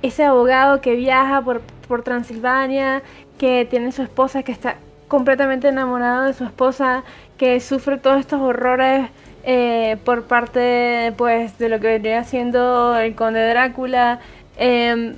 ese 0.00 0.24
abogado 0.24 0.80
que 0.80 0.96
viaja 0.96 1.42
por, 1.42 1.62
por 1.86 2.02
Transilvania, 2.02 3.02
que 3.38 3.66
tiene 3.68 3.92
su 3.92 4.02
esposa, 4.02 4.42
que 4.42 4.52
está 4.52 4.76
completamente 5.08 5.68
enamorado 5.68 6.24
de 6.24 6.32
su 6.32 6.44
esposa, 6.44 7.04
que 7.36 7.60
sufre 7.60 7.98
todos 7.98 8.20
estos 8.20 8.40
horrores 8.40 9.10
eh, 9.44 9.96
por 10.04 10.24
parte 10.24 11.12
pues 11.16 11.58
de 11.58 11.68
lo 11.68 11.80
que 11.80 11.88
vendría 11.88 12.24
siendo 12.24 12.96
el 12.96 13.14
conde 13.14 13.46
Drácula. 13.48 14.20
Em, 14.56 15.14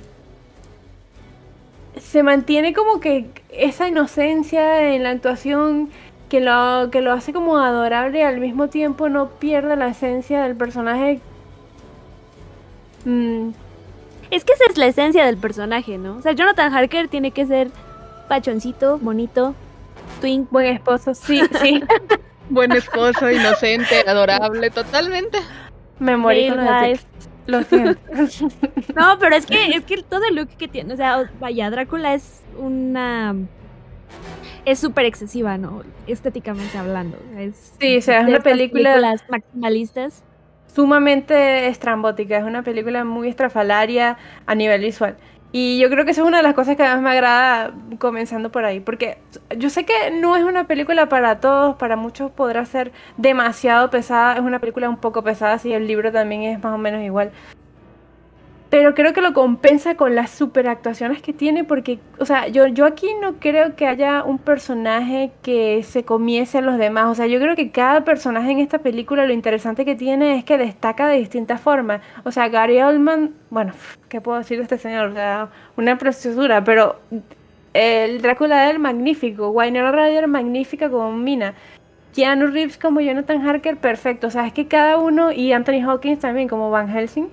se 1.97 2.23
mantiene 2.23 2.73
como 2.73 2.99
que 2.99 3.27
esa 3.49 3.87
inocencia 3.87 4.93
en 4.93 5.03
la 5.03 5.11
actuación 5.11 5.89
que 6.29 6.41
lo, 6.41 6.89
que 6.91 7.01
lo 7.01 7.13
hace 7.13 7.33
como 7.33 7.57
adorable 7.57 8.19
y 8.19 8.23
al 8.23 8.39
mismo 8.39 8.67
tiempo 8.67 9.09
no 9.09 9.29
pierde 9.29 9.75
la 9.75 9.87
esencia 9.87 10.43
del 10.43 10.55
personaje. 10.55 11.21
Mm. 13.05 13.51
Es 14.35 14.43
que 14.43 14.51
esa 14.51 14.65
es 14.69 14.77
la 14.77 14.87
esencia 14.87 15.25
del 15.25 15.37
personaje, 15.37 15.97
¿no? 15.97 16.17
O 16.17 16.21
sea, 16.21 16.33
Jonathan 16.33 16.73
Harker 16.73 17.07
tiene 17.07 17.31
que 17.31 17.45
ser 17.45 17.69
pachoncito, 18.27 18.97
bonito, 18.97 19.55
twink. 20.19 20.51
Buen 20.51 20.75
esposo, 20.75 21.13
sí, 21.13 21.41
sí. 21.61 21.81
Buen 22.49 22.73
esposo, 22.73 23.31
inocente, 23.31 24.03
adorable, 24.05 24.69
totalmente. 24.71 25.39
Me 25.99 26.17
morí 26.17 26.49
con 26.49 26.59
Lo 27.47 27.63
siento. 27.63 27.97
no, 28.95 29.17
pero 29.19 29.37
es 29.37 29.45
que, 29.45 29.69
es 29.69 29.85
que 29.85 30.03
todo 30.03 30.25
el 30.29 30.35
look 30.35 30.49
que 30.49 30.67
tiene, 30.67 30.93
o 30.93 30.97
sea, 30.97 31.31
vaya, 31.39 31.69
Drácula 31.69 32.13
es 32.13 32.43
una 32.57 33.35
es 34.65 34.79
súper 34.79 35.05
excesiva, 35.05 35.57
¿no? 35.57 35.83
Estéticamente 36.07 36.77
hablando. 36.77 37.17
Es 37.37 37.73
sí, 37.79 37.97
o 37.97 38.01
sea, 38.01 38.21
es 38.21 38.27
una 38.27 38.41
película. 38.41 38.97
Las 38.97 39.23
maximalistas. 39.29 40.23
Sumamente 40.75 41.67
estrambótica, 41.67 42.37
es 42.37 42.43
una 42.43 42.61
película 42.61 43.05
muy 43.05 43.29
estrafalaria 43.29 44.17
a 44.45 44.55
nivel 44.55 44.81
visual. 44.81 45.15
Y 45.53 45.79
yo 45.79 45.89
creo 45.89 46.03
que 46.03 46.11
eso 46.11 46.23
es 46.23 46.27
una 46.27 46.37
de 46.37 46.43
las 46.43 46.53
cosas 46.53 46.75
que 46.75 46.83
más 46.83 47.01
me 47.01 47.11
agrada 47.11 47.73
comenzando 47.97 48.51
por 48.51 48.65
ahí, 48.65 48.81
porque 48.81 49.17
yo 49.57 49.69
sé 49.69 49.85
que 49.85 50.11
no 50.11 50.35
es 50.35 50.43
una 50.43 50.67
película 50.67 51.07
para 51.07 51.39
todos, 51.39 51.77
para 51.77 51.95
muchos 51.95 52.29
podrá 52.29 52.65
ser 52.65 52.91
demasiado 53.15 53.89
pesada, 53.89 54.33
es 54.33 54.41
una 54.41 54.59
película 54.59 54.89
un 54.89 54.97
poco 54.97 55.23
pesada, 55.23 55.59
si 55.59 55.71
el 55.71 55.87
libro 55.87 56.11
también 56.11 56.43
es 56.43 56.61
más 56.61 56.73
o 56.73 56.77
menos 56.77 57.01
igual, 57.03 57.31
pero 58.69 58.93
creo 58.93 59.13
que 59.13 59.21
lo 59.21 59.33
compensa 59.33 59.95
con 59.95 60.15
las 60.15 60.31
super 60.31 60.67
actuaciones 60.67 61.21
que 61.21 61.33
tiene 61.33 61.63
porque, 61.63 61.99
o 62.19 62.25
sea, 62.25 62.47
yo, 62.47 62.67
yo 62.67 62.85
aquí 62.85 63.07
no 63.21 63.35
creo 63.39 63.75
que 63.75 63.87
haya 63.87 64.23
un 64.23 64.37
personaje 64.37 65.31
que 65.41 65.83
se 65.83 66.03
comiese 66.03 66.57
a 66.57 66.61
los 66.61 66.77
demás, 66.77 67.05
o 67.07 67.15
sea, 67.15 67.27
yo 67.27 67.39
creo 67.39 67.55
que 67.55 67.71
cada 67.71 68.03
personaje 68.03 68.51
en 68.51 68.59
esta 68.59 68.79
película 68.79 69.25
lo 69.25 69.33
interesante 69.33 69.85
que 69.85 69.95
tiene 69.95 70.37
es 70.37 70.43
que 70.43 70.57
destaca 70.57 71.07
de 71.07 71.17
distintas 71.17 71.61
formas, 71.61 72.01
o 72.23 72.31
sea, 72.31 72.49
Gary 72.49 72.81
Oldman, 72.81 73.33
bueno, 73.49 73.73
¿qué 74.09 74.19
puedo 74.21 74.39
decir 74.39 74.57
de 74.57 74.63
este 74.63 74.77
señor? 74.77 75.09
O 75.09 75.13
sea, 75.13 75.49
una 75.77 75.97
preciosura, 75.97 76.63
pero 76.63 76.97
el 77.73 78.21
Drácula 78.21 78.63
de 78.63 78.71
él 78.71 78.79
magnífico, 78.79 79.49
Winona 79.49 79.91
Ryder 79.91 80.27
magnífica 80.27 80.89
como 80.89 81.11
Mina. 81.11 81.53
Keanu 82.15 82.47
Reeves 82.47 82.77
como 82.77 83.01
Jonathan 83.01 83.45
Harker, 83.45 83.75
perfecto. 83.75 84.27
O 84.27 84.31
sea, 84.31 84.47
es 84.47 84.53
que 84.53 84.67
cada 84.67 84.97
uno, 84.97 85.33
y 85.33 85.51
Anthony 85.51 85.81
Hawkins 85.85 86.19
también 86.19 86.47
como 86.47 86.71
Van 86.71 86.87
Helsing, 86.87 87.27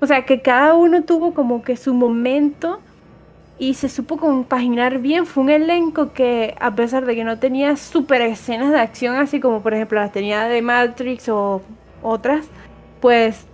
o 0.00 0.06
sea, 0.06 0.24
que 0.24 0.40
cada 0.40 0.74
uno 0.74 1.02
tuvo 1.02 1.34
como 1.34 1.62
que 1.62 1.76
su 1.76 1.94
momento 1.94 2.80
y 3.58 3.74
se 3.74 3.88
supo 3.88 4.16
compaginar 4.16 4.98
bien. 4.98 5.26
Fue 5.26 5.42
un 5.42 5.50
elenco 5.50 6.12
que, 6.12 6.54
a 6.60 6.74
pesar 6.74 7.04
de 7.04 7.14
que 7.16 7.24
no 7.24 7.38
tenía 7.38 7.76
super 7.76 8.22
escenas 8.22 8.72
de 8.72 8.78
acción, 8.78 9.16
así 9.16 9.40
como 9.40 9.62
por 9.62 9.74
ejemplo 9.74 10.00
las 10.00 10.12
tenía 10.12 10.44
de 10.44 10.62
Matrix 10.62 11.28
o 11.28 11.62
otras, 12.02 12.46
pues 13.00 13.46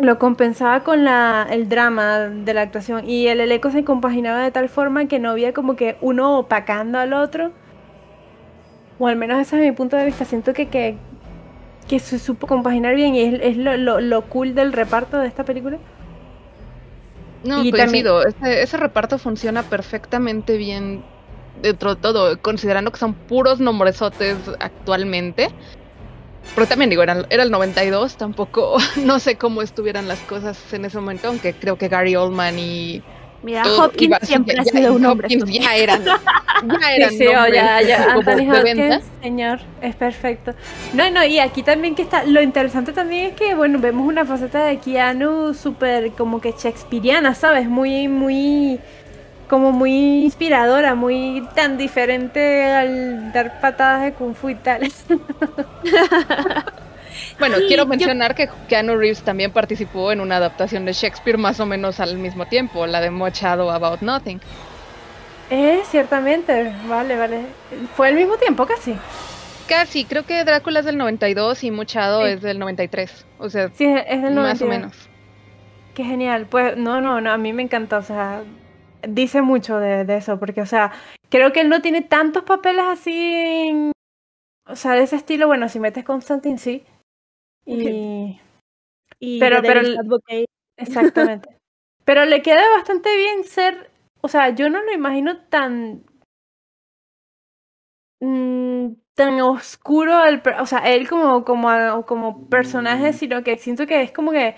lo 0.00 0.18
compensaba 0.18 0.84
con 0.84 1.04
la, 1.04 1.46
el 1.50 1.68
drama 1.68 2.18
de 2.20 2.54
la 2.54 2.62
actuación. 2.62 3.08
Y 3.08 3.28
el 3.28 3.40
elenco 3.40 3.70
se 3.70 3.84
compaginaba 3.84 4.42
de 4.42 4.50
tal 4.50 4.68
forma 4.68 5.06
que 5.06 5.18
no 5.18 5.30
había 5.30 5.52
como 5.52 5.76
que 5.76 5.96
uno 6.00 6.38
opacando 6.38 6.98
al 6.98 7.12
otro. 7.12 7.52
O 8.98 9.06
al 9.06 9.16
menos 9.16 9.38
ese 9.40 9.56
es 9.56 9.62
mi 9.62 9.72
punto 9.72 9.96
de 9.96 10.04
vista. 10.04 10.24
Siento 10.24 10.52
que, 10.52 10.66
que, 10.68 10.96
que 11.88 11.98
se 11.98 12.18
supo 12.18 12.46
compaginar 12.46 12.94
bien 12.94 13.14
y 13.14 13.22
es, 13.22 13.56
lo, 13.56 14.00
lo, 14.00 14.22
cool 14.22 14.54
del 14.54 14.72
reparto 14.72 15.18
de 15.18 15.26
esta 15.26 15.44
película. 15.44 15.78
No, 17.44 17.64
y 17.64 17.70
coincido. 17.70 18.24
Ese, 18.26 18.76
reparto 18.76 19.18
funciona 19.18 19.62
perfectamente 19.62 20.56
bien 20.56 21.02
dentro 21.62 21.94
de 21.94 22.00
todo, 22.00 22.38
considerando 22.40 22.92
que 22.92 22.98
son 22.98 23.14
puros 23.14 23.58
nombresotes 23.58 24.36
actualmente. 24.60 25.48
Pero 26.54 26.66
también 26.66 26.90
digo, 26.90 27.02
era, 27.02 27.26
era 27.30 27.42
el 27.42 27.50
92, 27.50 28.16
tampoco, 28.16 28.78
no 29.04 29.18
sé 29.18 29.36
cómo 29.36 29.62
estuvieran 29.62 30.08
las 30.08 30.18
cosas 30.20 30.72
en 30.72 30.84
ese 30.84 30.98
momento, 30.98 31.28
aunque 31.28 31.52
creo 31.54 31.76
que 31.76 31.88
Gary 31.88 32.16
Oldman 32.16 32.58
y 32.58 33.02
Mira, 33.42 33.62
Hopkins 33.78 34.16
siempre 34.22 34.58
ha 34.58 34.64
sido 34.64 34.94
un 34.94 35.06
hombre. 35.06 35.28
ya 35.28 35.76
eran, 35.76 36.04
ya 36.04 36.92
eran 36.96 37.10
sí, 37.10 37.26
oh, 37.26 37.46
ya, 37.46 37.80
ya. 37.82 38.12
Anthony 38.12 38.50
Hopkins, 38.50 39.04
señor, 39.22 39.60
es 39.80 39.94
perfecto. 39.94 40.54
No, 40.92 41.08
no, 41.10 41.24
y 41.24 41.38
aquí 41.38 41.62
también 41.62 41.94
que 41.94 42.02
está, 42.02 42.24
lo 42.24 42.42
interesante 42.42 42.92
también 42.92 43.26
es 43.26 43.34
que, 43.34 43.54
bueno, 43.54 43.78
vemos 43.78 44.08
una 44.08 44.24
faceta 44.24 44.64
de 44.64 44.78
Keanu 44.78 45.54
súper 45.54 46.10
como 46.12 46.40
que 46.40 46.52
shakespeariana, 46.52 47.34
¿sabes? 47.34 47.68
Muy, 47.68 48.08
muy, 48.08 48.80
como 49.48 49.70
muy 49.70 50.24
inspiradora, 50.24 50.96
muy 50.96 51.46
tan 51.54 51.78
diferente 51.78 52.64
al 52.64 53.32
dar 53.32 53.60
patadas 53.60 54.02
de 54.02 54.12
kung 54.14 54.34
fu 54.34 54.48
y 54.48 54.56
tal. 54.56 54.82
Bueno, 57.38 57.56
quiero 57.66 57.86
mencionar 57.86 58.34
que 58.34 58.48
Keanu 58.68 58.96
Reeves 58.96 59.22
también 59.22 59.52
participó 59.52 60.12
en 60.12 60.20
una 60.20 60.36
adaptación 60.36 60.84
de 60.84 60.92
Shakespeare 60.92 61.38
más 61.38 61.60
o 61.60 61.66
menos 61.66 62.00
al 62.00 62.18
mismo 62.18 62.46
tiempo, 62.46 62.86
la 62.86 63.00
de 63.00 63.10
Mochado 63.10 63.70
About 63.70 64.00
Nothing. 64.00 64.40
Eh, 65.50 65.80
ciertamente, 65.84 66.72
vale, 66.88 67.16
vale. 67.16 67.40
¿Fue 67.94 68.08
al 68.08 68.14
mismo 68.14 68.36
tiempo 68.36 68.66
casi? 68.66 68.94
Casi, 69.66 70.04
creo 70.04 70.24
que 70.24 70.44
Drácula 70.44 70.80
es 70.80 70.86
del 70.86 70.96
92 70.98 71.64
y 71.64 71.70
Mochado 71.70 72.26
es 72.26 72.42
del 72.42 72.58
93. 72.58 73.26
O 73.38 73.48
sea, 73.50 73.70
sí, 73.72 73.84
es 73.84 74.22
del 74.22 74.34
más 74.34 74.60
o 74.62 74.66
menos. 74.66 75.08
Qué 75.94 76.04
genial. 76.04 76.46
Pues 76.50 76.76
no, 76.76 77.00
no, 77.00 77.20
no, 77.20 77.30
a 77.30 77.38
mí 77.38 77.52
me 77.52 77.62
encanta, 77.62 77.98
o 77.98 78.02
sea, 78.02 78.42
dice 79.06 79.42
mucho 79.42 79.78
de, 79.78 80.04
de 80.04 80.16
eso, 80.16 80.38
porque, 80.38 80.60
o 80.60 80.66
sea, 80.66 80.92
creo 81.28 81.52
que 81.52 81.60
él 81.60 81.68
no 81.68 81.82
tiene 81.82 82.02
tantos 82.02 82.44
papeles 82.44 82.84
así, 82.86 83.90
o 84.66 84.76
sea, 84.76 84.92
de 84.92 85.02
ese 85.02 85.16
estilo. 85.16 85.46
Bueno, 85.46 85.68
si 85.68 85.80
metes 85.80 86.04
Constantine, 86.04 86.58
sí, 86.58 86.84
y, 87.68 88.40
pero, 89.38 89.62
pero 89.62 89.80
exactamente. 90.76 91.48
pero 92.04 92.24
le 92.24 92.42
queda 92.42 92.62
bastante 92.76 93.14
bien 93.16 93.44
ser, 93.44 93.90
o 94.20 94.28
sea, 94.28 94.50
yo 94.50 94.70
no 94.70 94.82
lo 94.82 94.92
imagino 94.92 95.38
tan 95.48 96.04
mm, 98.20 98.92
tan 99.14 99.40
oscuro, 99.40 100.24
el, 100.24 100.42
o 100.60 100.66
sea, 100.66 100.78
él 100.92 101.08
como 101.08 101.44
como 101.44 102.04
como 102.06 102.48
personaje, 102.48 103.12
sino 103.12 103.42
que 103.42 103.58
siento 103.58 103.86
que 103.86 104.02
es 104.02 104.12
como 104.12 104.30
que 104.32 104.56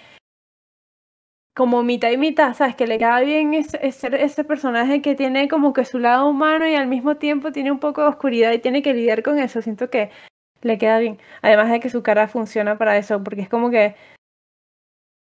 como 1.54 1.82
mitad 1.82 2.10
y 2.10 2.16
mitad, 2.16 2.54
¿sabes? 2.54 2.74
Que 2.76 2.86
le 2.86 2.98
queda 2.98 3.20
bien 3.20 3.54
ese, 3.54 3.78
ese 3.82 4.44
personaje 4.44 5.02
que 5.02 5.14
tiene 5.14 5.48
como 5.48 5.72
que 5.72 5.84
su 5.84 5.98
lado 5.98 6.28
humano 6.28 6.66
y 6.66 6.74
al 6.74 6.86
mismo 6.86 7.16
tiempo 7.16 7.52
tiene 7.52 7.70
un 7.72 7.80
poco 7.80 8.02
de 8.02 8.08
oscuridad 8.08 8.52
y 8.52 8.60
tiene 8.60 8.82
que 8.82 8.94
lidiar 8.94 9.22
con 9.22 9.38
eso. 9.38 9.60
Siento 9.60 9.90
que 9.90 10.10
le 10.62 10.78
queda 10.78 10.98
bien. 10.98 11.18
Además 11.42 11.70
de 11.70 11.80
que 11.80 11.90
su 11.90 12.02
cara 12.02 12.28
funciona 12.28 12.78
para 12.78 12.96
eso, 12.98 13.22
porque 13.22 13.42
es 13.42 13.48
como 13.48 13.70
que 13.70 13.96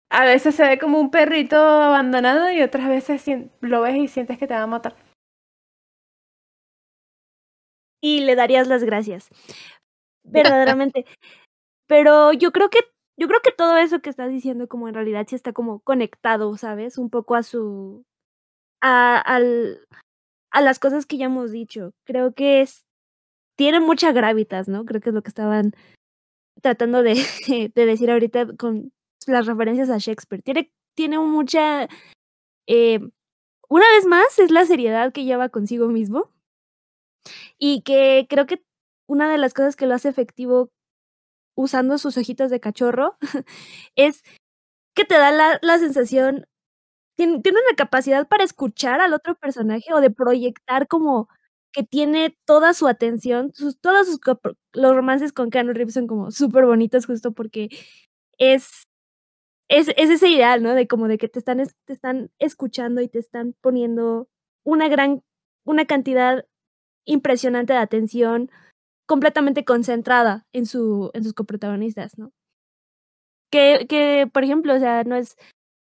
a 0.10 0.26
veces 0.26 0.56
se 0.56 0.66
ve 0.68 0.78
como 0.80 1.00
un 1.00 1.12
perrito 1.12 1.56
abandonado 1.58 2.52
y 2.52 2.62
otras 2.62 2.88
veces 2.90 3.24
lo 3.62 3.82
ves 3.82 3.96
y 3.96 4.08
sientes 4.08 4.38
que 4.38 4.48
te 4.48 4.54
va 4.54 4.64
a 4.64 4.68
matar. 4.68 4.96
Y 8.02 8.22
le 8.22 8.36
darías 8.36 8.68
las 8.68 8.84
gracias. 8.84 9.30
Verdaderamente. 10.24 11.06
Pero 11.88 12.34
yo 12.34 12.52
creo 12.54 12.70
que 12.70 12.80
yo 13.20 13.28
creo 13.28 13.42
que 13.44 13.52
todo 13.52 13.78
eso 13.78 14.02
que 14.02 14.10
estás 14.12 14.30
diciendo 14.30 14.68
como 14.68 14.88
en 14.90 14.96
realidad 14.96 15.26
sí 15.30 15.36
está 15.36 15.54
como 15.54 15.82
conectado, 15.82 16.58
¿sabes? 16.58 16.98
Un 16.98 17.10
poco 17.12 17.36
a 17.36 17.44
su 17.44 18.06
a 18.82 19.20
al 19.20 19.82
a 20.52 20.62
las 20.62 20.80
cosas 20.80 21.06
que 21.08 21.18
ya 21.18 21.28
hemos 21.28 21.52
dicho. 21.52 21.94
Creo 22.06 22.34
que 22.34 22.62
es 22.64 22.87
tiene 23.58 23.80
mucha 23.82 24.14
gravitas, 24.14 24.70
¿no? 24.70 24.86
Creo 24.86 25.02
que 25.02 25.10
es 25.10 25.16
lo 25.16 25.24
que 25.24 25.30
estaban 25.30 25.74
tratando 26.62 27.04
de, 27.04 27.16
de 27.76 27.86
decir 27.86 28.10
ahorita 28.10 28.56
con 28.58 28.94
las 29.26 29.46
referencias 29.46 29.90
a 29.90 29.98
Shakespeare. 29.98 30.42
Tiene, 30.42 30.72
tiene 30.96 31.20
mucha... 31.20 31.90
Eh, 32.68 33.00
una 33.70 33.86
vez 33.92 34.06
más, 34.06 34.40
es 34.40 34.52
la 34.52 34.66
seriedad 34.66 35.12
que 35.12 35.26
lleva 35.26 35.50
consigo 35.50 35.88
mismo. 35.88 36.32
Y 37.58 37.82
que 37.82 38.28
creo 38.30 38.46
que 38.46 38.64
una 39.08 39.30
de 39.30 39.38
las 39.38 39.54
cosas 39.54 39.76
que 39.76 39.88
lo 39.88 39.96
hace 39.96 40.10
efectivo 40.10 40.70
usando 41.56 41.98
sus 41.98 42.18
ojitos 42.18 42.52
de 42.52 42.60
cachorro 42.60 43.18
es 43.96 44.24
que 44.96 45.06
te 45.06 45.16
da 45.18 45.32
la, 45.32 45.60
la 45.62 45.80
sensación, 45.80 46.48
tiene, 47.18 47.42
tiene, 47.42 47.60
una 47.60 47.76
capacidad 47.76 48.28
para 48.28 48.44
escuchar 48.44 49.02
al 49.02 49.14
otro 49.14 49.36
personaje 49.36 49.94
o 49.94 50.02
de 50.02 50.12
proyectar 50.12 50.88
como 50.88 51.30
que 51.78 51.84
tiene 51.84 52.36
toda 52.46 52.74
su 52.74 52.88
atención, 52.88 53.54
sus, 53.54 53.80
todos 53.80 54.08
sus, 54.08 54.20
los 54.74 54.96
romances 54.96 55.32
con 55.32 55.52
Keanu 55.52 55.74
Reeves 55.74 55.94
son 55.94 56.08
como 56.08 56.32
súper 56.32 56.66
bonitos 56.66 57.06
justo 57.06 57.34
porque 57.34 57.70
es, 58.40 58.88
es, 59.70 59.90
es, 59.90 60.10
ese 60.10 60.28
ideal, 60.28 60.64
¿no? 60.64 60.74
De 60.74 60.88
como 60.88 61.08
de 61.08 61.20
que 61.20 61.30
te 61.30 61.38
están, 61.38 61.60
te 61.86 61.94
están 61.94 62.32
escuchando 62.40 63.00
y 63.00 63.08
te 63.08 63.20
están 63.20 63.54
poniendo 63.62 64.28
una 64.66 64.88
gran, 64.90 65.22
una 65.68 65.86
cantidad 65.86 66.48
impresionante 67.06 67.74
de 67.74 67.80
atención 67.80 68.50
completamente 69.06 69.64
concentrada 69.64 70.48
en, 70.54 70.66
su, 70.66 71.12
en 71.14 71.24
sus 71.24 71.36
coprotagonistas, 71.36 72.18
¿no? 72.18 72.32
Que, 73.52 73.86
que, 73.88 74.28
por 74.34 74.44
ejemplo, 74.44 74.74
o 74.74 74.80
sea, 74.80 75.04
no 75.04 75.16
es, 75.16 75.38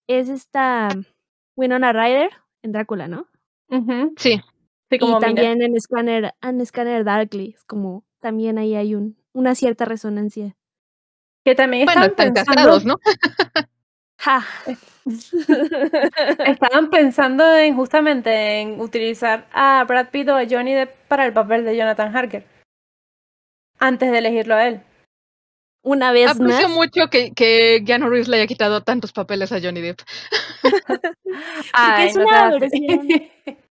es 0.08 0.30
esta 0.30 0.88
Winona 1.58 1.92
Ryder 1.92 2.32
en 2.62 2.72
Drácula, 2.72 3.10
¿no? 3.10 3.28
Sí 4.16 4.42
y 4.90 5.20
también 5.20 5.62
en 5.62 5.80
Scanner, 5.80 6.34
en 6.42 6.66
Scanner 6.66 7.04
Darkly, 7.04 7.56
es 7.58 7.64
como 7.64 8.04
también 8.20 8.58
ahí 8.58 8.76
hay 8.76 8.96
un, 8.96 9.18
una 9.34 9.56
cierta 9.56 9.86
resonancia. 9.86 10.56
Que 11.44 11.56
también 11.56 11.86
bueno, 11.86 12.06
están 12.06 12.34
casados, 12.34 12.86
¿no? 12.86 12.96
Ja. 14.18 14.46
Estaban 16.46 16.90
pensando 16.90 17.58
en 17.58 17.76
justamente 17.76 18.62
en 18.62 18.80
utilizar 18.80 19.48
a 19.52 19.84
Brad 19.86 20.10
Pitt 20.10 20.30
o 20.30 20.38
a 20.38 20.46
Johnny 20.50 20.74
Depp 20.74 20.96
para 21.10 21.26
el 21.26 21.34
papel 21.34 21.66
de 21.66 21.76
Jonathan 21.76 22.16
Harker. 22.16 22.46
Antes 23.80 24.12
de 24.12 24.18
elegirlo 24.20 24.56
a 24.56 24.68
él. 24.68 24.82
Una 25.82 26.14
vez 26.14 26.30
Aprecio 26.30 26.70
mucho 26.70 27.10
que, 27.10 27.34
que 27.34 27.84
Keanu 27.86 28.08
Reeves 28.08 28.30
le 28.30 28.38
haya 28.38 28.48
quitado 28.48 28.82
tantos 28.82 29.12
papeles 29.12 29.52
a 29.52 29.60
Johnny 29.60 29.82
Depp. 29.82 30.00
Ay, 31.74 32.08
es 32.08 32.16
una 32.16 32.58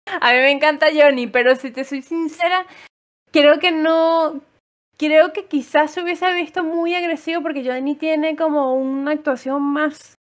a 0.06 0.32
mí 0.32 0.38
me 0.40 0.52
encanta 0.52 0.88
Johnny, 0.94 1.28
pero 1.28 1.56
si 1.56 1.72
te 1.72 1.84
soy 1.84 2.02
sincera, 2.02 2.66
creo 3.32 3.60
que 3.60 3.72
no 3.72 4.42
creo 4.98 5.34
que 5.34 5.46
quizás 5.46 5.92
se 5.92 6.02
hubiese 6.02 6.32
visto 6.34 6.64
muy 6.64 6.96
agresivo 6.96 7.42
porque 7.42 7.66
Johnny 7.66 7.96
tiene 7.96 8.36
como 8.36 8.76
una 8.76 9.12
actuación 9.12 9.62
más 9.62 10.16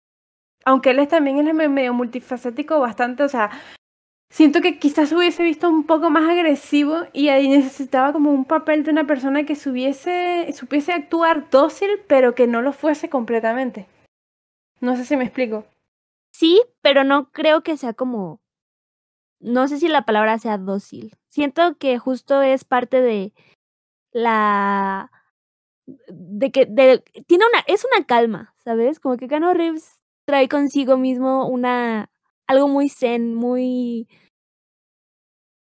aunque 0.64 0.90
él 0.90 0.98
es 0.98 1.08
también 1.08 1.46
es 1.46 1.54
medio 1.70 1.92
multifacético 1.92 2.80
bastante, 2.80 3.22
o 3.22 3.28
sea, 3.28 3.50
siento 4.30 4.60
que 4.60 4.78
quizás 4.78 5.12
hubiese 5.12 5.42
visto 5.42 5.68
un 5.68 5.84
poco 5.84 6.10
más 6.10 6.28
agresivo 6.28 7.02
y 7.12 7.28
ahí 7.28 7.48
necesitaba 7.48 8.12
como 8.12 8.32
un 8.32 8.44
papel 8.44 8.82
de 8.82 8.90
una 8.90 9.06
persona 9.06 9.44
que 9.44 9.56
supiese, 9.56 10.52
supiese 10.54 10.92
actuar 10.92 11.50
dócil, 11.50 11.90
pero 12.08 12.34
que 12.34 12.46
no 12.46 12.62
lo 12.62 12.72
fuese 12.72 13.08
completamente. 13.10 13.86
No 14.80 14.96
sé 14.96 15.04
si 15.04 15.16
me 15.16 15.24
explico. 15.24 15.64
Sí, 16.32 16.62
pero 16.82 17.04
no 17.04 17.30
creo 17.30 17.62
que 17.62 17.76
sea 17.76 17.92
como... 17.92 18.40
No 19.44 19.68
sé 19.68 19.78
si 19.78 19.88
la 19.88 20.04
palabra 20.06 20.38
sea 20.38 20.58
dócil. 20.58 21.14
Siento 21.28 21.76
que 21.78 21.98
justo 21.98 22.42
es 22.42 22.64
parte 22.64 23.02
de 23.02 23.34
la... 24.12 25.10
De 25.86 26.50
que 26.50 26.66
tiene 26.66 27.44
una... 27.46 27.60
Es 27.66 27.84
una 27.84 28.06
calma, 28.06 28.54
¿sabes? 28.58 29.00
Como 29.00 29.16
que 29.18 29.28
Cano 29.28 29.52
Reeves 29.54 30.02
trae 30.24 30.48
consigo 30.48 30.96
mismo 30.96 31.46
una 31.48 32.10
algo 32.46 32.68
muy 32.68 32.88
zen, 32.88 33.34
muy 33.34 34.08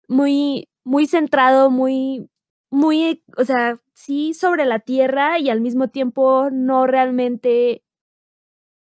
muy 0.08 0.68
muy 0.84 1.06
centrado, 1.06 1.70
muy 1.70 2.28
muy, 2.70 3.22
o 3.36 3.44
sea, 3.44 3.78
sí 3.94 4.34
sobre 4.34 4.64
la 4.66 4.80
tierra 4.80 5.38
y 5.38 5.50
al 5.50 5.60
mismo 5.60 5.88
tiempo 5.88 6.50
no 6.50 6.86
realmente 6.86 7.82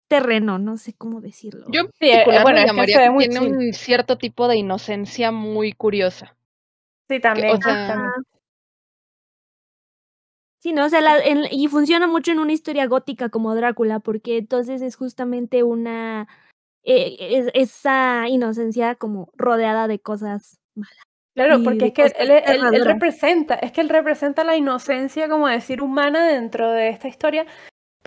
terreno, 0.08 0.58
no 0.60 0.78
sé 0.78 0.94
cómo 0.94 1.22
decirlo. 1.22 1.66
Yo 1.72 1.84
sí, 2.00 2.10
eh, 2.10 2.24
bueno, 2.42 2.66
llamaría 2.66 3.14
tiene 3.18 3.40
un 3.40 3.74
cierto 3.74 4.18
tipo 4.18 4.48
de 4.48 4.58
inocencia 4.58 5.32
muy 5.32 5.74
curiosa. 5.74 6.36
Sí, 7.10 7.20
también. 7.20 7.60
Sí, 10.60 10.74
¿no? 10.74 10.86
O 10.86 10.90
sea, 10.90 11.02
la, 11.02 11.20
y 11.52 11.68
funciona 11.68 12.08
mucho 12.08 12.32
en 12.32 12.40
una 12.40 12.54
historia 12.54 12.88
gótica 12.88 13.30
como 13.30 13.54
Drácula, 13.56 14.00
porque 14.00 14.38
entonces 14.38 14.82
es 14.82 14.96
justamente 14.96 15.64
una. 15.64 16.28
Eh, 16.84 17.50
esa 17.54 18.28
inocencia 18.30 18.96
como 18.96 19.30
rodeada 19.36 19.88
de 19.88 20.00
cosas 20.00 20.60
malas. 20.74 20.98
Claro, 21.36 21.62
porque 21.64 21.88
es 21.88 21.94
que 21.94 22.06
él, 22.18 22.32
él, 22.32 22.86
representa, 22.86 23.56
es 23.56 23.72
que 23.72 23.82
él 23.82 23.90
representa 23.90 24.44
la 24.44 24.56
inocencia, 24.56 25.30
como 25.30 25.48
decir, 25.48 25.84
humana 25.84 26.26
dentro 26.26 26.72
de 26.72 26.90
esta 26.90 27.08
historia, 27.10 27.46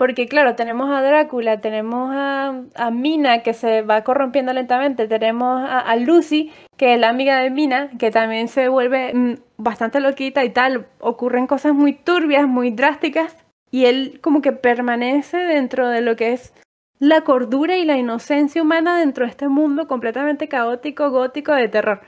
porque 0.01 0.25
claro, 0.25 0.55
tenemos 0.55 0.89
a 0.89 1.03
Drácula, 1.03 1.59
tenemos 1.59 2.09
a, 2.11 2.63
a 2.73 2.89
Mina 2.89 3.43
que 3.43 3.53
se 3.53 3.83
va 3.83 4.03
corrompiendo 4.03 4.51
lentamente, 4.51 5.07
tenemos 5.07 5.61
a, 5.63 5.95
Lucy, 5.95 6.51
que 6.75 6.95
es 6.95 6.99
la 6.99 7.09
amiga 7.09 7.39
de 7.39 7.51
Mina, 7.51 7.91
que 7.99 8.09
también 8.09 8.47
se 8.47 8.67
vuelve 8.67 9.13
mm, 9.13 9.33
bastante 9.57 9.99
loquita 9.99 10.43
y 10.43 10.49
tal. 10.49 10.87
Ocurren 11.01 11.45
cosas 11.45 11.75
muy 11.75 11.93
turbias, 11.93 12.47
muy 12.47 12.71
drásticas, 12.71 13.45
y 13.69 13.85
él 13.85 14.17
como 14.23 14.41
que 14.41 14.53
permanece 14.53 15.37
dentro 15.37 15.87
de 15.87 16.01
lo 16.01 16.15
que 16.15 16.33
es 16.33 16.51
la 16.97 17.21
cordura 17.21 17.77
y 17.77 17.85
la 17.85 17.95
inocencia 17.95 18.63
humana 18.63 18.97
dentro 18.97 19.25
de 19.25 19.29
este 19.29 19.49
mundo 19.49 19.87
completamente 19.87 20.47
caótico, 20.47 21.11
gótico 21.11 21.53
de 21.53 21.67
terror 21.67 22.01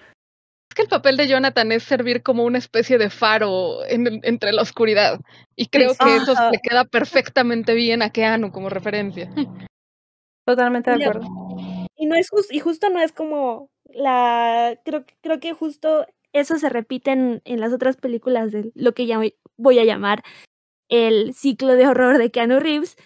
que 0.73 0.81
el 0.81 0.87
papel 0.87 1.17
de 1.17 1.27
Jonathan 1.27 1.71
es 1.71 1.83
servir 1.83 2.23
como 2.23 2.43
una 2.43 2.57
especie 2.57 2.97
de 2.97 3.09
faro 3.09 3.85
entre 3.87 4.51
la 4.51 4.61
oscuridad. 4.61 5.19
Y 5.55 5.67
creo 5.67 5.93
que 5.95 6.15
eso 6.15 6.33
le 6.51 6.59
queda 6.59 6.85
perfectamente 6.85 7.73
bien 7.73 8.01
a 8.01 8.09
Keanu 8.09 8.51
como 8.51 8.69
referencia. 8.69 9.29
Totalmente 10.45 10.91
de 10.91 11.03
acuerdo. 11.03 11.27
Y 11.95 12.05
no 12.05 12.15
es 12.15 12.29
y 12.51 12.59
justo 12.59 12.89
no 12.89 12.99
es 13.01 13.11
como 13.11 13.69
la 13.85 14.77
creo 14.83 15.05
creo 15.21 15.39
que 15.39 15.53
justo 15.53 16.05
eso 16.33 16.57
se 16.57 16.69
repite 16.69 17.11
en, 17.11 17.41
en 17.45 17.59
las 17.59 17.71
otras 17.71 17.95
películas 17.97 18.51
de 18.51 18.71
lo 18.73 18.93
que 18.93 19.05
ya 19.05 19.21
voy 19.57 19.79
a 19.79 19.85
llamar 19.85 20.23
el 20.89 21.33
ciclo 21.33 21.73
de 21.75 21.87
horror 21.87 22.17
de 22.17 22.31
Keanu 22.31 22.59
Reeves, 22.59 22.97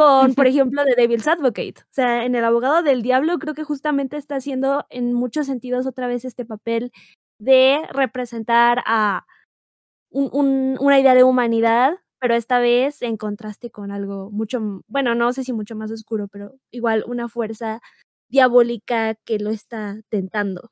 con, 0.00 0.34
por 0.34 0.46
ejemplo, 0.46 0.82
The 0.84 0.94
Devil's 0.96 1.28
Advocate. 1.28 1.74
O 1.82 1.92
sea, 1.92 2.24
en 2.24 2.34
El 2.34 2.44
abogado 2.44 2.82
del 2.82 3.02
diablo 3.02 3.38
creo 3.38 3.54
que 3.54 3.64
justamente 3.64 4.16
está 4.16 4.36
haciendo 4.36 4.86
en 4.88 5.12
muchos 5.12 5.46
sentidos 5.46 5.86
otra 5.86 6.06
vez 6.06 6.24
este 6.24 6.46
papel 6.46 6.90
de 7.38 7.82
representar 7.92 8.82
a 8.86 9.26
un, 10.10 10.78
una 10.80 10.98
idea 10.98 11.14
de 11.14 11.22
humanidad, 11.24 11.98
pero 12.18 12.34
esta 12.34 12.58
vez 12.58 13.02
en 13.02 13.18
contraste 13.18 13.70
con 13.70 13.92
algo 13.92 14.30
mucho, 14.30 14.82
bueno, 14.88 15.14
no 15.14 15.32
sé 15.34 15.44
si 15.44 15.52
mucho 15.52 15.76
más 15.76 15.90
oscuro, 15.90 16.28
pero 16.28 16.54
igual 16.70 17.04
una 17.06 17.28
fuerza 17.28 17.80
diabólica 18.30 19.16
que 19.26 19.38
lo 19.38 19.50
está 19.50 20.00
tentando. 20.08 20.70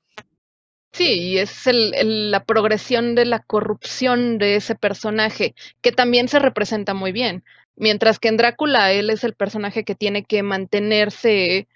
Sí, 0.99 1.21
y 1.21 1.39
es 1.39 1.69
el, 1.69 2.33
la 2.33 2.43
progresión 2.43 3.15
de 3.15 3.25
la 3.25 3.39
corrupción 3.39 4.37
de 4.39 4.57
ese 4.57 4.75
personaje, 4.75 5.55
que 5.81 5.93
también 5.93 6.27
se 6.27 6.41
representa 6.41 6.93
muy 6.93 7.13
bien. 7.13 7.45
Mientras 7.77 8.19
que 8.19 8.27
en 8.27 8.37
Drácula 8.37 8.91
él 8.91 9.09
es 9.11 9.23
el 9.23 9.35
personaje 9.35 9.85
que 9.85 9.95
tiene 9.95 10.25
que 10.25 10.43
mantenerse 10.43 11.69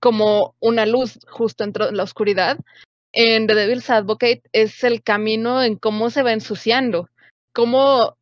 como 0.00 0.56
una 0.58 0.86
luz 0.86 1.20
justo 1.28 1.62
dentro 1.62 1.86
de 1.86 1.92
la 1.92 2.02
oscuridad. 2.02 2.58
En 3.12 3.46
The 3.46 3.54
Devil's 3.54 3.90
Advocate 3.90 4.42
es 4.50 4.82
el 4.82 5.04
camino 5.04 5.62
en 5.62 5.76
cómo 5.76 6.10
se 6.10 6.24
va 6.24 6.32
ensuciando, 6.32 7.08
cómo 7.52 8.16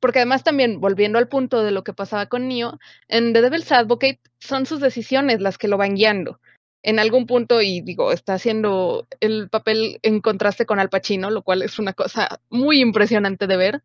porque 0.00 0.20
además 0.20 0.42
también 0.42 0.80
volviendo 0.80 1.18
al 1.18 1.28
punto 1.28 1.62
de 1.62 1.70
lo 1.70 1.84
que 1.84 1.92
pasaba 1.92 2.26
con 2.26 2.48
Neo, 2.48 2.78
en 3.08 3.34
The 3.34 3.42
Devil's 3.42 3.72
Advocate 3.72 4.20
son 4.38 4.64
sus 4.64 4.80
decisiones 4.80 5.42
las 5.42 5.58
que 5.58 5.68
lo 5.68 5.76
van 5.76 5.96
guiando. 5.96 6.40
En 6.82 6.98
algún 6.98 7.26
punto, 7.26 7.60
y 7.60 7.80
digo, 7.80 8.12
está 8.12 8.34
haciendo 8.34 9.06
el 9.20 9.48
papel 9.48 9.98
en 10.02 10.20
contraste 10.20 10.64
con 10.64 10.78
Al 10.78 10.90
Pacino, 10.90 11.30
lo 11.30 11.42
cual 11.42 11.62
es 11.62 11.78
una 11.78 11.92
cosa 11.92 12.40
muy 12.50 12.80
impresionante 12.80 13.46
de 13.46 13.56
ver. 13.56 13.82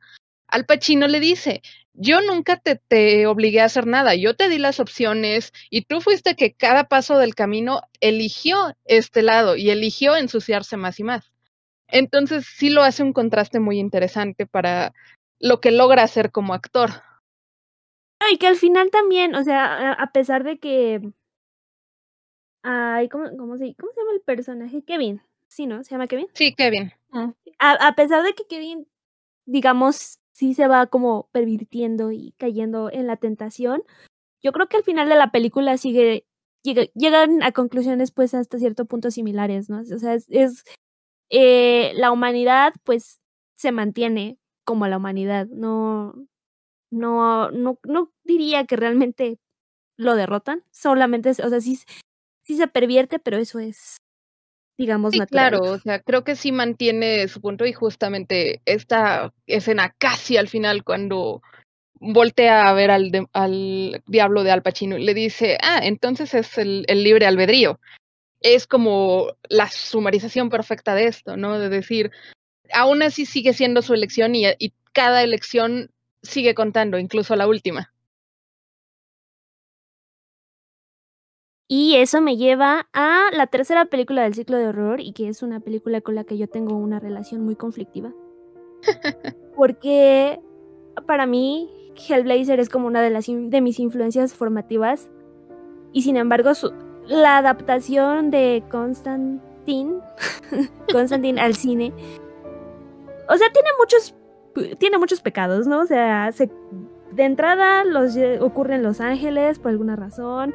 Al 0.47 0.65
Pacino 0.65 1.07
le 1.07 1.19
dice, 1.19 1.63
yo 1.93 2.21
nunca 2.21 2.57
te, 2.57 2.75
te 2.75 3.25
obligué 3.25 3.61
a 3.61 3.65
hacer 3.65 3.87
nada, 3.87 4.13
yo 4.13 4.35
te 4.35 4.49
di 4.49 4.59
las 4.59 4.79
opciones 4.79 5.51
y 5.69 5.83
tú 5.85 6.01
fuiste 6.01 6.35
que 6.35 6.53
cada 6.53 6.83
paso 6.83 7.17
del 7.17 7.33
camino 7.33 7.81
eligió 7.99 8.75
este 8.85 9.23
lado 9.23 9.55
y 9.55 9.71
eligió 9.71 10.15
ensuciarse 10.15 10.77
más 10.77 10.99
y 10.99 11.03
más. 11.03 11.31
Entonces 11.87 12.45
sí 12.45 12.69
lo 12.69 12.83
hace 12.83 13.03
un 13.03 13.13
contraste 13.13 13.59
muy 13.59 13.79
interesante 13.79 14.45
para 14.45 14.93
lo 15.39 15.59
que 15.59 15.71
logra 15.71 16.03
hacer 16.03 16.31
como 16.31 16.53
actor. 16.53 16.89
Y 18.31 18.37
que 18.37 18.47
al 18.47 18.55
final 18.55 18.89
también, 18.89 19.35
o 19.35 19.43
sea, 19.43 19.91
a 19.91 20.11
pesar 20.11 20.43
de 20.43 20.57
que... 20.57 21.01
Ay, 22.63 23.09
¿cómo, 23.09 23.25
cómo, 23.37 23.57
se, 23.57 23.75
¿Cómo 23.75 23.91
se 23.93 23.99
llama 23.99 24.13
el 24.13 24.21
personaje? 24.21 24.83
Kevin. 24.83 25.21
Sí, 25.47 25.67
¿no? 25.67 25.83
¿Se 25.83 25.91
llama 25.91 26.07
Kevin? 26.07 26.27
Sí, 26.33 26.55
Kevin. 26.55 26.91
A, 27.59 27.87
a 27.87 27.95
pesar 27.95 28.23
de 28.23 28.33
que 28.33 28.45
Kevin, 28.47 28.87
digamos, 29.45 30.19
sí 30.31 30.53
se 30.53 30.67
va 30.67 30.87
como 30.87 31.29
pervirtiendo 31.31 32.11
y 32.11 32.33
cayendo 32.37 32.89
en 32.91 33.07
la 33.07 33.17
tentación. 33.17 33.83
Yo 34.41 34.51
creo 34.51 34.67
que 34.67 34.77
al 34.77 34.83
final 34.83 35.07
de 35.07 35.15
la 35.15 35.31
película 35.31 35.77
sigue, 35.77 36.25
llegan 36.63 37.43
a 37.43 37.51
conclusiones 37.51 38.11
pues 38.11 38.33
hasta 38.33 38.57
cierto 38.57 38.85
punto 38.85 39.11
similares, 39.11 39.69
¿no? 39.69 39.81
O 39.81 39.99
sea, 39.99 40.15
es, 40.15 40.63
eh, 41.29 41.91
la 41.95 42.11
humanidad 42.11 42.73
pues 42.83 43.21
se 43.55 43.71
mantiene 43.71 44.37
como 44.65 44.87
la 44.87 44.97
humanidad, 44.97 45.47
no, 45.47 46.13
no, 46.91 47.51
no, 47.51 47.79
no 47.83 48.11
diría 48.23 48.65
que 48.65 48.75
realmente 48.75 49.39
lo 49.97 50.15
derrotan, 50.15 50.63
solamente, 50.71 51.29
o 51.29 51.33
sea, 51.33 51.61
sí, 51.61 51.79
sí 52.43 52.55
se 52.55 52.67
pervierte, 52.67 53.19
pero 53.19 53.37
eso 53.37 53.59
es 53.59 53.97
digamos, 54.77 55.13
sí, 55.13 55.19
Claro, 55.29 55.61
o 55.61 55.79
sea, 55.79 55.99
creo 55.99 56.23
que 56.23 56.35
sí 56.35 56.51
mantiene 56.51 57.27
su 57.27 57.41
punto 57.41 57.65
y 57.65 57.73
justamente 57.73 58.61
esta 58.65 59.31
escena 59.47 59.93
casi 59.97 60.37
al 60.37 60.47
final 60.47 60.83
cuando 60.83 61.41
voltea 61.99 62.67
a 62.67 62.73
ver 62.73 62.91
al, 62.91 63.11
al 63.33 64.03
diablo 64.07 64.43
de 64.43 64.51
Al 64.51 64.63
Pacino 64.63 64.97
y 64.97 65.03
le 65.03 65.13
dice, 65.13 65.57
ah, 65.61 65.79
entonces 65.81 66.33
es 66.33 66.57
el, 66.57 66.85
el 66.87 67.03
libre 67.03 67.25
albedrío. 67.25 67.79
Es 68.41 68.67
como 68.67 69.37
la 69.47 69.69
sumarización 69.69 70.49
perfecta 70.49 70.95
de 70.95 71.05
esto, 71.05 71.37
¿no? 71.37 71.59
De 71.59 71.69
decir, 71.69 72.11
aún 72.73 73.03
así 73.03 73.25
sigue 73.25 73.53
siendo 73.53 73.81
su 73.81 73.93
elección 73.93 74.35
y, 74.35 74.45
y 74.59 74.73
cada 74.91 75.23
elección 75.23 75.91
sigue 76.21 76.53
contando, 76.53 76.97
incluso 76.97 77.35
la 77.37 77.47
última. 77.47 77.92
Y 81.67 81.95
eso 81.95 82.21
me 82.21 82.37
lleva 82.37 82.87
a 82.93 83.29
la 83.31 83.47
tercera 83.47 83.85
película 83.85 84.23
del 84.23 84.33
ciclo 84.33 84.57
de 84.57 84.67
horror 84.67 84.99
y 84.99 85.13
que 85.13 85.29
es 85.29 85.41
una 85.41 85.59
película 85.59 86.01
con 86.01 86.15
la 86.15 86.23
que 86.23 86.37
yo 86.37 86.47
tengo 86.47 86.75
una 86.75 86.99
relación 86.99 87.41
muy 87.41 87.55
conflictiva. 87.55 88.13
Porque 89.55 90.39
para 91.07 91.25
mí 91.25 91.69
Hellblazer 91.95 92.59
es 92.59 92.69
como 92.69 92.87
una 92.87 93.01
de, 93.01 93.09
las 93.09 93.27
de 93.27 93.61
mis 93.61 93.79
influencias 93.79 94.33
formativas. 94.33 95.09
Y 95.93 96.01
sin 96.01 96.17
embargo, 96.17 96.53
su, 96.53 96.73
la 97.07 97.37
adaptación 97.37 98.31
de 98.31 98.63
Constantine, 98.69 99.99
Constantine 100.91 101.39
al 101.39 101.55
cine, 101.55 101.93
o 103.29 103.37
sea, 103.37 103.51
tiene 103.51 103.69
muchos, 103.79 104.15
tiene 104.79 104.97
muchos 104.97 105.21
pecados, 105.21 105.67
¿no? 105.67 105.81
O 105.81 105.85
sea, 105.85 106.31
de 106.31 107.23
entrada 107.23 107.83
los 107.83 108.17
ocurre 108.41 108.75
en 108.75 108.83
Los 108.83 109.01
Ángeles 109.01 109.59
por 109.59 109.71
alguna 109.71 109.95
razón. 109.95 110.53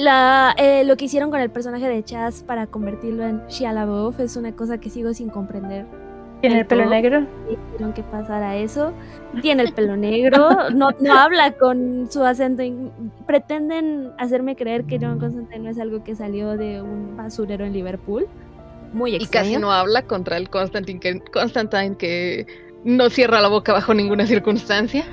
La, 0.00 0.54
eh, 0.56 0.84
lo 0.86 0.96
que 0.96 1.04
hicieron 1.04 1.30
con 1.30 1.40
el 1.40 1.50
personaje 1.50 1.86
de 1.86 2.02
Chaz 2.02 2.42
para 2.42 2.66
convertirlo 2.66 3.22
en 3.22 3.46
Shia 3.48 3.70
LaBeouf 3.74 4.18
es 4.20 4.34
una 4.36 4.56
cosa 4.56 4.78
que 4.78 4.88
sigo 4.88 5.12
sin 5.12 5.28
comprender. 5.28 5.84
¿Tiene 6.40 6.60
el 6.60 6.66
pelo 6.66 6.86
negro? 6.86 7.26
Hicieron 7.50 7.92
que 7.92 8.02
pasara 8.02 8.56
eso. 8.56 8.94
Tiene 9.42 9.62
el 9.62 9.74
pelo 9.74 9.98
negro. 9.98 10.48
No, 10.74 10.88
no 11.00 11.12
habla 11.12 11.52
con 11.52 12.10
su 12.10 12.24
acento. 12.24 12.62
Pretenden 13.26 14.12
hacerme 14.16 14.56
creer 14.56 14.84
que 14.84 14.98
John 14.98 15.18
Constantine 15.18 15.64
no 15.64 15.68
es 15.68 15.78
algo 15.78 16.02
que 16.02 16.14
salió 16.14 16.56
de 16.56 16.80
un 16.80 17.18
basurero 17.18 17.66
en 17.66 17.74
Liverpool. 17.74 18.26
Muy 18.94 19.16
extraño. 19.16 19.48
Y 19.48 19.52
casi 19.52 19.60
no 19.60 19.70
habla 19.70 20.06
contra 20.06 20.38
el 20.38 20.48
Constantine 20.48 20.98
que, 20.98 21.20
Constantine 21.30 21.96
que 21.98 22.46
no 22.84 23.10
cierra 23.10 23.42
la 23.42 23.48
boca 23.48 23.74
bajo 23.74 23.92
ninguna 23.92 24.26
circunstancia. 24.26 25.04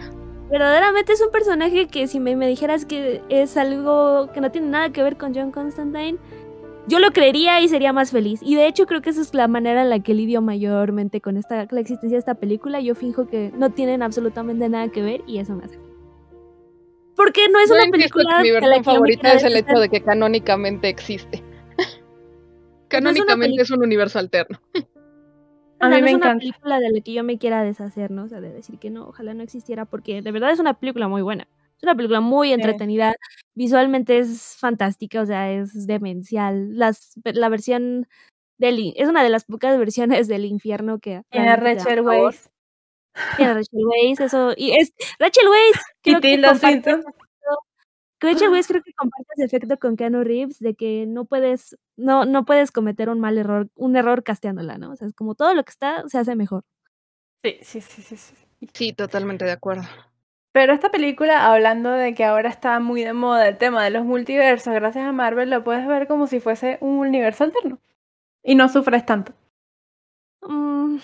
Verdaderamente 0.50 1.14
es 1.14 1.22
un 1.22 1.32
personaje 1.32 1.88
que 1.88 2.08
si 2.08 2.20
me, 2.20 2.36
me 2.36 2.48
dijeras 2.48 2.86
que 2.86 3.22
es 3.30 3.58
algo 3.58 4.32
que 4.34 4.40
no 4.40 4.52
tiene 4.52 4.68
nada 4.68 4.92
que 4.92 5.04
ver 5.04 5.18
con 5.18 5.36
John 5.36 5.52
Constantine, 5.52 6.18
yo 6.88 7.00
lo 7.00 7.12
creería 7.12 7.60
y 7.60 7.68
sería 7.68 7.92
más 7.92 8.12
feliz. 8.12 8.40
Y 8.42 8.56
de 8.56 8.66
hecho 8.66 8.86
creo 8.86 9.02
que 9.02 9.10
esa 9.10 9.22
es 9.22 9.34
la 9.34 9.50
manera 9.50 9.82
en 9.82 9.90
la 9.90 10.00
que 10.00 10.14
lidio 10.14 10.42
mayormente 10.42 11.20
con 11.20 11.36
esta, 11.36 11.68
la 11.70 11.80
existencia 11.82 12.16
de 12.16 12.20
esta 12.20 12.36
película. 12.36 12.80
Yo 12.80 12.96
finjo 12.96 13.28
que 13.28 13.52
no 13.56 13.72
tienen 13.72 14.02
absolutamente 14.02 14.70
nada 14.70 14.88
que 14.90 15.02
ver 15.02 15.22
y 15.28 15.40
eso 15.40 15.54
me 15.54 15.66
hace. 15.66 15.78
Porque 17.18 17.50
no 17.50 17.60
es 17.60 17.70
una 17.70 17.88
película... 17.92 18.42
Mi 18.42 18.52
versión 18.52 18.84
favorita 18.84 19.34
es 19.34 19.44
el 19.44 19.58
hecho 19.58 19.80
de 19.80 19.90
que 19.90 20.02
canónicamente 20.02 20.88
existe. 20.88 21.44
canónicamente 22.88 23.62
es, 23.62 23.72
un 23.72 23.84
universo 23.84 24.20
alterno. 24.20 24.62
A 25.80 25.90
mí 25.90 26.02
no 26.02 26.08
es 26.08 26.14
una 26.16 26.38
película 26.38 26.80
de 26.80 26.92
la 26.92 27.02
que 27.02 27.14
yo 27.14 27.24
me 27.24 27.38
quiera 27.38 27.64
deshacer, 27.64 28.12
¿no? 28.12 28.24
O 28.24 28.28
sea, 28.28 28.42
de 28.42 28.52
decir 28.52 28.80
que 28.80 28.90
no, 28.90 29.08
ojalá 29.08 29.34
no 29.34 29.44
existiera, 29.44 29.86
porque 29.86 30.22
de 30.22 30.32
verdad 30.32 30.52
es 30.52 30.60
una 30.60 30.74
película 30.74 31.08
muy 31.08 31.22
buena. 31.22 31.48
Es 31.78 31.84
una 31.84 31.96
película 31.96 32.22
muy 32.22 32.52
entretenida, 32.54 33.14
visualmente 33.54 34.18
es 34.18 34.56
fantástica, 34.60 35.22
o 35.22 35.26
sea, 35.28 35.52
es 35.52 35.86
demencial. 35.86 36.76
Las, 36.76 37.14
la 37.24 37.50
versión 37.50 38.08
del... 38.58 38.94
Es 38.96 39.08
una 39.08 39.24
de 39.24 39.30
las 39.30 39.46
pocas 39.46 39.78
versiones 39.78 40.28
del 40.28 40.46
infierno 40.46 40.98
que... 40.98 41.22
Tiene 41.30 41.56
Rachel 41.56 42.02
Weisz. 42.02 42.50
Tiene 43.36 43.54
Rachel 43.54 43.86
Weisz, 43.86 44.20
eso... 44.22 44.54
Y 44.58 44.72
es... 44.72 44.92
Rachel 45.20 45.48
Weisz, 45.48 45.82
creo 46.02 46.22
que 46.22 46.42
comparte, 46.42 47.04
Rachel 48.20 48.50
Weisz 48.50 48.68
creo 48.68 48.82
que 48.82 48.94
comparte 48.94 49.28
ese 49.36 49.46
efecto 49.46 49.78
con 49.78 49.96
Keanu 49.96 50.24
Reeves 50.24 50.60
de 50.60 50.74
que 50.74 51.06
no 51.08 51.26
puedes, 51.26 51.78
no, 51.96 52.26
no 52.26 52.46
puedes 52.46 52.72
cometer 52.72 53.10
un 53.10 53.20
mal 53.20 53.38
error, 53.38 53.70
un 53.76 53.96
error 53.96 54.24
casteándola, 54.24 54.78
¿no? 54.78 54.92
O 54.92 54.96
sea, 54.96 55.08
es 55.08 55.14
como 55.14 55.36
todo 55.36 55.54
lo 55.54 55.64
que 55.64 55.72
está 55.72 56.04
se 56.08 56.18
hace 56.18 56.36
mejor. 56.36 56.64
Sí, 57.44 57.58
sí, 57.62 57.82
sí, 57.82 58.02
sí. 58.02 58.16
Sí, 58.18 58.36
sí 58.74 58.94
totalmente 58.94 59.46
de 59.46 59.52
acuerdo. 59.52 59.84
Pero 60.52 60.74
esta 60.74 60.90
película, 60.90 61.52
hablando 61.52 61.92
de 61.92 62.16
que 62.16 62.24
ahora 62.24 62.50
está 62.50 62.80
muy 62.80 63.04
de 63.04 63.14
moda 63.14 63.48
el 63.48 63.60
tema 63.60 63.84
de 63.84 63.92
los 63.92 64.04
multiversos, 64.04 64.74
gracias 64.74 65.06
a 65.06 65.12
Marvel 65.12 65.52
lo 65.52 65.64
puedes 65.64 65.86
ver 65.86 66.08
como 66.08 66.26
si 66.26 66.40
fuese 66.40 66.80
un 66.82 66.98
universo 66.98 67.44
alterno. 67.44 67.80
Y 68.42 68.56
no 68.56 68.68
sufres 68.68 69.06
tanto. 69.06 69.34
Mm. 70.42 70.98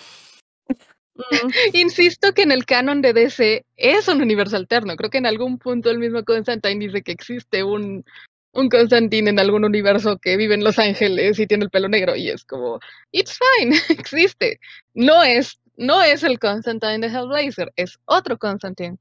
Mm. 1.14 1.22
Insisto 1.74 2.32
que 2.32 2.42
en 2.42 2.52
el 2.52 2.66
canon 2.66 3.02
de 3.02 3.12
DC 3.12 3.64
es 3.76 4.08
un 4.08 4.22
universo 4.22 4.56
alterno. 4.56 4.96
Creo 4.96 5.10
que 5.10 5.18
en 5.18 5.26
algún 5.26 5.58
punto 5.58 5.90
el 5.90 5.98
mismo 5.98 6.24
Constantine 6.24 6.84
dice 6.86 7.02
que 7.02 7.12
existe 7.12 7.62
un, 7.62 8.04
un 8.52 8.68
Constantine 8.68 9.30
en 9.30 9.38
algún 9.38 9.64
universo 9.64 10.18
que 10.18 10.36
vive 10.36 10.54
en 10.54 10.64
Los 10.64 10.78
Ángeles 10.78 11.38
y 11.38 11.46
tiene 11.46 11.64
el 11.64 11.70
pelo 11.70 11.88
negro. 11.88 12.16
Y 12.16 12.30
es 12.30 12.44
como, 12.44 12.80
it's 13.12 13.38
fine, 13.38 13.76
existe. 13.90 14.60
No 14.94 15.22
es, 15.22 15.60
no 15.76 16.02
es 16.02 16.22
el 16.22 16.38
Constantine 16.38 16.98
de 16.98 17.08
Hellblazer, 17.08 17.72
es 17.76 17.98
otro 18.06 18.38
Constantine. 18.38 18.96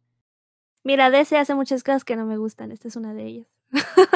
Mira, 0.83 1.09
DC 1.09 1.37
hace 1.37 1.55
muchas 1.55 1.83
cosas 1.83 2.03
que 2.03 2.17
no 2.17 2.25
me 2.25 2.37
gustan, 2.37 2.71
esta 2.71 2.89
es 2.89 2.95
una 2.97 3.13
de 3.13 3.23
ellas. 3.23 3.47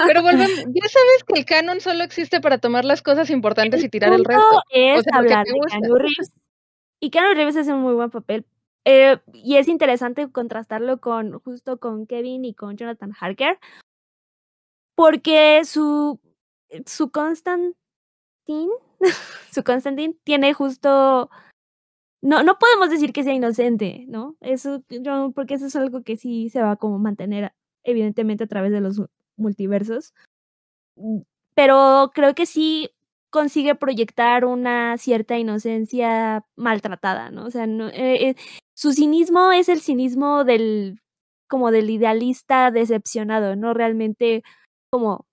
Pero 0.05 0.21
volvemos, 0.21 0.49
ya 0.75 0.87
sabes 0.87 1.23
que 1.25 1.39
el 1.39 1.45
canon 1.45 1.79
solo 1.79 2.03
existe 2.03 2.41
para 2.41 2.57
tomar 2.57 2.85
las 2.85 3.01
cosas 3.01 3.29
importantes 3.29 3.83
y 3.83 3.89
tirar 3.89 4.13
el 4.13 4.25
resto. 4.25 4.61
Es 4.69 5.03
hablar 5.11 5.45
de 5.45 5.53
Keanu 5.69 5.95
Reeves. 5.95 6.31
Y 6.99 7.09
Keanu 7.09 7.33
Reeves 7.33 7.57
hace 7.57 7.73
un 7.73 7.81
muy 7.81 7.93
buen 7.93 8.09
papel. 8.09 8.45
Eh, 8.85 9.19
y 9.33 9.57
es 9.57 9.67
interesante 9.67 10.31
contrastarlo 10.31 10.99
con 10.99 11.39
justo 11.39 11.79
con 11.79 12.07
Kevin 12.07 12.45
y 12.45 12.53
con 12.53 12.77
Jonathan 12.77 13.13
Harker. 13.19 13.59
Porque 14.95 15.63
su, 15.65 16.19
su 16.85 17.11
Constantine, 17.11 17.75
su 19.51 19.63
Constantine 19.63 20.15
tiene 20.23 20.53
justo 20.53 21.29
no, 22.21 22.43
no 22.43 22.57
podemos 22.57 22.89
decir 22.89 23.13
que 23.13 23.23
sea 23.23 23.33
inocente, 23.33 24.05
¿no? 24.07 24.35
Eso, 24.41 24.83
yo, 24.89 25.31
porque 25.35 25.53
eso 25.55 25.67
es 25.67 25.75
algo 25.75 26.03
que 26.03 26.17
sí 26.17 26.49
se 26.49 26.61
va 26.61 26.71
a 26.71 26.75
como 26.75 26.99
mantener, 26.99 27.53
evidentemente, 27.83 28.45
a 28.45 28.47
través 28.47 28.71
de 28.71 28.81
los 28.81 29.01
multiversos. 29.37 30.13
Mm, 30.95 31.21
pero 31.55 32.11
creo 32.13 32.35
que 32.35 32.45
sí 32.45 32.91
consigue 33.29 33.75
proyectar 33.75 34.45
una 34.45 34.97
cierta 34.97 35.37
inocencia 35.37 36.45
maltratada, 36.55 37.31
¿no? 37.31 37.45
O 37.45 37.51
sea, 37.51 37.67
no, 37.67 37.89
eh, 37.89 38.29
eh, 38.29 38.35
su 38.75 38.93
cinismo 38.93 39.51
es 39.51 39.69
el 39.69 39.81
cinismo 39.81 40.43
del, 40.43 41.01
como 41.49 41.71
del 41.71 41.89
idealista 41.89 42.71
decepcionado, 42.71 43.55
no 43.55 43.73
realmente 43.73 44.43
como 44.91 45.25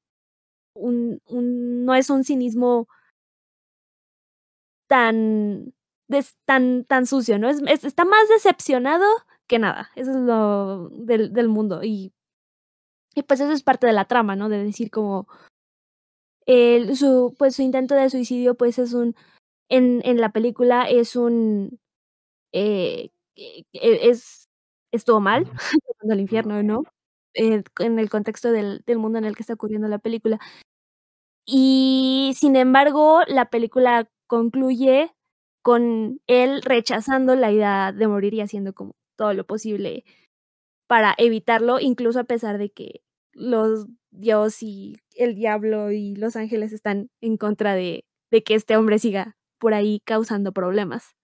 un, 0.75 1.21
no 1.29 1.95
es 1.95 2.11
un 2.11 2.25
cinismo 2.25 2.89
tan 4.89 5.73
tan, 6.45 6.85
tan 6.85 7.07
sucio, 7.07 7.39
¿no? 7.39 7.49
Es, 7.49 7.85
está 7.85 8.05
más 8.05 8.29
decepcionado 8.29 9.07
que 9.49 9.59
nada. 9.59 9.91
Eso 9.97 10.11
es 10.13 10.17
lo 10.19 10.89
del, 10.91 11.33
del 11.33 11.49
mundo. 11.49 11.83
Y 11.83 12.13
pues 13.23 13.41
eso 13.41 13.53
es 13.53 13.63
parte 13.63 13.87
de 13.87 13.93
la 13.93 14.07
trama, 14.07 14.37
¿no? 14.37 14.49
De 14.49 14.63
decir 14.63 14.91
como 14.91 15.29
el, 16.47 16.97
su, 16.97 17.35
pues 17.39 17.57
su 17.57 17.63
intento 17.63 17.95
de 17.95 18.11
suicidio, 18.11 18.55
pues 18.57 18.79
es 18.79 18.93
un, 18.95 19.15
en, 19.71 20.03
en 20.05 20.21
la 20.21 20.31
película 20.33 20.85
es 20.89 21.17
un, 21.17 21.81
eh, 22.53 23.11
e, 23.37 23.65
es, 23.75 24.49
estuvo 24.93 25.21
mal, 25.21 25.51
el 26.03 26.21
infierno, 26.21 26.63
¿no? 26.63 26.85
Eh, 27.35 27.63
en 27.81 27.99
el 27.99 28.11
contexto 28.11 28.53
del, 28.53 28.83
del 28.87 28.99
mundo 28.99 29.19
en 29.19 29.25
el 29.27 29.37
que 29.37 29.43
está 29.43 29.55
ocurriendo 29.55 29.89
la 29.89 29.99
película. 29.99 30.41
Y 31.47 32.33
sin 32.37 32.57
embargo, 32.57 33.21
la 33.27 33.51
película 33.51 34.09
concluye 34.27 35.13
con 35.63 36.21
él 36.27 36.63
rechazando 36.63 37.37
la 37.37 37.53
idea 37.53 37.93
de 37.93 38.09
morir 38.09 38.35
y 38.35 38.41
haciendo 38.41 38.73
como 38.75 38.93
todo 39.17 39.35
lo 39.35 39.47
posible 39.47 40.05
para 40.89 41.15
evitarlo, 41.19 41.81
incluso 41.81 42.21
a 42.21 42.25
pesar 42.25 42.59
de 42.59 42.71
que 42.71 43.03
los 43.33 43.87
dios 44.11 44.63
y 44.63 44.97
el 45.15 45.35
diablo 45.35 45.93
y 45.93 46.15
los 46.17 46.37
ángeles 46.37 46.73
están 46.73 47.11
en 47.21 47.37
contra 47.37 47.75
de, 47.75 48.05
que 48.31 48.55
este 48.55 48.77
hombre 48.77 48.99
siga 48.99 49.37
por 49.59 49.75
ahí 49.75 50.01
causando 50.05 50.53
problemas. 50.53 51.15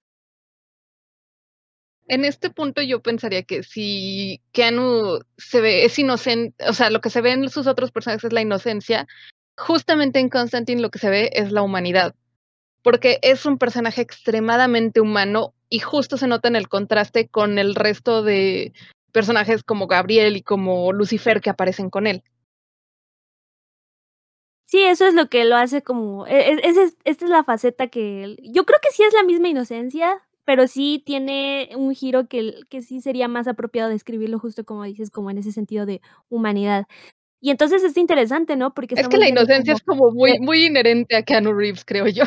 En 2.06 2.24
este 2.24 2.50
punto 2.50 2.82
yo 2.82 3.02
pensaría 3.02 3.42
que 3.42 3.62
si 3.62 4.40
Keanu 4.52 5.20
se 5.36 5.60
ve, 5.60 5.84
es 5.84 5.98
inocente, 5.98 6.64
o 6.68 6.72
sea, 6.72 6.90
lo 6.90 7.00
que 7.00 7.10
se 7.10 7.20
ve 7.20 7.32
en 7.32 7.48
sus 7.48 7.66
otros 7.66 7.92
personajes 7.92 8.24
es 8.24 8.32
la 8.32 8.40
inocencia, 8.40 9.06
justamente 9.56 10.18
en 10.18 10.28
Constantine 10.28 10.80
lo 10.80 10.90
que 10.90 10.98
se 10.98 11.10
ve 11.10 11.30
es 11.34 11.52
la 11.52 11.62
humanidad 11.62 12.14
porque 12.82 13.18
es 13.22 13.46
un 13.46 13.58
personaje 13.58 14.00
extremadamente 14.00 15.00
humano 15.00 15.54
y 15.68 15.80
justo 15.80 16.16
se 16.16 16.26
nota 16.26 16.48
en 16.48 16.56
el 16.56 16.68
contraste 16.68 17.28
con 17.28 17.58
el 17.58 17.74
resto 17.74 18.22
de 18.22 18.72
personajes 19.12 19.62
como 19.62 19.86
Gabriel 19.86 20.36
y 20.36 20.42
como 20.42 20.92
Lucifer 20.92 21.40
que 21.40 21.50
aparecen 21.50 21.90
con 21.90 22.06
él. 22.06 22.22
Sí, 24.70 24.84
eso 24.84 25.04
es 25.04 25.14
lo 25.14 25.28
que 25.28 25.44
lo 25.44 25.56
hace 25.56 25.82
como... 25.82 26.28
E, 26.28 26.52
e, 26.52 26.60
esta 27.04 27.24
es 27.24 27.30
la 27.30 27.42
faceta 27.42 27.88
que... 27.88 28.36
Yo 28.40 28.64
creo 28.64 28.78
que 28.80 28.92
sí 28.92 29.02
es 29.02 29.12
la 29.12 29.24
misma 29.24 29.48
inocencia, 29.48 30.22
pero 30.44 30.68
sí 30.68 31.02
tiene 31.04 31.70
un 31.74 31.92
giro 31.92 32.28
que, 32.28 32.54
que 32.68 32.80
sí 32.80 33.00
sería 33.00 33.26
más 33.26 33.48
apropiado 33.48 33.90
describirlo 33.90 34.38
justo 34.38 34.64
como 34.64 34.84
dices, 34.84 35.10
como 35.10 35.28
en 35.28 35.38
ese 35.38 35.50
sentido 35.50 35.86
de 35.86 36.00
humanidad. 36.28 36.86
Y 37.40 37.50
entonces 37.50 37.82
es 37.82 37.96
interesante, 37.96 38.54
¿no? 38.54 38.72
Porque 38.72 38.94
es 38.96 39.08
que 39.08 39.16
la 39.16 39.28
inocencia 39.28 39.74
es 39.74 39.82
como 39.82 40.12
muy, 40.12 40.38
muy 40.38 40.66
inherente 40.66 41.16
a 41.16 41.24
Keanu 41.24 41.52
Reeves, 41.52 41.84
creo 41.84 42.06
yo. 42.06 42.22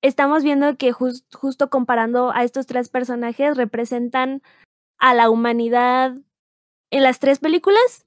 estamos 0.00 0.42
viendo 0.42 0.78
que 0.78 0.92
justo 0.92 1.68
comparando 1.68 2.32
a 2.32 2.44
estos 2.44 2.64
tres 2.64 2.88
personajes 2.88 3.58
representan 3.58 4.42
a 4.96 5.12
la 5.12 5.28
humanidad 5.28 6.14
en 6.90 7.02
las 7.02 7.18
tres 7.18 7.40
películas. 7.40 8.06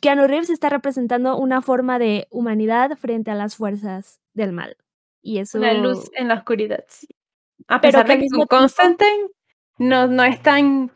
Keanu 0.00 0.26
Reeves 0.26 0.50
está 0.50 0.68
representando 0.68 1.36
una 1.36 1.60
forma 1.62 1.98
de 1.98 2.26
humanidad 2.30 2.96
frente 2.96 3.30
a 3.30 3.34
las 3.34 3.56
fuerzas 3.56 4.20
del 4.34 4.52
mal. 4.52 4.76
Y 5.22 5.38
eso... 5.38 5.58
Una 5.58 5.74
luz 5.74 6.10
en 6.14 6.28
la 6.28 6.34
oscuridad, 6.34 6.84
A 7.68 7.80
pesar 7.80 8.06
de 8.06 8.18
que 8.18 8.26
Constantine 8.48 9.28
no, 9.78 10.06
no 10.06 10.24
es 10.24 10.40
tan... 10.42 10.90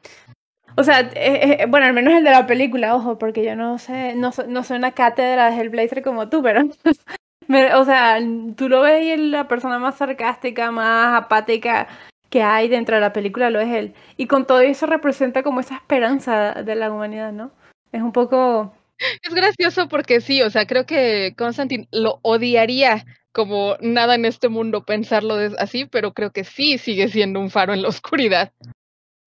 O 0.77 0.83
sea, 0.83 1.01
eh, 1.01 1.59
eh, 1.61 1.67
bueno, 1.69 1.87
al 1.87 1.95
menos 1.95 2.13
el 2.13 2.25
de 2.25 2.31
la 2.31 2.47
película, 2.47 2.95
ojo, 2.95 3.19
porque 3.19 3.43
yo 3.43 3.57
no 3.57 3.79
sé, 3.79 4.15
no, 4.15 4.31
no 4.47 4.63
soy 4.63 4.77
una 4.77 4.93
cátedra 4.93 5.51
de 5.51 5.57
Hellblazer 5.57 6.03
como 6.03 6.29
tú, 6.29 6.43
pero, 6.43 6.65
o 7.81 7.85
sea, 7.85 8.19
tú 8.57 8.69
lo 8.69 8.83
ves 8.83 9.05
y 9.05 9.17
la 9.17 9.49
persona 9.49 9.79
más 9.79 9.97
sarcástica, 9.97 10.71
más 10.71 11.15
apática 11.15 11.89
que 12.29 12.43
hay 12.43 12.69
dentro 12.69 12.97
de 12.97 13.01
la 13.01 13.13
película 13.13 13.49
lo 13.49 13.61
es 13.61 13.73
él. 13.73 13.95
Y 14.17 14.27
con 14.27 14.47
todo 14.47 14.61
eso 14.61 14.85
representa 14.87 15.43
como 15.43 15.61
esa 15.61 15.77
esperanza 15.77 16.63
de 16.63 16.75
la 16.75 16.91
humanidad, 16.91 17.33
¿no? 17.33 17.53
Es 17.93 18.03
un 18.03 18.13
poco... 18.13 18.75
Es 18.99 19.35
gracioso 19.35 19.89
porque 19.89 20.21
sí, 20.21 20.43
o 20.43 20.51
sea, 20.51 20.67
creo 20.67 20.87
que 20.87 21.35
Constantine 21.37 21.89
lo 21.91 22.21
odiaría 22.23 23.05
como 23.33 23.77
nada 23.81 24.15
en 24.15 24.25
este 24.25 24.49
mundo 24.49 24.85
pensarlo 24.85 25.37
así, 25.59 25.85
pero 25.85 26.15
creo 26.15 26.33
que 26.33 26.45
sí 26.45 26.79
sigue 26.79 27.09
siendo 27.09 27.39
un 27.39 27.51
faro 27.51 27.75
en 27.75 27.83
la 27.83 27.89
oscuridad. 27.89 28.53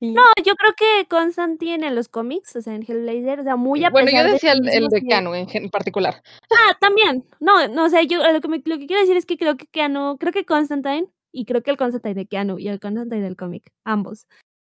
No, 0.02 0.24
yo 0.46 0.56
creo 0.56 0.74
que 0.78 1.08
Constantine 1.10 1.86
en 1.86 1.94
los 1.94 2.08
cómics, 2.08 2.56
o 2.56 2.62
sea, 2.62 2.74
en 2.74 2.84
Hellblazer, 2.88 3.42
o 3.42 3.44
sea, 3.44 3.58
muy 3.58 3.84
a 3.84 3.90
Bueno, 3.90 4.10
yo 4.10 4.24
decía 4.24 4.54
el, 4.54 4.88
de 4.88 5.02
Keanu 5.02 5.34
en, 5.36 5.70
particular. 5.70 6.24
Ah, 6.50 6.78
también. 6.80 7.26
No, 7.42 7.68
no, 7.68 7.86
o 7.86 7.90
sea, 7.90 8.02
yo 8.04 8.20
lo 8.32 8.40
que, 8.40 8.48
lo 8.48 8.78
que 8.80 8.88
quiero 8.88 9.02
decir 9.02 9.18
es 9.18 9.26
que 9.26 9.38
creo 9.38 9.58
que 9.58 9.68
Keanu, 9.68 10.18
creo 10.18 10.32
que 10.32 10.46
Constantine, 10.46 11.08
y 11.34 11.46
creo 11.46 11.62
que 11.64 11.72
el 11.72 11.78
Constantine 11.78 12.16
de 12.16 12.26
Keanu 12.28 12.60
y 12.60 12.70
el 12.70 12.80
Constantine 12.80 13.22
del 13.22 13.36
cómic, 13.36 13.74
ambos, 13.84 14.26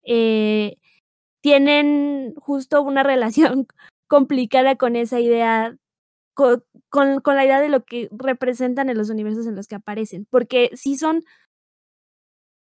eh, 0.03 0.75
tienen 1.41 2.33
justo 2.35 2.81
una 2.81 3.03
relación 3.03 3.67
complicada 4.13 4.75
con 4.75 4.95
esa 4.95 5.19
idea, 5.19 5.75
con, 6.35 6.63
con, 6.91 7.35
la 7.35 7.45
idea 7.45 7.59
de 7.59 7.69
lo 7.69 7.83
que 7.83 8.09
representan 8.11 8.87
en 8.91 8.95
los 8.95 9.09
universos 9.09 9.47
en 9.47 9.55
los 9.55 9.67
que 9.67 9.73
aparecen, 9.73 10.27
porque 10.29 10.69
sí 10.75 10.97
son, 10.97 11.23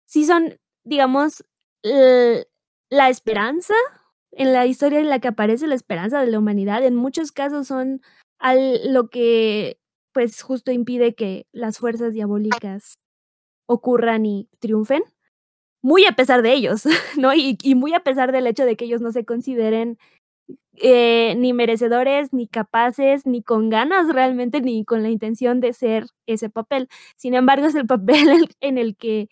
sí 0.07 0.25
son, 0.25 0.59
digamos, 0.83 1.45
la 1.83 3.11
esperanza, 3.11 3.75
en 4.31 4.55
la 4.55 4.65
historia 4.65 4.99
en 4.99 5.11
la 5.11 5.19
que 5.19 5.29
aparece 5.29 5.67
la 5.67 5.75
esperanza 5.75 6.23
de 6.23 6.31
la 6.31 6.39
humanidad, 6.39 6.83
en 6.85 6.97
muchos 6.97 7.33
casos 7.33 7.67
son 7.67 8.01
al, 8.39 8.91
lo 8.91 9.11
que 9.11 9.79
pues 10.15 10.41
justo 10.41 10.73
impide 10.73 11.15
que 11.15 11.47
las 11.53 11.77
fuerzas 11.77 12.15
diabólicas 12.15 12.99
ocurran 13.67 14.25
y 14.25 14.49
triunfen, 14.59 15.03
muy 15.83 16.07
a 16.07 16.13
pesar 16.13 16.41
de 16.41 16.55
ellos, 16.55 16.85
¿no? 17.19 17.35
Y 17.35 17.75
muy 17.75 17.93
a 17.93 18.01
pesar 18.01 18.33
del 18.33 18.47
hecho 18.47 18.65
de 18.65 18.75
que 18.75 18.87
ellos 18.87 19.03
no 19.03 19.13
se 19.13 19.27
consideren 19.27 19.99
eh, 20.77 21.35
ni 21.37 21.53
merecedores, 21.53 22.33
ni 22.33 22.47
capaces, 22.47 23.27
ni 23.27 23.43
con 23.43 23.71
ganas 23.71 24.13
realmente, 24.13 24.61
ni 24.61 24.85
con 24.85 25.03
la 25.03 25.11
intención 25.11 25.61
de 25.61 25.73
ser 25.73 26.07
ese 26.27 26.51
papel. 26.51 26.89
Sin 27.17 27.35
embargo, 27.35 27.67
es 27.67 27.75
el 27.75 27.87
papel 27.87 28.49
en 28.61 28.79
el 28.79 28.97
que 28.97 29.29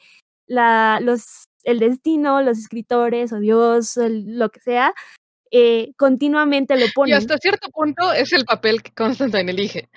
la, 0.46 0.98
los 1.00 1.46
el 1.64 1.78
destino, 1.78 2.42
los 2.42 2.58
escritores 2.58 3.32
o 3.32 3.38
Dios, 3.38 3.98
lo 3.98 4.50
que 4.50 4.60
sea, 4.60 4.94
eh, 5.50 5.92
continuamente 5.96 6.78
lo 6.78 6.86
ponen. 6.94 7.14
Y 7.14 7.16
hasta 7.16 7.38
cierto 7.38 7.68
punto 7.70 8.12
es 8.12 8.32
el 8.32 8.44
papel 8.44 8.82
que 8.82 8.92
Constantine 8.92 9.50
elige. 9.50 9.88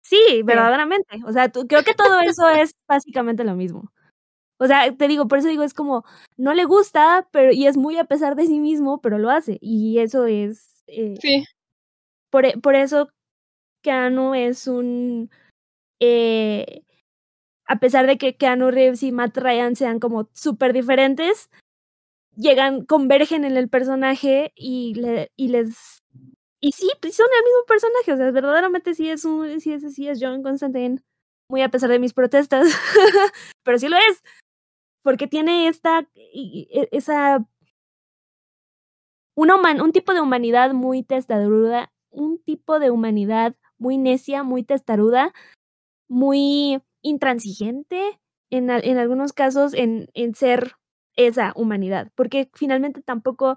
Sí, 0.00 0.42
verdaderamente. 0.42 1.20
O 1.26 1.32
sea, 1.32 1.50
creo 1.50 1.84
que 1.84 1.94
todo 1.94 2.20
eso 2.20 2.48
es 2.48 2.74
básicamente 2.86 3.44
lo 3.44 3.54
mismo. 3.54 3.92
O 4.58 4.66
sea, 4.66 4.94
te 4.96 5.08
digo, 5.08 5.28
por 5.28 5.38
eso 5.38 5.48
digo, 5.48 5.62
es 5.62 5.74
como, 5.74 6.04
no 6.36 6.54
le 6.54 6.64
gusta, 6.64 7.28
pero, 7.32 7.52
y 7.52 7.66
es 7.66 7.76
muy 7.76 7.96
a 7.98 8.04
pesar 8.04 8.36
de 8.36 8.46
sí 8.46 8.58
mismo, 8.60 9.00
pero 9.00 9.18
lo 9.18 9.30
hace. 9.30 9.58
Y 9.60 9.98
eso 10.00 10.26
es. 10.26 10.82
Eh, 10.88 11.14
sí. 11.20 11.44
Por, 12.30 12.46
e, 12.46 12.58
por 12.58 12.74
eso, 12.74 13.08
Keanu 13.82 14.34
es 14.34 14.66
un. 14.66 15.30
Eh, 16.00 16.82
a 17.66 17.78
pesar 17.80 18.06
de 18.06 18.18
que 18.18 18.36
Keanu 18.36 18.70
Reeves 18.70 19.02
y 19.02 19.12
Matt 19.12 19.36
Ryan 19.36 19.76
sean 19.76 20.00
como 20.00 20.28
súper 20.34 20.72
diferentes, 20.72 21.50
llegan, 22.38 22.84
convergen 22.84 23.44
en 23.44 23.56
el 23.56 23.68
personaje 23.68 24.52
y, 24.56 24.94
le, 24.94 25.30
y 25.36 25.48
les... 25.48 25.98
Y 26.60 26.72
sí, 26.72 26.90
pues 27.00 27.14
son 27.14 27.26
el 27.26 27.44
mismo 27.44 27.64
personaje, 27.68 28.12
o 28.12 28.16
sea, 28.16 28.30
verdaderamente 28.32 28.94
sí 28.94 29.08
es 29.10 29.24
un, 29.24 29.60
sí 29.60 29.72
es, 29.72 29.94
sí 29.94 30.08
es 30.08 30.18
John 30.20 30.42
Constantine, 30.42 31.00
muy 31.48 31.62
a 31.62 31.68
pesar 31.68 31.90
de 31.90 32.00
mis 32.00 32.14
protestas, 32.14 32.66
pero 33.64 33.78
sí 33.78 33.88
lo 33.88 33.96
es, 33.96 34.22
porque 35.02 35.26
tiene 35.26 35.68
esta, 35.68 36.08
e, 36.14 36.88
esa, 36.92 37.46
un 39.34 39.92
tipo 39.92 40.14
de 40.14 40.20
humanidad 40.20 40.72
muy 40.72 41.02
testaruda, 41.02 41.92
un 42.10 42.42
tipo 42.42 42.78
de 42.78 42.90
humanidad 42.90 43.54
muy 43.78 43.96
necia, 43.96 44.42
muy 44.42 44.64
testaruda, 44.64 45.32
muy 46.08 46.82
intransigente 47.02 48.20
en, 48.50 48.70
en 48.70 48.98
algunos 48.98 49.32
casos 49.32 49.74
en, 49.74 50.08
en 50.14 50.34
ser 50.34 50.72
esa 51.18 51.52
humanidad, 51.56 52.10
porque 52.14 52.48
finalmente 52.54 53.02
tampoco, 53.02 53.56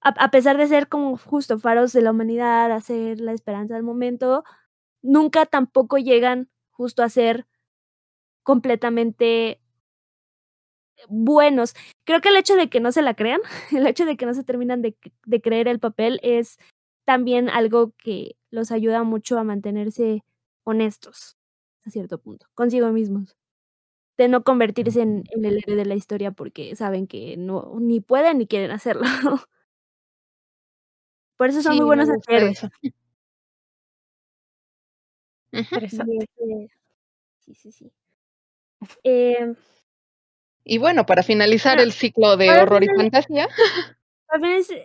a, 0.00 0.30
pesar 0.30 0.56
de 0.56 0.68
ser 0.68 0.88
como 0.88 1.16
justo 1.16 1.58
faros 1.58 1.92
de 1.92 2.00
la 2.00 2.12
humanidad, 2.12 2.70
hacer 2.70 3.20
la 3.20 3.32
esperanza 3.32 3.74
del 3.74 3.82
momento, 3.82 4.44
nunca 5.02 5.46
tampoco 5.46 5.98
llegan 5.98 6.48
justo 6.70 7.02
a 7.02 7.08
ser 7.08 7.46
completamente 8.44 9.60
buenos. 11.08 11.74
Creo 12.04 12.20
que 12.20 12.28
el 12.28 12.36
hecho 12.36 12.56
de 12.56 12.68
que 12.68 12.80
no 12.80 12.92
se 12.92 13.02
la 13.02 13.14
crean, 13.14 13.40
el 13.72 13.86
hecho 13.86 14.04
de 14.06 14.16
que 14.16 14.26
no 14.26 14.34
se 14.34 14.44
terminan 14.44 14.82
de, 14.82 14.96
de 15.26 15.40
creer 15.40 15.68
el 15.68 15.78
papel 15.78 16.20
es 16.22 16.58
también 17.04 17.48
algo 17.48 17.92
que 17.96 18.36
los 18.50 18.70
ayuda 18.70 19.02
mucho 19.02 19.38
a 19.38 19.44
mantenerse 19.44 20.24
honestos 20.64 21.36
a 21.84 21.90
cierto 21.90 22.18
punto, 22.18 22.46
consigo 22.54 22.90
mismos. 22.92 23.36
De 24.16 24.28
no 24.28 24.44
convertirse 24.44 25.00
en, 25.00 25.24
el 25.30 25.58
héroe 25.58 25.76
de 25.76 25.86
la 25.86 25.94
historia 25.94 26.30
porque 26.30 26.76
saben 26.76 27.06
que 27.06 27.36
no 27.38 27.72
ni 27.80 28.00
pueden 28.00 28.38
ni 28.38 28.46
quieren 28.46 28.70
hacerlo. 28.70 29.02
Por 31.38 31.48
eso 31.48 31.62
son 31.62 31.76
muy 31.76 31.86
buenos 31.86 32.08
héroes. 32.28 32.60
Sí, 37.40 37.54
sí, 37.54 37.72
sí. 37.72 37.92
Eh, 39.02 39.54
y 40.64 40.78
bueno, 40.78 41.06
para 41.06 41.22
finalizar 41.22 41.80
el 41.80 41.92
ciclo 41.92 42.36
de 42.36 42.50
horror 42.50 42.84
y 42.84 42.88
fantasía. 42.88 43.48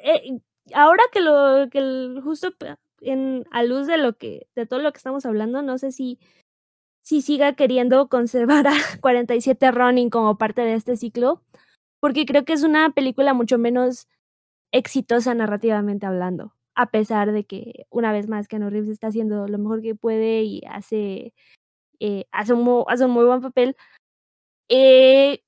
Eh, 0.03 0.39
ahora 0.73 1.03
que 1.11 1.21
lo 1.21 1.69
que 1.69 2.19
justo 2.23 2.53
en 3.01 3.45
a 3.51 3.63
luz 3.63 3.87
de 3.87 3.97
lo 3.97 4.13
que 4.13 4.47
de 4.55 4.65
todo 4.65 4.79
lo 4.79 4.91
que 4.91 4.97
estamos 4.97 5.25
hablando, 5.25 5.61
no 5.61 5.77
sé 5.77 5.91
si 5.91 6.19
si 7.03 7.21
siga 7.21 7.53
queriendo 7.53 8.09
conservar 8.09 8.67
a 8.67 8.73
47 9.01 9.71
Running 9.71 10.09
como 10.09 10.37
parte 10.37 10.61
de 10.61 10.73
este 10.73 10.97
ciclo, 10.97 11.43
porque 11.99 12.25
creo 12.25 12.45
que 12.45 12.53
es 12.53 12.63
una 12.63 12.89
película 12.91 13.33
mucho 13.33 13.57
menos 13.59 14.07
exitosa 14.71 15.35
narrativamente 15.35 16.07
hablando, 16.07 16.53
a 16.73 16.89
pesar 16.89 17.31
de 17.31 17.43
que 17.43 17.85
una 17.91 18.11
vez 18.11 18.27
más 18.27 18.47
Keanu 18.47 18.69
Reeves 18.69 18.89
está 18.89 19.07
haciendo 19.07 19.47
lo 19.47 19.57
mejor 19.59 19.81
que 19.81 19.93
puede 19.93 20.43
y 20.43 20.63
hace, 20.67 21.33
eh, 21.99 22.25
hace, 22.31 22.53
un, 22.53 22.83
hace 22.87 23.05
un 23.05 23.11
muy 23.11 23.25
buen 23.25 23.41
papel. 23.41 23.77
Eh, 24.67 25.43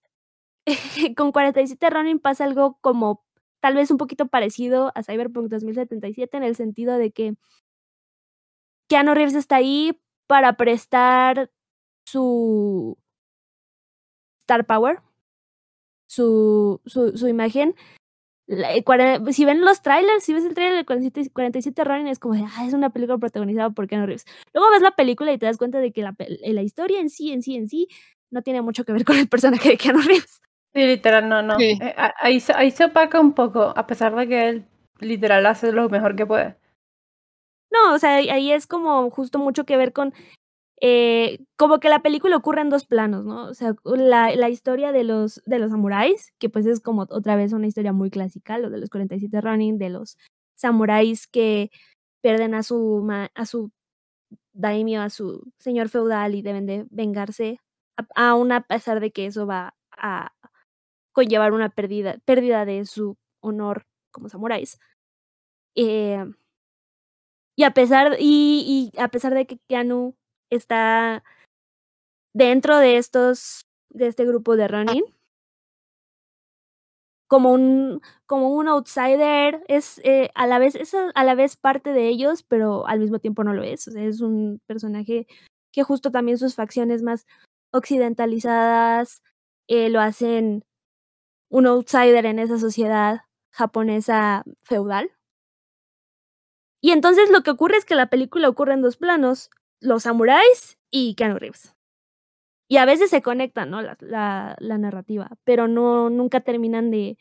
con 1.15 1.31
47 1.31 1.89
Running 1.89 2.19
pasa 2.19 2.43
algo 2.43 2.77
como 2.81 3.25
tal 3.59 3.75
vez 3.75 3.91
un 3.91 3.97
poquito 3.97 4.27
parecido 4.27 4.91
a 4.95 5.03
Cyberpunk 5.03 5.49
2077 5.49 6.37
en 6.37 6.43
el 6.43 6.55
sentido 6.55 6.97
de 6.97 7.11
que 7.11 7.35
Keanu 8.87 9.13
Reeves 9.13 9.35
está 9.35 9.57
ahí 9.57 9.99
para 10.27 10.57
prestar 10.57 11.51
su 12.05 12.97
star 14.41 14.65
power, 14.65 15.01
su, 16.07 16.81
su, 16.85 17.27
imagen. 17.27 17.75
Eh, 18.47 18.83
si 19.31 19.43
ven 19.43 19.59
los 19.59 19.81
trailers, 19.81 20.23
si 20.23 20.33
ves 20.33 20.45
el 20.45 20.53
trailer 20.53 20.77
de 20.77 20.85
47, 20.85 21.31
47 21.33 21.83
Ronin, 21.83 22.07
es 22.07 22.19
como 22.19 22.33
ah, 22.35 22.65
es 22.65 22.73
una 22.73 22.91
película 22.91 23.17
protagonizada 23.17 23.71
por 23.71 23.87
Keanu 23.87 24.05
Reeves. 24.05 24.25
Luego 24.53 24.71
ves 24.71 24.81
la 24.81 24.95
película 24.95 25.33
y 25.33 25.37
te 25.37 25.47
das 25.47 25.57
cuenta 25.57 25.79
de 25.79 25.91
que 25.91 26.01
la, 26.01 26.15
la 26.17 26.61
historia 26.61 27.01
en 27.01 27.09
sí, 27.09 27.33
en 27.33 27.43
sí, 27.43 27.57
en 27.57 27.67
sí, 27.67 27.89
no 28.31 28.41
tiene 28.41 28.61
mucho 28.61 28.85
que 28.85 28.93
ver 28.93 29.03
con 29.03 29.17
el 29.17 29.27
personaje 29.27 29.69
de 29.69 29.77
Keanu 29.77 29.99
Reeves. 29.99 30.41
Sí, 30.73 30.85
literal, 30.85 31.27
no, 31.27 31.41
no. 31.41 31.59
Eh, 31.59 31.77
ahí, 32.17 32.43
ahí 32.55 32.71
se 32.71 32.85
opaca 32.85 33.19
un 33.19 33.33
poco, 33.33 33.73
a 33.75 33.87
pesar 33.87 34.15
de 34.15 34.27
que 34.27 34.49
él 34.49 34.65
literal 34.99 35.45
hace 35.45 35.71
lo 35.71 35.89
mejor 35.89 36.15
que 36.15 36.25
puede. 36.25 36.55
No, 37.71 37.93
o 37.93 37.99
sea, 37.99 38.15
ahí 38.15 38.51
es 38.51 38.67
como 38.67 39.09
justo 39.09 39.39
mucho 39.39 39.65
que 39.65 39.77
ver 39.77 39.93
con 39.93 40.13
eh, 40.79 41.39
como 41.57 41.79
que 41.79 41.89
la 41.89 42.01
película 42.03 42.37
ocurre 42.37 42.61
en 42.61 42.69
dos 42.69 42.85
planos, 42.85 43.25
¿no? 43.25 43.45
O 43.47 43.53
sea, 43.55 43.75
la, 43.83 44.35
la, 44.35 44.49
historia 44.49 44.91
de 44.91 45.03
los, 45.03 45.41
de 45.45 45.57
los 45.57 45.71
samuráis, 45.71 46.33
que 46.37 46.49
pues 46.49 46.67
es 46.67 46.81
como 46.81 47.07
otra 47.09 47.35
vez 47.35 47.51
una 47.53 47.65
historia 47.67 47.93
muy 47.93 48.11
clásica, 48.11 48.59
lo 48.59 48.69
de 48.69 48.77
los 48.77 48.89
47 48.89 49.41
running, 49.41 49.79
de 49.79 49.89
los 49.89 50.17
samuráis 50.55 51.27
que 51.27 51.71
pierden 52.21 52.53
a 52.53 52.61
su, 52.63 53.07
a 53.33 53.45
su 53.45 53.71
daimyo, 54.53 55.01
a 55.01 55.09
su 55.09 55.51
señor 55.59 55.89
feudal 55.89 56.35
y 56.35 56.41
deben 56.43 56.67
de 56.67 56.85
vengarse, 56.91 57.59
aún 58.15 58.51
a 58.51 58.61
pesar 58.61 58.99
de 58.99 59.11
que 59.11 59.25
eso 59.27 59.47
va 59.47 59.75
a 59.91 60.31
conllevar 61.17 61.51
una 61.51 61.69
pérdida, 61.69 62.19
pérdida 62.25 62.63
de 62.63 62.85
su 62.85 63.17
honor 63.41 63.87
como 64.11 64.29
samuráis. 64.29 64.77
Eh, 65.75 66.23
y 67.57 67.63
a 67.63 67.71
pesar, 67.71 68.17
y, 68.19 68.91
y 68.93 68.99
a 68.99 69.07
pesar 69.07 69.33
de 69.33 69.47
que 69.47 69.57
Keanu 69.67 70.13
está 70.51 71.23
dentro 72.35 72.77
de 72.77 72.97
estos, 72.97 73.65
de 73.89 74.05
este 74.05 74.25
grupo 74.25 74.55
de 74.55 74.67
running. 74.67 75.05
como 77.27 77.51
un, 77.51 77.99
como 78.27 78.51
un 78.51 78.67
outsider, 78.67 79.63
es 79.67 79.99
eh, 80.03 80.29
a 80.35 80.45
la 80.45 80.59
vez, 80.59 80.75
es 80.75 80.93
a 80.93 81.23
la 81.23 81.33
vez 81.33 81.57
parte 81.57 81.93
de 81.93 82.07
ellos, 82.09 82.43
pero 82.43 82.87
al 82.87 82.99
mismo 82.99 83.17
tiempo 83.17 83.43
no 83.43 83.53
lo 83.53 83.63
es. 83.63 83.87
O 83.87 83.91
sea, 83.91 84.03
es 84.03 84.21
un 84.21 84.61
personaje 84.67 85.25
que 85.73 85.81
justo 85.81 86.11
también 86.11 86.37
sus 86.37 86.53
facciones 86.53 87.01
más 87.01 87.25
occidentalizadas 87.73 89.23
eh, 89.67 89.89
lo 89.89 89.99
hacen 89.99 90.63
un 91.49 91.67
outsider 91.67 92.25
en 92.25 92.39
esa 92.39 92.57
sociedad 92.57 93.21
japonesa 93.51 94.43
feudal. 94.63 95.11
Y 96.81 96.91
entonces 96.91 97.29
lo 97.29 97.41
que 97.41 97.51
ocurre 97.51 97.77
es 97.77 97.85
que 97.85 97.95
la 97.95 98.09
película 98.09 98.49
ocurre 98.49 98.73
en 98.73 98.81
dos 98.81 98.97
planos, 98.97 99.49
los 99.79 100.03
samuráis 100.03 100.77
y 100.91 101.15
Keanu 101.15 101.39
Reeves. 101.39 101.75
Y 102.69 102.77
a 102.77 102.85
veces 102.85 103.09
se 103.09 103.21
conectan, 103.21 103.69
¿no? 103.69 103.81
La, 103.81 103.97
la, 104.59 104.77
narrativa, 104.77 105.31
pero 105.45 105.67
no, 105.67 106.09
nunca 106.09 106.41
terminan 106.41 106.91
de, 106.91 107.17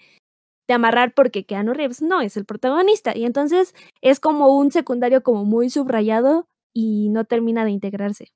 de 0.67 0.75
amarrar 0.75 1.15
porque 1.15 1.47
Keanu 1.47 1.73
Reeves 1.73 2.03
no 2.03 2.21
es 2.21 2.37
el 2.37 2.45
protagonista. 2.45 3.17
Y 3.17 3.25
entonces 3.25 3.75
es 4.01 4.19
como 4.19 4.57
un 4.57 4.73
secundario 4.73 5.23
como 5.23 5.45
muy 5.45 5.71
subrayado 5.71 6.49
y 6.75 7.09
no 7.11 7.25
termina 7.25 7.65
de 7.65 7.71
integrarse. 7.71 8.33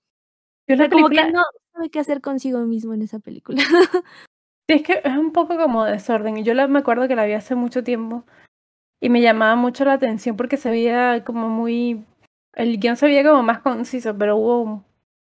Pero 0.67 0.89
como 0.89 1.09
que 1.09 1.31
no 1.33 1.43
sabe 1.73 1.91
qué 1.91 1.99
hacer 1.99 2.21
consigo 2.21 2.61
mismo 2.61 2.95
en 2.95 3.03
esa 3.03 3.19
película. 3.19 3.61
es 4.75 4.83
que 4.83 5.01
es 5.03 5.17
un 5.17 5.33
poco 5.33 5.57
como 5.57 5.85
desorden. 5.85 6.37
Y 6.39 6.43
yo 6.45 6.55
me 6.69 6.79
acuerdo 6.79 7.09
que 7.09 7.17
la 7.17 7.25
vi 7.25 7.33
hace 7.33 7.55
mucho 7.55 7.83
tiempo 7.83 8.25
y 9.01 9.09
me 9.09 9.21
llamaba 9.21 9.57
mucho 9.57 9.85
la 9.85 9.95
atención 9.95 10.37
porque 10.37 10.57
se 10.57 10.71
veía 10.71 11.25
como 11.25 11.49
muy. 11.49 12.05
El 12.55 12.79
guion 12.79 12.97
se 12.97 13.07
veía 13.07 13.25
como 13.25 13.43
más 13.43 13.61
conciso, 13.61 14.17
pero 14.19 14.37
hubo 14.37 14.85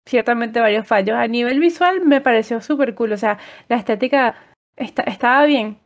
ciertamente 0.06 0.60
varios 0.60 0.86
fallos. 0.86 1.16
A 1.16 1.26
nivel 1.28 1.60
visual 1.60 2.02
me 2.04 2.20
pareció 2.20 2.60
súper 2.60 2.94
cool. 2.94 3.12
O 3.12 3.16
sea, 3.16 3.38
la 3.68 3.76
estética 3.76 4.36
estaba 4.76 5.44
bien. 5.46 5.78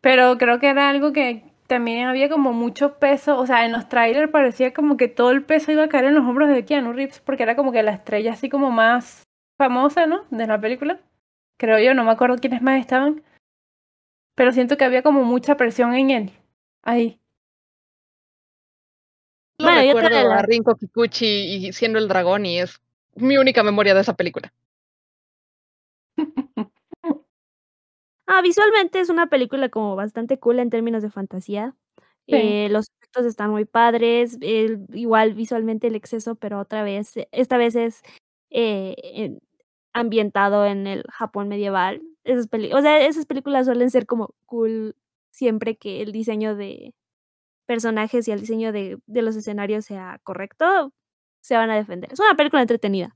Pero 0.00 0.38
creo 0.38 0.58
que 0.58 0.68
era 0.68 0.88
algo 0.90 1.12
que 1.12 1.44
también 1.68 2.06
había 2.08 2.28
como 2.28 2.52
mucho 2.52 2.98
peso. 2.98 3.38
O 3.38 3.46
sea, 3.46 3.64
en 3.66 3.72
los 3.72 3.88
trailers 3.88 4.30
parecía 4.30 4.72
como 4.72 4.96
que 4.96 5.08
todo 5.08 5.30
el 5.30 5.44
peso 5.44 5.72
iba 5.72 5.84
a 5.84 5.88
caer 5.88 6.06
en 6.06 6.14
los 6.14 6.24
hombros 6.24 6.48
de 6.48 6.64
Keanu 6.64 6.92
Reeves 6.92 7.20
porque 7.20 7.44
era 7.44 7.56
como 7.56 7.72
que 7.72 7.82
la 7.82 7.92
estrella 7.92 8.32
así 8.32 8.48
como 8.48 8.70
más 8.70 9.24
famosa, 9.58 10.06
¿no? 10.06 10.24
De 10.30 10.46
la 10.46 10.60
película 10.60 11.00
creo 11.60 11.78
yo, 11.78 11.92
no 11.94 12.04
me 12.04 12.10
acuerdo 12.10 12.38
quiénes 12.38 12.62
más 12.62 12.80
estaban, 12.80 13.22
pero 14.34 14.50
siento 14.50 14.78
que 14.78 14.84
había 14.84 15.02
como 15.02 15.24
mucha 15.24 15.58
presión 15.58 15.94
en 15.94 16.10
él, 16.10 16.32
ahí. 16.82 17.20
No 19.58 19.66
bueno, 19.66 19.80
recuerdo 19.82 20.32
a 20.32 20.40
Rinko 20.40 20.74
Kikuchi 20.76 21.26
y 21.26 21.72
siendo 21.74 21.98
el 21.98 22.08
dragón 22.08 22.46
y 22.46 22.60
es 22.60 22.80
mi 23.14 23.36
única 23.36 23.62
memoria 23.62 23.92
de 23.92 24.00
esa 24.00 24.16
película. 24.16 24.54
ah, 28.26 28.40
visualmente 28.42 29.00
es 29.00 29.10
una 29.10 29.28
película 29.28 29.68
como 29.68 29.96
bastante 29.96 30.38
cool 30.38 30.60
en 30.60 30.70
términos 30.70 31.02
de 31.02 31.10
fantasía. 31.10 31.76
Eh, 32.26 32.68
los 32.70 32.88
efectos 32.90 33.26
están 33.26 33.50
muy 33.50 33.66
padres, 33.66 34.38
igual 34.40 35.34
visualmente 35.34 35.88
el 35.88 35.96
exceso, 35.96 36.36
pero 36.36 36.60
otra 36.60 36.84
vez, 36.84 37.14
esta 37.32 37.58
vez 37.58 37.74
es 37.74 38.02
eh, 38.50 39.40
ambientado 39.92 40.66
en 40.66 40.86
el 40.86 41.04
Japón 41.10 41.48
medieval. 41.48 42.02
Esas 42.24 42.48
o 42.72 42.80
sea, 42.80 43.06
esas 43.06 43.26
películas 43.26 43.66
suelen 43.66 43.90
ser 43.90 44.06
como 44.06 44.34
cool 44.46 44.96
siempre 45.30 45.76
que 45.76 46.02
el 46.02 46.12
diseño 46.12 46.54
de 46.56 46.94
personajes 47.66 48.26
y 48.26 48.32
el 48.32 48.40
diseño 48.40 48.72
de, 48.72 48.98
de 49.06 49.22
los 49.22 49.36
escenarios 49.36 49.84
sea 49.84 50.20
correcto, 50.24 50.92
se 51.40 51.56
van 51.56 51.70
a 51.70 51.76
defender. 51.76 52.12
Es 52.12 52.20
una 52.20 52.34
película 52.34 52.62
entretenida. 52.62 53.14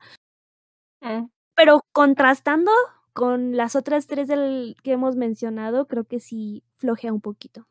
Mm. 1.00 1.26
Pero 1.54 1.80
contrastando 1.92 2.70
con 3.12 3.56
las 3.56 3.76
otras 3.76 4.06
tres 4.06 4.26
del 4.28 4.76
que 4.82 4.92
hemos 4.92 5.16
mencionado, 5.16 5.86
creo 5.86 6.04
que 6.04 6.18
sí 6.20 6.64
flojea 6.76 7.12
un 7.12 7.20
poquito. 7.20 7.66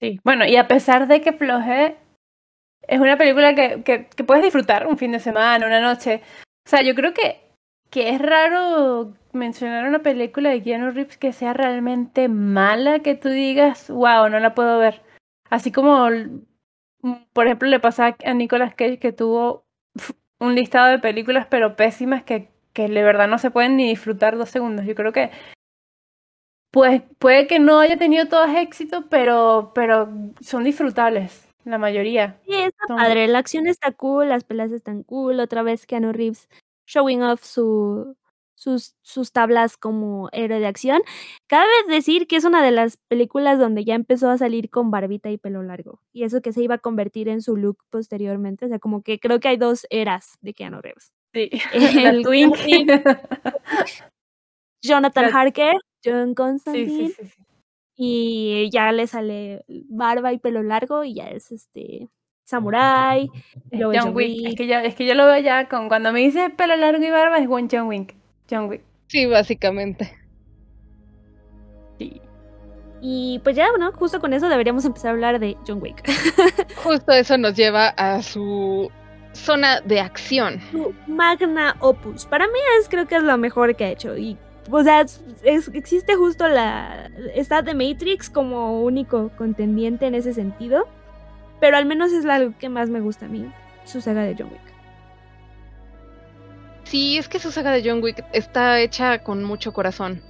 Sí, 0.00 0.18
bueno, 0.24 0.46
y 0.46 0.56
a 0.56 0.66
pesar 0.66 1.08
de 1.08 1.20
que 1.20 1.32
floje, 1.32 1.98
es 2.82 3.00
una 3.00 3.16
película 3.16 3.54
que, 3.54 3.82
que, 3.82 4.06
que, 4.06 4.24
puedes 4.24 4.42
disfrutar 4.42 4.86
un 4.86 4.98
fin 4.98 5.12
de 5.12 5.20
semana, 5.20 5.66
una 5.66 5.80
noche. 5.80 6.22
O 6.66 6.70
sea, 6.70 6.82
yo 6.82 6.94
creo 6.94 7.14
que, 7.14 7.40
que 7.90 8.10
es 8.10 8.20
raro 8.20 9.14
mencionar 9.32 9.86
una 9.86 10.00
película 10.00 10.50
de 10.50 10.62
Keanu 10.62 10.90
Reeves 10.90 11.16
que 11.16 11.32
sea 11.32 11.52
realmente 11.52 12.28
mala, 12.28 13.00
que 13.00 13.14
tú 13.14 13.28
digas, 13.28 13.90
wow, 13.90 14.28
no 14.28 14.40
la 14.40 14.54
puedo 14.54 14.78
ver. 14.78 15.02
Así 15.50 15.72
como, 15.72 16.08
por 17.32 17.46
ejemplo, 17.46 17.68
le 17.68 17.80
pasa 17.80 18.16
a 18.24 18.34
Nicolas 18.34 18.74
Cage 18.74 18.98
que 18.98 19.12
tuvo 19.12 19.64
un 20.38 20.54
listado 20.54 20.88
de 20.88 20.98
películas 20.98 21.46
pero 21.50 21.76
pésimas 21.76 22.22
que, 22.22 22.48
que 22.72 22.88
de 22.88 23.02
verdad 23.02 23.28
no 23.28 23.38
se 23.38 23.50
pueden 23.50 23.76
ni 23.76 23.88
disfrutar 23.88 24.36
dos 24.36 24.50
segundos. 24.50 24.86
Yo 24.86 24.94
creo 24.94 25.12
que 25.12 25.30
pues 26.70 27.02
puede 27.18 27.46
que 27.46 27.58
no 27.58 27.80
haya 27.80 27.96
tenido 27.96 28.28
todas 28.28 28.56
éxito, 28.56 29.08
pero, 29.10 29.72
pero 29.74 30.08
son 30.40 30.64
disfrutables. 30.64 31.49
La 31.64 31.78
mayoría. 31.78 32.38
Sí, 32.46 32.54
está 32.54 32.86
padre. 32.86 33.28
La 33.28 33.38
acción 33.38 33.66
está 33.66 33.92
cool, 33.92 34.28
las 34.28 34.44
peleas 34.44 34.72
están 34.72 35.02
cool. 35.02 35.40
Otra 35.40 35.62
vez 35.62 35.86
Keanu 35.86 36.12
Reeves 36.12 36.48
showing 36.86 37.22
off 37.22 37.44
su, 37.44 38.16
sus, 38.54 38.94
sus 39.02 39.32
tablas 39.32 39.76
como 39.76 40.28
héroe 40.32 40.60
de 40.60 40.66
acción. 40.66 41.02
Cabe 41.46 41.70
decir 41.88 42.26
que 42.26 42.36
es 42.36 42.44
una 42.44 42.62
de 42.62 42.70
las 42.70 42.96
películas 42.96 43.58
donde 43.58 43.84
ya 43.84 43.94
empezó 43.94 44.30
a 44.30 44.38
salir 44.38 44.70
con 44.70 44.90
barbita 44.90 45.30
y 45.30 45.38
pelo 45.38 45.62
largo. 45.62 46.00
Y 46.12 46.24
eso 46.24 46.42
que 46.42 46.52
se 46.52 46.62
iba 46.62 46.76
a 46.76 46.78
convertir 46.78 47.28
en 47.28 47.42
su 47.42 47.56
look 47.56 47.78
posteriormente. 47.90 48.66
O 48.66 48.68
sea, 48.68 48.78
como 48.78 49.02
que 49.02 49.18
creo 49.18 49.40
que 49.40 49.48
hay 49.48 49.56
dos 49.56 49.86
eras 49.90 50.38
de 50.40 50.54
Keanu 50.54 50.80
Reeves. 50.80 51.12
Sí, 51.32 51.50
el. 51.72 52.24
Jonathan 54.82 55.34
Harker, 55.34 55.76
John 56.04 56.34
Constantine. 56.34 57.08
Sí, 57.08 57.14
sí, 57.26 57.42
y 58.02 58.70
ya 58.72 58.92
le 58.92 59.06
sale 59.06 59.62
barba 59.90 60.32
y 60.32 60.38
pelo 60.38 60.62
largo 60.62 61.04
y 61.04 61.16
ya 61.16 61.28
es 61.28 61.52
este 61.52 62.08
samurai. 62.46 63.28
John, 63.70 64.16
Wick. 64.16 64.48
Es 64.48 64.54
que, 64.54 64.66
yo, 64.66 64.76
es 64.78 64.94
que 64.94 65.04
yo 65.04 65.14
lo 65.14 65.26
veo 65.26 65.38
ya 65.40 65.68
con 65.68 65.88
cuando 65.88 66.10
me 66.10 66.20
dice 66.20 66.48
pelo 66.48 66.76
largo 66.76 67.04
y 67.04 67.10
barba 67.10 67.36
es 67.36 67.46
John 67.46 67.88
Wick. 67.88 68.16
John 68.50 68.70
Wick. 68.70 68.80
Sí, 69.08 69.26
básicamente. 69.26 70.16
Sí. 71.98 72.22
Y 73.02 73.38
pues 73.44 73.54
ya, 73.54 73.68
bueno, 73.68 73.92
justo 73.92 74.18
con 74.18 74.32
eso 74.32 74.48
deberíamos 74.48 74.86
empezar 74.86 75.10
a 75.10 75.12
hablar 75.12 75.38
de 75.38 75.58
John 75.66 75.82
Wick. 75.82 76.02
justo 76.76 77.12
eso 77.12 77.36
nos 77.36 77.54
lleva 77.54 77.88
a 77.88 78.22
su 78.22 78.90
zona 79.32 79.82
de 79.82 80.00
acción. 80.00 80.58
Su 80.70 80.94
magna 81.06 81.76
opus. 81.80 82.24
Para 82.24 82.46
mí 82.46 82.58
es 82.80 82.88
creo 82.88 83.06
que 83.06 83.16
es 83.16 83.22
lo 83.22 83.36
mejor 83.36 83.76
que 83.76 83.84
ha 83.84 83.90
hecho 83.90 84.16
y 84.16 84.38
o 84.70 84.82
sea, 84.82 85.04
existe 85.42 86.14
justo 86.14 86.48
la. 86.48 87.10
Está 87.34 87.62
The 87.62 87.74
Matrix 87.74 88.30
como 88.30 88.82
único 88.82 89.30
contendiente 89.36 90.06
en 90.06 90.14
ese 90.14 90.32
sentido. 90.32 90.88
Pero 91.60 91.76
al 91.76 91.84
menos 91.84 92.12
es 92.12 92.24
la 92.24 92.52
que 92.58 92.68
más 92.68 92.88
me 92.88 93.00
gusta 93.00 93.26
a 93.26 93.28
mí, 93.28 93.52
su 93.84 94.00
saga 94.00 94.22
de 94.22 94.34
John 94.36 94.48
Wick. 94.50 94.70
Sí, 96.84 97.18
es 97.18 97.28
que 97.28 97.38
su 97.38 97.52
saga 97.52 97.70
de 97.70 97.88
John 97.88 98.02
Wick 98.02 98.24
está 98.32 98.80
hecha 98.80 99.22
con 99.22 99.44
mucho 99.44 99.72
corazón. 99.72 100.22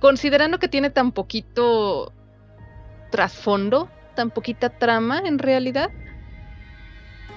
Considerando 0.00 0.58
que 0.58 0.68
tiene 0.68 0.90
tan 0.90 1.12
poquito 1.12 2.12
trasfondo, 3.10 3.90
tan 4.16 4.30
poquita 4.30 4.70
trama 4.70 5.20
en 5.24 5.38
realidad, 5.38 5.90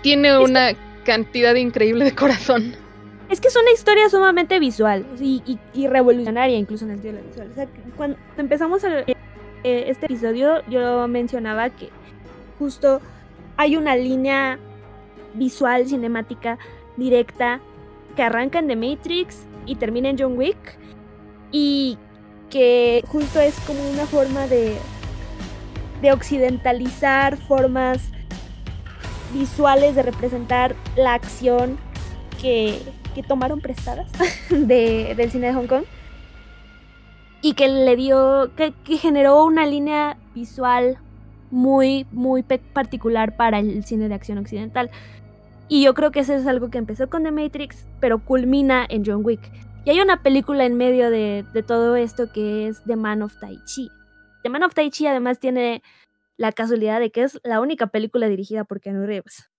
tiene 0.01 0.37
una 0.39 0.71
cantidad 1.03 1.53
increíble 1.55 2.05
de 2.05 2.15
corazón. 2.15 2.75
Es 3.31 3.39
que 3.39 3.47
es 3.47 3.55
una 3.55 3.71
historia 3.71 4.09
sumamente 4.09 4.59
visual 4.59 5.05
y, 5.17 5.87
revolucionaria 5.87 6.57
incluso 6.57 6.83
en 6.83 6.91
el 6.91 7.01
sentido 7.01 7.23
visual. 7.25 7.49
O 7.49 7.53
sea, 7.55 7.67
cuando 7.95 8.17
empezamos 8.37 8.83
eh, 8.83 9.05
este 9.63 10.07
episodio 10.07 10.61
yo 10.69 11.07
mencionaba 11.07 11.69
que 11.69 11.89
justo 12.59 12.99
hay 13.55 13.77
una 13.77 13.95
línea 13.95 14.59
visual, 15.33 15.87
cinemática, 15.87 16.57
directa, 16.97 17.61
que 18.17 18.23
arranca 18.23 18.59
en 18.59 18.67
The 18.67 18.75
Matrix 18.75 19.45
y 19.65 19.75
termina 19.75 20.09
en 20.09 20.17
John 20.19 20.37
Wick 20.37 20.77
y 21.53 21.97
que 22.49 23.01
justo 23.07 23.39
es 23.39 23.57
como 23.61 23.79
una 23.91 24.07
forma 24.07 24.45
de, 24.47 24.75
de 26.01 26.11
occidentalizar 26.11 27.37
formas 27.37 28.01
visuales 29.33 29.95
de 29.95 30.03
representar 30.03 30.75
la 30.97 31.13
acción 31.13 31.77
que 32.41 32.81
que 33.13 33.23
tomaron 33.23 33.61
prestadas 33.61 34.11
de, 34.49 35.13
del 35.15 35.31
cine 35.31 35.47
de 35.47 35.53
Hong 35.53 35.67
Kong 35.67 35.83
y 37.41 37.53
que 37.53 37.67
le 37.67 37.95
dio, 37.95 38.51
que, 38.55 38.73
generó 38.97 39.43
una 39.43 39.65
línea 39.65 40.17
visual 40.35 40.97
muy, 41.49 42.05
muy 42.11 42.43
particular 42.43 43.35
para 43.35 43.59
el 43.59 43.83
cine 43.83 44.07
de 44.07 44.15
acción 44.15 44.37
occidental. 44.37 44.89
Y 45.67 45.83
yo 45.83 45.93
creo 45.93 46.11
que 46.11 46.19
eso 46.19 46.33
es 46.33 46.45
algo 46.45 46.69
que 46.69 46.77
empezó 46.77 47.09
con 47.09 47.23
The 47.23 47.31
Matrix, 47.31 47.87
pero 47.99 48.23
culmina 48.23 48.85
en 48.87 49.03
John 49.05 49.25
Wick. 49.25 49.41
Y 49.85 49.89
hay 49.89 50.01
una 50.01 50.21
película 50.21 50.65
en 50.65 50.75
medio 50.75 51.09
de, 51.09 51.43
de 51.53 51.63
todo 51.63 51.95
esto 51.95 52.31
que 52.31 52.67
es 52.67 52.83
The 52.83 52.95
Man 52.95 53.23
of 53.23 53.35
Tai 53.39 53.57
Chi. 53.65 53.89
The 54.43 54.49
Man 54.49 54.63
of 54.63 54.73
Tai 54.73 54.89
Chi 54.91 55.07
además 55.07 55.39
tiene 55.39 55.81
la 56.37 56.51
casualidad 56.51 56.99
de 56.99 57.11
que 57.11 57.23
es 57.23 57.39
la 57.43 57.59
única 57.59 57.87
película 57.87 58.27
dirigida 58.27 58.63
por 58.65 58.81
Keanu 58.81 59.05
Reeves. 59.05 59.49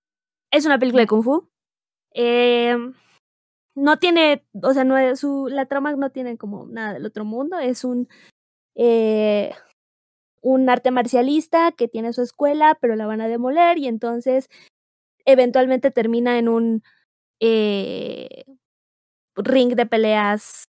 Es 0.50 0.66
una 0.66 0.78
película 0.78 1.02
de 1.02 1.06
Kung 1.08 1.24
Fu. 1.24 1.48
Eh, 2.14 2.76
no 3.74 3.98
tiene, 3.98 4.44
o 4.62 4.72
sea, 4.74 4.84
no 4.84 4.98
es 4.98 5.20
su, 5.20 5.48
la 5.48 5.66
trama 5.66 5.92
no 5.96 6.10
tiene 6.10 6.36
como 6.36 6.66
nada 6.66 6.94
del 6.94 7.06
otro 7.06 7.24
mundo, 7.24 7.58
es 7.58 7.84
un 7.84 8.08
eh, 8.74 9.52
un 10.42 10.68
arte 10.68 10.90
marcialista 10.90 11.72
que 11.72 11.88
tiene 11.88 12.12
su 12.12 12.22
escuela, 12.22 12.76
pero 12.80 12.96
la 12.96 13.06
van 13.06 13.20
a 13.20 13.28
demoler 13.28 13.78
y 13.78 13.86
entonces 13.86 14.48
eventualmente 15.24 15.90
termina 15.90 16.38
en 16.38 16.48
un 16.48 16.82
eh, 17.40 18.44
ring 19.36 19.74
de 19.74 19.86
peleas 19.86 20.68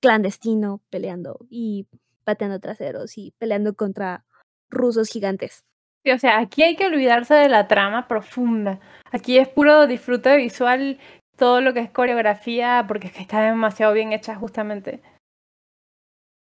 clandestino, 0.00 0.82
peleando 0.90 1.38
y 1.48 1.86
pateando 2.24 2.60
traseros 2.60 3.16
y 3.16 3.32
peleando 3.38 3.74
contra 3.74 4.24
rusos 4.68 5.08
gigantes. 5.08 5.64
O 6.06 6.18
sea, 6.18 6.38
aquí 6.38 6.62
hay 6.62 6.76
que 6.76 6.86
olvidarse 6.86 7.34
de 7.34 7.48
la 7.48 7.68
trama 7.68 8.08
profunda. 8.08 8.80
Aquí 9.12 9.38
es 9.38 9.48
puro 9.48 9.86
disfrute 9.86 10.36
visual, 10.36 10.98
todo 11.40 11.62
lo 11.62 11.72
que 11.72 11.80
es 11.80 11.90
coreografía, 11.90 12.84
porque 12.86 13.06
es 13.06 13.14
que 13.14 13.22
está 13.22 13.40
demasiado 13.40 13.94
bien 13.94 14.12
hecha 14.12 14.36
justamente. 14.36 15.02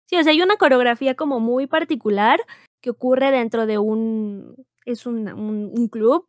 Sí, 0.09 0.17
o 0.17 0.23
sea, 0.23 0.33
hay 0.33 0.41
una 0.41 0.57
coreografía 0.57 1.15
como 1.15 1.41
muy 1.41 1.67
particular 1.67 2.41
que 2.81 2.89
ocurre 2.89 3.31
dentro 3.31 3.67
de 3.67 3.77
un, 3.77 4.57
es 4.87 5.05
un, 5.05 5.29
un, 5.29 5.89
club, 5.89 6.27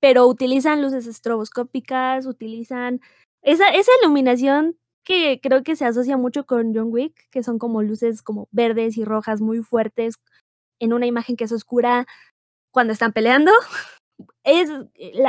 pero 0.00 0.26
utilizan 0.26 0.82
luces 0.82 1.06
estroboscópicas, 1.06 2.26
utilizan 2.26 3.00
esa, 3.42 3.68
esa 3.68 3.92
iluminación 4.02 4.76
que 5.04 5.40
creo 5.40 5.62
que 5.62 5.76
se 5.76 5.84
asocia 5.84 6.16
mucho 6.16 6.44
con 6.44 6.74
John 6.74 6.88
Wick, 6.90 7.30
que 7.30 7.44
son 7.44 7.60
como 7.60 7.82
luces 7.82 8.20
como 8.20 8.48
verdes 8.50 8.98
y 8.98 9.04
rojas 9.04 9.40
muy 9.40 9.62
fuertes 9.62 10.16
en 10.80 10.92
una 10.92 11.06
imagen 11.06 11.36
que 11.36 11.44
es 11.44 11.52
oscura 11.52 12.06
cuando 12.72 12.92
están 12.92 13.12
peleando. 13.12 13.52
Es, 14.44 14.70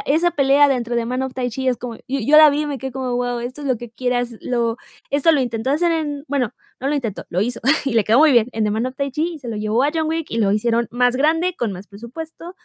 esa 0.05 0.31
pelea 0.31 0.69
dentro 0.69 0.95
de 0.95 1.05
Man 1.05 1.21
of 1.23 1.33
Tai 1.33 1.49
Chi 1.49 1.67
es 1.67 1.77
como, 1.77 1.95
yo, 2.07 2.19
yo, 2.19 2.37
la 2.37 2.49
vi 2.49 2.61
y 2.61 2.65
me 2.65 2.77
quedé 2.77 2.91
como, 2.91 3.15
wow, 3.15 3.39
esto 3.39 3.61
es 3.61 3.67
lo 3.67 3.77
que 3.77 3.89
quieras, 3.89 4.29
lo, 4.41 4.77
esto 5.09 5.31
lo 5.31 5.41
intentó 5.41 5.71
hacer 5.71 5.91
en, 5.91 6.23
bueno, 6.27 6.53
no 6.79 6.87
lo 6.87 6.95
intentó, 6.95 7.25
lo 7.29 7.41
hizo 7.41 7.59
y 7.85 7.93
le 7.93 8.03
quedó 8.03 8.19
muy 8.19 8.31
bien 8.31 8.47
en 8.53 8.63
The 8.63 8.71
Man 8.71 8.85
of 8.85 8.95
Tai 8.95 9.11
Chi 9.11 9.33
y 9.33 9.39
se 9.39 9.49
lo 9.49 9.57
llevó 9.57 9.83
a 9.83 9.91
John 9.93 10.07
Wick 10.07 10.31
y 10.31 10.37
lo 10.37 10.51
hicieron 10.51 10.87
más 10.91 11.15
grande, 11.15 11.55
con 11.55 11.71
más 11.73 11.87
presupuesto, 11.87 12.55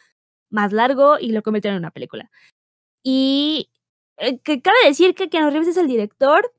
más 0.51 0.73
largo 0.73 1.19
y 1.19 1.33
lo 1.33 1.43
convirtieron 1.43 1.77
en 1.77 1.83
una 1.85 1.91
película. 1.91 2.31
Y 3.03 3.71
eh, 4.19 4.41
que 4.41 4.63
cabe 4.63 4.79
decir 4.87 5.15
que 5.15 5.29
Keanu 5.31 5.51
Reeves 5.51 5.69
es 5.69 5.77
el 5.79 5.89
director, 5.89 6.53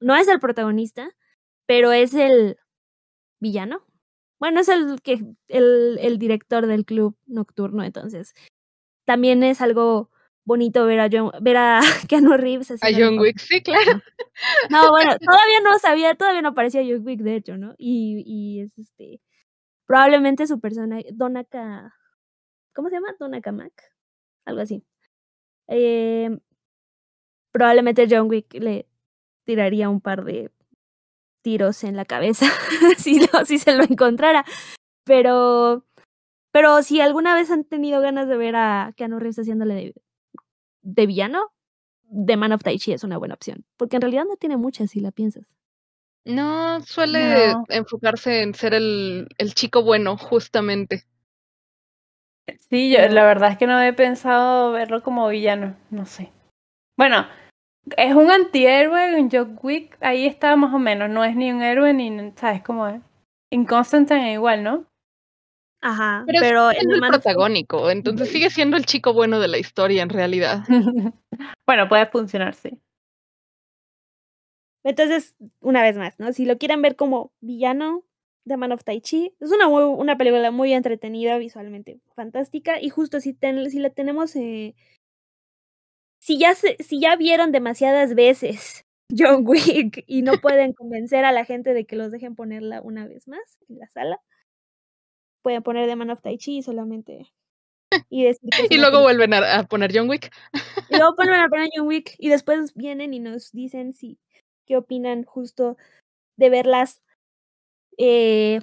no 0.00 0.16
es 0.16 0.28
el 0.28 0.40
protagonista, 0.40 1.10
pero 1.66 1.92
es 1.92 2.14
el 2.14 2.58
villano. 3.40 3.84
Bueno, 4.40 4.60
es 4.60 4.68
el 4.68 5.00
que 5.02 5.20
el, 5.48 5.98
el 6.00 6.18
director 6.18 6.66
del 6.66 6.84
club 6.84 7.16
nocturno, 7.26 7.84
entonces 7.84 8.34
también 9.04 9.42
es 9.42 9.60
algo 9.60 10.10
bonito 10.44 10.84
ver 10.86 11.00
a 11.00 11.08
John, 11.10 11.30
ver 11.40 11.56
a 11.56 11.80
Keanu 12.08 12.36
Reeves. 12.36 12.70
A 12.70 12.88
John 12.94 13.18
Wick, 13.18 13.38
sí, 13.38 13.62
claro. 13.62 14.02
No, 14.70 14.90
bueno, 14.90 15.16
todavía 15.18 15.60
no 15.62 15.78
sabía, 15.78 16.14
todavía 16.14 16.42
no 16.42 16.50
aparecía 16.50 16.82
John 16.82 17.06
Wick, 17.06 17.20
de 17.20 17.36
hecho, 17.36 17.56
¿no? 17.56 17.74
Y, 17.78 18.22
y 18.26 18.60
es 18.62 18.78
este, 18.78 19.20
probablemente 19.86 20.46
su 20.46 20.60
persona, 20.60 20.98
Donaka, 21.12 21.94
¿cómo 22.74 22.88
se 22.88 22.96
llama? 22.96 23.14
Donaka 23.18 23.52
Mac, 23.52 23.72
algo 24.44 24.60
así. 24.60 24.84
Eh, 25.68 26.36
probablemente 27.52 28.06
John 28.10 28.28
Wick 28.28 28.52
le 28.54 28.86
tiraría 29.44 29.88
un 29.88 30.00
par 30.00 30.24
de 30.24 30.50
tiros 31.42 31.84
en 31.84 31.96
la 31.96 32.04
cabeza 32.04 32.46
si, 32.98 33.20
si 33.44 33.58
se 33.58 33.76
lo 33.76 33.84
encontrara. 33.84 34.44
Pero, 35.04 35.84
pero 36.54 36.84
si 36.84 37.00
alguna 37.00 37.34
vez 37.34 37.50
han 37.50 37.64
tenido 37.64 38.00
ganas 38.00 38.28
de 38.28 38.36
ver 38.36 38.54
a 38.54 38.92
Keanu 38.96 39.18
Reeves 39.18 39.40
haciéndole 39.40 39.74
de, 39.74 39.94
de 40.82 41.06
villano, 41.06 41.52
The 42.08 42.36
Man 42.36 42.52
of 42.52 42.62
Tai 42.62 42.78
Chi 42.78 42.92
es 42.92 43.02
una 43.02 43.18
buena 43.18 43.34
opción. 43.34 43.64
Porque 43.76 43.96
en 43.96 44.02
realidad 44.02 44.24
no 44.24 44.36
tiene 44.36 44.56
muchas 44.56 44.92
si 44.92 45.00
la 45.00 45.10
piensas. 45.10 45.48
No, 46.24 46.80
suele 46.82 47.56
enfocarse 47.70 48.42
en 48.42 48.54
ser 48.54 48.72
el, 48.72 49.26
el 49.36 49.54
chico 49.54 49.82
bueno, 49.82 50.16
justamente. 50.16 51.02
Sí, 52.70 52.92
yo 52.92 53.00
la 53.08 53.24
verdad 53.24 53.50
es 53.50 53.58
que 53.58 53.66
no 53.66 53.82
he 53.82 53.92
pensado 53.92 54.70
verlo 54.70 55.02
como 55.02 55.28
villano, 55.28 55.76
no 55.90 56.06
sé. 56.06 56.30
Bueno, 56.96 57.26
es 57.96 58.14
un 58.14 58.30
antihéroe 58.30 59.18
en 59.18 59.28
John 59.28 59.58
Wick, 59.60 59.98
ahí 60.00 60.24
está 60.24 60.54
más 60.54 60.72
o 60.72 60.78
menos, 60.78 61.10
no 61.10 61.24
es 61.24 61.34
ni 61.34 61.50
un 61.50 61.62
héroe 61.62 61.92
ni, 61.94 62.32
¿sabes 62.36 62.62
cómo 62.62 62.86
es? 62.86 63.02
En 63.50 63.64
Constantine 63.64 64.34
igual, 64.34 64.62
¿no? 64.62 64.86
Ajá, 65.86 66.24
pero, 66.26 66.70
es 66.70 66.78
el 66.80 66.98
protagónico, 66.98 67.90
entonces 67.90 68.30
sigue 68.30 68.48
siendo 68.48 68.78
el 68.78 68.86
chico 68.86 69.12
bueno 69.12 69.38
de 69.38 69.48
la 69.48 69.58
historia 69.58 70.02
en 70.02 70.08
realidad. 70.08 70.64
bueno, 71.66 71.88
puede 71.90 72.06
funcionar, 72.06 72.54
sí. 72.54 72.80
Entonces, 74.82 75.36
una 75.60 75.82
vez 75.82 75.98
más, 75.98 76.18
¿no? 76.18 76.32
Si 76.32 76.46
lo 76.46 76.56
quieren 76.56 76.80
ver 76.80 76.96
como 76.96 77.32
villano, 77.42 78.02
The 78.46 78.56
Man 78.56 78.72
of 78.72 78.82
Tai 78.82 78.98
Chi, 79.02 79.34
es 79.40 79.52
una, 79.52 79.68
una 79.68 80.16
película 80.16 80.50
muy 80.50 80.72
entretenida, 80.72 81.36
visualmente 81.36 82.00
fantástica, 82.14 82.80
y 82.80 82.88
justo 82.88 83.20
si, 83.20 83.34
ten, 83.34 83.70
si 83.70 83.78
la 83.78 83.90
tenemos 83.90 84.34
eh, 84.36 84.74
si 86.18 86.38
ya, 86.38 86.54
si 86.54 86.98
ya 86.98 87.16
vieron 87.16 87.52
demasiadas 87.52 88.14
veces 88.14 88.86
John 89.14 89.46
Wick 89.46 90.02
y 90.06 90.22
no 90.22 90.40
pueden 90.40 90.72
convencer 90.72 91.26
a 91.26 91.32
la 91.32 91.44
gente 91.44 91.74
de 91.74 91.84
que 91.84 91.96
los 91.96 92.10
dejen 92.10 92.34
ponerla 92.34 92.80
una 92.80 93.06
vez 93.06 93.28
más 93.28 93.58
en 93.68 93.80
la 93.80 93.88
sala, 93.90 94.22
pueden 95.44 95.62
poner 95.62 95.86
The 95.86 95.94
Man 95.94 96.10
of 96.10 96.22
Tai 96.22 96.36
Chi 96.36 96.62
solamente. 96.62 97.30
Y, 98.10 98.26
y 98.70 98.78
luego 98.78 99.02
vuelven 99.02 99.34
a, 99.34 99.62
poner 99.68 99.92
John 99.94 100.08
Wick. 100.08 100.32
Y 100.88 100.96
luego 100.96 101.14
vuelven 101.16 101.40
a 101.40 101.48
poner 101.48 101.68
John 101.72 101.86
Wick 101.86 102.16
y 102.18 102.28
después 102.28 102.74
vienen 102.74 103.14
y 103.14 103.20
nos 103.20 103.52
dicen 103.52 103.92
si 103.92 104.18
qué 104.66 104.76
opinan 104.76 105.22
justo 105.22 105.76
de 106.36 106.50
verlas 106.50 107.02
eh, 107.96 108.60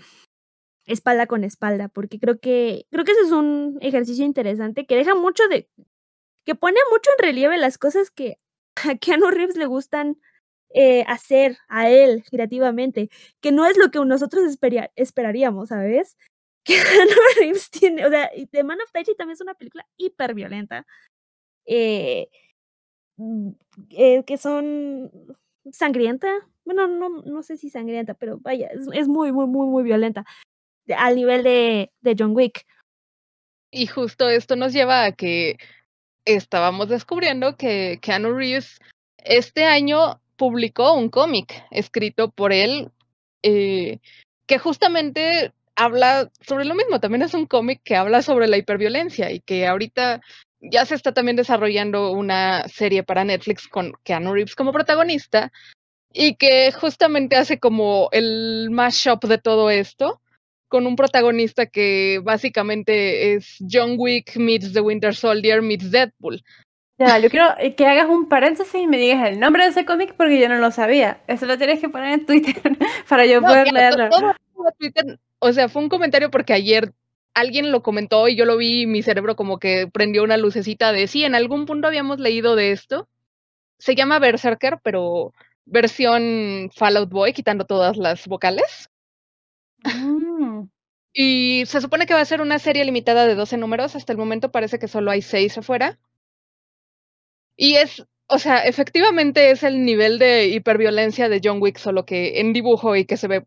espalda 0.85 1.27
con 1.27 1.45
espalda, 1.45 1.87
porque 1.87 2.19
creo 2.19 2.39
que 2.39 2.87
creo 2.91 3.05
que 3.05 3.13
ese 3.13 3.21
es 3.21 3.31
un 3.31 3.77
ejercicio 3.79 4.25
interesante 4.25 4.85
que 4.85 4.97
deja 4.97 5.15
mucho 5.15 5.47
de 5.47 5.69
que 6.45 6.55
pone 6.55 6.79
mucho 6.91 7.09
en 7.17 7.25
relieve 7.25 7.57
las 7.57 7.77
cosas 7.77 8.11
que 8.11 8.37
a 8.75 8.95
Keanu 8.95 9.29
Reeves 9.29 9.55
le 9.55 9.65
gustan 9.65 10.17
eh, 10.73 11.03
hacer 11.07 11.57
a 11.67 11.89
él 11.89 12.23
creativamente, 12.29 13.09
que 13.41 13.51
no 13.51 13.65
es 13.65 13.77
lo 13.77 13.91
que 13.91 13.99
nosotros 14.05 14.43
esperaríamos, 14.95 15.69
¿sabes? 15.69 16.17
Keanu 16.65 17.15
Reeves 17.39 17.69
tiene, 17.69 18.05
o 18.05 18.09
sea, 18.09 18.29
The 18.51 18.63
Man 18.63 18.79
of 18.81 18.91
Tai 18.91 19.03
también 19.17 19.33
es 19.33 19.41
una 19.41 19.55
película 19.55 19.85
hiper 19.97 20.33
violenta, 20.33 20.85
eh, 21.65 22.29
mm, 23.17 23.49
eh, 23.91 24.23
que 24.25 24.37
son 24.37 25.11
sangrienta, 25.71 26.29
bueno, 26.65 26.87
no, 26.87 27.09
no 27.09 27.43
sé 27.43 27.57
si 27.57 27.69
sangrienta, 27.69 28.13
pero 28.13 28.39
vaya, 28.39 28.67
es, 28.67 28.87
es 28.93 29.07
muy, 29.07 29.31
muy, 29.31 29.47
muy, 29.47 29.67
muy 29.67 29.83
violenta, 29.83 30.25
al 30.95 31.15
nivel 31.15 31.43
de, 31.43 31.91
de 32.01 32.15
John 32.17 32.35
Wick. 32.35 32.65
Y 33.71 33.87
justo 33.87 34.29
esto 34.29 34.55
nos 34.55 34.73
lleva 34.73 35.05
a 35.05 35.11
que 35.13 35.57
estábamos 36.25 36.89
descubriendo 36.89 37.55
que 37.55 37.99
Keanu 38.01 38.33
Reeves 38.33 38.79
este 39.17 39.63
año 39.63 40.21
publicó 40.35 40.93
un 40.93 41.09
cómic 41.09 41.63
escrito 41.71 42.31
por 42.31 42.51
él 42.51 42.91
eh, 43.43 43.99
que 44.47 44.57
justamente 44.57 45.53
habla 45.83 46.29
sobre 46.41 46.65
lo 46.65 46.75
mismo. 46.75 46.99
También 46.99 47.23
es 47.23 47.33
un 47.33 47.45
cómic 47.45 47.81
que 47.83 47.95
habla 47.95 48.21
sobre 48.21 48.47
la 48.47 48.57
hiperviolencia 48.57 49.31
y 49.31 49.39
que 49.39 49.65
ahorita 49.65 50.21
ya 50.59 50.85
se 50.85 50.95
está 50.95 51.13
también 51.13 51.35
desarrollando 51.35 52.11
una 52.11 52.67
serie 52.67 53.03
para 53.03 53.23
Netflix 53.23 53.67
con 53.67 53.93
Keanu 54.03 54.33
Reeves 54.33 54.55
como 54.55 54.71
protagonista 54.71 55.51
y 56.13 56.35
que 56.35 56.71
justamente 56.71 57.35
hace 57.35 57.59
como 57.59 58.09
el 58.11 58.69
mashup 58.69 59.23
de 59.25 59.39
todo 59.39 59.69
esto 59.71 60.21
con 60.67 60.85
un 60.85 60.95
protagonista 60.95 61.65
que 61.65 62.21
básicamente 62.23 63.33
es 63.33 63.57
John 63.69 63.95
Wick 63.97 64.37
meets 64.37 64.73
The 64.73 64.81
Winter 64.81 65.15
Soldier 65.15 65.61
meets 65.61 65.89
Deadpool. 65.89 66.43
Ya, 66.97 67.17
yo 67.17 67.31
quiero 67.31 67.47
que 67.75 67.87
hagas 67.87 68.07
un 68.07 68.29
paréntesis 68.29 68.75
y 68.75 68.85
me 68.85 68.97
digas 68.97 69.27
el 69.27 69.39
nombre 69.39 69.63
de 69.63 69.71
ese 69.71 69.85
cómic 69.85 70.13
porque 70.15 70.39
yo 70.39 70.47
no 70.47 70.59
lo 70.59 70.69
sabía. 70.69 71.21
Eso 71.27 71.47
lo 71.47 71.57
tienes 71.57 71.79
que 71.79 71.89
poner 71.89 72.13
en 72.13 72.25
Twitter 72.27 72.55
para 73.09 73.25
yo 73.25 73.41
poder 73.41 73.73
leerlo. 73.73 74.09
O 75.41 75.53
sea, 75.53 75.69
fue 75.69 75.81
un 75.81 75.89
comentario 75.89 76.29
porque 76.29 76.53
ayer 76.53 76.93
alguien 77.33 77.71
lo 77.71 77.81
comentó 77.81 78.27
y 78.27 78.35
yo 78.35 78.45
lo 78.45 78.57
vi 78.57 78.83
y 78.83 78.87
mi 78.87 79.01
cerebro 79.01 79.35
como 79.35 79.57
que 79.57 79.87
prendió 79.91 80.23
una 80.23 80.37
lucecita 80.37 80.91
de 80.91 81.07
sí, 81.07 81.23
en 81.23 81.33
algún 81.33 81.65
punto 81.65 81.87
habíamos 81.87 82.19
leído 82.19 82.55
de 82.55 82.71
esto. 82.71 83.09
Se 83.79 83.95
llama 83.95 84.19
Berserker, 84.19 84.79
pero 84.83 85.33
versión 85.65 86.69
Fallout 86.75 87.09
Boy, 87.09 87.33
quitando 87.33 87.65
todas 87.65 87.97
las 87.97 88.27
vocales. 88.27 88.89
Mm. 89.83 90.67
Y 91.13 91.63
se 91.65 91.81
supone 91.81 92.05
que 92.05 92.13
va 92.13 92.21
a 92.21 92.25
ser 92.25 92.41
una 92.41 92.59
serie 92.59 92.85
limitada 92.85 93.25
de 93.25 93.33
12 93.33 93.57
números. 93.57 93.95
Hasta 93.95 94.13
el 94.13 94.19
momento 94.19 94.51
parece 94.51 94.77
que 94.77 94.87
solo 94.87 95.09
hay 95.09 95.23
6 95.23 95.57
afuera. 95.57 95.99
Y 97.57 97.75
es, 97.77 98.05
o 98.27 98.37
sea, 98.37 98.59
efectivamente 98.65 99.49
es 99.49 99.63
el 99.63 99.85
nivel 99.85 100.19
de 100.19 100.49
hiperviolencia 100.49 101.29
de 101.29 101.41
John 101.43 101.61
Wick, 101.61 101.77
solo 101.79 102.05
que 102.05 102.39
en 102.39 102.53
dibujo 102.53 102.95
y 102.95 103.05
que 103.05 103.17
se 103.17 103.27
ve 103.27 103.45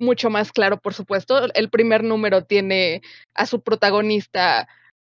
mucho 0.00 0.30
más 0.30 0.52
claro, 0.52 0.78
por 0.80 0.94
supuesto. 0.94 1.52
El 1.54 1.70
primer 1.70 2.02
número 2.02 2.44
tiene 2.44 3.02
a 3.34 3.46
su 3.46 3.62
protagonista 3.62 4.68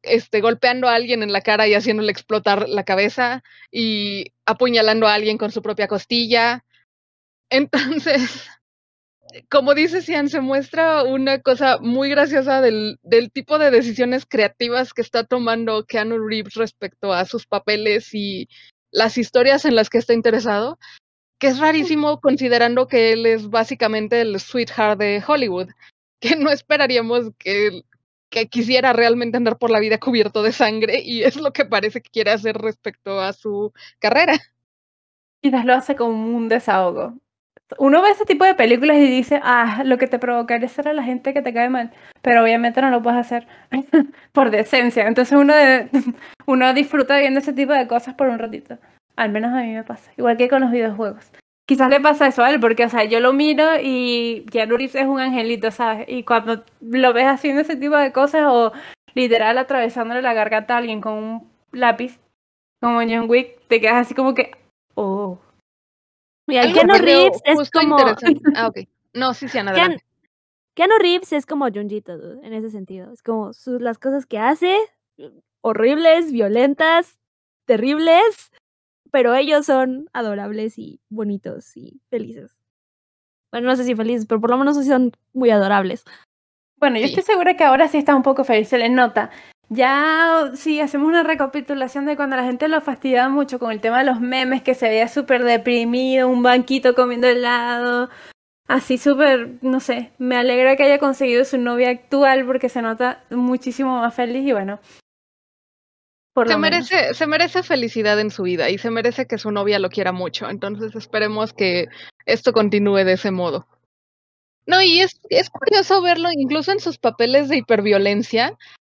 este, 0.02 0.40
golpeando 0.40 0.88
a 0.88 0.94
alguien 0.94 1.22
en 1.22 1.32
la 1.32 1.42
cara 1.42 1.68
y 1.68 1.74
haciéndole 1.74 2.10
explotar 2.10 2.68
la 2.68 2.84
cabeza 2.84 3.42
y 3.70 4.32
apuñalando 4.46 5.06
a 5.06 5.14
alguien 5.14 5.38
con 5.38 5.52
su 5.52 5.62
propia 5.62 5.88
costilla. 5.88 6.64
Entonces, 7.50 8.48
como 9.50 9.74
dice 9.74 10.02
Cian, 10.02 10.28
se 10.28 10.40
muestra 10.40 11.04
una 11.04 11.40
cosa 11.40 11.78
muy 11.80 12.10
graciosa 12.10 12.60
del, 12.60 12.98
del, 13.02 13.30
tipo 13.30 13.58
de 13.58 13.70
decisiones 13.70 14.26
creativas 14.26 14.92
que 14.92 15.02
está 15.02 15.24
tomando 15.24 15.84
Keanu 15.84 16.18
Reeves 16.18 16.54
respecto 16.54 17.12
a 17.12 17.24
sus 17.24 17.46
papeles 17.46 18.12
y 18.12 18.48
las 18.90 19.16
historias 19.18 19.64
en 19.64 19.74
las 19.74 19.88
que 19.88 19.98
está 19.98 20.12
interesado, 20.14 20.78
que 21.42 21.48
es 21.48 21.58
rarísimo 21.58 22.20
considerando 22.20 22.86
que 22.86 23.12
él 23.14 23.26
es 23.26 23.50
básicamente 23.50 24.20
el 24.20 24.38
sweetheart 24.38 24.96
de 25.00 25.20
Hollywood, 25.26 25.70
que 26.20 26.36
no 26.36 26.50
esperaríamos 26.50 27.32
que, 27.36 27.82
que 28.30 28.46
quisiera 28.46 28.92
realmente 28.92 29.38
andar 29.38 29.58
por 29.58 29.68
la 29.70 29.80
vida 29.80 29.98
cubierto 29.98 30.44
de 30.44 30.52
sangre 30.52 31.02
y 31.04 31.24
es 31.24 31.34
lo 31.34 31.52
que 31.52 31.64
parece 31.64 32.00
que 32.00 32.12
quiere 32.12 32.30
hacer 32.30 32.56
respecto 32.58 33.20
a 33.20 33.32
su 33.32 33.72
carrera. 33.98 34.38
Quizás 35.42 35.64
lo 35.64 35.74
hace 35.74 35.96
como 35.96 36.36
un 36.36 36.48
desahogo 36.48 37.16
uno 37.78 38.02
ve 38.02 38.10
ese 38.10 38.24
tipo 38.24 38.44
de 38.44 38.54
películas 38.54 38.98
y 38.98 39.06
dice, 39.06 39.40
ah, 39.42 39.82
lo 39.84 39.98
que 39.98 40.06
te 40.06 40.18
provocaría 40.18 40.66
es 40.66 40.78
a 40.78 40.92
la 40.92 41.02
gente 41.02 41.32
que 41.32 41.42
te 41.42 41.54
cae 41.54 41.68
mal, 41.68 41.90
pero 42.20 42.42
obviamente 42.42 42.80
no 42.82 42.90
lo 42.90 43.02
puedes 43.02 43.20
hacer 43.20 43.46
por 44.32 44.50
decencia. 44.50 45.06
Entonces 45.06 45.36
uno, 45.36 45.54
uno 46.46 46.74
disfruta 46.74 47.18
viendo 47.18 47.40
ese 47.40 47.52
tipo 47.52 47.72
de 47.72 47.86
cosas 47.88 48.14
por 48.14 48.28
un 48.28 48.38
ratito. 48.38 48.78
Al 49.16 49.30
menos 49.30 49.52
a 49.52 49.62
mí 49.62 49.72
me 49.72 49.84
pasa. 49.84 50.10
Igual 50.16 50.36
que 50.36 50.48
con 50.48 50.62
los 50.62 50.70
videojuegos. 50.70 51.30
Quizás 51.66 51.90
le 51.90 52.00
pasa 52.00 52.26
eso 52.26 52.42
a 52.42 52.50
él, 52.50 52.60
porque, 52.60 52.84
o 52.84 52.88
sea, 52.88 53.04
yo 53.04 53.20
lo 53.20 53.32
miro 53.32 53.64
y 53.80 54.44
Keanu 54.50 54.76
Reeves 54.76 54.96
es 54.96 55.06
un 55.06 55.20
angelito, 55.20 55.70
¿sabes? 55.70 56.06
Y 56.08 56.24
cuando 56.24 56.64
lo 56.80 57.12
ves 57.12 57.26
haciendo 57.26 57.60
ese 57.60 57.76
tipo 57.76 57.96
de 57.96 58.12
cosas 58.12 58.42
o 58.46 58.72
literal 59.14 59.58
atravesándole 59.58 60.22
la 60.22 60.34
garganta 60.34 60.74
a 60.74 60.78
alguien 60.78 61.00
con 61.00 61.14
un 61.14 61.52
lápiz, 61.70 62.18
como 62.80 63.00
John 63.00 63.30
Wick, 63.30 63.60
te 63.68 63.80
quedas 63.80 64.06
así 64.06 64.14
como 64.14 64.34
que, 64.34 64.50
oh, 64.94 65.38
Mira, 66.46 66.72
Keanu 66.72 66.94
Reeves 66.98 67.40
es 67.44 67.70
como. 67.70 67.96
Ah, 68.54 68.68
ok. 68.68 68.78
No, 69.14 69.34
sí, 69.34 69.46
sí, 69.46 69.58
adelante. 69.58 70.02
Keanu 70.74 70.94
Reeves 70.98 71.34
es 71.34 71.44
como 71.44 71.68
Junjito, 71.70 72.14
en 72.42 72.54
ese 72.54 72.70
sentido. 72.70 73.12
Es 73.12 73.22
como 73.22 73.52
sus, 73.52 73.82
las 73.82 73.98
cosas 73.98 74.24
que 74.24 74.38
hace, 74.38 74.78
horribles, 75.60 76.32
violentas, 76.32 77.18
terribles, 77.66 78.50
pero 79.12 79.34
ellos 79.36 79.66
son 79.66 80.08
adorables 80.12 80.78
y 80.78 81.00
bonitos 81.08 81.76
y 81.76 82.00
felices. 82.10 82.58
Bueno, 83.52 83.68
no 83.68 83.76
sé 83.76 83.84
si 83.84 83.94
felices, 83.94 84.26
pero 84.26 84.40
por 84.40 84.50
lo 84.50 84.56
menos 84.56 84.84
son 84.84 85.12
muy 85.34 85.50
adorables. 85.50 86.04
Bueno, 86.78 86.98
yo 86.98 87.04
estoy 87.04 87.22
segura 87.22 87.54
que 87.56 87.62
ahora 87.62 87.86
sí 87.86 87.98
está 87.98 88.16
un 88.16 88.22
poco 88.24 88.42
feliz, 88.42 88.68
se 88.68 88.78
le 88.78 88.88
nota. 88.88 89.30
Ya, 89.68 90.50
sí, 90.54 90.80
hacemos 90.80 91.06
una 91.08 91.22
recapitulación 91.22 92.06
de 92.06 92.16
cuando 92.16 92.36
la 92.36 92.44
gente 92.44 92.66
lo 92.68 92.80
fastidiaba 92.80 93.28
mucho 93.28 93.58
con 93.58 93.70
el 93.70 93.80
tema 93.80 93.98
de 93.98 94.04
los 94.04 94.20
memes, 94.20 94.62
que 94.62 94.74
se 94.74 94.88
veía 94.88 95.08
súper 95.08 95.44
deprimido, 95.44 96.28
un 96.28 96.42
banquito 96.42 96.94
comiendo 96.94 97.28
helado, 97.28 98.10
así 98.66 98.98
súper, 98.98 99.58
no 99.62 99.80
sé, 99.80 100.12
me 100.18 100.36
alegra 100.36 100.76
que 100.76 100.84
haya 100.84 100.98
conseguido 100.98 101.44
su 101.44 101.58
novia 101.58 101.90
actual 101.90 102.44
porque 102.46 102.68
se 102.68 102.82
nota 102.82 103.22
muchísimo 103.30 104.00
más 104.00 104.14
feliz 104.14 104.46
y 104.46 104.52
bueno. 104.52 104.80
Se, 106.34 106.56
merece, 106.56 107.14
se 107.14 107.26
merece 107.26 107.62
felicidad 107.62 108.18
en 108.18 108.30
su 108.30 108.44
vida 108.44 108.70
y 108.70 108.78
se 108.78 108.90
merece 108.90 109.26
que 109.26 109.38
su 109.38 109.50
novia 109.50 109.78
lo 109.78 109.90
quiera 109.90 110.12
mucho, 110.12 110.48
entonces 110.48 110.94
esperemos 110.94 111.52
que 111.52 111.88
esto 112.26 112.52
continúe 112.52 113.04
de 113.04 113.12
ese 113.14 113.30
modo. 113.30 113.66
No, 114.64 114.80
y 114.80 115.00
es, 115.00 115.20
es 115.28 115.50
curioso 115.50 116.00
verlo 116.00 116.28
incluso 116.32 116.72
en 116.72 116.80
sus 116.80 116.98
papeles 116.98 117.48
de 117.48 117.58
hiperviolencia, 117.58 118.56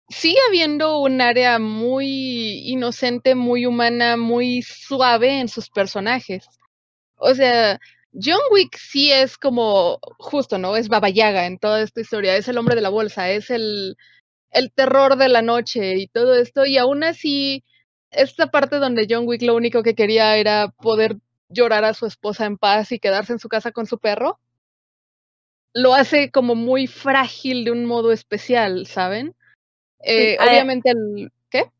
sigue 0.08 0.38
habiendo 0.48 1.00
un 1.00 1.20
área 1.20 1.58
muy 1.58 2.68
inocente, 2.68 3.34
muy 3.34 3.66
humana, 3.66 4.16
muy 4.16 4.62
suave 4.62 5.40
en 5.40 5.48
sus 5.48 5.70
personajes. 5.70 6.46
O 7.16 7.34
sea, 7.34 7.80
John 8.12 8.40
Wick 8.52 8.76
sí 8.76 9.10
es 9.10 9.38
como 9.38 9.98
justo, 10.18 10.58
¿no? 10.58 10.76
Es 10.76 10.88
Baba 10.88 11.08
Yaga 11.08 11.46
en 11.46 11.58
toda 11.58 11.82
esta 11.82 12.00
historia, 12.00 12.36
es 12.36 12.46
el 12.48 12.58
hombre 12.58 12.74
de 12.76 12.82
la 12.82 12.90
bolsa, 12.90 13.30
es 13.30 13.50
el, 13.50 13.96
el 14.54 14.72
terror 14.72 15.16
de 15.16 15.28
la 15.28 15.42
noche 15.42 15.96
y 15.96 16.06
todo 16.06 16.34
esto, 16.34 16.64
y 16.64 16.78
aún 16.78 17.04
así, 17.04 17.64
esta 18.10 18.46
parte 18.46 18.76
donde 18.76 19.06
John 19.10 19.26
Wick 19.26 19.42
lo 19.42 19.54
único 19.54 19.82
que 19.82 19.94
quería 19.94 20.36
era 20.36 20.68
poder 20.68 21.16
llorar 21.48 21.84
a 21.84 21.92
su 21.92 22.06
esposa 22.06 22.46
en 22.46 22.56
paz 22.56 22.92
y 22.92 22.98
quedarse 22.98 23.32
en 23.32 23.38
su 23.40 23.48
casa 23.48 23.72
con 23.72 23.86
su 23.86 23.98
perro, 23.98 24.38
lo 25.74 25.94
hace 25.94 26.30
como 26.30 26.54
muy 26.54 26.86
frágil 26.86 27.64
de 27.64 27.72
un 27.72 27.84
modo 27.84 28.12
especial, 28.12 28.86
¿saben? 28.86 29.34
Eh, 30.00 30.38
obviamente 30.40 30.90
el... 30.90 31.32
¿Qué? 31.50 31.70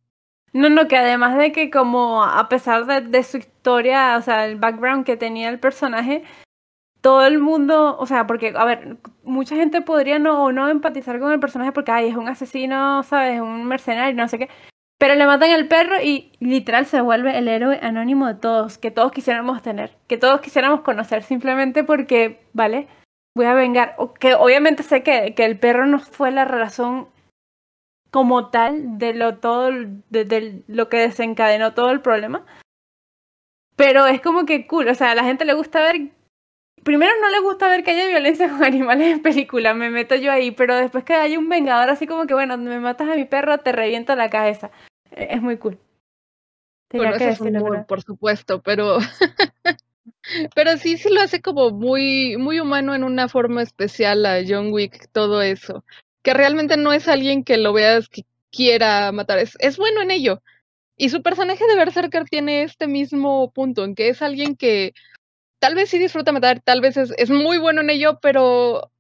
No, 0.53 0.69
no, 0.69 0.89
que 0.89 0.97
además 0.97 1.39
de 1.39 1.53
que 1.53 1.71
como 1.71 2.25
a 2.25 2.49
pesar 2.49 2.87
de, 2.87 3.03
de, 3.03 3.23
su 3.23 3.39
historia, 3.39 4.17
o 4.17 4.23
sea, 4.23 4.47
el 4.47 4.57
background 4.57 5.07
que 5.07 5.17
tenía 5.17 5.49
el 5.49 5.61
personaje, 5.61 6.25
todo 7.05 7.27
el 7.27 7.39
mundo, 7.39 7.99
o 7.99 8.07
sea, 8.07 8.27
porque, 8.27 8.55
a 8.57 8.65
ver, 8.65 8.97
mucha 9.25 9.57
gente 9.57 9.83
podría 9.83 10.19
no, 10.19 10.53
no 10.53 10.71
empatizar 10.71 11.21
con 11.21 11.33
el 11.33 11.39
personaje 11.39 11.71
porque, 11.71 11.93
ay, 11.93 12.09
es 12.09 12.17
un 12.17 12.29
asesino, 12.29 13.03
¿sabes? 13.03 13.43
Un 13.43 13.67
mercenario, 13.67 14.17
no 14.17 14.27
sé 14.27 14.39
qué. 14.39 14.49
Pero 14.99 15.15
le 15.15 15.27
matan 15.27 15.51
el 15.51 15.69
perro 15.69 16.01
y 16.01 16.33
literal 16.41 16.87
se 16.87 17.03
vuelve 17.03 17.37
el 17.37 17.47
héroe 17.47 17.79
anónimo 17.83 18.27
de 18.27 18.37
todos, 18.37 18.79
que 18.79 18.91
todos 18.91 19.13
quisiéramos 19.13 19.61
tener, 19.61 19.99
que 20.09 20.17
todos 20.17 20.41
quisiéramos 20.41 20.81
conocer 20.81 21.23
simplemente 21.23 21.85
porque, 21.85 22.41
¿vale? 22.55 22.89
Voy 23.37 23.45
a 23.45 23.53
vengar. 23.53 23.97
Que 24.19 24.33
obviamente 24.35 24.83
sé 24.83 25.03
que, 25.03 25.35
que 25.35 25.45
el 25.45 25.59
perro 25.59 25.85
no 25.85 25.99
fue 25.99 26.31
la 26.31 26.47
razón 26.47 27.09
como 28.11 28.49
tal 28.49 28.97
de 28.97 29.13
lo 29.13 29.37
todo 29.41 29.71
de, 30.09 30.65
lo 30.69 30.89
que 30.89 30.97
desencadenó 31.01 31.75
todo 31.75 31.91
el 31.91 32.01
problema. 32.01 32.47
Pero 33.77 34.07
es 34.07 34.23
como 34.23 34.47
que 34.47 34.67
cool, 34.67 34.89
o 34.89 34.95
sea, 34.95 35.11
a 35.11 35.15
la 35.15 35.25
gente 35.25 35.45
le 35.45 35.53
gusta 35.53 35.81
ver 35.83 36.14
primero 36.85 37.13
no 37.21 37.31
le 37.31 37.41
gusta 37.41 37.69
ver 37.69 37.83
que 37.83 37.93
haya 37.93 38.07
violencia 38.09 38.49
con 38.49 38.63
animales 38.65 39.09
en 39.09 39.23
película, 39.23 39.75
me 39.75 39.91
meto 39.91 40.15
yo 40.15 40.31
ahí, 40.31 40.51
pero 40.51 40.77
después 40.77 41.05
que 41.05 41.15
haya 41.15 41.39
un 41.39 41.49
vengador 41.49 41.91
así 41.91 42.07
como 42.07 42.27
que 42.27 42.35
bueno, 42.35 42.57
me 42.59 42.79
matas 42.81 43.09
a 43.09 43.17
mi 43.17 43.25
perro, 43.25 43.59
te 43.59 43.73
reviento 43.73 44.15
la 44.15 44.31
cabeza. 44.31 44.71
E, 45.11 45.35
es 45.35 45.43
muy 45.43 45.57
cool. 45.59 45.79
bueno, 46.93 47.17
eso 47.17 47.29
es 47.29 47.41
humor, 47.41 47.87
por 47.87 48.03
supuesto, 48.03 48.63
pero 48.63 48.99
pero 50.55 50.77
sí 50.77 50.97
sí 50.97 51.13
lo 51.13 51.21
hace 51.21 51.41
como 51.41 51.71
muy 51.71 52.37
muy 52.37 52.61
humano 52.61 52.95
en 52.95 53.05
una 53.05 53.29
forma 53.29 53.63
especial 53.63 54.25
a 54.27 54.41
John 54.47 54.73
Wick 54.73 55.09
todo 55.13 55.43
eso 55.43 55.85
que 56.25 56.35
realmente 56.35 56.77
no 56.77 56.93
es 56.93 57.07
alguien 57.07 57.45
que 57.45 57.59
lo 57.59 57.73
veas 57.73 58.09
que 58.09 58.25
quiera 58.51 59.13
matar, 59.13 59.39
es, 59.39 59.57
es 59.61 59.77
bueno 59.77 60.01
en 60.03 60.11
ello. 60.11 60.43
Y 60.97 61.11
su 61.11 61.23
personaje 61.23 61.67
de 61.67 61.77
Berserker 61.77 62.25
tiene 62.25 62.63
este 62.63 62.87
mismo 62.87 63.53
punto, 63.53 63.85
en 63.85 63.95
que 63.95 64.09
es 64.09 64.23
alguien 64.23 64.57
que 64.57 64.95
tal 65.65 65.75
vez 65.75 65.89
sí 65.89 65.99
disfruta 65.99 66.31
matar, 66.31 66.61
tal 66.61 66.83
vez 66.83 66.99
es, 66.99 67.15
es 67.17 67.31
muy 67.31 67.57
bueno 67.57 67.81
en 67.81 67.89
ello, 67.89 68.19
pero 68.21 68.91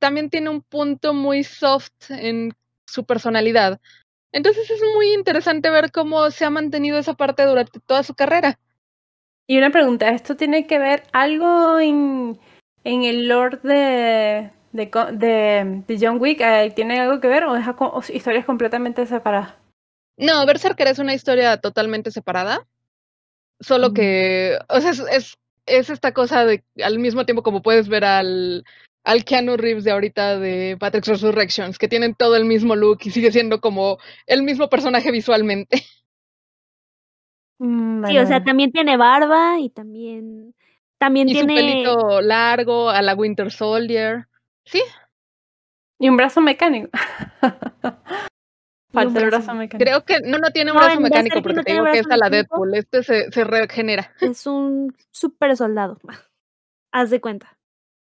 también 0.00 0.30
tiene 0.30 0.50
un 0.50 0.60
punto 0.60 1.14
muy 1.14 1.44
soft 1.44 1.92
en 2.08 2.56
su 2.88 3.04
personalidad. 3.04 3.80
Entonces 4.32 4.68
es 4.68 4.80
muy 4.96 5.12
interesante 5.12 5.70
ver 5.70 5.92
cómo 5.92 6.28
se 6.32 6.44
ha 6.44 6.50
mantenido 6.50 6.98
esa 6.98 7.14
parte 7.14 7.46
durante 7.46 7.78
toda 7.78 8.02
su 8.02 8.14
carrera. 8.14 8.58
Y 9.46 9.58
una 9.58 9.70
pregunta, 9.70 10.08
¿esto 10.08 10.34
tiene 10.34 10.66
que 10.66 10.80
ver 10.80 11.04
algo 11.12 11.78
en, 11.78 12.36
en 12.82 13.04
el 13.04 13.28
lore 13.28 13.58
de, 13.62 14.50
de, 14.72 15.84
de, 15.86 15.98
John 16.00 16.20
Wick 16.20 16.40
eh, 16.40 16.72
tiene 16.74 16.98
algo 16.98 17.20
que 17.20 17.28
ver 17.28 17.44
o 17.44 17.54
es 17.54 18.10
historias 18.10 18.44
completamente 18.44 19.06
separadas? 19.06 19.54
No, 20.16 20.44
Berserker 20.46 20.88
es 20.88 20.98
una 20.98 21.14
historia 21.14 21.58
totalmente 21.58 22.10
separada. 22.10 22.66
Solo 23.60 23.90
mm. 23.90 23.94
que, 23.94 24.58
o 24.68 24.80
sea, 24.80 24.90
es, 24.90 24.98
es, 24.98 25.38
esta 25.66 26.12
cosa 26.12 26.44
de 26.44 26.64
al 26.82 26.98
mismo 26.98 27.24
tiempo 27.24 27.42
como 27.42 27.62
puedes 27.62 27.88
ver 27.88 28.04
al, 28.04 28.64
al 29.04 29.24
Keanu 29.24 29.56
Reeves 29.56 29.84
de 29.84 29.92
ahorita 29.92 30.38
de 30.38 30.76
Patrick's 30.78 31.08
Resurrections, 31.08 31.78
que 31.78 31.88
tienen 31.88 32.14
todo 32.14 32.36
el 32.36 32.44
mismo 32.44 32.76
look 32.76 32.98
y 33.04 33.10
sigue 33.10 33.32
siendo 33.32 33.60
como 33.60 33.98
el 34.26 34.42
mismo 34.42 34.68
personaje 34.68 35.10
visualmente. 35.10 35.82
Mm, 37.58 38.04
sí, 38.06 38.18
o 38.18 38.26
sea, 38.26 38.42
también 38.42 38.72
tiene 38.72 38.96
barba 38.96 39.60
y 39.60 39.70
también 39.70 40.52
también 40.98 41.28
y 41.28 41.32
tiene 41.32 41.56
su 41.56 41.60
pelito 41.60 42.20
largo 42.20 42.90
a 42.90 43.02
la 43.02 43.14
Winter 43.14 43.52
Soldier. 43.52 44.26
Sí. 44.64 44.82
Y 46.00 46.08
un 46.08 46.16
brazo 46.16 46.40
mecánico. 46.40 46.90
Falta 48.92 49.20
el 49.20 49.26
brazo 49.26 49.54
mecánico. 49.54 49.84
Creo 49.84 50.04
que 50.04 50.20
no, 50.20 50.38
no 50.38 50.50
tiene 50.50 50.72
un 50.72 50.78
brazo 50.78 51.00
mecánico 51.00 51.42
porque 51.42 51.62
te 51.62 51.72
digo 51.72 51.84
que 51.84 52.00
es 52.00 52.10
a 52.10 52.16
la 52.16 52.28
Deadpool. 52.28 52.74
Este 52.74 53.02
se, 53.02 53.30
se 53.30 53.44
regenera. 53.44 54.12
Es 54.20 54.46
un 54.46 54.94
super 55.10 55.56
soldado. 55.56 55.98
Haz 56.92 57.10
de 57.10 57.20
cuenta. 57.20 57.56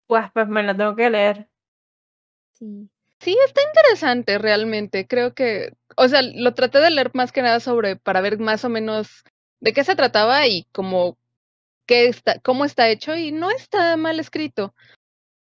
Pues, 0.08 0.26
pues 0.34 0.48
me 0.48 0.64
la 0.64 0.76
tengo 0.76 0.95
que 0.95 1.10
leer. 1.10 1.48
Sí. 2.54 2.90
Sí, 3.20 3.38
está 3.45 3.62
interesante 3.62 4.38
realmente. 4.38 5.08
Creo 5.08 5.34
que, 5.34 5.74
o 5.95 6.08
sea, 6.08 6.22
lo 6.22 6.54
traté 6.54 6.80
de 6.80 6.90
leer 6.90 7.12
más 7.14 7.32
que 7.32 7.41
nada 7.41 7.60
sobre 7.60 7.95
para 7.95 8.20
ver 8.20 8.40
más 8.40 8.66
o 8.66 8.70
menos 8.70 9.24
de 9.62 9.72
qué 9.74 9.84
se 9.84 9.95
trataba 9.95 10.45
y 10.48 10.66
cómo 10.74 11.18
qué 11.86 12.08
está, 12.08 12.40
cómo 12.40 12.66
está 12.66 12.90
hecho 12.90 13.16
y 13.16 13.32
no 13.32 13.50
está 13.50 13.95
mal 13.95 14.20
escrito 14.20 14.74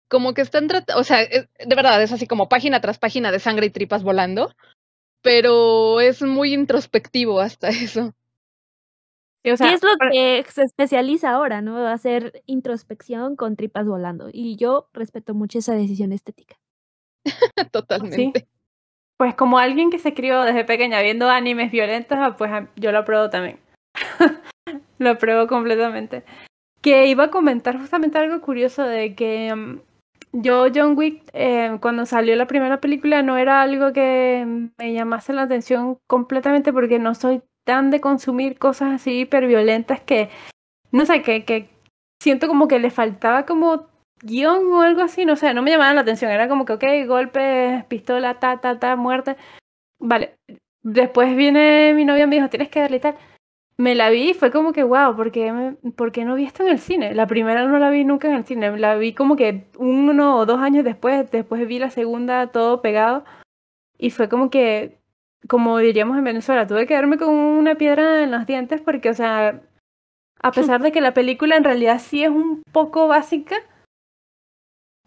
como 0.08 0.34
que 0.34 0.42
están 0.42 0.68
tratando, 0.68 1.00
o 1.00 1.04
sea, 1.04 1.20
de 1.20 1.76
verdad 1.76 2.02
es 2.02 2.12
así 2.12 2.28
como 2.28 2.50
página 2.50 2.82
tras 2.82 2.98
página 2.98 3.32
de 3.32 3.40
sangre 3.40 3.68
y 3.68 3.70
tripas 3.70 4.04
volando, 4.04 4.54
pero 5.22 6.00
es 6.00 6.22
muy 6.22 6.54
introspectivo 6.54 7.40
hasta 7.40 7.70
eso. 7.70 8.14
y 9.44 9.50
es 9.50 9.60
lo 9.84 9.90
que 10.12 10.46
se 10.50 10.64
especializa 10.64 11.32
ahora, 11.32 11.62
¿no? 11.62 11.88
Hacer 11.88 12.44
introspección 12.46 13.36
con 13.36 13.56
tripas 13.56 13.86
volando. 13.86 14.30
Y 14.32 14.56
yo 14.58 14.90
respeto 14.94 15.34
mucho 15.34 15.60
esa 15.60 15.74
decisión 15.74 16.12
estética. 16.12 16.58
Totalmente. 17.72 18.48
Pues 19.18 19.34
como 19.34 19.58
alguien 19.58 19.90
que 19.90 19.98
se 19.98 20.14
crió 20.14 20.44
desde 20.44 20.64
pequeña 20.64 21.02
viendo 21.02 21.28
animes 21.30 21.72
violentos, 21.72 22.18
pues 22.38 22.52
yo 22.76 22.92
lo 22.92 23.00
apruebo 23.00 23.30
también. 23.30 23.60
lo 25.00 25.10
apruebo 25.10 25.48
completamente. 25.48 26.24
Que 26.82 27.08
iba 27.08 27.26
a 27.26 27.32
comentar 27.32 27.80
justamente 27.80 28.20
algo 28.20 28.40
curioso 28.42 28.84
de 28.84 29.16
que 29.16 29.54
mm, 29.54 29.80
yo, 30.40 30.68
John 30.74 30.98
Wick, 30.98 31.24
eh, 31.34 31.78
cuando 31.82 32.06
salió 32.06 32.36
la 32.36 32.48
primera 32.48 32.80
película, 32.80 33.24
no 33.24 33.38
era 33.38 33.62
algo 33.62 33.92
que 33.92 34.70
me 34.78 34.94
llamase 34.94 35.34
la 35.34 35.44
atención 35.44 35.98
completamente 36.08 36.72
porque 36.72 37.00
no 37.00 37.16
soy 37.16 37.42
tan 37.66 37.90
de 37.90 38.02
consumir 38.02 38.60
cosas 38.60 38.94
así 38.94 39.22
hiperviolentas 39.22 40.00
que, 40.02 40.30
no 40.92 41.06
sé, 41.06 41.24
que, 41.24 41.44
que 41.44 41.70
siento 42.22 42.48
como 42.48 42.68
que 42.68 42.80
le 42.80 42.92
faltaba 42.92 43.46
como 43.46 43.88
guion 44.22 44.72
o 44.74 44.82
algo 44.82 45.02
así, 45.02 45.26
no 45.26 45.36
sé, 45.36 45.54
no 45.54 45.62
me 45.64 45.72
llamaba 45.72 45.94
la 45.94 46.02
atención, 46.02 46.32
era 46.32 46.48
como 46.48 46.66
que, 46.66 46.74
ok, 46.74 46.84
golpes, 47.08 47.84
pistola, 47.86 48.36
ta, 48.36 48.58
ta, 48.58 48.80
ta, 48.80 48.96
muerte. 48.96 49.38
Vale, 50.00 50.36
después 50.84 51.36
viene 51.36 51.94
mi 51.96 52.06
novia 52.06 52.26
y 52.26 52.28
me 52.28 52.36
dijo, 52.36 52.50
tienes 52.50 52.70
que 52.70 52.80
darle 52.82 53.00
tal. 53.00 53.18
Me 53.80 53.94
la 53.94 54.10
vi 54.10 54.32
y 54.32 54.34
fue 54.34 54.52
como 54.52 54.74
que, 54.74 54.84
wow, 54.84 55.16
¿por 55.16 55.32
qué, 55.32 55.52
no 55.52 56.36
vi 56.36 56.46
esto 56.46 56.64
en 56.64 56.70
el 56.70 56.80
cine? 56.80 57.14
La 57.14 57.28
primera 57.28 57.68
no 57.68 57.78
la 57.78 57.92
vi 57.92 58.04
nunca 58.04 58.28
en 58.28 58.34
el 58.34 58.44
cine, 58.44 58.76
la 58.78 58.96
vi 58.96 59.14
como 59.14 59.36
que 59.36 59.68
uno 59.78 60.38
o 60.38 60.46
dos 60.48 60.60
años 60.60 60.84
después, 60.84 61.30
después 61.30 61.68
vi 61.68 61.78
la 61.78 61.92
segunda 61.92 62.48
todo 62.48 62.82
pegado 62.82 63.24
y 64.00 64.10
fue 64.10 64.30
como 64.30 64.50
que, 64.50 65.00
como 65.48 65.78
diríamos 65.78 66.18
en 66.18 66.24
Venezuela, 66.24 66.66
tuve 66.66 66.88
que 66.88 66.96
darme 66.96 67.18
con 67.18 67.30
una 67.30 67.76
piedra 67.76 68.24
en 68.24 68.32
los 68.32 68.48
dientes 68.48 68.82
porque, 68.82 69.12
o 69.12 69.14
sea, 69.14 69.62
a 70.42 70.52
pesar 70.52 70.82
de 70.82 70.92
que 70.92 71.02
la 71.02 71.14
película 71.14 71.56
en 71.56 71.64
realidad 71.64 72.00
sí 72.00 72.24
es 72.24 72.32
un 72.32 72.64
poco 72.72 73.08
básica, 73.08 73.58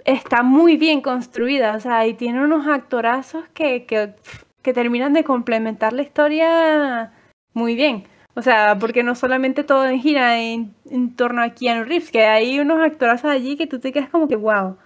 está 0.04 0.44
muy 0.44 0.76
bien 0.76 1.00
construida, 1.00 1.74
o 1.74 1.80
sea, 1.80 2.06
y 2.06 2.14
tiene 2.14 2.44
unos 2.44 2.68
actorazos 2.68 3.48
que, 3.48 3.84
que, 3.84 4.14
que 4.62 4.72
terminan 4.72 5.12
de 5.12 5.24
complementar 5.24 5.92
la 5.92 6.02
historia 6.02 7.12
muy 7.52 7.74
bien. 7.74 8.04
O 8.34 8.42
sea, 8.42 8.76
porque 8.78 9.02
no 9.02 9.14
solamente 9.14 9.64
todo 9.64 9.88
gira 9.98 10.40
en, 10.40 10.74
en 10.88 11.14
torno 11.16 11.42
a 11.42 11.50
Keanu 11.50 11.84
Reeves, 11.84 12.10
que 12.10 12.24
hay 12.24 12.60
unos 12.60 12.80
actorazos 12.80 13.30
allí 13.30 13.56
que 13.56 13.66
tú 13.66 13.80
te 13.80 13.92
quedas 13.92 14.08
como 14.10 14.28
que 14.28 14.36
wow. 14.36 14.76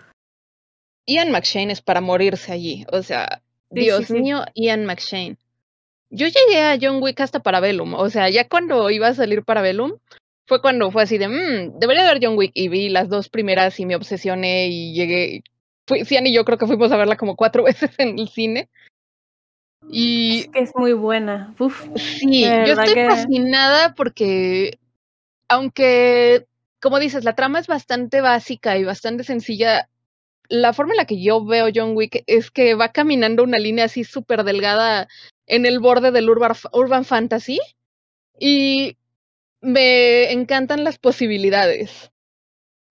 Ian 1.06 1.30
McShane 1.30 1.72
es 1.72 1.82
para 1.82 2.00
morirse 2.00 2.52
allí. 2.52 2.86
O 2.90 3.02
sea, 3.02 3.42
Dios 3.70 4.10
mío, 4.10 4.44
Ian 4.54 4.86
McShane. 4.86 5.36
Yo 6.10 6.26
llegué 6.28 6.62
a 6.62 6.78
John 6.80 7.02
Wick 7.02 7.20
hasta 7.20 7.40
para 7.40 7.60
Bellum. 7.60 7.94
O 7.94 8.08
sea, 8.08 8.30
ya 8.30 8.48
cuando 8.48 8.88
iba 8.90 9.08
a 9.08 9.14
salir 9.14 9.44
para 9.44 9.62
Bellum, 9.62 9.98
fue 10.46 10.62
cuando 10.62 10.90
fue 10.90 11.02
así 11.02 11.18
de, 11.18 11.28
mmm, 11.28 11.78
debería 11.78 12.04
ver 12.04 12.20
John 12.22 12.38
Wick. 12.38 12.52
Y 12.54 12.68
vi 12.68 12.88
las 12.88 13.08
dos 13.08 13.28
primeras 13.28 13.78
y 13.80 13.86
me 13.86 13.96
obsesioné 13.96 14.68
y 14.68 14.94
llegué. 14.94 15.42
Fui, 15.86 16.04
Cian 16.04 16.26
y 16.26 16.34
yo 16.34 16.44
creo 16.44 16.56
que 16.56 16.66
fuimos 16.66 16.92
a 16.92 16.96
verla 16.96 17.16
como 17.16 17.36
cuatro 17.36 17.64
veces 17.64 17.90
en 17.98 18.18
el 18.18 18.28
cine. 18.28 18.68
Y 19.88 20.38
es 20.38 20.48
que 20.48 20.60
es 20.60 20.72
muy 20.74 20.92
buena. 20.92 21.54
Uf, 21.58 21.86
sí, 21.96 22.42
yo 22.42 22.80
estoy 22.80 22.94
fascinada 23.06 23.94
porque, 23.94 24.78
aunque, 25.48 26.46
como 26.80 26.98
dices, 26.98 27.24
la 27.24 27.34
trama 27.34 27.58
es 27.58 27.66
bastante 27.66 28.20
básica 28.20 28.76
y 28.76 28.84
bastante 28.84 29.24
sencilla, 29.24 29.88
la 30.48 30.72
forma 30.72 30.92
en 30.92 30.98
la 30.98 31.06
que 31.06 31.22
yo 31.22 31.44
veo 31.44 31.68
John 31.74 31.96
Wick 31.96 32.22
es 32.26 32.50
que 32.50 32.74
va 32.74 32.92
caminando 32.92 33.42
una 33.42 33.58
línea 33.58 33.86
así 33.86 34.04
súper 34.04 34.44
delgada 34.44 35.08
en 35.46 35.66
el 35.66 35.80
borde 35.80 36.10
del 36.10 36.28
urban, 36.28 36.52
urban 36.72 37.04
fantasy 37.04 37.60
y 38.38 38.96
me 39.60 40.32
encantan 40.32 40.84
las 40.84 40.98
posibilidades. 40.98 42.10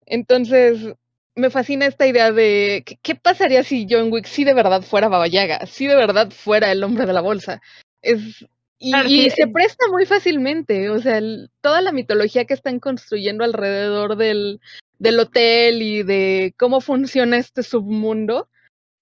Entonces, 0.06 0.94
me 1.36 1.50
fascina 1.50 1.86
esta 1.86 2.06
idea 2.06 2.32
de 2.32 2.84
¿qué, 3.02 3.14
pasaría 3.14 3.62
si 3.62 3.86
John 3.88 4.12
Wick 4.12 4.26
sí 4.26 4.44
de 4.44 4.54
verdad 4.54 4.82
fuera 4.82 5.08
Baba 5.08 5.26
Yaga, 5.26 5.66
si 5.66 5.86
de 5.86 5.96
verdad 5.96 6.30
fuera 6.30 6.70
el 6.70 6.84
hombre 6.84 7.06
de 7.06 7.12
la 7.12 7.20
bolsa. 7.20 7.60
Es, 8.02 8.46
y, 8.78 9.30
se 9.30 9.46
presta 9.46 9.86
muy 9.90 10.04
fácilmente, 10.04 10.90
o 10.90 10.98
sea, 10.98 11.20
toda 11.60 11.80
la 11.80 11.92
mitología 11.92 12.44
que 12.44 12.54
están 12.54 12.80
construyendo 12.80 13.42
alrededor 13.44 14.16
del, 14.16 14.60
del 14.98 15.20
hotel 15.20 15.80
y 15.80 16.02
de 16.02 16.54
cómo 16.58 16.80
funciona 16.80 17.38
este 17.38 17.62
submundo, 17.62 18.48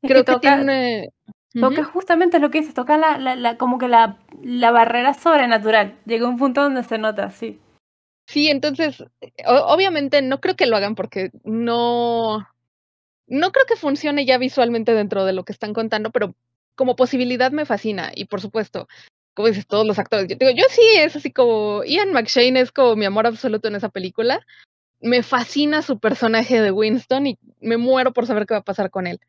creo 0.00 0.24
que, 0.24 0.32
toca, 0.32 0.56
tiene... 0.56 1.10
Toca 1.52 1.84
justamente 1.84 2.38
lo 2.38 2.50
que 2.50 2.60
dices, 2.60 2.74
toca 2.74 2.96
la, 2.96 3.18
la, 3.18 3.34
la, 3.34 3.56
como 3.59 3.78
que 3.78 3.88
la, 3.88 4.18
la 4.42 4.70
barrera 4.70 5.14
sobrenatural. 5.14 5.98
Llega 6.06 6.28
un 6.28 6.38
punto 6.38 6.62
donde 6.62 6.82
se 6.82 6.96
nota, 6.96 7.30
sí. 7.30 7.60
Sí, 8.32 8.48
entonces, 8.48 9.04
obviamente 9.46 10.22
no 10.22 10.40
creo 10.40 10.56
que 10.56 10.64
lo 10.64 10.74
hagan 10.74 10.94
porque 10.94 11.30
no, 11.44 12.38
no 13.26 13.52
creo 13.52 13.66
que 13.66 13.76
funcione 13.76 14.24
ya 14.24 14.38
visualmente 14.38 14.94
dentro 14.94 15.26
de 15.26 15.34
lo 15.34 15.44
que 15.44 15.52
están 15.52 15.74
contando, 15.74 16.10
pero 16.10 16.34
como 16.74 16.96
posibilidad 16.96 17.52
me 17.52 17.66
fascina. 17.66 18.10
Y 18.14 18.24
por 18.24 18.40
supuesto, 18.40 18.88
como 19.34 19.48
dices, 19.48 19.66
todos 19.66 19.86
los 19.86 19.98
actores. 19.98 20.28
Yo, 20.28 20.36
digo, 20.38 20.50
yo 20.50 20.64
sí, 20.70 20.80
es 20.96 21.14
así 21.14 21.30
como 21.30 21.84
Ian 21.84 22.12
McShane 22.12 22.59
es 22.59 22.72
como 22.72 22.96
mi 22.96 23.04
amor 23.04 23.26
absoluto 23.26 23.68
en 23.68 23.74
esa 23.74 23.90
película. 23.90 24.40
Me 25.02 25.22
fascina 25.22 25.82
su 25.82 25.98
personaje 25.98 26.62
de 26.62 26.70
Winston 26.70 27.26
y 27.26 27.38
me 27.60 27.76
muero 27.76 28.14
por 28.14 28.26
saber 28.26 28.46
qué 28.46 28.54
va 28.54 28.60
a 28.60 28.64
pasar 28.64 28.90
con 28.90 29.06
él. 29.06 29.20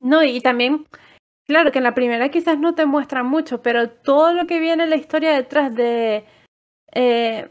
No, 0.00 0.24
y 0.24 0.40
también, 0.40 0.86
claro 1.44 1.70
que 1.70 1.80
en 1.80 1.84
la 1.84 1.94
primera 1.94 2.30
quizás 2.30 2.58
no 2.58 2.74
te 2.74 2.86
muestran 2.86 3.26
mucho, 3.26 3.60
pero 3.60 3.90
todo 3.90 4.32
lo 4.32 4.46
que 4.46 4.58
viene 4.58 4.84
en 4.84 4.90
la 4.90 4.96
historia 4.96 5.34
detrás 5.34 5.74
de 5.74 6.24
eh... 6.92 7.48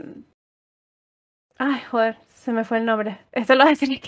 Ay, 1.57 1.81
joder, 1.91 2.17
se 2.33 2.51
me 2.51 2.63
fue 2.63 2.79
el 2.79 2.85
nombre. 2.85 3.19
Esto 3.31 3.53
lo 3.55 3.63
hace 3.63 3.85
el 3.85 4.01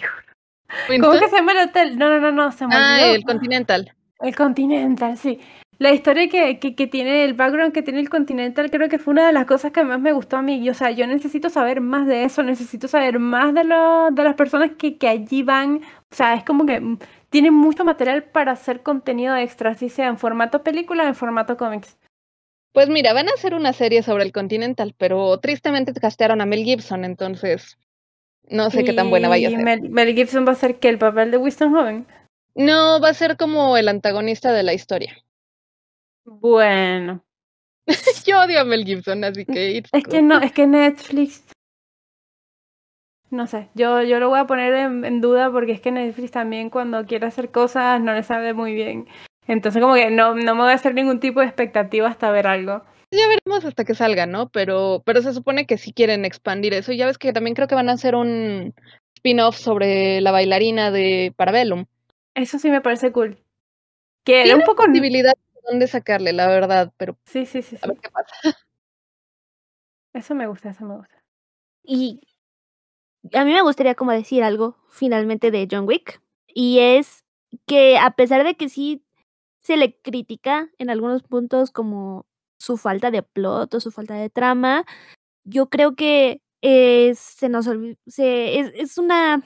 ¿Cómo 1.02 1.20
que 1.20 1.30
se 1.30 1.36
llama 1.36 1.52
el 1.52 1.70
hotel? 1.70 1.98
No, 1.98 2.10
no, 2.10 2.20
no, 2.20 2.32
no, 2.32 2.52
se 2.52 2.66
me 2.66 2.76
Ah, 2.76 3.00
el 3.02 3.24
Continental. 3.24 3.94
El 4.20 4.36
Continental, 4.36 5.18
sí. 5.18 5.40
La 5.80 5.92
historia 5.92 6.30
que, 6.30 6.60
que, 6.60 6.76
que, 6.76 6.88
tiene, 6.88 7.26
el 7.26 7.34
background 7.34 7.74
que 7.74 7.82
tiene 7.82 8.00
el 8.00 8.10
Continental, 8.10 8.72
creo 8.72 8.90
que 8.90 9.00
fue 9.00 9.12
una 9.12 9.28
de 9.28 9.34
las 9.34 9.46
cosas 9.46 9.72
que 9.72 9.84
más 9.84 10.00
me 10.00 10.14
gustó 10.14 10.38
a 10.38 10.42
mí. 10.42 10.70
o 10.70 10.74
sea, 10.74 10.92
yo 10.92 11.06
necesito 11.08 11.50
saber 11.50 11.82
más 11.82 12.08
de 12.08 12.24
eso, 12.24 12.42
necesito 12.42 12.88
saber 12.88 13.20
más 13.20 13.54
de, 13.54 13.64
lo, 13.64 14.10
de 14.12 14.24
las 14.24 14.36
personas 14.36 14.72
que, 14.78 14.98
que 14.98 15.08
allí 15.08 15.44
van. 15.44 15.82
O 16.12 16.16
sea, 16.16 16.36
es 16.36 16.44
como 16.44 16.66
que 16.66 16.82
tienen 17.30 17.54
mucho 17.54 17.84
material 17.84 18.24
para 18.24 18.54
hacer 18.54 18.82
contenido 18.82 19.36
extra, 19.36 19.72
así 19.72 19.90
sea 19.90 20.08
en 20.08 20.18
formato 20.18 20.64
película 20.64 21.04
o 21.04 21.08
en 21.08 21.16
formato 21.16 21.58
cómics. 21.58 21.98
Pues 22.74 22.90
mira, 22.90 23.14
van 23.14 23.30
a 23.30 23.34
hacer 23.34 23.54
una 23.54 23.72
serie 23.72 24.02
sobre 24.02 24.24
el 24.24 24.32
Continental, 24.32 24.96
pero 24.98 25.40
tristemente 25.40 25.94
castearon 25.94 26.42
a 26.42 26.46
Mel 26.46 26.64
Gibson, 26.64 27.06
entonces 27.06 27.78
no 28.50 28.70
sé 28.72 28.84
qué 28.84 28.94
tan 28.94 29.10
buena 29.10 29.30
vaya 29.30 29.48
a 29.48 29.52
ser. 29.52 29.64
Mel, 29.64 29.90
Mel 29.90 30.16
Gibson 30.16 30.46
va 30.46 30.52
a 30.54 30.56
ser 30.56 30.80
que 30.80 30.90
el 30.90 30.98
papel 30.98 31.32
de 31.32 31.38
Winston 31.38 31.72
Joven. 31.72 32.08
No, 32.56 33.00
va 33.00 33.10
a 33.10 33.14
ser 33.14 33.38
como 33.38 33.78
el 33.78 33.88
antagonista 33.88 34.52
de 34.52 34.64
la 34.64 34.74
historia. 34.74 35.16
Bueno. 36.26 37.24
Yo 38.26 38.42
odio 38.42 38.62
a 38.62 38.66
Mel 38.66 38.86
Gibson, 38.86 39.24
así 39.24 39.46
que. 39.46 39.84
Es 39.92 40.04
que 40.04 40.22
no, 40.22 40.42
es 40.42 40.52
que 40.52 40.66
Netflix. 40.66 41.44
No 43.30 43.48
sé, 43.48 43.70
yo, 43.74 44.04
yo 44.04 44.20
lo 44.20 44.30
voy 44.30 44.38
a 44.38 44.46
poner 44.46 44.76
en, 44.76 45.04
en, 45.04 45.20
duda 45.20 45.52
porque 45.52 45.72
es 45.72 45.82
que 45.82 45.92
Netflix 45.92 46.30
también 46.30 46.70
cuando 46.70 47.04
quiere 47.08 47.26
hacer 47.26 47.50
cosas 47.50 48.00
no 48.00 48.14
le 48.14 48.22
sabe 48.22 48.54
muy 48.54 48.76
bien. 48.76 49.08
Entonces 49.48 49.82
como 49.82 49.96
que 49.96 50.10
no, 50.10 50.36
no 50.36 50.56
me 50.56 50.62
voy 50.62 50.72
a 50.72 50.76
hacer 50.76 50.94
ningún 50.94 51.20
tipo 51.20 51.40
de 51.40 51.48
expectativa 51.48 52.08
hasta 52.08 52.32
ver 52.32 52.48
algo. 52.48 52.84
Ya 53.12 53.28
veremos 53.28 53.66
hasta 53.66 53.86
que 53.86 53.94
salga, 53.94 54.26
¿no? 54.26 54.50
Pero, 54.50 55.04
pero 55.06 55.22
se 55.22 55.34
supone 55.34 55.68
que 55.68 55.78
sí 55.78 55.94
quieren 55.94 56.26
expandir 56.26 56.74
eso. 56.74 56.92
Y 56.92 56.98
ya 56.98 57.06
ves 57.06 57.18
que 57.18 57.34
también 57.34 57.56
creo 57.56 57.68
que 57.68 57.76
van 57.76 57.90
a 57.90 57.94
hacer 57.94 58.16
un 58.16 58.74
spin-off 59.16 59.58
sobre 59.58 60.20
la 60.22 60.32
bailarina 60.32 60.90
de 60.90 61.34
Parabellum. 61.36 61.86
Eso 62.34 62.58
sí 62.58 62.70
me 62.70 62.82
parece 62.82 63.12
cool. 63.12 63.38
Que 64.24 64.44
era 64.44 64.56
un 64.56 64.64
poco 64.64 64.86
posibilidad 64.86 65.34
de 65.34 65.62
dónde 65.70 65.88
sacarle, 65.88 66.34
la 66.34 66.48
verdad, 66.48 66.92
pero 66.98 67.18
sí, 67.26 67.46
sí, 67.46 67.62
sí, 67.62 67.78
a 67.82 67.88
ver 67.88 67.98
qué 67.98 68.10
pasa. 68.10 68.58
Eso 70.14 70.36
me 70.36 70.48
gusta, 70.48 70.70
eso 70.70 70.86
me 70.86 70.96
gusta. 70.96 71.24
Y 71.84 72.22
a 73.34 73.44
mí 73.46 73.54
me 73.54 73.62
gustaría 73.62 73.96
como 73.96 74.12
decir 74.12 74.44
algo 74.44 74.78
finalmente 74.90 75.52
de 75.52 75.68
John 75.70 75.88
Wick. 75.88 76.22
Y 76.48 76.80
es 76.80 77.24
que 77.66 77.98
a 77.98 78.12
pesar 78.12 78.44
de 78.44 78.56
que 78.56 78.70
sí 78.70 79.04
se 79.64 79.78
le 79.78 79.98
critica 80.02 80.70
en 80.78 80.90
algunos 80.90 81.24
puntos 81.24 81.72
como 81.72 82.26
su 82.60 82.78
falta 82.78 83.12
de 83.12 83.24
plot 83.24 83.74
o 83.74 83.80
su 83.80 83.92
falta 83.92 84.16
de 84.16 84.30
trama. 84.30 84.86
Yo 85.46 85.70
creo 85.70 85.96
que 85.96 86.42
se 87.16 87.50
nos 87.50 87.68
es, 87.68 88.72
es, 88.76 88.98
una 88.98 89.44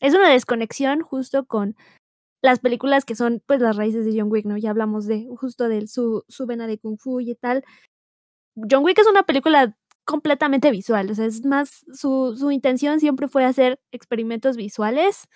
es 0.00 0.14
una 0.14 0.30
desconexión 0.30 1.00
justo 1.00 1.46
con 1.46 1.76
las 2.42 2.60
películas 2.60 3.04
que 3.04 3.16
son 3.16 3.42
pues 3.46 3.60
las 3.60 3.76
raíces 3.76 4.04
de 4.04 4.18
John 4.18 4.30
Wick, 4.30 4.46
¿no? 4.46 4.56
Ya 4.56 4.70
hablamos 4.70 5.06
de 5.06 5.26
justo 5.36 5.68
de 5.68 5.86
su, 5.86 6.24
su 6.28 6.46
vena 6.46 6.66
de 6.66 6.78
Kung 6.78 6.98
Fu 6.98 7.20
y 7.20 7.34
tal. 7.34 7.64
John 8.70 8.84
Wick 8.84 8.98
es 8.98 9.06
una 9.08 9.24
película 9.24 9.76
completamente 10.04 10.70
visual, 10.70 11.10
o 11.10 11.14
sea, 11.14 11.26
es 11.26 11.44
más, 11.44 11.84
su, 11.92 12.36
su 12.38 12.52
intención 12.52 13.00
siempre 13.00 13.26
fue 13.28 13.44
hacer 13.44 13.80
experimentos 13.92 14.56
visuales 14.56 15.26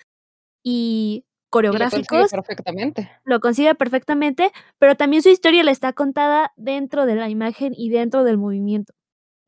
y 0.63 1.25
coreográficos. 1.51 2.09
Lo 2.09 2.17
consigue 2.17 2.41
perfectamente. 2.41 3.11
Lo 3.25 3.39
consigue 3.39 3.75
perfectamente, 3.75 4.51
pero 4.79 4.95
también 4.95 5.21
su 5.21 5.29
historia 5.29 5.63
le 5.63 5.71
está 5.71 5.93
contada 5.93 6.51
dentro 6.55 7.05
de 7.05 7.15
la 7.15 7.29
imagen 7.29 7.73
y 7.77 7.89
dentro 7.89 8.23
del 8.23 8.39
movimiento. 8.39 8.93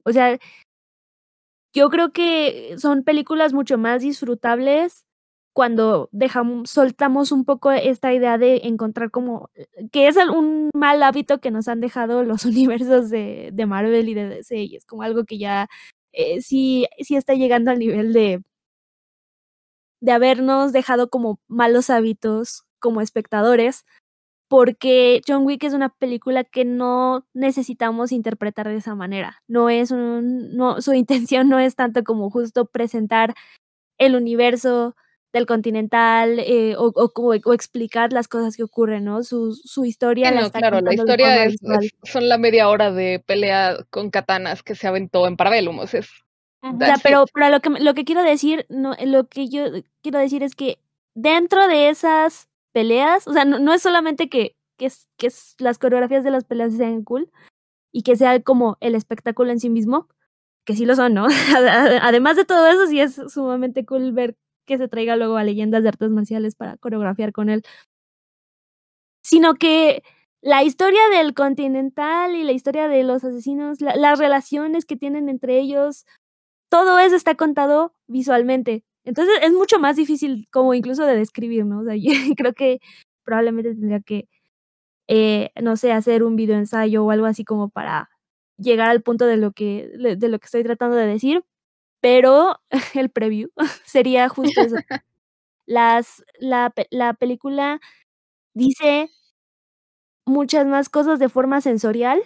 O 0.06 0.12
sea, 0.12 0.38
yo 1.74 1.90
creo 1.90 2.12
que 2.12 2.76
son 2.78 3.04
películas 3.04 3.54
mucho 3.54 3.80
más 3.80 4.02
disfrutables 4.02 5.06
cuando 5.54 6.10
dejamos, 6.12 6.70
soltamos 6.70 7.32
un 7.32 7.46
poco 7.46 7.72
esta 7.72 8.14
idea 8.14 8.38
de 8.38 8.62
encontrar 8.64 9.12
como, 9.12 9.50
que 9.92 10.08
es 10.08 10.18
un 10.18 10.70
mal 10.74 11.02
hábito 11.04 11.40
que 11.40 11.52
nos 11.52 11.68
han 11.68 11.80
dejado 11.80 12.24
los 12.24 12.46
universos 12.46 13.10
de, 13.10 13.50
de 13.54 13.66
Marvel 13.66 14.10
y 14.10 14.14
de 14.14 14.28
DC, 14.28 14.58
y 14.58 14.76
es 14.76 14.86
como 14.86 15.04
algo 15.04 15.26
que 15.26 15.38
ya 15.38 15.68
eh, 16.12 16.42
sí, 16.42 16.86
sí 17.00 17.16
está 17.16 17.34
llegando 17.34 17.72
al 17.72 17.80
nivel 17.80 18.14
de, 18.14 18.42
de 20.04 20.12
habernos 20.12 20.74
dejado 20.74 21.10
como 21.10 21.40
malos 21.48 21.90
hábitos 21.90 22.66
como 22.80 23.00
espectadores, 23.00 23.86
porque 24.50 25.22
John 25.26 25.46
Wick 25.46 25.64
es 25.64 25.74
una 25.74 25.96
película 25.96 26.44
que 26.44 26.66
no 26.66 27.26
necesitamos 27.34 28.12
interpretar 28.12 28.68
de 28.68 28.76
esa 28.76 28.96
manera. 28.96 29.42
No 29.48 29.70
es 29.70 29.92
un, 29.92 30.58
no, 30.58 30.82
su 30.82 30.94
intención 30.94 31.48
no 31.48 31.58
es 31.58 31.76
tanto 31.76 32.04
como 32.04 32.30
justo 32.30 32.66
presentar 32.66 33.34
el 33.98 34.18
universo 34.18 34.94
del 35.32 35.46
Continental 35.46 36.38
eh, 36.40 36.76
o, 36.78 36.92
o, 36.94 37.54
explicar 37.54 38.12
las 38.12 38.28
cosas 38.28 38.58
que 38.58 38.64
ocurren, 38.64 39.06
¿no? 39.06 39.24
Su, 39.24 39.56
su 39.56 39.86
historia. 39.86 40.32
la 40.32 40.50
claro, 40.50 40.82
la 40.82 40.94
historia 40.94 41.46
es, 41.46 41.56
son 42.04 42.28
la 42.28 42.38
media 42.38 42.68
hora 42.68 42.92
de 42.92 43.24
pelea 43.26 43.78
con 43.90 44.12
katanas 44.12 44.64
que 44.64 44.76
se 44.76 44.86
aventó 44.86 45.26
en 45.28 45.38
Parabellum. 45.38 45.80
Es, 45.82 46.10
pero, 47.04 47.26
pero 47.34 47.50
lo 47.50 47.60
que 47.60 47.70
lo 47.70 47.94
que 47.94 48.06
quiero 48.06 48.24
decir, 48.24 48.66
no, 48.70 48.96
lo 49.06 49.28
que 49.28 49.50
yo 49.50 49.66
quiero 50.02 50.20
decir 50.20 50.44
es 50.44 50.56
que 50.56 50.80
dentro 51.14 51.68
de 51.68 51.90
esas 51.90 52.50
peleas, 52.72 53.28
o 53.28 53.34
sea, 53.34 53.46
no, 53.46 53.60
no 53.60 53.74
es 53.74 53.82
solamente 53.82 54.30
que, 54.30 54.56
que, 54.78 54.86
es, 54.88 55.08
que 55.18 55.28
es 55.28 55.56
las 55.60 55.78
coreografías 55.78 56.24
de 56.24 56.32
las 56.32 56.46
peleas 56.46 56.74
sean 56.74 57.04
cool 57.04 57.32
y 57.92 58.04
que 58.04 58.16
sea 58.16 58.42
como 58.42 58.78
el 58.82 58.96
espectáculo 58.96 59.52
en 59.52 59.60
sí 59.60 59.70
mismo, 59.70 60.08
que 60.66 60.76
sí 60.76 60.86
lo 60.86 60.96
son, 60.96 61.14
¿no? 61.14 61.28
Además 62.02 62.38
de 62.38 62.46
todo 62.46 62.68
eso, 62.68 62.88
sí 62.88 63.00
es 63.00 63.16
sumamente 63.28 63.86
cool 63.86 64.14
ver 64.14 64.36
que 64.66 64.78
se 64.78 64.88
traiga 64.88 65.16
luego 65.16 65.38
a 65.38 65.44
leyendas 65.44 65.84
de 65.84 65.90
artes 65.90 66.12
marciales 66.12 66.56
para 66.56 66.78
coreografiar 66.78 67.34
con 67.34 67.50
él. 67.50 67.64
Sino 69.22 69.56
que 69.56 70.04
la 70.42 70.64
historia 70.64 71.02
del 71.10 71.34
continental 71.34 72.36
y 72.36 72.44
la 72.44 72.52
historia 72.52 72.88
de 72.88 73.04
los 73.04 73.24
asesinos, 73.24 73.80
las 73.82 74.20
relaciones 74.20 74.86
que 74.86 74.98
tienen 74.98 75.30
entre 75.30 75.60
ellos, 75.60 76.06
todo 76.74 76.98
eso 76.98 77.16
está 77.16 77.36
contado 77.36 77.94
visualmente. 78.08 78.84
Entonces 79.06 79.36
es 79.44 79.54
mucho 79.54 79.78
más 79.80 79.96
difícil 79.96 80.48
como 80.52 80.74
incluso 80.74 81.06
de 81.06 81.16
describir, 81.16 81.66
¿no? 81.68 81.82
O 81.82 81.84
sea, 81.86 81.96
yo 82.32 82.36
creo 82.36 82.54
que 82.54 82.80
probablemente 83.24 83.76
tendría 83.76 84.00
que, 84.02 84.28
eh, 85.08 85.52
no 85.62 85.78
sé, 85.78 85.92
hacer 85.94 86.24
un 86.24 86.36
video 86.38 86.58
ensayo 86.58 87.06
o 87.06 87.12
algo 87.12 87.28
así 87.28 87.46
como 87.46 87.70
para 87.70 88.10
llegar 88.58 88.90
al 88.90 89.04
punto 89.04 89.26
de 89.28 89.38
lo 89.38 89.52
que, 89.54 89.90
de 90.18 90.30
lo 90.30 90.40
que 90.40 90.46
estoy 90.46 90.64
tratando 90.64 90.96
de 90.98 91.08
decir, 91.08 91.46
pero 92.02 92.58
el 92.96 93.12
preview 93.12 93.50
sería 93.86 94.30
justo 94.30 94.62
eso. 94.62 94.78
Las, 95.68 96.24
la, 96.40 96.74
la 96.92 97.14
película 97.16 97.82
dice 98.56 99.10
muchas 100.26 100.66
más 100.68 100.90
cosas 100.90 101.20
de 101.20 101.30
forma 101.30 101.62
sensorial 101.62 102.22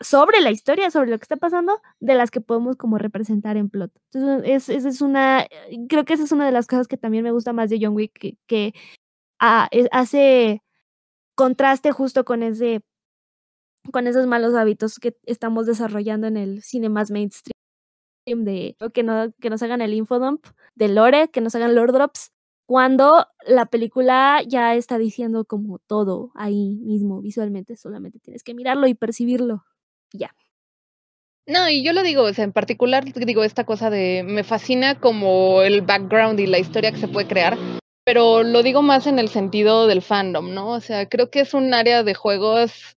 sobre 0.00 0.40
la 0.40 0.50
historia, 0.50 0.90
sobre 0.90 1.10
lo 1.10 1.18
que 1.18 1.24
está 1.24 1.36
pasando, 1.36 1.80
de 2.00 2.14
las 2.14 2.30
que 2.30 2.40
podemos 2.40 2.76
como 2.76 2.98
representar 2.98 3.56
en 3.56 3.70
plot. 3.70 3.92
Entonces, 4.12 4.68
es, 4.68 4.86
es 4.86 5.00
una, 5.00 5.46
creo 5.88 6.04
que 6.04 6.14
esa 6.14 6.24
es 6.24 6.32
una 6.32 6.46
de 6.46 6.52
las 6.52 6.66
cosas 6.66 6.88
que 6.88 6.96
también 6.96 7.24
me 7.24 7.32
gusta 7.32 7.52
más 7.52 7.70
de 7.70 7.78
John 7.80 7.94
Wick, 7.94 8.18
que, 8.18 8.38
que 8.46 8.74
ah, 9.40 9.68
hace 9.92 10.62
contraste 11.36 11.92
justo 11.92 12.24
con 12.24 12.42
ese, 12.42 12.82
con 13.92 14.06
esos 14.06 14.26
malos 14.26 14.54
hábitos 14.54 14.98
que 14.98 15.16
estamos 15.24 15.66
desarrollando 15.66 16.26
en 16.26 16.36
el 16.36 16.62
cine 16.62 16.88
más 16.88 17.10
mainstream 17.10 17.54
de 18.26 18.76
que, 18.92 19.02
no, 19.02 19.32
que 19.40 19.50
nos 19.50 19.62
hagan 19.62 19.80
el 19.80 19.94
infodump 19.94 20.44
de 20.74 20.88
Lore, 20.88 21.30
que 21.30 21.40
nos 21.40 21.54
hagan 21.54 21.74
Lord 21.74 21.92
Drops, 21.92 22.32
cuando 22.66 23.26
la 23.46 23.66
película 23.66 24.42
ya 24.46 24.74
está 24.74 24.98
diciendo 24.98 25.46
como 25.46 25.78
todo 25.78 26.32
ahí 26.34 26.76
mismo 26.82 27.22
visualmente, 27.22 27.76
solamente 27.76 28.18
tienes 28.18 28.42
que 28.42 28.54
mirarlo 28.54 28.86
y 28.86 28.94
percibirlo. 28.94 29.64
Ya. 30.12 30.34
No, 31.46 31.68
y 31.70 31.82
yo 31.82 31.94
lo 31.94 32.02
digo, 32.02 32.24
o 32.24 32.32
sea, 32.34 32.44
en 32.44 32.52
particular 32.52 33.04
digo 33.14 33.42
esta 33.42 33.64
cosa 33.64 33.88
de 33.88 34.22
me 34.22 34.44
fascina 34.44 35.00
como 35.00 35.62
el 35.62 35.80
background 35.80 36.38
y 36.40 36.46
la 36.46 36.58
historia 36.58 36.92
que 36.92 36.98
se 36.98 37.08
puede 37.08 37.26
crear, 37.26 37.56
pero 38.04 38.42
lo 38.42 38.62
digo 38.62 38.82
más 38.82 39.06
en 39.06 39.18
el 39.18 39.30
sentido 39.30 39.86
del 39.86 40.02
fandom, 40.02 40.52
¿no? 40.52 40.70
O 40.70 40.80
sea, 40.80 41.08
creo 41.08 41.30
que 41.30 41.40
es 41.40 41.54
un 41.54 41.72
área 41.72 42.02
de 42.02 42.14
juegos 42.14 42.96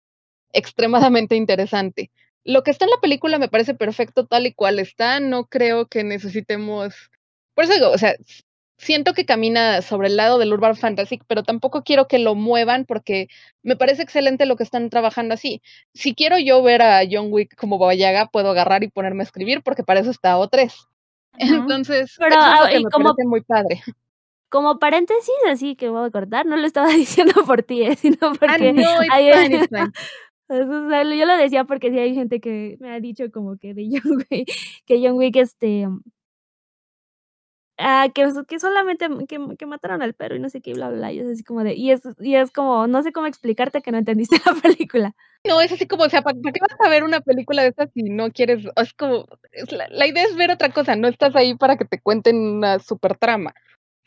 extremadamente 0.53 1.37
interesante. 1.37 2.11
Lo 2.45 2.63
que 2.63 2.71
está 2.71 2.87
en 2.87 2.91
la 2.91 3.01
película 3.01 3.39
me 3.39 3.49
parece 3.49 3.75
perfecto 3.75 4.27
tal 4.27 4.47
y 4.47 4.55
cual 4.55 4.79
está. 4.79 5.21
No 5.21 5.47
creo 5.47 5.87
que 5.87 6.05
necesitemos. 6.05 6.95
Por 7.55 7.65
eso 7.65 7.75
digo, 7.75 7.91
o 7.91 7.99
sea, 7.99 8.15
siento 8.81 9.13
que 9.13 9.27
camina 9.27 9.83
sobre 9.83 10.09
el 10.09 10.17
lado 10.17 10.39
del 10.39 10.53
Urban 10.53 10.75
Fantasy, 10.75 11.21
pero 11.27 11.43
tampoco 11.43 11.83
quiero 11.83 12.09
que 12.09 12.19
lo 12.19 12.35
muevan 12.35 12.87
porque 12.87 13.29
me 13.63 13.77
parece 13.77 14.03
excelente 14.03 14.47
lo 14.47 14.57
que 14.57 14.63
están 14.63 14.89
trabajando 14.89 15.35
así. 15.35 15.61
Si 15.93 16.15
quiero 16.15 16.39
yo 16.39 16.63
ver 16.63 16.81
a 16.83 17.03
John 17.09 17.29
Wick 17.31 17.55
como 17.57 17.79
Babayaga, 17.79 18.27
puedo 18.27 18.51
agarrar 18.51 18.83
y 18.83 18.89
ponerme 18.89 19.23
a 19.23 19.25
escribir 19.25 19.63
porque 19.63 19.85
para 19.85 20.01
eso 20.01 20.11
está 20.11 20.39
O3. 20.39 20.73
Entonces, 21.39 22.17
pero, 22.19 22.37
eso 22.37 22.67
es 22.69 22.83
me 22.83 22.91
como, 22.91 23.15
parece 23.15 23.29
muy 23.29 23.43
padre. 23.43 23.83
Como 24.49 24.79
paréntesis, 24.79 25.35
así 25.49 25.77
que 25.77 25.91
voy 25.91 26.07
a 26.07 26.11
cortar, 26.11 26.47
no 26.47 26.57
lo 26.57 26.67
estaba 26.67 26.89
diciendo 26.95 27.45
por 27.47 27.63
ti, 27.63 27.83
eh, 27.83 27.97
sino 27.97 28.17
ah, 28.23 28.33
porque... 28.39 28.69
Ah, 28.69 28.73
no, 28.73 29.03
it's 29.53 29.69
fine, 29.69 31.17
yo 31.17 31.27
lo 31.27 31.37
decía 31.37 31.65
porque 31.65 31.91
sí 31.91 31.99
hay 31.99 32.15
gente 32.15 32.41
que 32.41 32.77
me 32.81 32.91
ha 32.93 32.99
dicho 32.99 33.31
como 33.31 33.57
que 33.57 33.75
de 33.75 33.89
John 33.91 34.25
Wick, 34.31 34.51
que 34.87 35.01
John 35.01 35.17
Wick 35.17 35.37
este 35.37 35.87
ah, 37.81 38.09
que, 38.15 38.29
que 38.47 38.61
solamente 38.61 39.09
que, 39.29 39.57
que, 39.59 39.67
mataron 39.67 40.03
al 40.03 40.15
perro 40.15 40.37
y 40.37 40.39
no 40.39 40.49
sé 40.49 40.61
qué, 40.61 40.75
bla, 40.75 40.89
bla, 40.89 40.99
bla. 40.99 41.13
Y 41.13 41.21
es 41.21 41.29
así 41.29 41.43
como 41.43 41.65
de, 41.65 41.75
y 41.75 41.91
es, 41.91 42.03
y 42.21 42.37
es 42.37 42.51
como, 42.51 42.87
no 42.87 43.03
sé 43.03 43.13
cómo 43.13 43.27
explicarte 43.27 43.83
que 43.83 43.91
no 43.91 43.99
entendiste 43.99 44.37
la 44.47 44.55
película. 44.61 45.15
No, 45.45 45.61
es 45.61 45.73
así 45.73 45.87
como, 45.87 46.05
o 46.05 46.09
sea, 46.09 46.23
¿para, 46.23 46.39
qué 46.41 46.61
vas 46.61 46.81
a 46.81 46.89
ver 46.89 47.03
una 47.03 47.21
película 47.21 47.63
de 47.63 47.69
estas 47.69 47.91
si 47.93 48.03
no 48.05 48.31
quieres? 48.31 48.65
Es 48.77 48.95
como, 48.95 49.27
la, 49.71 50.07
idea 50.07 50.25
es 50.25 50.37
ver 50.37 50.51
otra 50.51 50.71
cosa, 50.71 50.95
no 50.97 51.09
estás 51.09 51.35
ahí 51.35 51.55
para 51.55 51.77
que 51.77 51.85
te 51.85 52.01
cuenten 52.01 52.37
una 52.37 52.79
super 52.79 53.17
trama. 53.17 53.55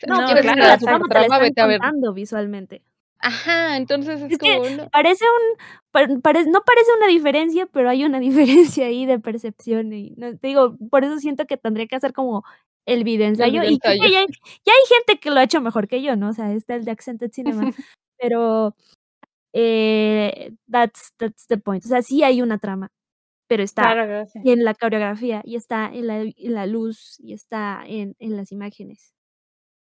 no, 0.08 0.22
no, 0.22 0.26
quieres 0.26 0.44
claro, 0.44 0.62
la 0.62 0.80
super 0.80 1.08
trama, 1.10 1.40
vete 1.40 1.62
a 1.62 1.68
ver. 1.68 1.82
visualmente. 2.14 2.84
Ajá, 3.20 3.78
entonces 3.78 4.22
es, 4.22 4.38
como. 4.38 4.90
parece 4.91 5.24
un. 5.24 6.16
no 6.16 6.22
parece 6.22 6.91
una 6.98 7.08
diferencia, 7.08 7.68
pero 7.68 7.90
hay 7.90 8.04
una 8.04 8.20
diferencia 8.20 8.86
ahí 8.86 9.06
de 9.06 9.18
percepción. 9.18 9.94
Y 9.94 10.14
no, 10.18 10.38
te 10.38 10.48
digo, 10.48 10.76
por 10.91 11.06
eso 11.06 11.18
siento 11.20 11.45
que 11.45 11.56
tendría 11.56 11.88
que 11.88 11.95
hacer 11.95 12.12
como 12.12 12.44
el 12.86 13.04
video 13.04 13.28
ensayo. 13.28 13.64
y 13.64 13.80
ya, 13.84 13.98
ya, 14.00 14.20
hay 14.20 14.86
gente 14.90 15.20
que 15.22 15.30
lo 15.30 15.40
ha 15.40 15.44
hecho 15.44 15.62
mejor 15.62 15.88
que 15.88 16.02
yo, 16.02 16.16
¿no? 16.16 16.30
O 16.30 16.34
sea, 16.34 16.54
está 16.54 16.76
el 16.76 16.86
de 16.86 16.92
Accented 16.92 17.32
Cinema. 17.32 17.62
pero. 18.20 18.76
Eh, 19.56 20.52
that's, 20.70 21.14
that's 21.18 21.46
the 21.48 21.58
point. 21.58 21.86
O 21.86 21.88
sea, 21.88 22.02
sí 22.02 22.24
hay 22.24 22.42
una 22.42 22.58
trama, 22.58 22.92
pero 23.48 23.62
está 23.62 24.26
y 24.44 24.52
en 24.52 24.64
la 24.64 24.74
coreografía, 24.74 25.44
y 25.46 25.56
está 25.56 25.86
en 25.94 26.08
la, 26.08 26.22
en 26.22 26.54
la 26.54 26.66
luz, 26.66 27.20
y 27.20 27.34
está 27.34 27.84
en, 27.86 28.16
en 28.18 28.36
las 28.36 28.52
imágenes. 28.52 29.14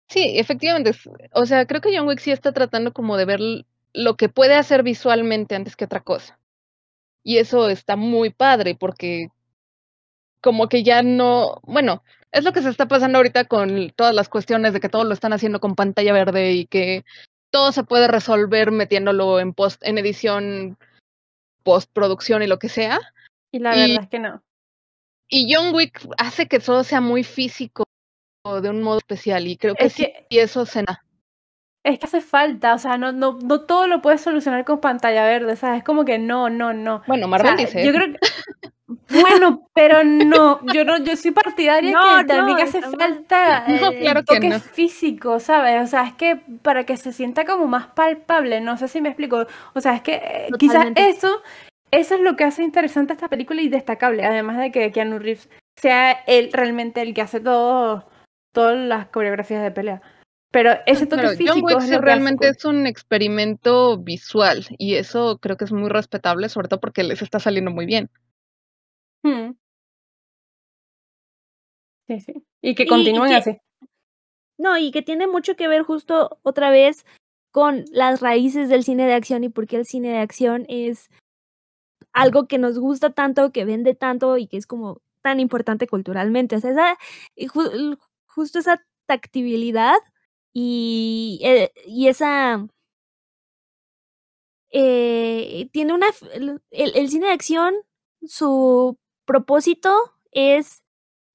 Sí, 0.09 0.33
efectivamente. 0.39 0.91
O 1.33 1.47
sea, 1.47 1.67
creo 1.67 1.81
que 1.81 1.97
John 1.97 2.09
Wick 2.09 2.19
sí 2.19 2.33
está 2.33 2.53
tratando 2.53 2.93
como 2.93 3.17
de 3.17 3.25
ver 3.27 3.41
lo 3.93 4.17
que 4.17 4.29
puede 4.29 4.55
hacer 4.55 4.83
visualmente 4.83 5.55
antes 5.55 5.77
que 5.77 5.85
otra 5.85 6.01
cosa. 6.01 6.41
Y 7.23 7.39
eso 7.39 7.69
está 7.69 7.95
muy 7.95 8.31
padre 8.31 8.75
porque 8.75 9.29
como 10.41 10.69
que 10.69 10.83
ya 10.83 11.03
no, 11.03 11.61
bueno, 11.63 12.03
es 12.33 12.45
lo 12.45 12.53
que 12.53 12.63
se 12.63 12.69
está 12.69 12.87
pasando 12.87 13.19
ahorita 13.19 13.45
con 13.45 13.91
todas 13.97 14.15
las 14.15 14.29
cuestiones 14.29 14.73
de 14.73 14.81
que 14.81 14.89
todo 14.89 15.05
lo 15.05 15.15
están 15.15 15.33
haciendo 15.33 15.61
con 15.61 15.75
pantalla 15.75 16.13
verde 16.13 16.53
y 16.53 16.67
que 16.67 17.05
todo 17.51 17.73
se 17.73 17.85
puede 17.85 18.09
resolver 18.09 18.71
metiéndolo 18.71 19.41
en 19.41 19.53
post 19.53 19.83
en 19.85 19.99
edición 19.99 20.79
postproducción 21.63 22.43
y 22.43 22.47
lo 22.47 22.59
que 22.59 22.69
sea. 22.69 23.01
Y 23.53 23.59
la 23.59 23.71
verdad 23.71 24.03
es 24.03 24.09
que 24.09 24.19
no. 24.19 24.43
Y 25.29 25.53
John 25.53 25.75
Wick 25.75 26.07
hace 26.19 26.47
que 26.47 26.59
todo 26.59 26.85
sea 26.85 27.01
muy 27.01 27.25
físico 27.25 27.85
de 28.45 28.71
un 28.71 28.83
modo 28.83 28.99
especial 28.99 29.47
y 29.47 29.57
creo 29.57 29.75
que, 29.75 29.91
sí, 29.91 30.13
y 30.29 30.39
eso 30.39 30.65
se 30.67 30.85
es 31.83 31.99
que 31.99 32.07
hace 32.07 32.21
falta, 32.21 32.75
o 32.75 32.79
sea, 32.79 32.99
no, 32.99 33.13
no, 33.13 33.39
no 33.43 33.63
todo 33.63 33.87
lo 33.87 34.03
puedes 34.03 34.21
solucionar 34.21 34.65
con 34.67 34.81
pantalla 34.81 35.25
verde, 35.25 35.57
¿sabes? 35.57 35.79
Es 35.79 35.85
como 35.85 36.05
que 36.05 36.19
no, 36.19 36.51
no, 36.51 36.75
no. 36.75 37.03
Bueno, 37.07 37.27
Marvel 37.27 37.57
dice. 37.57 37.85
Yo 37.85 37.93
creo 37.93 38.13
que... 38.13 38.19
Bueno, 39.11 39.67
pero 39.75 40.05
no, 40.05 40.61
yo 40.73 40.85
no, 40.85 40.99
yo 40.99 41.17
soy 41.17 41.33
partidaria 41.33 41.99
que 42.19 42.25
también 42.25 42.61
hace 42.61 42.81
falta 42.83 43.65
no, 43.69 43.91
claro 43.93 44.25
toque 44.25 44.59
físico, 44.61 45.41
¿sabes? 45.41 45.83
O 45.83 45.87
sea, 45.87 46.07
es 46.07 46.15
que 46.15 46.41
para 46.63 46.85
que 46.85 46.97
se 46.97 47.13
sienta 47.13 47.45
como 47.45 47.67
más 47.67 47.89
palpable, 47.89 48.61
no 48.61 48.77
sé 48.77 48.89
si 48.89 49.01
me 49.01 49.09
explico. 49.09 49.47
O 49.75 49.81
sea, 49.81 49.95
es 49.95 50.03
que 50.03 50.15
eh, 50.15 50.49
quizás 50.59 50.89
eso, 50.95 51.43
eso 51.91 52.15
es 52.15 52.21
lo 52.21 52.37
que 52.37 52.45
hace 52.45 52.63
interesante 52.63 53.13
esta 53.13 53.29
película 53.29 53.61
y 53.63 53.69
destacable, 53.69 54.25
además 54.25 54.59
de 54.59 54.71
que 54.71 54.93
Keanu 54.93 55.19
Reeves 55.19 55.49
sea 55.77 56.13
él 56.27 56.51
realmente 56.53 57.03
el 57.03 57.15
que 57.15 57.23
hace 57.23 57.41
todo 57.41 58.09
todas 58.53 58.77
las 58.77 59.07
coreografías 59.07 59.63
de 59.63 59.71
pelea. 59.71 60.03
Pero 60.53 60.73
ese 60.87 61.07
toque 61.07 61.29
físico 61.37 61.71
es 61.79 62.01
realmente 62.01 62.49
es 62.49 62.65
un 62.65 62.87
experimento 62.87 63.97
visual 63.99 64.67
y 64.79 64.97
eso 64.97 65.39
creo 65.39 65.57
que 65.57 65.65
es 65.65 65.73
muy 65.73 65.89
respetable, 65.89 66.49
sobre 66.49 66.67
todo 66.67 66.81
porque 66.81 67.05
les 67.05 67.23
está 67.23 67.39
saliendo 67.39 67.71
muy 67.71 67.87
bien. 67.87 68.11
Hmm. 69.23 69.53
Sí, 72.09 72.21
sí. 72.21 72.45
Y 72.63 72.75
que 72.75 72.87
continúen 72.87 73.33
así. 73.33 73.59
No, 74.59 74.77
y 74.77 74.91
que 74.91 75.03
tiene 75.03 75.27
mucho 75.27 75.57
que 75.57 75.69
ver 75.69 75.83
justo 75.85 76.39
otra 76.43 76.71
vez 76.71 77.07
con 77.51 77.85
las 77.93 78.21
raíces 78.21 78.69
del 78.69 78.85
cine 78.85 79.07
de 79.07 79.15
acción 79.15 79.43
y 79.43 79.49
por 79.49 79.67
qué 79.67 79.77
el 79.77 79.87
cine 79.87 80.11
de 80.11 80.19
acción 80.19 80.67
es 80.69 81.09
algo 82.13 82.47
que 82.47 82.59
nos 82.59 82.79
gusta 82.79 83.11
tanto, 83.11 83.53
que 83.53 83.65
vende 83.65 83.95
tanto 83.95 84.37
y 84.37 84.47
que 84.47 84.57
es 84.59 84.67
como 84.67 85.01
tan 85.23 85.41
importante 85.41 85.87
culturalmente. 85.87 86.57
O 86.57 86.61
sea, 86.61 86.71
esa, 86.71 86.99
justo 88.27 88.59
esa 88.59 88.85
tactibilidad 89.07 89.97
y, 90.53 91.41
eh, 91.43 91.73
y 91.87 92.09
esa... 92.09 92.67
Eh, 94.73 95.69
tiene 95.73 95.95
una... 95.95 96.09
El, 96.33 96.61
el 96.71 97.09
cine 97.09 97.27
de 97.29 97.33
acción, 97.33 97.75
su 98.27 98.99
propósito 99.31 99.95
es 100.33 100.83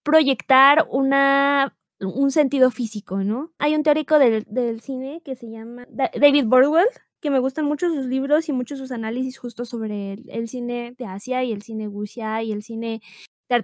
proyectar 0.04 0.86
una 0.92 1.78
un 2.02 2.30
sentido 2.30 2.72
físico, 2.72 3.24
¿no? 3.24 3.54
Hay 3.58 3.74
un 3.74 3.84
teórico 3.84 4.20
del, 4.20 4.44
del, 4.50 4.82
cine 4.82 5.22
que 5.24 5.38
se 5.38 5.50
llama 5.50 5.88
David 5.90 6.46
Borwell, 6.46 6.90
que 7.22 7.30
me 7.30 7.40
gustan 7.40 7.64
mucho 7.64 7.88
sus 7.88 8.06
libros 8.08 8.50
y 8.50 8.52
mucho 8.52 8.76
sus 8.76 8.92
análisis 8.92 9.38
justo 9.38 9.64
sobre 9.64 10.14
el, 10.28 10.50
cine 10.50 10.94
de 10.98 11.06
Asia 11.06 11.46
y 11.46 11.54
el 11.54 11.62
cine 11.62 11.88
wuxia 11.88 12.44
y 12.44 12.52
el 12.52 12.64
cine 12.64 13.02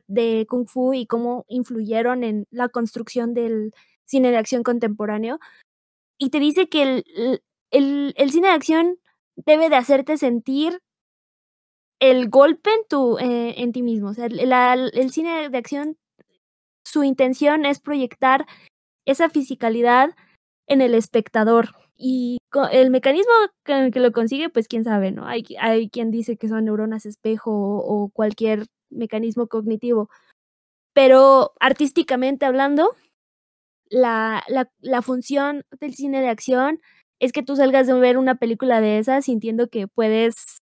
de, 0.07 0.45
Kung 0.49 0.65
Fu 0.65 0.93
y 0.93 1.05
cómo 1.07 1.43
influyeron 1.49 2.23
en 2.23 2.47
la 2.51 2.69
construcción 2.69 3.33
del 3.33 3.73
cine 4.05 4.31
de 4.31 4.37
acción 4.37 4.63
contemporáneo. 4.63 5.39
Y 6.17 6.29
te 6.29 6.39
dice 6.39 6.69
que 6.69 6.83
el, 6.83 7.41
el, 7.69 8.13
el 8.15 8.31
cine 8.31 8.47
de 8.47 8.53
acción 8.53 8.97
debe 9.35 9.67
de 9.67 9.75
hacerte 9.75 10.17
sentir 10.17 10.81
el 12.02 12.30
golpe 12.30 12.72
en, 12.72 12.88
tu, 12.90 13.18
eh, 13.19 13.53
en 13.61 13.72
ti 13.72 13.84
mismo. 13.84 14.10
O 14.10 14.14
sea, 14.14 14.26
el 14.26 15.11
cine 15.11 15.49
de 15.49 15.57
acción, 15.57 15.98
su 16.84 17.03
intención 17.03 17.65
es 17.65 17.80
proyectar 17.80 18.45
esa 19.06 19.30
fisicalidad 19.30 20.10
en 20.68 20.82
el 20.82 20.95
espectador. 20.95 21.69
Y 21.95 22.40
el 22.72 22.90
mecanismo 22.90 23.32
que, 23.64 23.91
que 23.94 23.99
lo 23.99 24.11
consigue, 24.11 24.49
pues 24.49 24.68
quién 24.68 24.84
sabe, 24.84 25.11
¿no? 25.11 25.28
Hay, 25.28 25.45
hay 25.60 25.90
quien 25.90 26.10
dice 26.10 26.38
que 26.38 26.49
son 26.49 26.65
neuronas 26.65 27.06
espejo 27.06 27.52
o, 27.52 28.10
cualquier 28.10 28.65
mecanismo 28.90 29.48
cognitivo. 29.48 30.10
Pero 30.94 31.53
artísticamente 31.60 32.45
hablando, 32.45 32.95
la, 33.91 34.44
la, 34.48 34.72
la 34.80 35.03
función 35.03 35.65
del 35.80 35.94
cine 35.94 36.22
de 36.22 36.30
acción 36.30 36.82
es 37.19 37.32
que 37.32 37.44
tú 37.44 37.56
salgas 37.56 37.86
de 37.86 37.94
ver 37.94 38.18
una 38.18 38.36
película 38.36 38.82
de 38.82 38.98
esas 38.98 39.26
sintiendo 39.26 39.68
que 39.68 39.88
puedes 39.88 40.60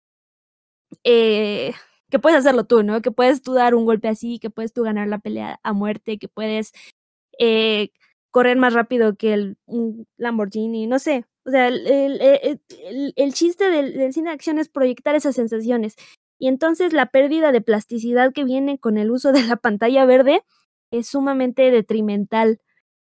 eh, 1.04 1.74
que 2.10 2.18
puedes 2.18 2.38
hacerlo 2.38 2.64
tú, 2.64 2.82
¿no? 2.82 3.02
Que 3.02 3.10
puedes 3.10 3.42
tú 3.42 3.54
dar 3.54 3.74
un 3.74 3.84
golpe 3.84 4.08
así, 4.08 4.38
que 4.38 4.50
puedes 4.50 4.72
tú 4.72 4.82
ganar 4.82 5.08
la 5.08 5.18
pelea 5.18 5.60
a 5.62 5.72
muerte, 5.72 6.18
que 6.18 6.28
puedes 6.28 6.72
eh, 7.38 7.90
correr 8.30 8.56
más 8.56 8.74
rápido 8.74 9.16
que 9.16 9.34
el 9.34 9.56
un 9.66 10.06
Lamborghini, 10.16 10.86
no 10.86 10.98
sé. 10.98 11.24
O 11.44 11.50
sea, 11.50 11.68
el, 11.68 11.86
el, 11.86 12.60
el, 13.16 13.32
chiste 13.32 13.70
del, 13.70 13.94
del, 13.94 14.12
cine 14.12 14.28
de 14.28 14.34
acción 14.34 14.58
es 14.58 14.68
proyectar 14.68 15.14
esas 15.14 15.34
sensaciones. 15.34 15.96
Y 16.38 16.48
entonces 16.48 16.92
la 16.92 17.06
pérdida 17.06 17.52
de 17.52 17.60
plasticidad 17.62 18.32
que 18.32 18.44
viene 18.44 18.78
con 18.78 18.98
el 18.98 19.10
uso 19.10 19.32
de 19.32 19.42
la 19.42 19.56
pantalla 19.56 20.04
verde 20.04 20.42
es 20.90 21.08
sumamente 21.08 21.70
detrimental 21.70 22.60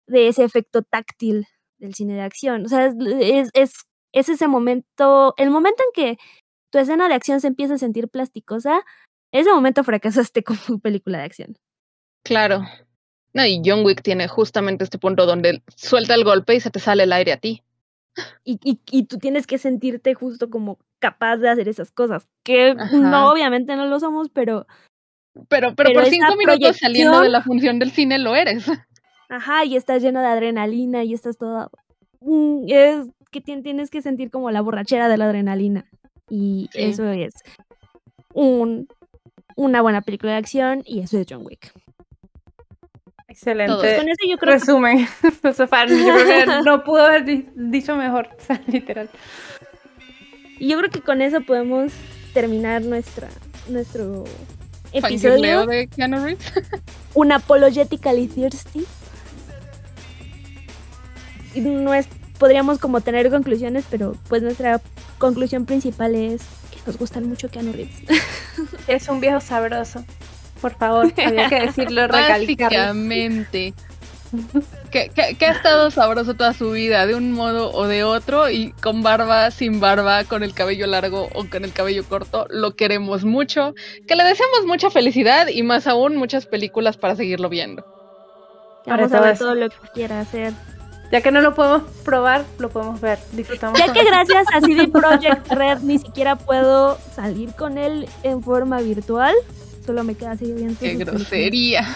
de 0.07 0.27
ese 0.27 0.43
efecto 0.43 0.81
táctil 0.83 1.47
del 1.77 1.93
cine 1.95 2.15
de 2.15 2.21
acción. 2.21 2.65
O 2.65 2.69
sea, 2.69 2.87
es, 2.87 3.49
es, 3.53 3.73
es 4.13 4.29
ese 4.29 4.47
momento, 4.47 5.33
el 5.37 5.49
momento 5.49 5.83
en 5.83 5.91
que 5.93 6.17
tu 6.73 6.79
escena 6.79 7.07
de 7.07 7.13
acción 7.13 7.39
se 7.39 7.45
empieza 7.45 7.75
a 7.75 7.77
sentir 7.77 8.09
plasticosa, 8.09 8.83
ese 9.31 9.51
momento 9.51 9.83
fracasaste 9.83 10.43
como 10.67 10.79
película 10.79 11.19
de 11.19 11.23
acción. 11.23 11.57
Claro. 12.23 12.63
No, 13.33 13.45
y 13.45 13.61
John 13.63 13.85
Wick 13.85 14.01
tiene 14.01 14.27
justamente 14.27 14.83
este 14.83 14.97
punto 14.97 15.25
donde 15.25 15.61
suelta 15.75 16.15
el 16.15 16.23
golpe 16.23 16.55
y 16.55 16.59
se 16.59 16.71
te 16.71 16.79
sale 16.79 17.03
el 17.03 17.13
aire 17.13 17.31
a 17.31 17.37
ti. 17.37 17.61
Y, 18.43 18.59
y, 18.63 18.79
y 18.91 19.03
tú 19.03 19.17
tienes 19.17 19.47
que 19.47 19.57
sentirte 19.57 20.13
justo 20.13 20.49
como 20.49 20.79
capaz 20.99 21.37
de 21.37 21.49
hacer 21.49 21.67
esas 21.67 21.91
cosas. 21.91 22.27
Que 22.43 22.75
no, 22.75 23.31
obviamente 23.31 23.75
no 23.75 23.85
lo 23.85 23.99
somos, 23.99 24.29
pero. 24.29 24.67
Pero, 25.49 25.75
pero, 25.75 25.93
por 25.93 26.05
cinco 26.05 26.35
minutos 26.35 26.77
saliendo 26.77 27.21
de 27.21 27.29
la 27.29 27.41
función 27.41 27.79
del 27.79 27.91
cine 27.91 28.19
lo 28.19 28.35
eres. 28.35 28.65
Ajá, 29.29 29.65
y 29.65 29.75
estás 29.75 30.03
lleno 30.03 30.21
de 30.21 30.27
adrenalina 30.27 31.03
y 31.03 31.15
estás 31.15 31.37
todo. 31.37 31.71
Mm, 32.21 32.65
es 32.67 33.07
que 33.31 33.41
tienes 33.41 33.89
que 33.89 34.03
sentir 34.03 34.29
como 34.29 34.51
la 34.51 34.61
borrachera 34.61 35.09
de 35.09 35.17
la 35.17 35.25
adrenalina. 35.25 35.89
Y 36.35 36.67
eso 36.73 37.07
es 37.11 37.31
un, 38.33 38.87
una 39.55 39.83
buena 39.83 40.01
película 40.01 40.31
de 40.31 40.39
acción 40.39 40.81
y 40.83 41.01
eso 41.01 41.19
es 41.19 41.27
John 41.29 41.45
Wick. 41.45 41.71
Excelente. 43.27 43.97
Con 43.97 44.09
eso 44.09 44.27
yo 44.27 44.37
creo 44.39 44.53
Resumen. 44.53 45.07
Que... 45.43 46.45
no 46.65 46.83
pudo 46.83 47.05
haber 47.05 47.23
dicho 47.53 47.95
mejor, 47.95 48.29
literal. 48.67 49.11
Y 50.57 50.69
yo 50.69 50.79
creo 50.79 50.89
que 50.89 51.01
con 51.01 51.21
eso 51.21 51.39
podemos 51.41 51.93
terminar 52.33 52.81
nuestra 52.81 53.29
nuestro 53.67 54.23
episodio 54.91 55.67
de 55.67 55.87
Keanu 55.87 56.17
Reeves. 56.17 56.51
Un 57.13 57.31
apologetically 57.31 58.27
thirsty. 58.27 58.87
No 61.53 61.93
es, 61.93 62.07
podríamos 62.43 62.77
como 62.77 62.99
tener 62.99 63.29
conclusiones, 63.29 63.85
pero 63.89 64.17
pues 64.27 64.43
nuestra 64.43 64.81
conclusión 65.17 65.65
principal 65.65 66.13
es 66.13 66.41
que 66.71 66.79
nos 66.85 66.97
gustan 66.97 67.25
mucho 67.25 67.47
Keanu 67.47 67.71
Reeves. 67.71 68.03
Es 68.89 69.07
un 69.07 69.21
viejo 69.21 69.39
sabroso. 69.39 70.03
Por 70.59 70.75
favor, 70.75 71.13
había 71.25 71.47
que 71.47 71.61
decirlo, 71.61 72.05
recalcarlo. 72.07 72.67
Básicamente. 72.67 73.73
Que, 74.91 75.09
que, 75.39 75.45
ha 75.45 75.51
estado 75.53 75.89
sabroso 75.89 76.33
toda 76.33 76.51
su 76.51 76.71
vida, 76.71 77.05
de 77.05 77.15
un 77.15 77.31
modo 77.31 77.71
o 77.71 77.87
de 77.87 78.03
otro, 78.03 78.49
y 78.49 78.73
con 78.73 79.03
barba, 79.03 79.49
sin 79.49 79.79
barba, 79.79 80.25
con 80.25 80.43
el 80.43 80.53
cabello 80.53 80.85
largo 80.85 81.29
o 81.33 81.45
con 81.49 81.63
el 81.63 81.71
cabello 81.71 82.03
corto, 82.03 82.45
lo 82.49 82.75
queremos 82.75 83.23
mucho, 83.23 83.73
que 84.05 84.17
le 84.17 84.25
deseamos 84.25 84.65
mucha 84.65 84.89
felicidad 84.89 85.47
y 85.47 85.63
más 85.63 85.87
aún 85.87 86.17
muchas 86.17 86.45
películas 86.45 86.97
para 86.97 87.15
seguirlo 87.15 87.47
viendo. 87.47 87.85
Vamos 88.85 89.13
a 89.13 89.21
ver 89.21 89.37
todo 89.37 89.55
lo 89.55 89.69
que 89.69 89.77
quiera 89.93 90.19
hacer. 90.19 90.51
Ya 91.13 91.21
que 91.21 91.29
no 91.29 91.41
lo 91.41 91.53
podemos 91.53 91.83
probar, 92.03 92.43
lo 92.57 92.71
podemos 92.71 92.99
ver. 92.99 93.19
Disfrutamos. 93.33 93.77
Ya 93.77 93.93
que 93.93 94.03
gracias 94.03 94.47
a 94.51 94.61
CD 94.61 94.87
Projekt 94.91 95.47
Red 95.51 95.81
ni 95.81 95.99
siquiera 95.99 96.37
puedo 96.37 96.97
salir 97.15 97.53
con 97.53 97.77
él 97.77 98.09
en 98.23 98.41
forma 98.41 98.81
virtual, 98.81 99.35
solo 99.85 100.03
me 100.03 100.15
queda 100.15 100.35
seguir 100.35 100.55
viendo. 100.55 100.79
¡Qué 100.79 100.95
grosería! 100.95 101.87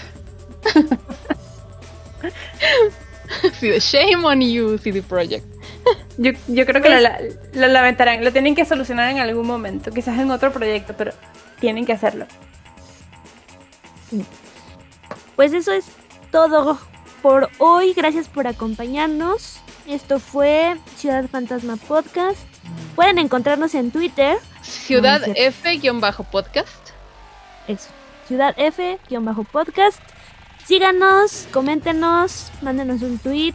sí, 3.59 3.71
shame 3.79 4.23
on 4.23 4.39
you, 4.39 4.77
CD 4.77 5.01
Projekt. 5.01 5.47
Yo, 6.19 6.33
yo 6.47 6.67
creo 6.67 6.83
que 6.83 6.89
lo, 6.89 6.99
lo, 7.59 7.67
lamentarán. 7.69 8.23
Lo 8.23 8.31
tienen 8.31 8.53
que 8.53 8.65
solucionar 8.65 9.09
en 9.09 9.17
algún 9.17 9.47
momento, 9.47 9.89
quizás 9.89 10.19
en 10.19 10.29
otro 10.29 10.53
proyecto, 10.53 10.93
pero 10.95 11.11
tienen 11.59 11.87
que 11.87 11.93
hacerlo. 11.93 12.27
Pues 15.35 15.53
eso 15.53 15.71
es 15.71 15.85
todo 16.29 16.77
por 17.21 17.49
hoy. 17.57 17.93
Gracias 17.93 18.27
por 18.27 18.47
acompañarnos. 18.47 19.59
Esto 19.87 20.19
fue 20.19 20.75
Ciudad 20.95 21.27
Fantasma 21.29 21.77
Podcast. 21.77 22.47
Pueden 22.95 23.17
encontrarnos 23.17 23.75
en 23.75 23.91
Twitter. 23.91 24.37
Ciudad 24.61 25.21
F-podcast. 25.35 26.89
Eso. 27.67 27.89
Ciudad 28.27 28.53
F-podcast. 28.57 30.01
Síganos, 30.65 31.47
coméntenos, 31.51 32.51
mándenos 32.61 33.01
un 33.01 33.17
tweet. 33.19 33.53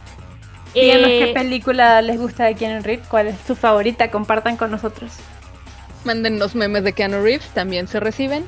Díganos 0.73 1.07
qué 1.07 1.29
eh, 1.29 1.33
película 1.33 2.01
les 2.01 2.19
gusta 2.19 2.45
de 2.45 2.55
Keanu 2.55 2.81
Reeves, 2.81 3.07
cuál 3.07 3.27
es 3.27 3.35
su 3.45 3.55
favorita, 3.55 4.09
compartan 4.09 4.57
con 4.57 4.71
nosotros. 4.71 5.11
Mándennos 6.05 6.55
memes 6.55 6.83
de 6.83 6.93
Keanu 6.93 7.21
Reeves, 7.21 7.47
también 7.49 7.87
se 7.87 7.99
reciben. 7.99 8.45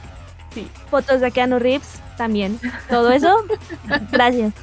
Sí. 0.56 0.68
Fotos 0.90 1.22
de 1.22 1.30
Keanu 1.30 1.60
Reeves, 1.60 2.02
también. 2.18 2.60
Todo 2.90 3.12
eso, 3.12 3.38
gracias. 4.12 4.54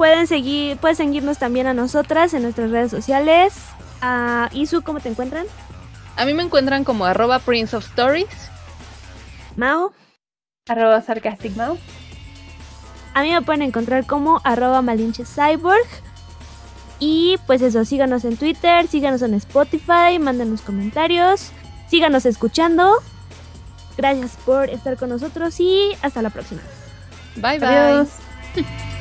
Pueden 0.00 0.26
seguir, 0.26 0.78
pueden 0.78 0.96
seguirnos 0.96 1.36
también 1.36 1.66
a 1.66 1.74
nosotras 1.74 2.32
en 2.32 2.40
nuestras 2.40 2.70
redes 2.70 2.90
sociales. 2.90 3.52
A 4.00 4.48
Isu, 4.50 4.80
¿cómo 4.80 4.98
te 4.98 5.10
encuentran? 5.10 5.44
A 6.16 6.24
mí 6.24 6.32
me 6.32 6.42
encuentran 6.42 6.84
como 6.84 7.04
arroba 7.04 7.38
Prince 7.38 7.76
of 7.76 7.84
Stories. 7.84 8.30
Mao. 9.56 9.92
Arroba 10.70 11.02
Sarcastic 11.02 11.54
Mao. 11.54 11.76
A 13.12 13.20
mí 13.20 13.30
me 13.30 13.42
pueden 13.42 13.60
encontrar 13.60 14.06
como 14.06 14.40
arroba 14.42 14.80
Malinche 14.80 15.26
Cyborg. 15.26 15.86
Y 16.98 17.36
pues 17.46 17.60
eso, 17.60 17.84
síganos 17.84 18.24
en 18.24 18.38
Twitter, 18.38 18.86
síganos 18.86 19.20
en 19.20 19.34
Spotify, 19.34 20.18
mándenos 20.18 20.62
comentarios, 20.62 21.52
síganos 21.90 22.24
escuchando. 22.24 23.02
Gracias 23.98 24.38
por 24.46 24.70
estar 24.70 24.96
con 24.96 25.10
nosotros 25.10 25.60
y 25.60 25.90
hasta 26.00 26.22
la 26.22 26.30
próxima. 26.30 26.62
Bye 27.36 27.58
bye. 27.58 28.06